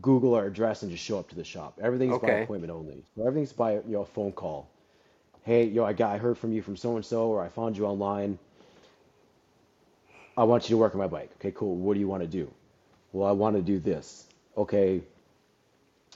Google 0.00 0.34
our 0.34 0.46
address 0.46 0.82
and 0.82 0.90
just 0.90 1.04
show 1.04 1.18
up 1.18 1.28
to 1.28 1.36
the 1.36 1.44
shop. 1.44 1.78
Everything's 1.80 2.18
by 2.18 2.30
appointment 2.30 2.72
only. 2.72 3.04
So 3.16 3.26
everything's 3.26 3.52
by 3.52 3.74
you 3.74 3.82
know 3.86 4.02
a 4.02 4.06
phone 4.06 4.32
call. 4.32 4.68
Hey, 5.44 5.64
yo, 5.64 5.84
I 5.84 5.92
got 5.92 6.14
I 6.14 6.18
heard 6.18 6.38
from 6.38 6.52
you 6.52 6.62
from 6.62 6.76
so 6.76 6.96
and 6.96 7.04
so, 7.04 7.26
or 7.26 7.42
I 7.42 7.48
found 7.48 7.76
you 7.76 7.84
online. 7.84 8.38
I 10.36 10.44
want 10.44 10.64
you 10.64 10.76
to 10.76 10.78
work 10.78 10.94
on 10.94 10.98
my 10.98 11.08
bike. 11.08 11.30
Okay, 11.36 11.52
cool. 11.54 11.76
What 11.76 11.94
do 11.94 12.00
you 12.00 12.08
want 12.08 12.22
to 12.22 12.28
do? 12.28 12.50
Well, 13.12 13.28
I 13.28 13.32
want 13.32 13.56
to 13.56 13.62
do 13.62 13.78
this. 13.78 14.26
Okay, 14.56 15.02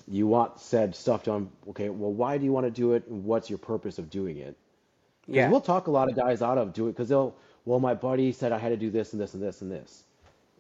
you 0.06 0.26
want 0.26 0.60
said 0.60 0.94
stuff 0.94 1.24
done. 1.24 1.50
Okay, 1.70 1.88
well, 1.88 2.12
why 2.12 2.38
do 2.38 2.44
you 2.44 2.52
want 2.52 2.66
to 2.66 2.70
do 2.70 2.92
it, 2.92 3.06
and 3.08 3.24
what's 3.24 3.50
your 3.50 3.58
purpose 3.58 3.98
of 3.98 4.10
doing 4.10 4.38
it? 4.38 4.56
Yeah. 5.26 5.50
we'll 5.50 5.60
talk 5.60 5.88
a 5.88 5.90
lot 5.90 6.08
of 6.08 6.14
guys 6.14 6.40
out 6.40 6.56
of 6.56 6.72
doing 6.72 6.90
it 6.90 6.92
because 6.92 7.08
they'll, 7.08 7.34
well, 7.64 7.80
my 7.80 7.94
buddy 7.94 8.30
said 8.30 8.52
I 8.52 8.58
had 8.58 8.68
to 8.68 8.76
do 8.76 8.90
this 8.90 9.12
and 9.12 9.20
this 9.20 9.34
and 9.34 9.42
this 9.42 9.60
and 9.60 9.72
this, 9.72 10.04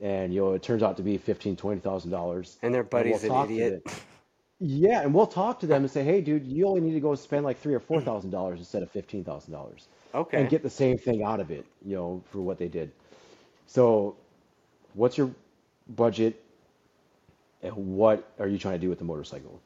and 0.00 0.34
you 0.34 0.40
know 0.40 0.52
it 0.54 0.62
turns 0.64 0.82
out 0.82 0.96
to 0.96 1.04
be 1.04 1.16
fifteen, 1.18 1.54
twenty 1.54 1.80
thousand 1.80 2.10
dollars, 2.10 2.58
And 2.62 2.74
their 2.74 2.80
and 2.80 2.92
we'll 2.92 3.02
buddy's 3.18 3.24
an 3.24 3.50
idiot. 3.50 4.02
Yeah, 4.58 5.02
and 5.02 5.12
we'll 5.12 5.26
talk 5.26 5.60
to 5.60 5.66
them 5.66 5.82
and 5.82 5.90
say, 5.90 6.02
hey, 6.02 6.22
dude, 6.22 6.46
you 6.46 6.66
only 6.66 6.80
need 6.80 6.94
to 6.94 7.00
go 7.00 7.14
spend 7.14 7.44
like 7.44 7.58
three 7.60 7.74
or 7.74 7.80
four 7.80 8.00
thousand 8.00 8.30
dollars 8.30 8.58
instead 8.58 8.82
of 8.82 8.90
fifteen 8.90 9.22
thousand 9.22 9.52
dollars, 9.52 9.88
and 10.32 10.48
get 10.48 10.62
the 10.62 10.70
same 10.70 10.96
thing 10.96 11.22
out 11.22 11.40
of 11.40 11.50
it, 11.50 11.66
you 11.84 11.94
know, 11.94 12.22
for 12.30 12.40
what 12.40 12.58
they 12.58 12.68
did. 12.68 12.90
So, 13.66 14.16
what's 14.94 15.18
your 15.18 15.30
budget, 15.88 16.42
and 17.62 17.74
what 17.76 18.32
are 18.38 18.48
you 18.48 18.56
trying 18.58 18.74
to 18.74 18.80
do 18.80 18.88
with 18.88 18.98
the 18.98 19.04
motorcycle, 19.04 19.60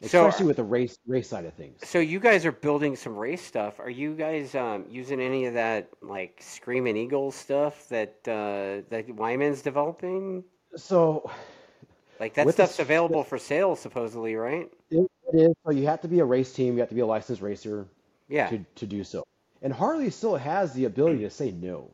So 0.00 0.26
especially 0.26 0.46
with 0.46 0.56
the 0.56 0.64
race 0.64 0.98
race 1.06 1.28
side 1.28 1.44
of 1.44 1.52
things? 1.54 1.84
so 1.84 1.98
you 1.98 2.18
guys 2.20 2.46
are 2.46 2.52
building 2.52 2.96
some 2.96 3.16
race 3.16 3.44
stuff. 3.44 3.78
Are 3.80 3.90
you 3.90 4.14
guys 4.14 4.54
um, 4.54 4.86
using 4.90 5.20
any 5.20 5.44
of 5.44 5.54
that 5.54 5.90
like 6.00 6.38
Screaming 6.40 6.96
Eagle 6.96 7.30
stuff 7.30 7.86
that 7.90 8.16
uh, 8.26 8.82
that 8.88 9.14
Wyman's 9.14 9.60
developing? 9.60 10.42
So. 10.74 11.30
Like 12.18 12.34
that 12.34 12.50
stuff's 12.50 12.78
available 12.78 13.24
for 13.24 13.38
sale 13.38 13.76
supposedly, 13.76 14.36
right? 14.36 14.70
It, 14.90 15.10
is. 15.32 15.54
So 15.64 15.72
you 15.72 15.86
have 15.86 16.00
to 16.02 16.08
be 16.08 16.20
a 16.20 16.24
race 16.24 16.52
team. 16.52 16.74
You 16.74 16.80
have 16.80 16.88
to 16.88 16.94
be 16.94 17.00
a 17.00 17.06
licensed 17.06 17.42
racer 17.42 17.86
Yeah. 18.28 18.48
to 18.48 18.64
to 18.76 18.86
do 18.86 19.04
so. 19.04 19.24
And 19.62 19.72
Harley 19.72 20.10
still 20.10 20.36
has 20.36 20.72
the 20.72 20.84
ability 20.84 21.20
to 21.20 21.30
say 21.30 21.50
no. 21.50 21.90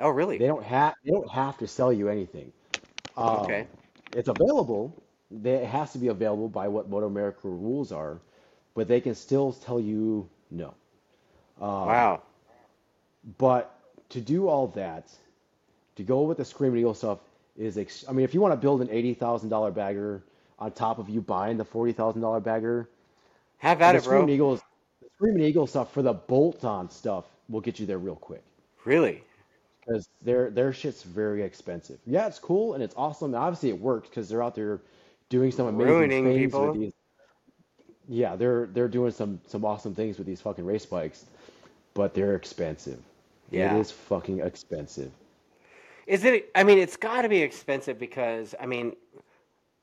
Oh, 0.00 0.10
really? 0.10 0.38
They 0.38 0.46
don't 0.46 0.62
have 0.64 0.94
they 1.04 1.10
don't 1.10 1.30
have 1.30 1.58
to 1.58 1.66
sell 1.66 1.92
you 1.92 2.08
anything. 2.08 2.52
Um, 3.16 3.42
Okay. 3.44 3.66
it's 4.12 4.28
available. 4.28 4.94
They, 5.30 5.54
it 5.54 5.66
has 5.66 5.92
to 5.92 5.98
be 5.98 6.08
available 6.08 6.48
by 6.48 6.68
what 6.68 6.88
Moto 6.88 7.06
America 7.06 7.48
rules 7.48 7.92
are, 7.92 8.20
but 8.74 8.88
they 8.88 9.00
can 9.00 9.14
still 9.14 9.52
tell 9.52 9.80
you 9.80 10.28
no. 10.50 10.74
Um, 11.60 11.86
Wow. 11.86 12.22
but 13.38 13.74
to 14.10 14.20
do 14.20 14.48
all 14.48 14.68
that, 14.68 15.10
to 15.96 16.02
go 16.02 16.22
with 16.22 16.38
the 16.38 16.44
Screaming 16.44 16.80
Eagle 16.80 16.94
stuff 16.94 17.18
is, 17.58 17.76
ex- 17.76 18.04
I 18.08 18.12
mean, 18.12 18.24
if 18.24 18.32
you 18.34 18.40
want 18.40 18.52
to 18.52 18.56
build 18.56 18.80
an 18.80 18.88
eighty 18.90 19.14
thousand 19.14 19.50
dollar 19.50 19.70
bagger 19.70 20.22
on 20.58 20.72
top 20.72 20.98
of 20.98 21.08
you 21.10 21.20
buying 21.20 21.56
the 21.58 21.64
forty 21.64 21.92
thousand 21.92 22.22
dollar 22.22 22.40
bagger, 22.40 22.88
Have 23.58 23.82
at 23.82 23.96
it, 23.96 24.04
Screaming 24.04 24.26
bro. 24.26 24.34
Eagles, 24.34 24.62
the 25.02 25.08
Screaming 25.16 25.42
Eagle 25.44 25.66
stuff 25.66 25.92
for 25.92 26.02
the 26.02 26.14
bolt-on 26.14 26.90
stuff 26.90 27.24
will 27.48 27.60
get 27.60 27.78
you 27.80 27.86
there 27.86 27.98
real 27.98 28.16
quick 28.16 28.42
Really? 28.84 29.22
because 29.80 30.08
their 30.22 30.50
their 30.50 30.72
shit's 30.72 31.02
very 31.02 31.42
expensive. 31.42 31.98
Yeah, 32.06 32.26
it's 32.26 32.38
cool 32.38 32.74
and 32.74 32.82
it's 32.82 32.94
awesome. 32.96 33.34
And 33.34 33.42
obviously, 33.42 33.70
it 33.70 33.80
works 33.80 34.08
because 34.08 34.28
they're 34.28 34.42
out 34.42 34.54
there 34.54 34.80
doing 35.30 35.50
some 35.50 35.66
amazing 35.66 35.92
Ruining 35.94 36.24
things 36.24 36.52
with 36.54 36.72
people. 36.72 36.72
these. 36.74 36.92
Yeah, 38.08 38.36
they're 38.36 38.66
they're 38.66 38.88
doing 38.88 39.10
some 39.12 39.40
some 39.46 39.64
awesome 39.64 39.94
things 39.94 40.16
with 40.18 40.26
these 40.26 40.40
fucking 40.40 40.64
race 40.64 40.86
bikes, 40.86 41.26
but 41.94 42.14
they're 42.14 42.36
expensive. 42.36 43.00
It 43.50 43.58
Yeah. 43.58 43.76
is 43.78 43.90
fucking 43.90 44.40
expensive. 44.40 45.10
Is 46.08 46.24
it? 46.24 46.50
I 46.56 46.64
mean, 46.64 46.78
it's 46.78 46.96
got 46.96 47.22
to 47.22 47.30
be 47.30 47.42
expensive 47.42 48.00
because 48.00 48.56
I 48.60 48.66
mean, 48.66 48.96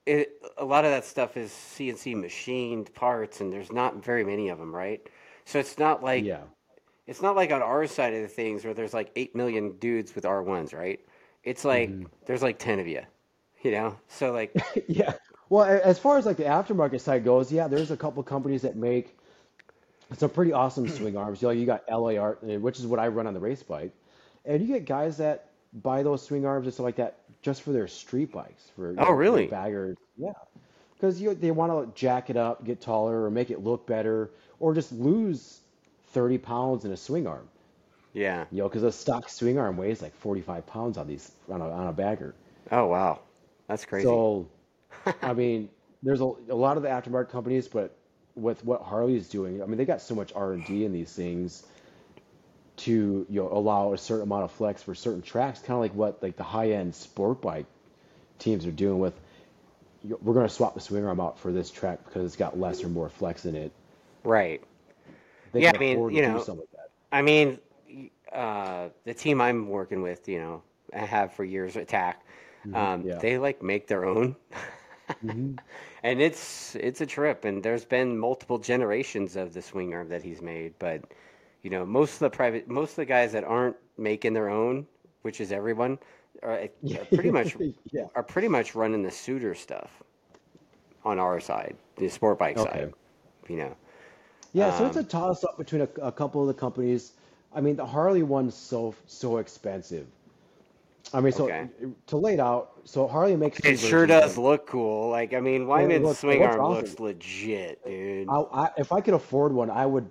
it, 0.06 0.42
a 0.58 0.66
lot 0.66 0.86
of 0.86 0.92
that 0.92 1.06
stuff 1.06 1.38
is 1.38 1.52
CNC 1.52 2.16
machined 2.16 2.94
parts, 2.96 3.42
and 3.42 3.54
there's 3.54 3.72
not 3.72 4.04
very 4.04 4.24
many 4.26 4.50
of 4.50 4.60
them, 4.60 4.76
right? 4.76 5.08
So 5.46 5.60
it's 5.60 5.80
not 5.80 6.04
like 6.04 6.32
Yeah. 6.32 6.46
it's 7.08 7.22
not 7.22 7.36
like 7.36 7.52
on 7.52 7.62
our 7.64 7.88
side 7.88 8.14
of 8.14 8.22
the 8.24 8.30
things 8.30 8.66
where 8.66 8.74
there's 8.76 8.94
like 8.94 9.12
eight 9.18 9.36
million 9.36 9.78
dudes 9.80 10.16
with 10.16 10.26
R 10.26 10.44
ones, 10.44 10.74
right? 10.74 11.02
It's 11.44 11.66
like 11.66 11.98
hmm 11.98 12.06
there's 12.28 12.44
like 12.44 12.60
ten 12.60 12.80
of 12.80 12.88
you, 12.88 13.04
you 13.64 13.72
know. 13.72 13.98
So 14.10 14.34
like, 14.34 14.58
Yeah. 14.88 15.14
Well, 15.50 15.64
as 15.66 16.00
far 16.00 16.18
as 16.18 16.26
like 16.26 16.38
the 16.38 16.44
aftermarket 16.44 17.02
side 17.02 17.24
goes, 17.24 17.52
yeah, 17.52 17.68
there's 17.68 17.92
a 17.92 17.98
couple 17.98 18.24
companies 18.24 18.64
that 18.64 18.76
make 18.76 19.18
some 20.18 20.30
pretty 20.30 20.54
awesome 20.54 20.88
swing 20.90 21.18
arms. 21.18 21.42
You 21.42 21.50
know, 21.50 21.52
you 21.54 21.66
got 21.66 21.84
LA 21.88 22.18
Art, 22.18 22.40
uh, 22.44 22.60
which 22.60 22.80
is 22.80 22.88
what 22.88 23.00
I 23.00 23.08
run 23.08 23.28
on 23.28 23.34
the 23.34 23.40
race 23.40 23.64
bike, 23.64 23.92
and 24.46 24.62
you 24.62 24.68
get 24.68 24.86
guys 24.86 25.18
that 25.18 25.50
buy 25.82 26.04
those 26.04 26.26
swing 26.26 26.46
arms 26.46 26.66
and 26.66 26.74
stuff 26.74 26.86
like 26.86 26.96
that 26.98 27.18
just 27.42 27.62
for 27.62 27.72
their 27.72 27.88
street 27.88 28.32
bikes, 28.32 28.64
for 28.76 28.90
oh 28.90 28.94
know, 28.94 29.12
really? 29.12 29.48
baggers. 29.48 29.98
Yeah, 30.18 30.34
because 30.96 31.22
you 31.22 31.34
they 31.34 31.52
want 31.52 31.72
to 31.72 32.00
jack 32.00 32.30
it 32.30 32.38
up, 32.38 32.66
get 32.66 32.82
taller, 32.82 33.24
or 33.26 33.30
make 33.30 33.52
it 33.52 33.64
look 33.64 33.86
better, 33.86 34.32
or 34.60 34.74
just 34.74 34.92
lose 34.92 35.60
30 36.08 36.38
pounds 36.40 36.86
in 36.86 36.92
a 36.92 36.98
swing 36.98 37.28
arm. 37.28 37.48
Yeah. 38.14 38.46
You 38.52 38.64
know, 38.64 38.70
because 38.70 38.84
a 38.84 38.92
stock 38.92 39.28
swing 39.28 39.60
arm 39.60 39.76
weighs 39.76 40.02
like 40.02 40.16
45 40.16 40.66
pounds 40.66 40.98
on 40.98 41.08
these 41.08 41.32
on 41.50 41.62
a 41.62 41.70
on 41.70 41.88
a 41.88 41.94
bagger. 41.94 42.34
Oh 42.72 42.88
wow, 42.88 43.20
that's 43.68 43.86
crazy. 43.86 44.06
So, 44.06 44.48
I 45.22 45.34
mean, 45.34 45.70
there's 46.02 46.22
a, 46.22 46.32
a 46.50 46.56
lot 46.56 46.78
of 46.78 46.84
the 46.84 46.90
aftermarket 46.90 47.30
companies, 47.30 47.68
but 47.68 47.96
with 48.36 48.64
what 48.66 48.82
Harley 48.82 49.16
is 49.16 49.28
doing, 49.30 49.62
I 49.62 49.66
mean, 49.66 49.78
they 49.78 49.86
got 49.86 50.02
so 50.02 50.16
much 50.16 50.34
R&D 50.36 50.84
in 50.84 50.92
these 50.92 51.12
things 51.12 51.66
to, 52.78 53.26
you 53.30 53.42
know, 53.42 53.50
allow 53.52 53.94
a 53.94 53.98
certain 53.98 54.24
amount 54.24 54.44
of 54.44 54.52
flex 54.52 54.84
for 54.84 54.96
certain 54.96 55.22
tracks, 55.22 55.60
kind 55.60 55.76
of 55.76 55.80
like 55.82 55.96
what 55.96 56.22
like 56.24 56.36
the 56.38 56.44
high-end 56.44 56.96
sport 56.96 57.42
bike 57.42 57.66
teams 58.40 58.66
are 58.66 58.72
doing 58.72 59.00
with, 59.00 59.14
we're 60.04 60.34
going 60.34 60.48
to 60.48 60.54
swap 60.54 60.74
the 60.76 60.80
swing 60.82 61.06
arm 61.06 61.20
out 61.20 61.40
for 61.40 61.52
this 61.52 61.72
track 61.72 62.04
because 62.06 62.26
it's 62.26 62.36
got 62.36 62.60
less 62.60 62.84
or 62.84 62.90
more 62.90 63.10
flex 63.10 63.46
in 63.46 63.56
it. 63.56 63.72
Right. 64.24 64.64
They 65.54 65.62
Yeah, 65.62 65.72
I 65.74 65.78
mean, 65.80 66.04
you 66.10 66.22
know, 66.22 66.48
like 66.58 66.72
that. 66.72 66.90
I 67.12 67.22
mean, 67.22 67.60
uh, 68.32 68.90
the 69.06 69.14
team 69.14 69.42
I'm 69.42 69.70
working 69.70 70.02
with, 70.02 70.28
you 70.28 70.40
know, 70.40 70.64
I 70.94 71.00
have 71.00 71.34
for 71.34 71.44
years, 71.44 71.76
Attack. 71.76 72.24
hmm 72.64 72.74
Um, 72.74 73.08
Yeah. 73.08 73.22
they 73.22 73.38
like 73.38 73.62
make 73.64 73.88
their 73.88 74.06
own, 74.06 74.36
hmm 75.22 75.56
and 76.04 76.22
it's 76.22 76.76
it's 76.76 77.02
a 77.02 77.06
trip. 77.06 77.46
And 77.46 77.64
there's 77.64 77.86
been 77.86 78.18
multiple 78.18 78.58
generations 78.58 79.36
of 79.36 79.54
the 79.54 79.62
swing 79.62 79.94
arm 79.94 80.10
that 80.10 80.24
he's 80.24 80.42
made, 80.42 80.74
but 80.80 81.02
you 81.66 81.72
know, 81.72 81.84
most 81.84 82.14
of 82.14 82.20
the 82.20 82.30
private, 82.30 82.70
most 82.70 82.92
of 82.92 82.96
the 82.98 83.06
guys 83.06 83.32
that 83.32 83.44
aren't 83.44 83.76
making 83.98 84.34
their 84.34 84.50
own, 84.50 84.86
which 85.24 85.42
is 85.42 85.52
everyone, 85.52 85.98
are, 86.44 86.60
are 87.00 87.06
pretty 87.06 87.32
much 87.32 87.58
Yeah. 87.92 88.06
are 88.16 88.22
pretty 88.24 88.48
much 88.48 88.76
running 88.76 89.02
the 89.02 89.10
Suter 89.10 89.56
stuff 89.56 90.04
on 91.04 91.18
our 91.18 91.40
side, 91.40 91.76
the 91.98 92.08
sport 92.08 92.38
bike 92.38 92.58
Okay. 92.58 92.70
side. 92.82 92.94
You 93.50 93.58
know, 93.58 93.76
Yeah, 94.54 94.70
so 94.70 94.86
it's 94.86 94.96
a 94.96 95.00
um, 95.00 95.06
toss 95.06 95.44
up 95.44 95.58
between 95.58 95.82
a, 95.82 95.90
a 96.02 96.12
couple 96.12 96.42
of 96.42 96.48
the 96.48 96.54
companies. 96.54 97.14
I 97.54 97.62
mean, 97.62 97.76
the 97.78 97.86
Harley 97.86 98.24
one's 98.24 98.54
so 98.56 98.94
so 99.08 99.38
expensive. 99.38 100.08
I 101.14 101.22
mean, 101.22 101.32
so 101.32 101.46
okay. 101.46 101.68
to 102.08 102.18
lay 102.18 102.34
it 102.34 102.40
out, 102.40 102.74
so 102.84 103.08
Harley 103.08 103.36
makes 103.36 103.60
It 103.64 103.80
sure 103.80 104.06
does 104.06 104.38
look 104.38 104.68
cool. 104.68 105.10
Like, 105.10 105.34
I 105.34 105.40
mean, 105.40 105.68
Wyman's 105.68 106.04
looks 106.04 106.20
swing 106.20 106.44
arm 106.44 106.60
awesome. 106.62 106.76
looks 106.76 107.00
legit, 107.00 107.84
dude. 107.86 108.28
I, 108.30 108.36
I, 108.54 108.70
if 108.78 108.92
I 108.92 109.02
could 109.02 109.14
afford 109.14 109.54
one, 109.54 109.70
I 109.70 109.86
would 109.86 110.10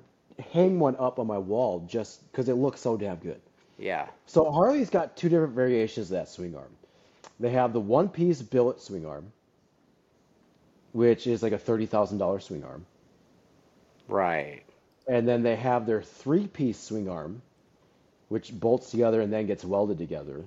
hang 0.52 0.78
one 0.78 0.96
up 0.98 1.18
on 1.18 1.26
my 1.26 1.38
wall 1.38 1.84
just 1.88 2.30
because 2.30 2.48
it 2.48 2.54
looks 2.54 2.80
so 2.80 2.96
damn 2.96 3.16
good. 3.16 3.40
Yeah. 3.78 4.08
So 4.26 4.50
Harley's 4.50 4.90
got 4.90 5.16
two 5.16 5.28
different 5.28 5.54
variations 5.54 6.06
of 6.06 6.16
that 6.16 6.28
swing 6.28 6.54
arm. 6.56 6.70
They 7.40 7.50
have 7.50 7.72
the 7.72 7.80
one-piece 7.80 8.42
billet 8.42 8.80
swing 8.80 9.04
arm, 9.06 9.32
which 10.92 11.26
is 11.26 11.42
like 11.42 11.52
a 11.52 11.58
thirty 11.58 11.86
thousand 11.86 12.18
dollar 12.18 12.38
swing 12.40 12.64
arm, 12.64 12.86
Right. 14.06 14.62
and 15.08 15.26
then 15.26 15.42
they 15.42 15.56
have 15.56 15.86
their 15.86 16.02
three-piece 16.02 16.78
swing 16.78 17.08
arm, 17.08 17.42
which 18.28 18.52
bolts 18.52 18.90
together 18.92 19.20
and 19.20 19.32
then 19.32 19.46
gets 19.46 19.64
welded 19.64 19.98
together, 19.98 20.44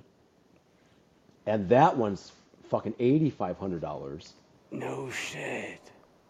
and 1.46 1.68
that 1.68 1.98
one's 1.98 2.32
fucking 2.70 2.94
eighty-five 2.98 3.58
hundred 3.58 3.82
dollars. 3.82 4.32
No 4.70 5.10
shit. 5.10 5.80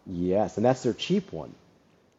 Yes, 0.05 0.57
and 0.57 0.65
that's 0.65 0.83
their 0.83 0.93
cheap 0.93 1.31
one. 1.31 1.53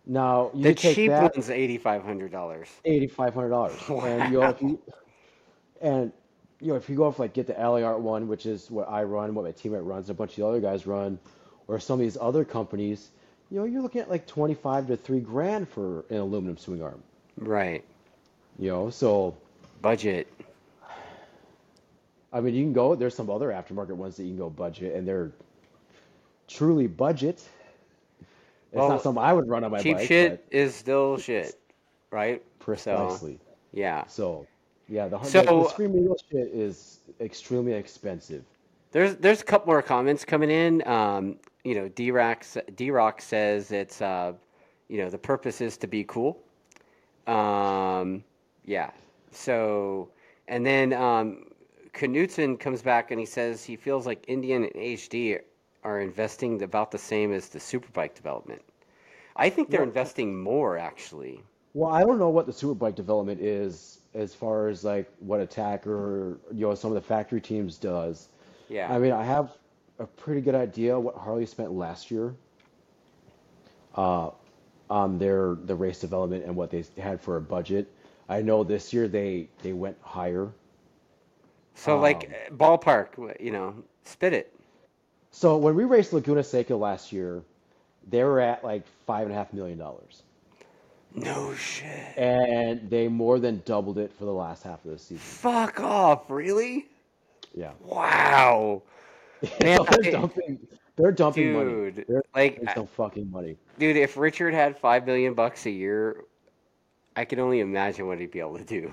Now 0.07 0.51
you 0.55 0.73
The 0.73 0.75
take 0.75 0.95
cheap 0.95 1.07
that 1.07 1.35
one's 1.35 1.51
eighty-five 1.51 2.03
hundred 2.03 2.33
dollars. 2.33 2.69
eighty-five 2.85 3.35
hundred 3.35 3.51
dollars, 3.51 3.79
and 3.89 4.33
you 4.33 4.41
know 4.41 4.49
if 4.49 4.61
you 4.63 4.79
and 5.81 6.13
you 6.61 6.69
know 6.69 6.77
if 6.77 6.89
you 6.89 6.97
go 6.97 7.11
for 7.11 7.23
like 7.23 7.33
get 7.35 7.47
the 7.47 7.59
Alloy 7.59 7.83
Art 7.83 8.01
one, 8.01 8.29
which 8.29 8.47
is 8.47 8.71
what 8.71 8.89
I 8.89 9.03
run, 9.05 9.35
what 9.35 9.45
my 9.45 9.53
teammate 9.53 9.87
runs, 9.87 10.11
a 10.11 10.15
bunch 10.15 10.33
of 10.33 10.37
the 10.37 10.47
other 10.47 10.61
guys 10.61 10.87
run, 10.87 11.19
or 11.69 11.79
some 11.79 11.95
of 11.95 12.01
these 12.01 12.17
other 12.21 12.45
companies, 12.45 13.11
you 13.51 13.59
know 13.59 13.65
you're 13.65 13.83
looking 13.83 14.01
at 14.01 14.11
like 14.11 14.27
twenty-five 14.27 14.87
to 14.89 14.97
three 14.97 15.21
grand 15.21 15.69
for 15.69 16.05
an 16.11 16.17
aluminum 16.19 16.57
swing 16.57 16.83
arm. 16.83 17.03
Right. 17.37 17.85
You 18.59 18.69
know, 18.71 18.91
so 18.91 19.37
Budget. 19.81 20.29
I 22.33 22.41
mean 22.41 22.55
you 22.55 22.65
can 22.65 22.73
go. 22.73 22.95
There's 22.95 23.15
some 23.15 23.31
other 23.31 23.49
aftermarket 23.49 23.95
ones 23.97 24.17
that 24.17 24.25
you 24.25 24.31
can 24.31 24.39
go 24.39 24.51
budget, 24.51 24.95
and 24.95 25.07
they're 25.07 25.33
truly 26.49 26.87
budget. 26.87 27.43
It's 28.73 28.77
not 28.79 29.03
something 29.03 29.23
I 29.23 29.33
would 29.33 29.49
run 29.49 29.65
on 29.65 29.71
my 29.73 29.83
cheap 29.83 29.97
bike, 29.97 30.07
shit 30.09 30.45
but 30.51 30.57
is 30.57 30.75
still 30.75 31.19
shit, 31.19 31.59
right? 32.11 32.41
So, 32.43 32.65
precisely. 32.65 33.41
yeah. 33.73 34.07
So 34.07 34.47
yeah, 34.89 35.09
the 35.09 35.19
the, 35.19 35.25
the 35.25 35.29
So 35.29 35.69
Screamin' 35.69 36.05
Eagle 36.05 36.17
shit 36.31 36.49
is 36.49 37.01
extremely 37.21 37.73
expensive. 37.73 38.45
there's 38.93 39.17
there's 39.17 39.41
a 39.41 39.45
couple 39.45 39.73
more 39.73 39.83
comments 39.83 40.25
coming 40.25 40.51
in. 40.51 40.87
Um, 40.87 41.37
you 41.65 41.75
know, 41.75 41.89
D-Rock 41.89 42.45
D-Rock 42.77 43.21
says 43.21 43.71
it's 43.73 44.01
uh, 44.01 44.33
you 44.89 44.99
know, 44.99 45.11
the 45.11 45.19
purpose 45.19 45.61
is 45.61 45.77
to 45.79 45.87
be 45.87 46.05
cool. 46.05 46.39
Um, 47.27 48.25
yeah. 48.65 48.91
So, 49.31 50.11
and 50.49 50.65
then 50.67 50.93
um, 50.93 51.45
Knutson 51.95 52.59
comes 52.59 52.83
back 52.83 53.11
and 53.11 53.21
he 53.21 53.27
says 53.27 53.65
he 53.65 53.77
feels 53.77 54.07
like 54.07 54.25
Indian 54.29 54.65
and 54.65 54.75
HD 54.75 55.41
are 55.85 56.01
investing 56.01 56.63
about 56.63 56.91
the 56.91 56.99
same 56.99 57.33
as 57.33 57.49
the 57.49 57.59
superbike 57.59 58.15
development. 58.15 58.63
I 59.37 59.51
think 59.51 59.71
they're 59.71 59.83
Well, 59.83 59.85
investing 59.85 60.41
more 60.41 60.79
actually. 60.79 61.45
well, 61.75 61.93
I 61.93 62.03
don't 62.05 62.19
know 62.19 62.29
what 62.31 62.47
the 62.47 62.53
superbike 62.53 62.95
development 62.95 63.41
is 63.41 64.01
as 64.15 64.35
far 64.35 64.69
as 64.69 64.85
like 64.85 65.11
what 65.21 65.41
Attack 65.41 65.87
or 65.87 66.39
you 66.53 66.67
know 66.67 66.75
some 66.75 66.91
of 66.91 66.95
the 66.95 67.01
factory 67.01 67.41
teams 67.41 67.79
does. 67.79 68.29
Yeah. 68.69 68.89
I 68.89 68.99
mean, 68.99 69.13
I 69.13 69.25
have 69.25 69.57
a 69.99 70.07
pretty 70.07 70.41
good 70.41 70.55
idea 70.55 70.99
what 70.99 71.17
Harley 71.17 71.47
spent 71.47 71.73
last 71.73 72.11
year 72.11 72.35
uh, 73.97 74.31
on 74.91 75.19
their 75.19 75.55
the 75.65 75.75
race 75.75 76.01
development 76.01 76.45
and 76.45 76.55
what 76.57 76.71
they 76.71 76.85
had 76.99 77.21
for 77.21 77.37
a 77.37 77.41
budget. 77.41 77.93
I 78.29 78.43
know 78.43 78.65
this 78.65 78.93
year 78.93 79.09
they 79.09 79.49
they 79.63 79.73
went 79.73 79.97
higher. 80.03 80.53
So 81.75 81.97
like 81.99 82.25
Um, 82.25 82.35
uh, 82.35 82.51
ballpark, 82.55 83.41
you 83.41 83.51
know, 83.51 83.83
spit 84.05 84.33
it. 84.33 84.55
So 85.31 85.57
when 85.57 85.75
we 85.75 85.85
raced 85.85 86.13
Laguna 86.13 86.43
Seca 86.43 86.75
last 86.77 87.13
year, 87.13 87.43
they 88.09 88.23
were 88.25 88.41
at 88.41 88.65
like 88.65 88.83
five 89.07 89.25
and 89.27 89.33
a 89.33 89.35
half 89.35 89.53
million 89.53 89.79
dollars. 89.79 90.23
No 91.15 91.55
shit. 91.55 91.89
and 92.17 92.89
they 92.89 93.09
more 93.09 93.41
than 93.41 93.63
doubled 93.65 93.99
it 93.99 94.13
for 94.13 94.25
the 94.27 94.33
last 94.33 94.63
half 94.63 94.85
of 94.85 94.93
the 94.93 94.99
season. 94.99 95.19
Fuck 95.19 95.81
off, 95.81 96.31
really? 96.31 96.87
Yeah. 97.53 97.73
Wow. 97.81 98.83
Man, 99.61 99.79
so 99.79 99.85
they're 99.85 100.07
I, 100.07 100.11
dumping, 100.13 100.67
they're 100.97 101.11
dumping 101.13 101.53
money. 101.53 101.71
dude, 101.91 102.05
They're 102.07 102.23
like, 102.35 102.55
dumping 102.57 102.69
I- 102.69 102.75
some 102.75 102.87
fucking 102.87 103.31
money. 103.31 103.57
dude, 103.79 103.97
if 103.97 104.17
Richard 104.17 104.55
had 104.55 104.79
five 104.79 105.05
million 105.05 105.35
bucks 105.35 105.67
a 105.67 105.71
year, 105.71 106.25
I 107.17 107.25
can 107.25 107.41
only 107.41 107.59
imagine 107.59 108.07
what 108.07 108.21
he'd 108.21 108.31
be 108.31 108.39
able 108.41 108.59
to 108.59 108.65
do. 108.65 108.93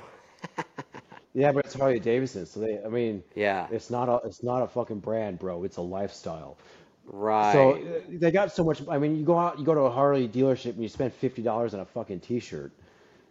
Yeah, 1.38 1.52
but 1.52 1.66
it's 1.66 1.76
Harley 1.76 2.00
Davidson, 2.00 2.46
so 2.46 2.60
they, 2.62 2.80
I 2.84 2.90
mean, 2.90 3.24
Yeah, 3.36 3.68
it's 3.72 3.90
not 3.92 4.10
a, 4.10 4.26
it's 4.28 4.44
not 4.44 4.64
a 4.64 4.68
fucking 4.68 5.00
brand, 5.00 5.40
bro. 5.40 5.64
It's 5.64 5.78
a 5.78 5.82
lifestyle. 5.82 6.58
Right. 7.06 7.54
So 7.54 8.02
they 8.10 8.32
got 8.32 8.52
so 8.52 8.64
much. 8.64 8.82
I 8.90 8.98
mean, 8.98 9.16
you 9.18 9.24
go 9.26 9.38
out, 9.38 9.60
you 9.60 9.66
go 9.66 9.74
to 9.76 9.82
a 9.82 9.92
Harley 9.92 10.28
dealership 10.28 10.72
and 10.74 10.84
you 10.84 10.90
spend 10.90 11.14
fifty 11.14 11.42
dollars 11.42 11.74
on 11.74 11.80
a 11.82 11.86
fucking 11.86 12.22
T-shirt. 12.22 12.72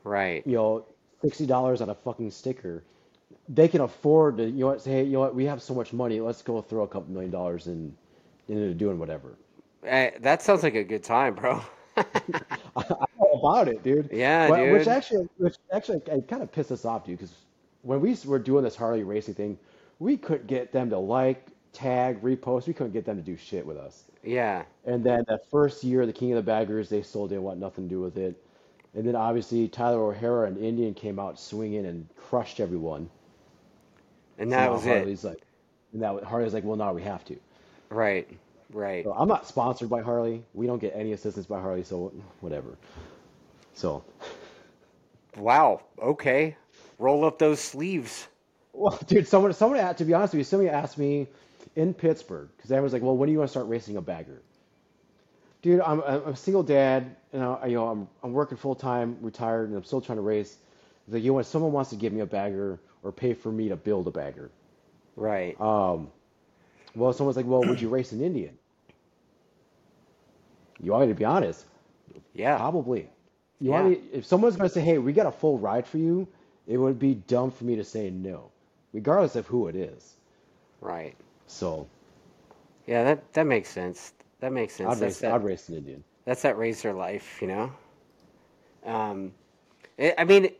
Right. 0.04 0.46
You 0.46 0.54
know, 0.56 0.86
sixty 1.22 1.46
dollars 1.46 1.80
on 1.82 1.90
a 1.90 1.94
fucking 1.94 2.30
sticker. 2.30 2.84
They 3.48 3.68
can 3.68 3.82
afford 3.82 4.38
to, 4.38 4.44
you 4.46 4.60
know 4.60 4.68
what? 4.68 4.82
Say, 4.82 4.92
hey, 4.92 5.04
you 5.04 5.12
know 5.12 5.20
what? 5.20 5.34
We 5.34 5.46
have 5.46 5.62
so 5.62 5.74
much 5.74 5.92
money. 5.92 6.20
Let's 6.20 6.42
go 6.42 6.60
throw 6.62 6.84
a 6.84 6.88
couple 6.88 7.12
million 7.12 7.32
dollars 7.32 7.68
in 7.68 7.96
into 8.48 8.74
doing 8.74 8.98
whatever. 8.98 9.38
Eh, 9.84 10.10
that 10.20 10.42
sounds 10.42 10.62
like 10.62 10.74
a 10.74 10.84
good 10.84 11.02
time, 11.04 11.34
bro. 11.34 11.62
I 11.96 12.04
I 12.76 13.06
know 13.18 13.30
about 13.40 13.68
it, 13.68 13.82
dude. 13.82 14.10
Yeah, 14.12 14.48
But, 14.48 14.68
which 14.70 14.86
actually, 14.86 15.28
which 15.38 15.56
actually, 15.72 15.98
it 16.06 16.28
kind 16.28 16.42
of 16.42 16.52
pissed 16.52 16.72
us 16.72 16.84
off, 16.84 17.04
dude. 17.04 17.18
Because 17.18 17.45
when 17.86 18.00
we 18.00 18.16
were 18.24 18.40
doing 18.40 18.64
this 18.64 18.74
Harley 18.74 19.04
racing 19.04 19.34
thing, 19.34 19.58
we 20.00 20.16
couldn't 20.16 20.48
get 20.48 20.72
them 20.72 20.90
to 20.90 20.98
like, 20.98 21.46
tag, 21.72 22.20
repost. 22.20 22.66
We 22.66 22.72
couldn't 22.72 22.92
get 22.92 23.04
them 23.04 23.16
to 23.16 23.22
do 23.22 23.36
shit 23.36 23.64
with 23.64 23.76
us. 23.76 24.04
Yeah. 24.24 24.64
And 24.84 25.04
then 25.04 25.24
that 25.28 25.48
first 25.50 25.84
year, 25.84 26.04
the 26.04 26.12
King 26.12 26.32
of 26.32 26.36
the 26.36 26.42
Baggers, 26.42 26.88
they 26.88 27.02
still 27.02 27.28
didn't 27.28 27.44
want 27.44 27.60
nothing 27.60 27.84
to 27.84 27.90
do 27.94 28.00
with 28.00 28.18
it. 28.18 28.34
And 28.94 29.06
then 29.06 29.14
obviously 29.14 29.68
Tyler 29.68 30.02
O'Hara 30.10 30.48
and 30.48 30.58
Indian 30.58 30.94
came 30.94 31.20
out 31.20 31.38
swinging 31.38 31.86
and 31.86 32.08
crushed 32.16 32.58
everyone. 32.58 33.08
And 34.38 34.50
that 34.52 34.66
now 34.66 34.72
was 34.72 34.86
it. 34.86 35.24
Like, 35.24 35.42
and 35.92 36.02
that 36.02 36.24
Harley's 36.24 36.54
like, 36.54 36.64
well, 36.64 36.76
now 36.76 36.92
we 36.92 37.02
have 37.02 37.24
to. 37.26 37.36
Right. 37.90 38.28
Right. 38.72 39.04
So 39.04 39.12
I'm 39.12 39.28
not 39.28 39.46
sponsored 39.46 39.88
by 39.88 40.02
Harley. 40.02 40.42
We 40.54 40.66
don't 40.66 40.80
get 40.80 40.92
any 40.96 41.12
assistance 41.12 41.46
by 41.46 41.60
Harley, 41.60 41.84
so 41.84 42.12
whatever. 42.40 42.76
So. 43.74 44.02
Wow. 45.36 45.82
Okay. 46.02 46.56
Roll 46.98 47.24
up 47.24 47.38
those 47.38 47.60
sleeves. 47.60 48.28
Well, 48.72 48.98
dude, 49.06 49.26
someone, 49.26 49.52
someone, 49.52 49.94
to 49.94 50.04
be 50.04 50.14
honest 50.14 50.32
with 50.34 50.38
you, 50.38 50.44
somebody 50.44 50.70
asked 50.70 50.98
me 50.98 51.28
in 51.76 51.94
Pittsburgh 51.94 52.48
because 52.56 52.70
everyone's 52.72 52.92
like, 52.92 53.02
"Well, 53.02 53.16
when 53.16 53.26
do 53.28 53.32
you 53.32 53.38
want 53.38 53.48
to 53.48 53.52
start 53.52 53.66
racing 53.68 53.96
a 53.96 54.02
bagger?" 54.02 54.42
Dude, 55.62 55.80
I'm, 55.80 56.00
I'm 56.02 56.22
a 56.28 56.36
single 56.36 56.62
dad, 56.62 57.16
and 57.32 57.42
I, 57.42 57.66
you 57.66 57.74
know, 57.76 57.88
I'm, 57.88 58.08
I'm 58.22 58.32
working 58.32 58.56
full 58.56 58.74
time, 58.74 59.16
retired, 59.20 59.68
and 59.68 59.76
I'm 59.76 59.84
still 59.84 60.00
trying 60.00 60.16
to 60.18 60.22
race. 60.22 60.58
It's 61.06 61.14
like, 61.14 61.22
you 61.22 61.30
know, 61.30 61.34
when 61.34 61.44
someone 61.44 61.72
wants 61.72 61.90
to 61.90 61.96
give 61.96 62.12
me 62.12 62.20
a 62.20 62.26
bagger 62.26 62.78
or 63.02 63.12
pay 63.12 63.34
for 63.34 63.50
me 63.50 63.68
to 63.68 63.76
build 63.76 64.06
a 64.06 64.10
bagger, 64.10 64.50
Right. 65.16 65.58
um, 65.60 66.10
well, 66.94 67.12
someone's 67.12 67.36
like, 67.36 67.46
"Well, 67.46 67.64
would 67.64 67.80
you 67.80 67.88
race 67.88 68.12
an 68.12 68.22
Indian?" 68.22 68.56
You 70.80 70.92
want 70.92 71.02
me 71.06 71.12
to 71.12 71.18
be 71.18 71.24
honest? 71.24 71.66
Yeah. 72.34 72.56
Probably. 72.56 73.10
You 73.60 73.70
want 73.70 73.86
me, 73.86 74.00
if 74.12 74.24
someone's 74.26 74.56
going 74.56 74.68
to 74.68 74.74
say, 74.74 74.80
"Hey, 74.80 74.98
we 74.98 75.12
got 75.12 75.26
a 75.26 75.32
full 75.32 75.58
ride 75.58 75.86
for 75.86 75.98
you," 75.98 76.28
it 76.66 76.76
would 76.78 76.98
be 76.98 77.14
dumb 77.14 77.50
for 77.50 77.64
me 77.64 77.76
to 77.76 77.84
say 77.84 78.10
no, 78.10 78.52
regardless 78.92 79.36
of 79.36 79.46
who 79.48 79.68
it 79.68 79.76
is. 79.76 80.16
Right. 80.80 81.16
So 81.46 81.88
Yeah, 82.86 83.04
that 83.04 83.32
that 83.34 83.46
makes 83.46 83.68
sense. 83.70 84.14
That 84.40 84.52
makes 84.52 84.74
sense. 84.74 85.00
I'd 85.00 85.00
race. 85.00 85.20
that 85.20 85.36
I'd 85.36 85.44
race 85.44 85.68
an 85.68 85.76
Indian. 85.76 86.04
that's 86.24 86.42
that 86.42 86.58
racer 86.58 86.92
life, 86.92 87.40
you 87.40 87.48
know. 87.48 87.72
Um, 88.84 89.32
it, 89.98 90.14
I 90.18 90.24
mean, 90.24 90.50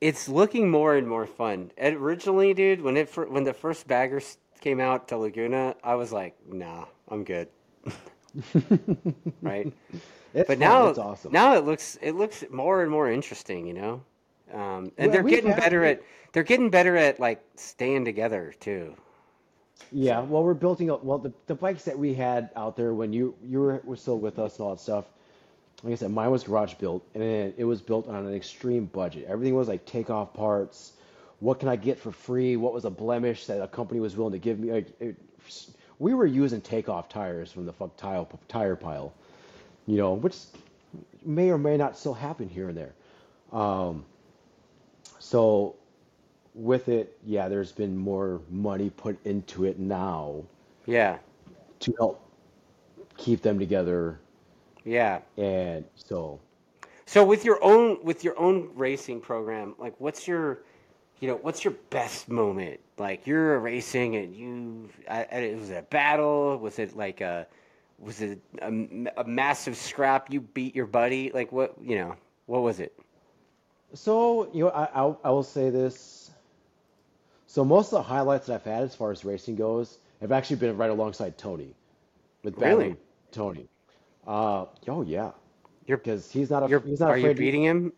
it's 0.00 0.28
looking 0.28 0.70
more 0.70 0.96
and 0.96 1.08
more 1.08 1.26
fun. 1.26 1.72
And 1.78 1.96
originally, 1.96 2.54
dude, 2.54 2.82
when 2.82 2.96
it 2.96 3.10
when 3.30 3.44
the 3.44 3.54
first 3.54 3.86
baggers 3.88 4.38
came 4.60 4.80
out 4.80 5.08
to 5.08 5.16
Laguna, 5.18 5.76
I 5.82 5.94
was 5.96 6.12
like, 6.12 6.36
nah, 6.46 6.86
I'm 7.08 7.24
good. 7.24 7.48
right? 9.42 9.70
It's 10.34 10.48
But 10.48 10.58
fun. 10.58 10.82
now 10.82 10.84
It's 10.84 10.98
awesome. 10.98 11.36
now 11.36 11.54
it 11.56 11.64
looks 11.64 11.98
it 12.02 12.12
looks 12.14 12.44
more 12.50 12.82
and 12.82 12.90
more 12.90 13.10
interesting, 13.10 13.66
you 13.66 13.74
know. 13.74 14.04
Um, 14.52 14.92
and 14.98 15.10
Well, 15.10 15.12
they're 15.12 15.22
getting 15.24 15.52
had 15.52 15.54
better 15.54 15.84
at 15.84 16.02
they're 16.32 16.42
getting 16.44 16.70
better 16.70 16.96
at 16.96 17.20
like 17.20 17.44
staying 17.56 18.04
together 18.04 18.54
too. 18.60 18.96
yeah. 19.90 20.20
Well, 20.20 20.42
we're 20.44 20.54
building. 20.54 20.90
A, 20.90 20.96
well, 20.96 21.18
the, 21.18 21.32
the 21.46 21.54
bikes 21.54 21.84
that 21.84 21.98
we 21.98 22.14
had 22.14 22.50
out 22.56 22.76
there 22.76 22.94
when 22.94 23.12
you 23.12 23.36
you 23.42 23.60
were, 23.60 23.80
were 23.84 23.96
still 23.96 24.18
with 24.18 24.38
us 24.38 24.58
and 24.58 24.64
all 24.66 24.74
that 24.74 24.80
stuff. 24.82 25.06
Like 25.82 25.92
I 25.92 25.96
said, 25.96 26.10
mine 26.12 26.30
was 26.30 26.44
garage 26.44 26.74
built, 26.74 27.06
and 27.14 27.22
it, 27.22 27.54
it 27.58 27.64
was 27.64 27.80
built 27.82 28.08
on 28.08 28.26
an 28.26 28.34
extreme 28.34 28.86
budget. 28.86 29.26
Everything 29.28 29.54
was 29.54 29.68
like 29.68 29.86
takeoff 29.86 30.34
parts. 30.34 30.92
What 31.40 31.58
can 31.60 31.68
I 31.68 31.76
get 31.76 31.98
for 31.98 32.12
free? 32.12 32.56
What 32.56 32.74
was 32.74 32.84
a 32.84 32.90
blemish 32.90 33.46
that 33.46 33.62
a 33.62 33.68
company 33.68 34.00
was 34.00 34.16
willing 34.16 34.32
to 34.32 34.38
give 34.38 34.58
me? 34.58 34.72
Like, 34.72 34.88
it, 35.00 35.16
we 35.98 36.14
were 36.14 36.26
using 36.26 36.60
takeoff 36.60 37.08
tires 37.08 37.52
from 37.52 37.66
the 37.66 37.72
fuck 37.72 37.96
tile 37.96 38.28
tire 38.48 38.76
pile, 38.76 39.14
you 39.86 39.96
know, 39.96 40.14
which 40.14 40.36
may 41.24 41.50
or 41.50 41.58
may 41.58 41.76
not 41.76 41.96
still 41.98 42.14
happen 42.14 42.48
here 42.48 42.68
and 42.68 42.76
there. 42.76 42.94
Um, 43.52 44.04
so 45.20 45.76
with 46.54 46.88
it, 46.88 47.18
yeah, 47.24 47.48
there's 47.48 47.72
been 47.72 47.96
more 47.98 48.42
money 48.50 48.90
put 48.90 49.24
into 49.26 49.66
it 49.66 49.80
now 49.80 50.44
yeah, 50.86 51.18
to 51.80 51.94
help 51.98 52.22
keep 53.18 53.42
them 53.42 53.58
together, 53.60 54.20
yeah. 54.84 55.22
and 55.38 55.84
so. 55.94 56.40
So 57.06 57.24
with 57.24 57.44
your 57.44 57.62
own 57.64 57.98
with 58.04 58.24
your 58.24 58.38
own 58.38 58.70
racing 58.74 59.20
program, 59.20 59.76
like 59.78 59.94
what's 60.00 60.28
your 60.28 60.60
you 61.20 61.28
know 61.28 61.36
what's 61.42 61.64
your 61.64 61.74
best 61.90 62.28
moment? 62.28 62.80
Like 62.98 63.26
you're 63.26 63.58
racing 63.60 64.16
and 64.16 64.34
you 64.36 64.90
I, 65.08 65.26
I- 65.30 65.36
it 65.36 65.70
a 65.70 65.82
battle. 65.82 66.58
Was 66.58 66.78
it 66.78 66.96
like 66.96 67.20
a 67.20 67.46
was 67.98 68.22
it 68.22 68.40
a 68.62 69.24
massive 69.24 69.76
scrap? 69.76 70.32
You 70.32 70.40
beat 70.40 70.74
your 70.76 70.86
buddy. 70.86 71.30
Like 71.32 71.52
what 71.52 71.76
you 71.82 71.96
know 71.96 72.16
what 72.46 72.62
was 72.62 72.80
it? 72.80 72.98
So, 73.94 74.50
you 74.52 74.64
know, 74.64 74.70
I, 74.70 74.84
I, 74.84 75.14
I 75.24 75.30
will 75.30 75.42
say 75.42 75.70
this. 75.70 76.30
So 77.46 77.64
most 77.64 77.86
of 77.86 77.98
the 77.98 78.02
highlights 78.02 78.46
that 78.46 78.54
I've 78.54 78.64
had 78.64 78.84
as 78.84 78.94
far 78.94 79.10
as 79.10 79.24
racing 79.24 79.56
goes 79.56 79.98
have 80.20 80.30
actually 80.32 80.56
been 80.56 80.76
right 80.76 80.90
alongside 80.90 81.36
Tony, 81.36 81.74
with 82.44 82.56
Really? 82.56 82.94
battling 82.94 82.96
Tony. 83.32 83.68
Uh, 84.26 84.66
oh 84.88 85.02
yeah, 85.02 85.32
You're 85.86 85.98
because 85.98 86.30
he's 86.30 86.50
not 86.50 86.62
a, 86.62 86.68
you're 86.68 86.80
he's 86.80 87.00
not 87.00 87.10
are 87.10 87.16
you 87.18 87.30
afraid 87.30 87.36
to, 87.36 87.42
beating 87.42 87.64
him? 87.64 87.92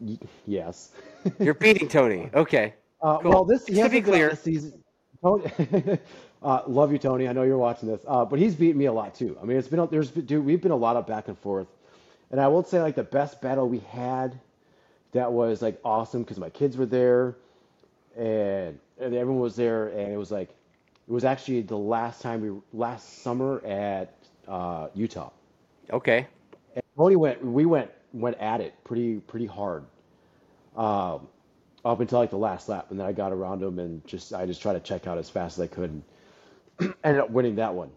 y- 0.00 0.18
yes. 0.46 0.92
You're 1.38 1.54
beating 1.66 1.88
Tony. 1.88 2.30
Okay, 2.34 2.74
Uh, 3.00 3.18
well, 3.22 3.44
cool. 3.44 3.44
this 3.44 3.66
he 3.66 3.74
Just 3.74 3.82
to 3.84 3.88
be 3.88 4.00
hasn't 4.00 4.04
been 4.04 4.14
on 4.14 4.20
clear, 4.20 4.28
this 4.28 4.42
season. 4.42 4.82
Tony, 5.22 5.50
uh, 6.42 6.62
love 6.66 6.92
you, 6.92 6.98
Tony. 6.98 7.28
I 7.28 7.32
know 7.32 7.42
you're 7.42 7.58
watching 7.58 7.88
this, 7.88 8.00
uh, 8.08 8.24
but 8.24 8.38
he's 8.38 8.54
beaten 8.54 8.78
me 8.78 8.86
a 8.86 8.92
lot 8.92 9.14
too. 9.14 9.38
I 9.40 9.44
mean, 9.44 9.56
it's 9.58 9.68
been 9.68 9.78
a- 9.80 9.86
there's 9.86 10.10
been, 10.10 10.24
dude, 10.26 10.44
we've 10.44 10.60
been 10.62 10.72
a 10.72 10.76
lot 10.76 10.96
of 10.96 11.06
back 11.06 11.28
and 11.28 11.38
forth, 11.38 11.68
and 12.30 12.40
I 12.40 12.48
will 12.48 12.64
say 12.64 12.80
like 12.80 12.94
the 12.96 13.04
best 13.04 13.40
battle 13.40 13.68
we 13.68 13.80
had 13.80 14.40
that 15.12 15.32
was 15.32 15.62
like 15.62 15.80
awesome 15.84 16.22
because 16.22 16.38
my 16.38 16.50
kids 16.50 16.76
were 16.76 16.86
there 16.86 17.36
and, 18.16 18.78
and 18.98 19.14
everyone 19.14 19.40
was 19.40 19.56
there, 19.56 19.88
and 19.88 20.12
it 20.12 20.16
was 20.16 20.30
like 20.30 20.50
it 20.50 21.12
was 21.12 21.24
actually 21.24 21.62
the 21.62 21.76
last 21.78 22.20
time 22.22 22.40
we 22.40 22.60
last 22.72 23.22
summer 23.22 23.64
at 23.64 24.14
uh, 24.48 24.88
Utah. 24.94 25.30
okay. 25.92 26.26
And 26.74 26.82
Tony 26.96 27.16
went, 27.16 27.44
we 27.44 27.64
went 27.66 27.90
went 28.12 28.36
at 28.38 28.60
it 28.60 28.74
pretty 28.84 29.20
pretty 29.20 29.46
hard 29.46 29.84
um, 30.76 31.28
up 31.84 32.00
until 32.00 32.18
like 32.18 32.30
the 32.30 32.36
last 32.38 32.68
lap, 32.68 32.90
and 32.90 32.98
then 33.00 33.06
I 33.06 33.12
got 33.12 33.32
around 33.32 33.62
him 33.62 33.78
and 33.78 34.06
just 34.06 34.32
I 34.32 34.46
just 34.46 34.62
tried 34.62 34.74
to 34.74 34.80
check 34.80 35.06
out 35.06 35.18
as 35.18 35.30
fast 35.30 35.58
as 35.58 35.62
I 35.64 35.66
could, 35.68 35.90
and 36.80 36.94
ended 37.04 37.22
up 37.22 37.30
winning 37.30 37.56
that 37.56 37.74
one. 37.74 37.90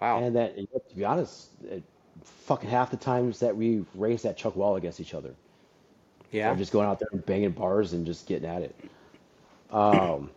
Wow. 0.00 0.18
And 0.18 0.34
then 0.34 0.54
to 0.88 0.94
be 0.96 1.04
honest, 1.04 1.50
it, 1.64 1.82
fucking 2.24 2.70
half 2.70 2.90
the 2.90 2.96
times 2.96 3.40
that 3.40 3.56
we 3.56 3.84
raced 3.94 4.24
that 4.24 4.38
Chuckwalla 4.38 4.76
against 4.78 5.00
each 5.00 5.14
other, 5.14 5.34
Yeah. 6.32 6.54
just 6.54 6.72
going 6.72 6.86
out 6.86 6.98
there 6.98 7.08
and 7.12 7.24
banging 7.24 7.50
bars 7.52 7.92
and 7.92 8.06
just 8.06 8.26
getting 8.26 8.48
at 8.48 8.62
it. 8.62 8.74
Um, 9.70 10.30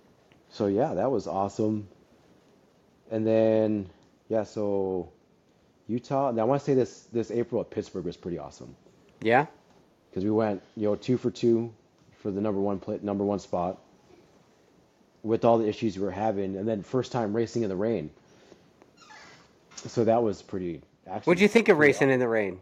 so 0.50 0.66
yeah, 0.66 0.94
that 0.94 1.10
was 1.10 1.26
awesome. 1.26 1.88
And 3.10 3.26
then 3.26 3.88
yeah, 4.28 4.44
so 4.44 5.10
Utah. 5.88 6.30
Now 6.30 6.42
I 6.42 6.44
want 6.44 6.60
to 6.60 6.64
say 6.64 6.74
this 6.74 7.06
this 7.12 7.30
April 7.30 7.60
at 7.60 7.70
Pittsburgh 7.70 8.04
was 8.04 8.16
pretty 8.16 8.38
awesome 8.38 8.76
Yeah. 9.20 9.46
because 10.10 10.24
we 10.24 10.30
went 10.30 10.62
you 10.76 10.84
know 10.84 10.94
two 10.96 11.16
for 11.16 11.30
two 11.30 11.72
for 12.18 12.30
the 12.30 12.40
number 12.40 12.60
one 12.60 12.78
play, 12.78 12.98
number 13.02 13.24
one 13.24 13.38
spot 13.40 13.78
with 15.22 15.44
all 15.44 15.58
the 15.58 15.68
issues 15.68 15.98
we 15.98 16.04
were 16.04 16.10
having, 16.10 16.56
and 16.56 16.66
then 16.68 16.82
first 16.82 17.12
time 17.12 17.34
racing 17.34 17.62
in 17.62 17.68
the 17.68 17.76
rain. 17.76 18.10
So 19.76 20.04
that 20.04 20.22
was 20.22 20.42
pretty 20.42 20.82
What'd 21.24 21.40
you 21.40 21.48
think 21.48 21.68
of 21.68 21.78
racing 21.78 22.10
in 22.10 22.20
the 22.20 22.28
rain? 22.28 22.60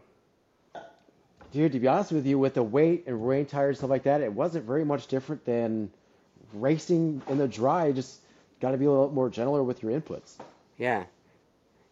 Dude, 1.52 1.72
to 1.72 1.80
be 1.80 1.86
honest 1.88 2.12
with 2.12 2.26
you, 2.26 2.38
with 2.38 2.54
the 2.54 2.62
weight 2.62 3.04
and 3.06 3.26
rain 3.26 3.46
tires 3.46 3.68
and 3.70 3.78
stuff 3.78 3.90
like 3.90 4.02
that, 4.02 4.20
it 4.20 4.32
wasn't 4.32 4.64
very 4.66 4.84
much 4.84 5.06
different 5.06 5.44
than 5.44 5.90
racing 6.52 7.22
in 7.28 7.38
the 7.38 7.48
dry. 7.48 7.90
Just 7.92 8.20
got 8.60 8.72
to 8.72 8.76
be 8.76 8.84
a 8.84 8.90
little 8.90 9.10
more 9.10 9.30
gentler 9.30 9.62
with 9.62 9.82
your 9.82 9.92
inputs. 9.98 10.36
Yeah. 10.76 11.04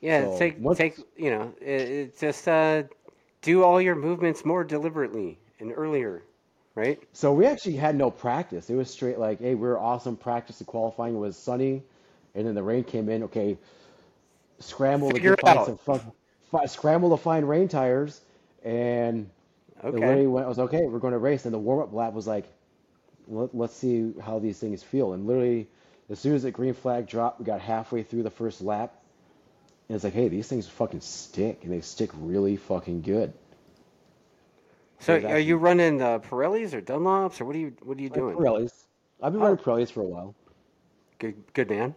Yeah. 0.01 0.25
So 0.25 0.39
Take 0.39 0.57
once, 0.61 0.79
take 0.79 0.99
you 1.17 1.31
know 1.31 1.55
it, 1.61 1.81
it 1.81 2.19
just 2.19 2.47
uh, 2.49 2.83
do 3.43 3.63
all 3.63 3.81
your 3.81 3.95
movements 3.95 4.45
more 4.45 4.63
deliberately 4.63 5.39
and 5.59 5.73
earlier, 5.75 6.23
right? 6.75 7.03
so 7.13 7.33
we 7.33 7.47
actually 7.47 7.77
had 7.77 7.97
no 7.97 8.11
practice. 8.11 8.69
It 8.69 8.75
was 8.75 8.91
straight 8.91 9.19
like, 9.19 9.41
hey, 9.41 9.55
we 9.55 9.67
are 9.69 9.79
awesome. 9.79 10.17
Practice. 10.17 10.59
The 10.59 10.65
qualifying 10.65 11.19
was 11.19 11.37
sunny, 11.37 11.83
and 12.35 12.47
then 12.47 12.55
the 12.55 12.63
rain 12.63 12.85
came 12.85 13.09
in. 13.09 13.23
Okay, 13.25 13.57
scramble 14.59 15.09
to 15.09 15.15
Figure 15.15 15.37
find 15.41 15.59
out. 15.61 15.67
some 15.67 15.79
fun, 15.79 16.01
fi- 16.59 16.67
scramble 16.67 17.11
to 17.11 17.23
find 17.23 17.49
rain 17.49 17.69
tires, 17.69 18.21
and 18.65 19.29
Okay. 19.85 19.97
literally 19.99 20.27
went. 20.27 20.47
I 20.47 20.49
was 20.49 20.59
okay. 20.59 20.87
We're 20.87 20.99
going 20.99 21.13
to 21.13 21.19
race, 21.19 21.45
and 21.45 21.55
the 21.55 21.59
warm 21.59 21.81
up 21.81 21.93
lap 21.93 22.13
was 22.13 22.27
like, 22.27 22.47
Let, 23.29 23.55
let's 23.55 23.75
see 23.75 24.13
how 24.23 24.39
these 24.39 24.59
things 24.59 24.83
feel. 24.83 25.13
And 25.13 25.27
literally, 25.27 25.69
as 26.11 26.19
soon 26.19 26.35
as 26.35 26.43
the 26.43 26.51
green 26.51 26.75
flag 26.75 27.07
dropped, 27.07 27.39
we 27.41 27.45
got 27.47 27.61
halfway 27.61 28.03
through 28.03 28.23
the 28.23 28.31
first 28.31 28.61
lap, 28.63 28.95
and 29.89 29.95
it's 29.97 30.05
like, 30.05 30.15
hey, 30.15 30.29
these 30.29 30.49
things 30.49 30.69
fucking 30.69 31.01
stick, 31.01 31.65
and 31.65 31.73
they 31.73 31.81
stick 31.81 32.11
really 32.15 32.57
fucking 32.57 33.03
good. 33.03 33.33
So 35.01 35.15
are 35.21 35.39
you 35.39 35.57
running 35.59 36.01
uh, 36.01 36.19
Pirellis 36.21 36.73
or 36.73 36.81
Dunlops 36.81 37.41
or 37.41 37.45
what 37.45 37.55
are 37.57 37.59
you 37.59 37.75
what 37.83 37.99
are 37.99 38.03
you 38.03 38.09
doing? 38.09 38.37
Pirellis. 38.37 38.87
I've 39.23 39.33
been 39.33 39.41
running 39.43 39.59
Oh, 39.59 39.63
Pirellis 39.63 39.91
for 39.93 40.01
a 40.01 40.07
while. 40.07 40.35
good 41.19 41.53
good 41.53 41.69
man. 41.71 41.95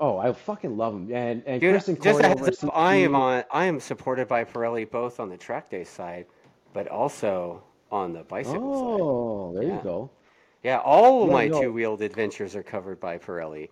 Oh, 0.00 0.18
I 0.18 0.32
fucking 0.32 0.76
love 0.76 0.94
them. 0.94 1.12
And 1.12 1.42
and 1.46 1.62
Dude, 1.62 1.66
Chris 1.66 1.88
just 2.00 2.00
Corey 2.00 2.24
over 2.24 2.46
at 2.48 2.54
heads 2.54 2.64
up, 2.64 2.72
I 2.72 2.96
am 2.96 3.14
on 3.14 3.44
I 3.50 3.66
am 3.66 3.80
supported 3.80 4.28
by 4.28 4.44
Pirelli 4.44 4.90
both 4.90 5.20
on 5.20 5.28
the 5.28 5.36
track 5.36 5.70
day 5.70 5.84
side, 5.84 6.26
but 6.72 6.88
also 6.88 7.64
on 7.90 8.12
the 8.12 8.22
bicycle 8.24 8.74
side. 8.74 9.02
Oh, 9.02 9.52
there 9.54 9.64
you 9.64 9.78
go. 9.78 10.10
Yeah, 10.62 10.78
all 10.78 11.24
of 11.24 11.30
Yeah, 11.30 11.32
my 11.32 11.48
no, 11.48 11.60
two-wheeled 11.60 12.02
adventures 12.02 12.54
are 12.56 12.62
covered 12.62 13.00
by 13.00 13.18
Pirelli. 13.18 13.70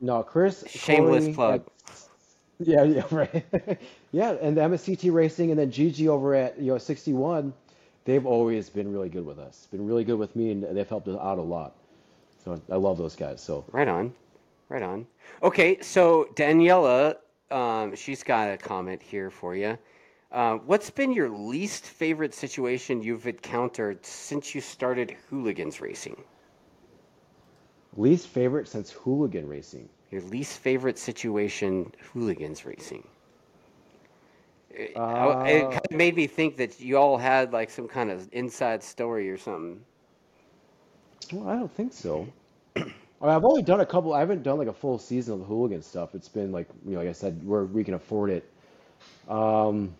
no, 0.00 0.22
Chris, 0.22 0.64
Shameless 0.66 1.28
Corey, 1.28 1.32
plug. 1.34 1.66
yeah, 2.58 2.82
yeah, 2.84 3.02
right. 3.10 3.44
yeah, 4.12 4.32
and 4.40 4.56
them 4.56 4.74
at 4.74 4.84
CT 4.84 5.04
Racing, 5.12 5.50
and 5.50 5.58
then 5.58 5.70
Gigi 5.70 6.08
over 6.08 6.34
at 6.34 6.58
you 6.58 6.72
know 6.72 6.78
61. 6.78 7.52
They've 8.04 8.24
always 8.26 8.70
been 8.70 8.92
really 8.92 9.08
good 9.10 9.26
with 9.26 9.38
us. 9.38 9.66
Been 9.70 9.86
really 9.86 10.04
good 10.04 10.18
with 10.18 10.34
me, 10.36 10.50
and 10.52 10.64
they've 10.76 10.88
helped 10.88 11.08
us 11.08 11.18
out 11.20 11.38
a 11.38 11.42
lot. 11.42 11.74
So 12.44 12.60
I 12.70 12.76
love 12.76 12.98
those 12.98 13.16
guys. 13.16 13.42
So 13.42 13.64
Right 13.72 13.88
on. 13.88 14.14
Right 14.68 14.82
on. 14.82 15.06
Okay, 15.42 15.80
so 15.80 16.24
Daniela, 16.34 17.16
um, 17.50 17.94
she's 17.94 18.22
got 18.22 18.50
a 18.50 18.56
comment 18.58 19.02
here 19.02 19.30
for 19.30 19.54
you. 19.54 19.78
Uh, 20.30 20.56
what's 20.58 20.90
been 20.90 21.12
your 21.12 21.28
least 21.30 21.84
favorite 21.86 22.34
situation 22.34 23.02
you've 23.02 23.26
encountered 23.26 24.04
since 24.04 24.54
you 24.54 24.60
started 24.60 25.12
hooligans 25.30 25.80
racing? 25.80 26.24
least 27.96 28.28
favorite 28.28 28.68
since 28.68 28.90
hooligan 28.92 29.46
racing. 29.48 29.88
Your 30.10 30.22
least 30.22 30.58
favorite 30.58 30.98
situation 30.98 31.94
hooligans 32.12 32.64
racing? 32.64 33.08
It, 34.70 35.02
I- 35.14 35.36
it 35.44 35.70
Uh, 35.70 35.72
kind 35.72 35.84
of 35.90 35.96
made 35.96 36.16
me 36.16 36.26
think 36.26 36.56
that 36.56 36.80
you 36.80 36.96
all 36.98 37.18
had 37.18 37.52
like 37.52 37.70
some 37.70 37.88
kind 37.88 38.10
of 38.10 38.28
inside 38.32 38.82
story 38.82 39.30
or 39.30 39.36
something. 39.36 39.84
well, 41.32 41.48
I 41.48 41.56
don't 41.56 41.72
think 41.72 41.92
so. 41.92 42.28
I've 43.20 43.44
only 43.44 43.62
done 43.62 43.80
a 43.80 43.86
couple. 43.86 44.12
I 44.14 44.20
haven't 44.20 44.42
done 44.42 44.58
like 44.58 44.68
a 44.68 44.72
full 44.72 44.98
season 44.98 45.34
of 45.34 45.40
the 45.40 45.44
hooligan 45.46 45.82
stuff. 45.82 46.14
It's 46.14 46.28
been 46.28 46.52
like 46.52 46.68
you 46.84 46.92
know, 46.92 46.98
like 47.00 47.08
I 47.08 47.12
said, 47.12 47.44
where 47.46 47.64
we 47.64 47.82
can 47.84 47.94
afford 47.94 48.30
it. 48.30 48.50
Um, 49.28 49.94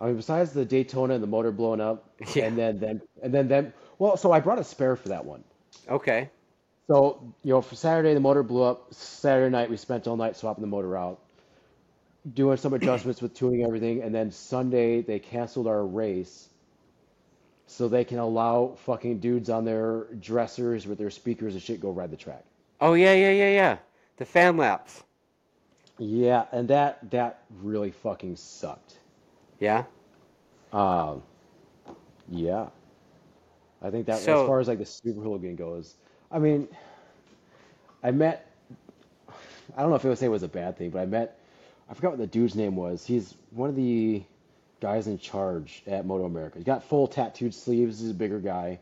I 0.00 0.06
mean, 0.06 0.16
besides 0.16 0.52
the 0.52 0.64
Daytona 0.64 1.14
and 1.14 1.22
the 1.22 1.26
motor 1.26 1.50
blowing 1.52 1.80
up, 1.80 2.10
Yeah. 2.34 2.46
and 2.46 2.56
then 2.58 2.78
then 2.78 3.00
and 3.22 3.32
then 3.32 3.48
then 3.48 3.72
well, 3.98 4.16
so 4.16 4.32
I 4.32 4.40
brought 4.40 4.58
a 4.58 4.64
spare 4.64 4.96
for 4.96 5.08
that 5.08 5.24
one. 5.24 5.44
Okay. 5.88 6.30
So 6.88 7.34
you 7.42 7.52
know, 7.52 7.60
for 7.62 7.74
Saturday 7.76 8.14
the 8.14 8.20
motor 8.20 8.42
blew 8.42 8.62
up. 8.62 8.92
Saturday 8.94 9.50
night 9.50 9.70
we 9.70 9.76
spent 9.76 10.06
all 10.06 10.16
night 10.16 10.36
swapping 10.36 10.62
the 10.62 10.68
motor 10.68 10.96
out, 10.96 11.20
doing 12.34 12.56
some 12.56 12.74
adjustments 12.74 13.22
with 13.22 13.34
tuning 13.34 13.64
everything, 13.64 14.02
and 14.02 14.14
then 14.14 14.30
Sunday 14.30 15.00
they 15.02 15.18
canceled 15.18 15.66
our 15.66 15.84
race 15.86 16.48
so 17.66 17.88
they 17.88 18.04
can 18.04 18.18
allow 18.18 18.76
fucking 18.84 19.18
dudes 19.18 19.50
on 19.50 19.64
their 19.64 20.04
dressers 20.20 20.86
with 20.86 20.98
their 20.98 21.10
speakers 21.10 21.54
and 21.54 21.62
shit 21.62 21.80
go 21.80 21.90
ride 21.90 22.10
the 22.10 22.16
track. 22.16 22.44
Oh 22.80 22.94
yeah, 22.94 23.14
yeah, 23.14 23.32
yeah, 23.32 23.50
yeah. 23.50 23.76
The 24.18 24.24
fan 24.24 24.56
laps. 24.56 25.02
Yeah, 25.98 26.44
and 26.52 26.68
that 26.68 27.10
that 27.10 27.42
really 27.62 27.90
fucking 27.90 28.36
sucked. 28.36 28.98
Yeah. 29.58 29.84
Um, 30.72 31.22
yeah. 32.28 32.66
I 33.82 33.90
think 33.90 34.06
that 34.06 34.18
as 34.18 34.24
far 34.24 34.60
as 34.60 34.68
like 34.68 34.78
the 34.78 34.86
super 34.86 35.20
hooligan 35.20 35.56
goes, 35.56 35.94
I 36.30 36.38
mean, 36.38 36.68
I 38.02 38.10
met. 38.10 38.50
I 39.76 39.82
don't 39.82 39.90
know 39.90 39.96
if 39.96 40.04
it 40.04 40.08
would 40.08 40.18
say 40.18 40.26
it 40.26 40.30
was 40.30 40.42
a 40.42 40.48
bad 40.48 40.76
thing, 40.76 40.90
but 40.90 41.00
I 41.00 41.06
met. 41.06 41.38
I 41.88 41.94
forgot 41.94 42.12
what 42.12 42.18
the 42.18 42.26
dude's 42.26 42.54
name 42.54 42.76
was. 42.76 43.06
He's 43.06 43.34
one 43.50 43.70
of 43.70 43.76
the 43.76 44.22
guys 44.80 45.06
in 45.06 45.18
charge 45.18 45.82
at 45.86 46.06
Moto 46.06 46.24
America. 46.24 46.58
He's 46.58 46.64
got 46.66 46.84
full 46.84 47.06
tattooed 47.06 47.54
sleeves. 47.54 48.00
He's 48.00 48.10
a 48.10 48.14
bigger 48.14 48.40
guy. 48.40 48.78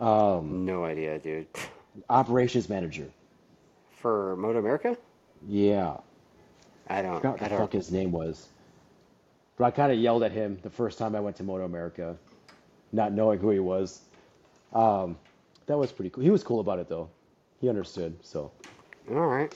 Um, 0.00 0.66
no 0.66 0.84
idea, 0.84 1.18
dude. 1.18 1.46
operations 2.08 2.68
manager. 2.68 3.08
For 3.90 4.36
Moto 4.36 4.58
America? 4.58 4.96
Yeah, 5.48 5.98
I 6.88 7.02
I 7.02 7.02
don't. 7.02 7.16
forgot 7.16 7.32
what 7.34 7.42
I 7.42 7.44
the 7.44 7.50
don't. 7.50 7.58
fuck 7.58 7.72
his 7.72 7.90
name 7.90 8.12
was. 8.12 8.48
But 9.56 9.64
I 9.66 9.70
kind 9.70 9.92
of 9.92 9.98
yelled 9.98 10.22
at 10.24 10.32
him 10.32 10.58
the 10.62 10.70
first 10.70 10.98
time 10.98 11.14
I 11.14 11.20
went 11.20 11.36
to 11.36 11.42
Moto 11.44 11.64
America, 11.64 12.16
not 12.92 13.12
knowing 13.12 13.38
who 13.38 13.50
he 13.50 13.60
was. 13.60 14.00
Um, 14.72 15.16
that 15.66 15.78
was 15.78 15.92
pretty 15.92 16.10
cool. 16.10 16.24
He 16.24 16.30
was 16.30 16.42
cool 16.42 16.60
about 16.60 16.78
it 16.78 16.88
though. 16.88 17.08
He 17.60 17.68
understood. 17.68 18.16
So 18.22 18.50
All 19.10 19.26
right. 19.26 19.54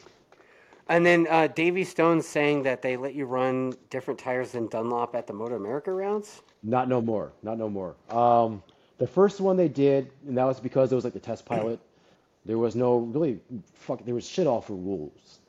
And 0.89 1.05
then 1.05 1.27
uh, 1.28 1.48
Davy 1.48 1.85
Stone's 1.85 2.27
saying 2.27 2.62
that 2.62 2.81
they 2.81 2.97
let 2.97 3.15
you 3.15 3.27
run 3.27 3.74
different 3.90 4.19
tires 4.19 4.52
than 4.52 4.69
Dunlop 4.69 5.15
at 5.15 5.27
the 5.27 5.32
Moto 5.35 5.56
America 5.56 5.93
rounds. 5.93 6.43
not 6.62 6.89
no 6.89 7.01
more. 7.01 7.32
Not 7.43 7.59
no 7.59 7.69
more. 7.69 7.94
Um, 8.10 8.62
the 8.97 9.06
first 9.06 9.40
one 9.40 9.56
they 9.56 9.69
did, 9.69 10.10
and 10.27 10.36
that 10.39 10.44
was 10.44 10.59
because 10.60 10.90
it 10.90 10.94
was 10.94 11.05
like 11.05 11.12
the 11.12 11.20
test 11.20 11.44
pilot. 11.44 11.78
There 12.47 12.56
was 12.56 12.74
no 12.74 12.98
really 12.98 13.40
fuck. 13.74 14.02
There 14.06 14.15
was 14.15 14.27
shit 14.27 14.47
all 14.47 14.62
for 14.62 14.73
rules 14.73 15.40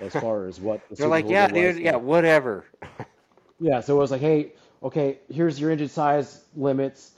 as 0.00 0.12
far 0.12 0.46
as 0.46 0.58
what 0.58 0.80
the 0.88 0.94
They're 0.96 1.06
like, 1.06 1.28
yeah, 1.28 1.46
dude, 1.46 1.78
yeah, 1.78 1.94
whatever. 1.94 2.64
Yeah, 3.60 3.80
so 3.80 3.94
it 3.94 3.98
was 3.98 4.10
like, 4.10 4.22
hey, 4.22 4.54
okay, 4.82 5.18
here's 5.30 5.60
your 5.60 5.70
engine 5.70 5.88
size 5.88 6.44
limits. 6.56 7.12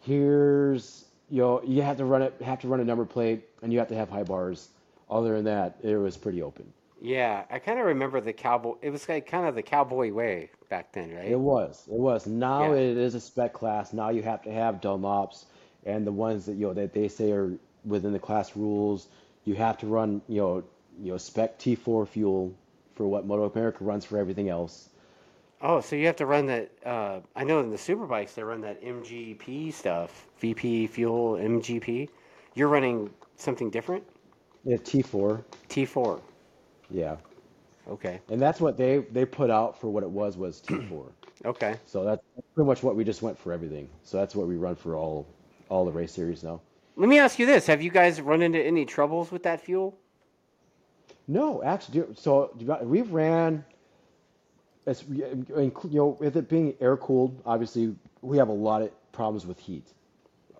Here's 0.00 1.06
you 1.30 1.40
know, 1.40 1.62
you 1.62 1.80
have 1.82 1.96
to 1.96 2.04
run 2.04 2.22
it, 2.22 2.34
have 2.42 2.60
to 2.60 2.68
run 2.68 2.80
a 2.80 2.84
number 2.84 3.04
plate, 3.04 3.44
and 3.62 3.72
you 3.72 3.78
have 3.78 3.88
to 3.88 3.94
have 3.94 4.10
high 4.10 4.24
bars. 4.24 4.68
Other 5.08 5.36
than 5.36 5.44
that, 5.44 5.76
it 5.82 5.96
was 5.96 6.16
pretty 6.16 6.42
open. 6.42 6.70
Yeah, 7.00 7.44
I 7.50 7.58
kind 7.58 7.78
of 7.78 7.86
remember 7.86 8.20
the 8.20 8.32
cowboy. 8.32 8.74
It 8.82 8.90
was 8.90 9.08
like 9.08 9.26
kind 9.26 9.46
of 9.46 9.54
the 9.54 9.62
cowboy 9.62 10.12
way 10.12 10.50
back 10.68 10.92
then, 10.92 11.12
right? 11.14 11.28
It 11.30 11.38
was, 11.38 11.86
it 11.88 11.98
was. 11.98 12.26
Now 12.26 12.72
Yeah. 12.72 12.72
it 12.72 12.96
is 12.96 13.14
a 13.14 13.20
spec 13.20 13.52
class. 13.52 13.92
Now 13.92 14.08
you 14.10 14.22
have 14.22 14.42
to 14.42 14.50
have 14.52 14.80
Dunlops 14.80 15.44
and 15.84 16.06
the 16.06 16.12
ones 16.12 16.46
that 16.46 16.54
you 16.54 16.66
know 16.68 16.72
that 16.74 16.92
they 16.94 17.08
say 17.08 17.32
are 17.32 17.52
within 17.84 18.12
the 18.12 18.18
class 18.18 18.56
rules. 18.56 19.08
You 19.44 19.54
have 19.56 19.76
to 19.78 19.86
run, 19.86 20.22
you 20.28 20.40
know, 20.40 20.64
you 21.02 21.12
know, 21.12 21.18
spec 21.18 21.58
T4 21.58 22.06
fuel 22.06 22.54
for 22.94 23.06
what 23.06 23.26
Moto 23.26 23.44
America 23.50 23.84
runs 23.84 24.04
for 24.06 24.16
everything 24.18 24.48
else. 24.48 24.88
Oh, 25.60 25.80
so 25.82 25.96
you 25.96 26.06
have 26.06 26.16
to 26.16 26.26
run 26.26 26.46
that. 26.46 26.70
Uh, 26.84 27.20
I 27.34 27.44
know 27.44 27.60
in 27.60 27.70
the 27.70 27.76
superbikes 27.76 28.34
they 28.34 28.42
run 28.42 28.62
that 28.62 28.82
MGP 28.82 29.70
stuff, 29.70 30.26
VP 30.38 30.86
fuel 30.86 31.36
MGP. 31.38 32.08
You're 32.54 32.68
running 32.68 33.10
something 33.36 33.68
different, 33.70 34.04
Yeah, 34.64 34.76
T4. 34.78 35.44
T4. 35.68 36.20
Yeah, 36.90 37.16
Okay, 37.88 38.20
and 38.30 38.40
that's 38.40 38.60
what 38.60 38.76
they 38.76 38.98
they 39.12 39.24
put 39.24 39.50
out 39.50 39.80
for 39.80 39.88
what 39.88 40.02
it 40.02 40.10
was 40.10 40.36
was 40.36 40.60
T4. 40.66 41.10
okay. 41.44 41.76
So 41.86 42.04
that's 42.04 42.22
pretty 42.54 42.66
much 42.66 42.82
what 42.82 42.96
we 42.96 43.04
just 43.04 43.22
went 43.22 43.38
for 43.38 43.52
everything. 43.52 43.88
So 44.02 44.16
that's 44.16 44.34
what 44.34 44.48
we 44.48 44.56
run 44.56 44.74
for 44.74 44.96
all 44.96 45.26
all 45.68 45.84
the 45.84 45.92
race 45.92 46.12
series 46.12 46.42
now. 46.42 46.60
Let 46.96 47.08
me 47.08 47.18
ask 47.18 47.38
you 47.38 47.46
this: 47.46 47.66
Have 47.66 47.82
you 47.82 47.90
guys 47.90 48.20
run 48.20 48.42
into 48.42 48.60
any 48.60 48.84
troubles 48.84 49.30
with 49.30 49.42
that 49.44 49.60
fuel? 49.60 49.96
No, 51.28 51.62
actually, 51.62 52.04
so 52.14 52.50
we've 52.82 53.10
ran. 53.12 53.64
As 54.86 55.02
you 55.10 55.44
know, 55.84 56.16
with 56.20 56.36
it 56.36 56.48
being 56.48 56.74
air 56.80 56.96
cooled, 56.96 57.42
obviously 57.44 57.94
we 58.22 58.36
have 58.38 58.48
a 58.48 58.52
lot 58.52 58.82
of 58.82 58.90
problems 59.10 59.44
with 59.44 59.58
heat, 59.58 59.84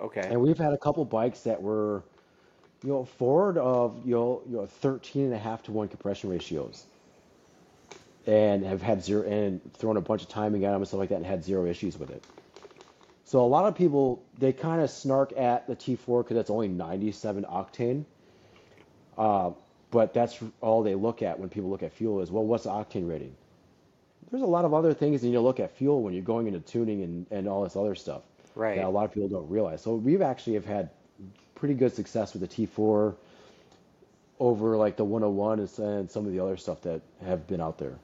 Okay. 0.00 0.26
and 0.28 0.40
we've 0.40 0.58
had 0.58 0.72
a 0.72 0.78
couple 0.78 1.04
bikes 1.04 1.42
that 1.42 1.62
were, 1.62 2.02
you 2.82 2.90
know, 2.90 3.04
forward 3.04 3.58
of 3.58 4.06
you 4.06 4.14
know, 4.14 4.42
you 4.48 4.56
know, 4.56 4.66
13 4.66 5.24
and 5.26 5.34
a 5.34 5.38
half 5.38 5.62
to 5.64 5.72
one 5.72 5.88
compression 5.88 6.30
ratios, 6.30 6.86
and 8.26 8.64
have 8.64 8.82
had 8.82 9.02
zero 9.04 9.26
and 9.26 9.60
thrown 9.74 9.96
a 9.96 10.00
bunch 10.00 10.22
of 10.22 10.28
timing 10.28 10.64
at 10.64 10.72
them 10.72 10.82
and 10.82 10.88
stuff 10.88 11.00
like 11.00 11.10
that, 11.10 11.16
and 11.16 11.26
had 11.26 11.44
zero 11.44 11.66
issues 11.66 11.98
with 11.98 12.10
it. 12.10 12.22
So 13.24 13.44
a 13.44 13.48
lot 13.48 13.66
of 13.66 13.74
people 13.74 14.24
they 14.38 14.52
kind 14.52 14.82
of 14.82 14.90
snark 14.90 15.32
at 15.36 15.66
the 15.66 15.76
T4 15.76 16.24
because 16.24 16.36
it's 16.36 16.50
only 16.50 16.68
97 16.68 17.44
octane, 17.44 18.04
uh, 19.18 19.50
but 19.90 20.14
that's 20.14 20.38
all 20.60 20.82
they 20.82 20.94
look 20.94 21.22
at 21.22 21.38
when 21.38 21.48
people 21.48 21.70
look 21.70 21.82
at 21.82 21.92
fuel 21.92 22.20
is 22.20 22.30
well, 22.30 22.44
what's 22.44 22.64
the 22.64 22.70
octane 22.70 23.08
rating? 23.08 23.36
There's 24.30 24.42
a 24.42 24.46
lot 24.46 24.64
of 24.64 24.74
other 24.74 24.94
things 24.94 25.22
that 25.22 25.28
you 25.28 25.40
look 25.40 25.60
at 25.60 25.76
fuel 25.76 26.02
when 26.02 26.14
you're 26.14 26.22
going 26.22 26.46
into 26.46 26.60
tuning 26.60 27.02
and, 27.02 27.26
and 27.30 27.48
all 27.48 27.62
this 27.64 27.76
other 27.76 27.94
stuff 27.94 28.22
that 28.74 28.78
Right. 28.78 28.78
a 28.84 28.88
lot 28.88 29.04
of 29.04 29.12
people 29.12 29.28
don't 29.28 29.48
realize. 29.48 29.82
So 29.82 29.94
we've 29.94 30.22
actually 30.22 30.54
have 30.54 30.64
had 30.66 30.90
pretty 31.56 31.74
good 31.74 31.92
success 31.92 32.32
with 32.32 32.42
the 32.42 32.48
T4 32.48 33.14
over 34.38 34.76
like 34.76 34.96
the 34.96 35.04
101 35.04 35.58
and 35.58 35.78
and 35.78 36.10
some 36.10 36.24
of 36.26 36.32
the 36.32 36.38
other 36.38 36.56
stuff 36.56 36.80
that 36.82 37.00
have 37.24 37.46
been 37.48 37.60
out 37.60 37.78
there. 37.78 37.94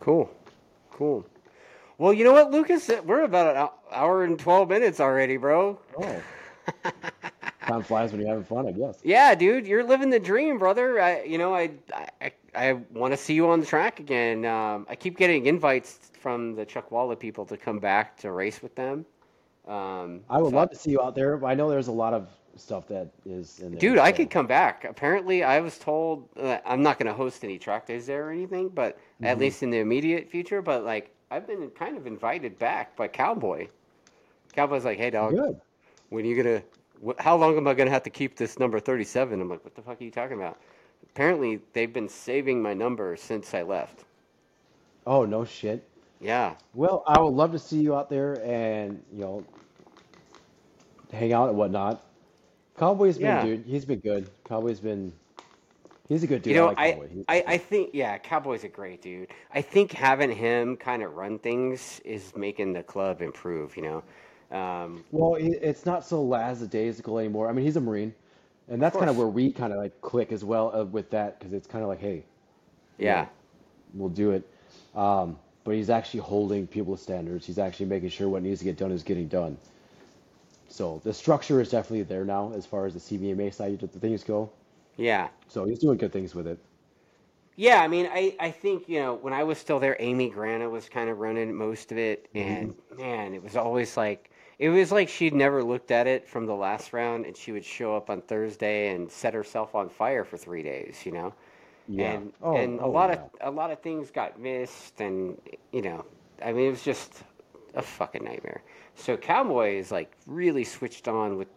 Cool. 0.00 0.30
Cool. 0.90 1.24
Well, 1.98 2.12
you 2.12 2.24
know 2.24 2.32
what, 2.32 2.50
Lucas? 2.50 2.90
We're 3.04 3.22
about 3.22 3.56
an 3.56 3.68
hour 3.90 4.24
and 4.24 4.38
twelve 4.38 4.68
minutes 4.68 5.00
already, 5.00 5.38
bro. 5.38 5.78
Oh, 5.98 6.22
time 7.66 7.82
flies 7.82 8.12
when 8.12 8.20
you're 8.20 8.28
having 8.28 8.44
fun, 8.44 8.66
I 8.66 8.72
guess. 8.72 8.98
Yeah, 9.02 9.34
dude, 9.34 9.66
you're 9.66 9.84
living 9.84 10.10
the 10.10 10.20
dream, 10.20 10.58
brother. 10.58 11.00
I, 11.00 11.22
you 11.22 11.38
know, 11.38 11.54
I, 11.54 11.70
I, 12.20 12.32
I 12.54 12.72
want 12.92 13.12
to 13.12 13.16
see 13.16 13.34
you 13.34 13.48
on 13.48 13.60
the 13.60 13.66
track 13.66 13.98
again. 13.98 14.44
Um, 14.44 14.86
I 14.90 14.94
keep 14.94 15.16
getting 15.16 15.46
invites 15.46 16.10
from 16.20 16.54
the 16.54 16.66
Chuckwalla 16.66 17.18
people 17.18 17.46
to 17.46 17.56
come 17.56 17.78
back 17.78 18.18
to 18.18 18.30
race 18.30 18.62
with 18.62 18.74
them. 18.74 19.06
Um, 19.66 20.20
I 20.28 20.40
would 20.40 20.50
so, 20.50 20.56
love 20.56 20.70
to 20.70 20.76
see 20.76 20.90
you 20.90 21.00
out 21.00 21.14
there, 21.14 21.44
I 21.44 21.54
know 21.54 21.68
there's 21.68 21.88
a 21.88 21.92
lot 21.92 22.12
of 22.12 22.28
stuff 22.56 22.88
that 22.88 23.08
is 23.24 23.60
in 23.60 23.74
there. 23.74 23.90
dude, 23.90 23.98
I 23.98 24.12
could 24.12 24.30
come 24.30 24.46
back. 24.46 24.84
Apparently, 24.84 25.42
I 25.42 25.60
was 25.60 25.78
told 25.78 26.28
uh, 26.36 26.58
I'm 26.64 26.82
not 26.82 26.98
going 26.98 27.06
to 27.06 27.14
host 27.14 27.44
any 27.44 27.58
track 27.58 27.86
days 27.86 28.06
there 28.06 28.28
or 28.28 28.30
anything, 28.32 28.68
but 28.68 28.98
at 29.22 29.38
hmm 29.38 29.38
least 29.38 29.62
in 29.62 29.70
the 29.70 29.78
immediate 29.78 30.30
future. 30.30 30.62
But 30.62 30.84
like, 30.84 31.14
I've 31.30 31.46
been 31.46 31.70
kind 31.70 31.96
of 31.96 32.06
invited 32.06 32.58
back 32.58 32.96
by 32.96 33.08
Cowboy. 33.08 33.68
Cowboy's 34.54 34.84
like, 34.84 34.98
"Hey, 34.98 35.10
dog, 35.10 35.36
good. 35.36 35.60
when 36.10 36.24
are 36.24 36.28
you 36.28 36.42
gonna? 36.42 36.62
Wh- 37.06 37.20
how 37.22 37.36
long 37.36 37.56
am 37.56 37.66
I 37.68 37.74
gonna 37.74 37.90
have 37.90 38.04
to 38.04 38.10
keep 38.10 38.36
this 38.36 38.58
number 38.58 38.80
37?" 38.80 39.40
I'm 39.40 39.48
like, 39.50 39.64
"What 39.64 39.74
the 39.74 39.82
fuck 39.82 40.00
are 40.00 40.04
you 40.04 40.10
talking 40.10 40.36
about?" 40.38 40.58
Apparently, 41.04 41.60
they've 41.74 41.92
been 41.92 42.08
saving 42.08 42.62
my 42.62 42.74
number 42.74 43.16
since 43.16 43.54
I 43.54 43.62
left. 43.62 44.04
Oh, 45.06 45.24
no 45.24 45.44
shit. 45.44 45.88
Yeah, 46.20 46.56
Well, 46.74 47.02
I 47.06 47.18
would 47.20 47.34
love 47.34 47.52
to 47.52 47.58
see 47.58 47.80
you 47.80 47.94
out 47.96 48.10
there 48.10 48.34
and, 48.44 49.02
you 49.12 49.20
know, 49.20 49.44
hang 51.12 51.32
out 51.32 51.48
and 51.48 51.58
whatnot. 51.58 52.05
Cowboy's 52.78 53.18
been, 53.18 53.36
yeah. 53.36 53.42
dude, 53.42 53.64
he's 53.66 53.84
been 53.84 54.00
good. 54.00 54.30
Cowboy's 54.44 54.80
been, 54.80 55.12
he's 56.08 56.22
a 56.22 56.26
good 56.26 56.44
You 56.46 56.54
dude. 56.54 56.56
I 56.56 56.62
like 56.62 56.78
I, 56.78 56.92
Cowboy. 56.92 57.08
I, 57.28 57.44
I 57.46 57.58
think 57.58 57.90
yeah, 57.92 58.18
Cowboy's 58.18 58.64
a 58.64 58.68
great 58.68 59.02
dude. 59.02 59.28
I 59.52 59.62
think 59.62 59.92
having 59.92 60.30
him 60.30 60.76
kind 60.76 61.02
of 61.02 61.14
run 61.14 61.38
things 61.38 62.00
is 62.04 62.34
making 62.36 62.72
the 62.74 62.82
club 62.82 63.22
improve. 63.22 63.76
You 63.76 63.82
know, 64.50 64.56
um, 64.56 65.04
well, 65.10 65.36
it's 65.38 65.86
not 65.86 66.04
so 66.04 66.22
lackadaisical 66.22 67.18
anymore. 67.18 67.48
I 67.48 67.52
mean, 67.52 67.64
he's 67.64 67.76
a 67.76 67.80
Marine, 67.80 68.14
and 68.68 68.80
that's 68.80 68.96
kind 68.96 69.10
of 69.10 69.16
where 69.18 69.28
we 69.28 69.52
kind 69.52 69.72
of 69.72 69.78
like 69.78 70.00
click 70.00 70.32
as 70.32 70.44
well 70.44 70.74
uh, 70.74 70.84
with 70.84 71.10
that 71.10 71.38
because 71.38 71.52
it's 71.52 71.66
kind 71.66 71.82
of 71.82 71.88
like, 71.88 72.00
hey, 72.00 72.24
Yeah, 72.98 73.22
know, 73.22 73.28
we'll 73.94 74.08
do 74.10 74.32
it. 74.32 74.48
Um, 74.94 75.38
but 75.64 75.74
he's 75.74 75.90
actually 75.90 76.20
holding 76.20 76.66
people's 76.66 77.02
standards. 77.02 77.46
He's 77.46 77.58
actually 77.58 77.86
making 77.86 78.10
sure 78.10 78.28
what 78.28 78.42
needs 78.42 78.60
to 78.60 78.64
get 78.64 78.76
done 78.76 78.92
is 78.92 79.02
getting 79.02 79.28
done. 79.28 79.58
So 80.68 81.00
the 81.04 81.12
structure 81.14 81.60
is 81.60 81.70
definitely 81.70 82.04
there 82.04 82.24
now 82.24 82.52
as 82.54 82.66
far 82.66 82.86
as 82.86 82.94
the 82.94 83.00
CVMA 83.00 83.50
side 83.50 83.82
of 83.82 83.92
the 83.92 84.00
things 84.00 84.24
go. 84.24 84.50
yeah. 84.96 85.28
So 85.48 85.64
he's 85.66 85.80
doing 85.80 85.98
good 85.98 86.12
things 86.12 86.34
with 86.34 86.46
it. 86.46 86.58
Yeah, 87.58 87.80
I 87.80 87.88
mean, 87.88 88.06
I, 88.12 88.36
I 88.38 88.50
think, 88.50 88.86
you 88.88 89.00
know, 89.00 89.14
when 89.14 89.32
I 89.32 89.42
was 89.44 89.56
still 89.58 89.80
there, 89.80 89.96
Amy 89.98 90.28
Grana 90.28 90.68
was 90.68 90.88
kind 90.90 91.08
of 91.08 91.18
running 91.18 91.54
most 91.54 91.90
of 91.90 91.96
it. 91.98 92.28
hmm 92.34 92.70
And 92.74 92.74
man, 92.98 93.32
it 93.34 93.42
was 93.42 93.56
always 93.56 93.96
like, 93.96 94.30
it 94.58 94.68
was 94.68 94.92
like 94.92 95.08
she'd 95.08 95.32
never 95.34 95.62
looked 95.64 95.90
at 95.90 96.06
it 96.06 96.28
from 96.28 96.44
the 96.46 96.54
last 96.54 96.92
round 96.92 97.24
and 97.24 97.34
she 97.36 97.52
would 97.52 97.64
show 97.64 97.96
up 97.96 98.10
on 98.10 98.20
Thursday 98.22 98.94
and 98.94 99.10
set 99.10 99.32
herself 99.32 99.74
on 99.74 99.88
fire 99.88 100.24
for 100.24 100.36
three 100.36 100.62
days, 100.62 101.06
you 101.06 101.12
know? 101.12 101.32
Yeah. 101.88 102.20
And, 102.20 102.32
Oh, 102.42 102.54
and 102.54 102.80
a 102.80 102.86
oh 102.86 102.88
lot 102.88 103.10
of, 103.10 103.20
a 103.40 103.50
lot 103.50 103.70
of 103.70 103.80
things 103.82 104.10
got 104.10 104.40
missed 104.40 105.00
and, 105.00 105.40
you 105.72 105.82
know, 105.82 106.04
I 106.44 106.52
mean, 106.52 106.66
it 106.68 106.70
was 106.70 106.82
just 106.84 107.22
a 107.74 107.82
fucking 107.82 108.24
nightmare. 108.24 108.62
So 108.96 109.16
Cowboy 109.16 109.76
is 109.78 109.92
like 109.92 110.12
really 110.26 110.64
switched 110.64 111.08
on 111.08 111.36
with 111.38 111.48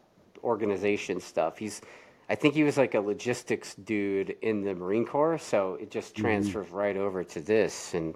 organization 0.44 1.20
stuff. 1.22 1.57
He's, 1.60 1.82
I 2.30 2.36
think 2.36 2.53
he 2.56 2.64
was 2.64 2.78
like 2.78 2.95
a 2.95 3.02
logistics 3.02 3.76
dude 3.76 4.38
in 4.41 4.64
the 4.64 4.76
Marine 4.76 5.06
Corps, 5.06 5.40
so 5.40 5.76
it 5.76 5.91
just 5.91 6.16
hmm 6.18 6.53
transfers 6.56 6.70
right 6.72 6.98
over 6.98 7.24
to 7.24 7.41
this. 7.41 7.94
And 7.95 8.16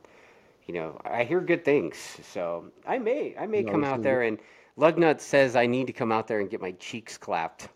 you 0.68 0.74
know, 0.76 1.00
I 1.06 1.24
hear 1.24 1.42
good 1.42 1.66
things, 1.66 1.98
so 2.24 2.72
I 2.88 3.00
may, 3.00 3.36
I 3.40 3.48
may 3.48 3.64
No, 3.64 3.64
come 3.64 3.84
out 3.84 4.02
good. 4.02 4.04
there. 4.04 4.24
And 4.24 4.40
Lugnut 4.78 5.22
says 5.22 5.56
I 5.56 5.68
need 5.68 5.88
to 5.88 5.94
come 5.94 6.12
out 6.12 6.28
there 6.28 6.40
and 6.40 6.50
get 6.50 6.62
my 6.62 6.72
cheeks 6.74 7.18
clapped. 7.18 7.70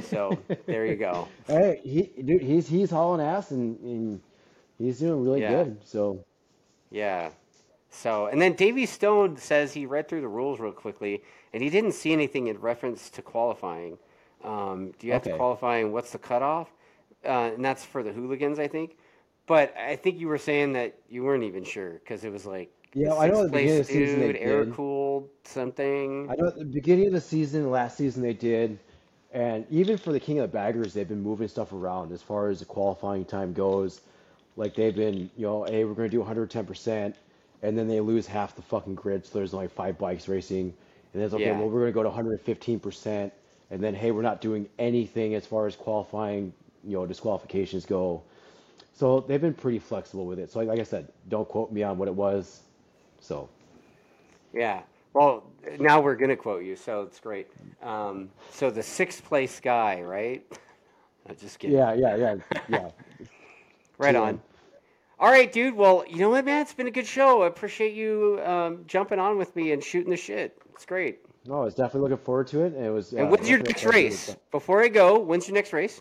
So 0.00 0.44
there 0.68 0.86
you 0.86 0.96
go. 0.96 1.30
Hey, 1.46 1.80
he 1.84 2.22
dude, 2.22 2.42
he's 2.42 2.68
he's 2.68 2.90
hauling 2.90 3.20
ass 3.24 3.50
and, 3.52 3.78
and 3.80 4.20
he's 4.78 4.98
doing 5.00 5.22
really 5.24 5.40
Yeah, 5.40 5.42
good. 5.42 5.78
So 5.84 6.24
yeah. 6.90 7.30
So, 7.90 8.26
and 8.26 8.40
then 8.40 8.52
Davy 8.54 8.86
Stone 8.86 9.36
says 9.38 9.72
he 9.72 9.86
read 9.86 10.08
through 10.08 10.20
the 10.20 10.28
rules 10.28 10.60
real 10.60 10.72
quickly, 10.72 11.22
and 11.52 11.62
he 11.62 11.70
didn't 11.70 11.92
see 11.92 12.12
anything 12.12 12.48
in 12.48 12.58
reference 12.60 13.10
to 13.10 13.22
qualifying. 13.22 13.98
Um, 14.44 14.92
do 14.98 15.06
you 15.06 15.12
have 15.12 15.22
to 15.22 15.30
qualify, 15.30 15.78
and 15.78 15.92
what's 15.92 16.12
the 16.12 16.18
cutoff? 16.18 16.68
Uh, 17.24 17.50
and 17.54 17.64
that's 17.64 17.84
for 17.84 18.02
the 18.02 18.12
hooligans, 18.12 18.58
I 18.58 18.68
think. 18.68 18.96
But 19.46 19.74
I 19.76 19.96
think 19.96 20.18
you 20.18 20.28
were 20.28 20.38
saying 20.38 20.74
that 20.74 20.98
you 21.08 21.24
weren't 21.24 21.44
even 21.44 21.64
sure 21.64 21.94
because 21.94 22.24
it 22.24 22.30
was 22.32 22.44
like 22.46 22.70
Yeah, 22.94 23.14
I 23.14 23.28
know 23.28 23.40
at 23.40 23.46
the 23.46 23.52
beginning 23.52 23.80
of 23.80 23.86
the 23.86 23.92
season 23.92 24.18
they 24.20 24.32
dude, 24.32 24.36
air 24.36 24.64
did. 24.64 24.66
cooled 24.66 25.28
something. 25.44 26.28
I 26.28 26.34
know 26.36 26.46
at 26.48 26.56
the 26.56 26.64
beginning 26.64 27.06
of 27.08 27.12
the 27.12 27.20
season, 27.20 27.70
last 27.70 27.96
season 27.96 28.22
they 28.22 28.32
did, 28.34 28.78
and 29.32 29.66
even 29.70 29.96
for 29.98 30.12
the 30.12 30.20
King 30.20 30.38
of 30.38 30.50
the 30.50 30.56
Baggers, 30.56 30.92
they've 30.94 31.08
been 31.08 31.22
moving 31.22 31.48
stuff 31.48 31.72
around 31.72 32.12
as 32.12 32.22
far 32.22 32.48
as 32.48 32.60
the 32.60 32.64
qualifying 32.66 33.24
time 33.24 33.52
goes. 33.52 34.02
Like 34.56 34.74
they've 34.74 34.94
been, 34.94 35.30
you 35.36 35.46
know, 35.46 35.64
hey, 35.64 35.84
we're 35.84 35.94
gonna 35.94 36.08
do 36.08 36.20
110%, 36.22 37.14
and 37.62 37.76
then 37.76 37.88
they 37.88 38.00
lose 38.00 38.26
half 38.26 38.54
the 38.54 38.62
fucking 38.62 38.94
grid, 38.94 39.26
so 39.26 39.38
there's 39.38 39.54
only 39.54 39.68
five 39.68 39.98
bikes 39.98 40.28
racing, 40.28 40.66
and 40.66 40.74
then 41.14 41.22
it's 41.22 41.34
okay, 41.34 41.44
Yeah, 41.44 41.58
well, 41.58 41.68
we're 41.68 41.80
gonna 41.80 41.92
go 41.92 42.02
to 42.02 42.10
115%, 42.10 43.30
and 43.70 43.82
then 43.82 43.94
hey, 43.94 44.10
we're 44.10 44.22
not 44.22 44.40
doing 44.40 44.68
anything 44.78 45.34
as 45.34 45.46
far 45.46 45.66
as 45.66 45.76
qualifying, 45.76 46.52
you 46.84 46.96
know, 46.96 47.06
disqualifications 47.06 47.84
go. 47.86 48.22
So 48.94 49.20
they've 49.20 49.40
been 49.40 49.54
pretty 49.54 49.78
flexible 49.78 50.26
with 50.26 50.38
it. 50.38 50.50
So 50.50 50.58
like, 50.58 50.68
like 50.68 50.80
I 50.80 50.84
said, 50.84 51.08
don't 51.28 51.48
quote 51.48 51.70
me 51.70 51.82
on 51.82 51.98
what 51.98 52.08
it 52.08 52.14
was. 52.14 52.62
So 53.20 53.48
yeah. 54.52 54.82
Well, 55.14 55.44
now 55.78 56.00
we're 56.00 56.16
gonna 56.16 56.36
quote 56.36 56.64
you, 56.64 56.76
so 56.76 57.02
it's 57.02 57.18
great. 57.20 57.48
Um, 57.82 58.30
so 58.50 58.70
the 58.70 58.82
sixth 58.82 59.24
place 59.24 59.60
guy, 59.60 60.02
right? 60.02 60.44
I'm 61.28 61.36
just 61.36 61.58
kidding. 61.58 61.76
yeah, 61.76 61.94
yeah, 61.94 62.16
yeah, 62.16 62.36
yeah. 62.68 62.90
Right 63.98 64.14
on. 64.14 64.40
All 65.20 65.30
right, 65.30 65.50
dude. 65.52 65.74
Well, 65.74 66.04
you 66.08 66.18
know 66.18 66.30
what, 66.30 66.44
man? 66.44 66.62
It's 66.62 66.74
been 66.74 66.86
a 66.86 66.92
good 66.92 67.06
show. 67.06 67.42
I 67.42 67.48
appreciate 67.48 67.92
you 67.92 68.40
um, 68.44 68.84
jumping 68.86 69.18
on 69.18 69.36
with 69.36 69.54
me 69.56 69.72
and 69.72 69.82
shooting 69.82 70.10
the 70.10 70.16
shit. 70.16 70.56
It's 70.74 70.86
great. 70.86 71.18
No, 71.44 71.62
I 71.62 71.64
was 71.64 71.74
definitely 71.74 72.02
looking 72.02 72.24
forward 72.24 72.46
to 72.48 72.62
it. 72.62 72.74
It 72.74 72.90
was 72.90 73.12
And 73.12 73.26
uh, 73.26 73.30
when's 73.30 73.48
your 73.48 73.58
next 73.58 73.84
race? 73.84 74.36
Before 74.52 74.82
I 74.82 74.88
go, 74.88 75.18
when's 75.18 75.48
your 75.48 75.56
next 75.56 75.72
race? 75.72 76.00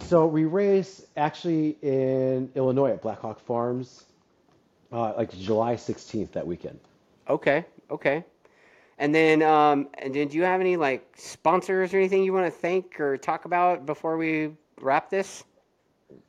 So 0.00 0.26
we 0.26 0.44
race 0.44 1.06
actually 1.16 1.78
in 1.80 2.50
Illinois 2.54 2.90
at 2.90 3.00
Blackhawk 3.00 3.40
Farms, 3.40 4.04
uh, 4.92 5.14
like 5.16 5.36
July 5.38 5.76
16th 5.76 6.32
that 6.32 6.46
weekend. 6.46 6.78
Okay, 7.30 7.64
okay. 7.90 8.24
And 8.98 9.14
then, 9.14 9.42
um, 9.42 9.88
and 9.94 10.14
then, 10.14 10.28
do 10.28 10.36
you 10.36 10.42
have 10.42 10.60
any 10.60 10.76
like 10.76 11.08
sponsors 11.16 11.94
or 11.94 11.98
anything 11.98 12.24
you 12.24 12.32
want 12.32 12.46
to 12.46 12.50
thank 12.50 13.00
or 13.00 13.16
talk 13.16 13.44
about 13.44 13.86
before 13.86 14.16
we 14.16 14.50
wrap 14.80 15.08
this? 15.08 15.44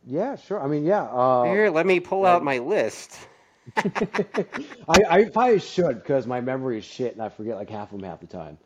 Yeah, 0.06 0.36
sure. 0.36 0.62
I 0.62 0.68
mean, 0.68 0.86
yeah. 0.86 1.04
Uh, 1.04 1.58
Here, 1.58 1.70
let 1.70 1.86
me 1.86 2.00
pull 2.00 2.26
out 2.26 2.44
my 2.44 2.58
list. 2.60 3.28
I, 4.88 5.02
I 5.10 5.26
probably 5.26 5.60
should 5.60 5.96
because 6.02 6.28
my 6.28 6.42
memory 6.42 6.78
is 6.78 6.86
shit 6.86 7.14
and 7.14 7.22
I 7.22 7.30
forget 7.30 7.56
like 7.56 7.70
half 7.70 7.92
of 7.94 8.00
them 8.00 8.10
half 8.10 8.20
the 8.20 8.28
time. 8.28 8.58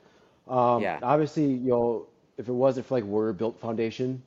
Um, 0.47 0.87
Yeah. 0.87 1.01
obviously, 1.01 1.45
you 1.45 1.69
know, 1.69 2.07
if 2.37 2.47
it 2.49 2.53
wasn't 2.53 2.85
for 2.85 2.95
like 2.95 3.03
Warrior 3.05 3.33
Built 3.33 3.59
Foundation 3.59 4.21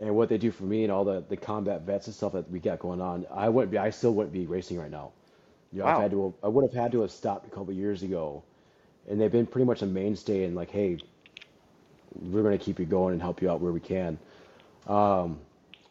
and 0.00 0.14
what 0.16 0.28
they 0.28 0.38
do 0.38 0.50
for 0.50 0.64
me 0.64 0.84
and 0.84 0.92
all 0.92 1.04
the, 1.04 1.24
the 1.28 1.36
combat 1.36 1.82
vets 1.82 2.06
and 2.06 2.14
stuff 2.14 2.32
that 2.32 2.50
we 2.50 2.58
got 2.60 2.78
going 2.78 3.00
on, 3.00 3.26
I 3.32 3.48
wouldn't 3.48 3.70
be, 3.72 3.78
I 3.78 3.90
still 3.90 4.14
wouldn't 4.14 4.32
be 4.32 4.46
racing 4.46 4.78
right 4.78 4.90
now. 4.90 5.12
You 5.72 5.80
know, 5.80 5.86
I've 5.86 5.96
Wow. 5.96 6.02
had 6.02 6.10
to, 6.12 6.34
I 6.42 6.48
would 6.48 6.64
have 6.64 6.74
had 6.74 6.92
to 6.92 7.00
have 7.02 7.10
stopped 7.10 7.46
a 7.46 7.50
couple 7.50 7.72
years 7.74 8.02
ago, 8.02 8.42
and 9.08 9.20
they've 9.20 9.32
been 9.32 9.46
pretty 9.46 9.66
much 9.66 9.82
a 9.82 9.86
mainstay 9.86 10.44
and 10.44 10.54
like, 10.54 10.70
hey, 10.70 10.98
we're 12.14 12.42
going 12.42 12.56
to 12.58 12.62
keep 12.64 12.78
you 12.78 12.86
going 12.86 13.12
and 13.12 13.22
help 13.22 13.42
you 13.42 13.50
out 13.50 13.60
where 13.60 13.72
we 13.72 13.80
can. 13.80 14.18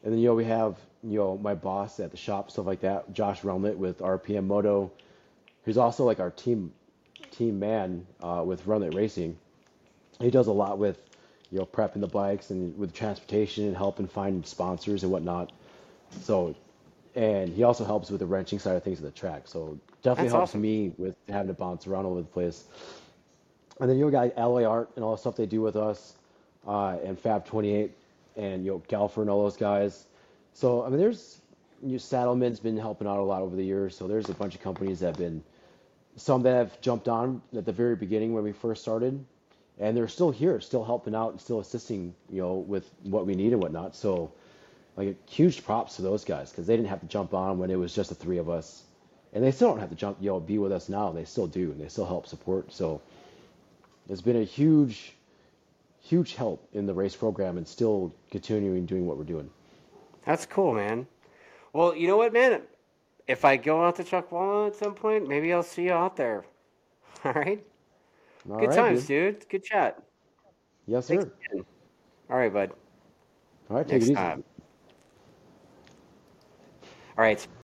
And 0.03 0.13
then 0.13 0.19
you 0.19 0.27
know 0.27 0.35
we 0.35 0.45
have 0.45 0.77
you 1.03 1.19
know 1.19 1.37
my 1.37 1.55
boss 1.55 1.99
at 1.99 2.11
the 2.11 2.17
shop, 2.17 2.51
stuff 2.51 2.65
like 2.65 2.81
that, 2.81 3.13
Josh 3.13 3.41
Rumlet 3.41 3.75
with 3.77 3.99
RPM 3.99 4.45
Moto, 4.45 4.91
who's 5.63 5.77
also 5.77 6.05
like 6.05 6.19
our 6.19 6.31
team 6.31 6.71
team 7.31 7.59
man 7.59 8.05
uh, 8.21 8.43
with 8.45 8.65
Rumlet 8.65 8.93
Racing. 8.93 9.37
He 10.19 10.31
does 10.31 10.47
a 10.47 10.51
lot 10.51 10.77
with 10.77 10.99
you 11.51 11.59
know 11.59 11.65
prepping 11.65 12.01
the 12.01 12.07
bikes 12.07 12.49
and 12.49 12.77
with 12.77 12.93
transportation 12.93 13.65
and 13.65 13.75
helping 13.75 14.07
find 14.07 14.45
sponsors 14.45 15.03
and 15.03 15.11
whatnot. 15.11 15.51
So 16.21 16.55
and 17.17 17.49
he 17.49 17.63
also 17.63 17.83
helps 17.83 18.11
with 18.11 18.19
the 18.19 18.25
wrenching 18.27 18.59
side 18.59 18.75
of 18.75 18.83
things 18.83 18.99
at 18.99 19.05
the 19.05 19.11
track. 19.11 19.43
So 19.45 19.79
definitely 20.03 20.25
That's 20.25 20.33
helps 20.33 20.51
awesome. 20.51 20.61
me 20.61 20.93
with 20.97 21.15
having 21.27 21.47
to 21.47 21.53
bounce 21.53 21.87
around 21.87 22.05
all 22.05 22.11
over 22.11 22.21
the 22.21 22.27
place. 22.27 22.65
And 23.79 23.89
then 23.89 23.97
you 23.97 24.09
got 24.11 24.37
Alloy 24.37 24.65
Art 24.65 24.91
and 24.95 25.03
all 25.03 25.11
the 25.11 25.17
stuff 25.17 25.35
they 25.35 25.47
do 25.47 25.61
with 25.61 25.75
us, 25.75 26.15
uh, 26.67 26.97
and 27.03 27.19
Fab 27.19 27.45
28, 27.45 27.91
and 28.37 28.63
you 28.63 28.71
know 28.71 28.83
Galfer 28.87 29.21
and 29.21 29.29
all 29.29 29.43
those 29.43 29.57
guys. 29.57 30.05
So 30.53 30.83
I 30.83 30.89
mean, 30.89 30.99
there's 30.99 31.41
you 31.83 31.93
know, 31.93 31.97
Saddlemen's 31.97 32.59
been 32.59 32.77
helping 32.77 33.07
out 33.07 33.19
a 33.19 33.23
lot 33.23 33.41
over 33.41 33.55
the 33.55 33.65
years. 33.65 33.95
So 33.95 34.07
there's 34.07 34.29
a 34.29 34.33
bunch 34.33 34.55
of 34.55 34.61
companies 34.61 34.99
that 35.01 35.07
have 35.07 35.17
been 35.17 35.43
some 36.15 36.43
that 36.43 36.53
have 36.53 36.81
jumped 36.81 37.07
on 37.07 37.41
at 37.55 37.65
the 37.65 37.71
very 37.71 37.95
beginning 37.95 38.33
when 38.33 38.43
we 38.43 38.51
first 38.51 38.81
started, 38.81 39.23
and 39.79 39.95
they're 39.95 40.07
still 40.07 40.31
here, 40.31 40.59
still 40.59 40.83
helping 40.83 41.13
out 41.13 41.31
and 41.31 41.41
still 41.41 41.59
assisting, 41.59 42.13
you 42.29 42.41
know, 42.41 42.55
with 42.55 42.89
what 43.03 43.25
we 43.25 43.35
need 43.35 43.53
and 43.53 43.61
whatnot. 43.61 43.95
So 43.95 44.31
like 44.95 45.29
huge 45.29 45.63
props 45.63 45.95
to 45.97 46.01
those 46.01 46.25
guys 46.25 46.49
because 46.49 46.65
they 46.65 46.75
didn't 46.75 46.89
have 46.89 47.01
to 47.01 47.07
jump 47.07 47.33
on 47.33 47.59
when 47.59 47.69
it 47.69 47.77
was 47.77 47.93
just 47.93 48.09
the 48.09 48.15
three 48.15 48.39
of 48.39 48.49
us, 48.49 48.83
and 49.33 49.43
they 49.43 49.51
still 49.51 49.69
don't 49.69 49.79
have 49.79 49.89
to 49.89 49.95
jump, 49.95 50.17
you 50.19 50.29
know, 50.31 50.39
be 50.39 50.57
with 50.57 50.71
us 50.71 50.89
now. 50.89 51.11
They 51.11 51.25
still 51.25 51.47
do, 51.47 51.71
and 51.71 51.79
they 51.79 51.87
still 51.87 52.07
help 52.07 52.25
support. 52.25 52.73
So 52.73 53.01
it's 54.09 54.21
been 54.21 54.37
a 54.37 54.43
huge, 54.43 55.13
huge 56.07 56.35
help 56.35 56.67
in 56.73 56.85
the 56.85 56.93
race 56.93 57.15
program 57.15 57.57
and 57.57 57.67
still 57.67 58.13
continuing 58.31 58.85
doing 58.85 59.05
what 59.05 59.17
we're 59.17 59.23
doing. 59.25 59.49
That's 60.25 60.45
cool, 60.45 60.73
man. 60.73 61.05
Well, 61.73 61.95
you 61.95 62.07
know 62.07 62.17
what, 62.17 62.31
man? 62.31 62.61
If 63.27 63.43
I 63.43 63.57
go 63.57 63.83
out 63.83 63.97
to 63.97 64.03
Chuckwalla 64.03 64.67
at 64.67 64.75
some 64.75 64.93
point, 64.93 65.27
maybe 65.27 65.51
I'll 65.53 65.63
see 65.63 65.83
you 65.83 65.93
out 65.93 66.15
there. 66.15 66.45
All 67.25 67.33
right. 67.33 67.61
All 68.49 68.57
Good 68.57 68.69
right, 68.69 68.75
times, 68.75 69.05
dude. 69.05 69.39
dude. 69.39 69.49
Good 69.49 69.63
chat. 69.65 70.01
Yes, 70.85 71.07
Thanks 71.07 71.25
sir. 71.25 71.31
again. 71.51 71.65
All 72.29 72.37
right, 72.37 72.53
bud. 72.53 72.71
All 73.69 73.77
right, 73.77 73.85
take 73.85 73.95
it 73.95 73.99
Next 73.99 74.05
easy. 74.05 74.15
time. 74.15 74.43
All 77.17 77.23
right. 77.23 77.45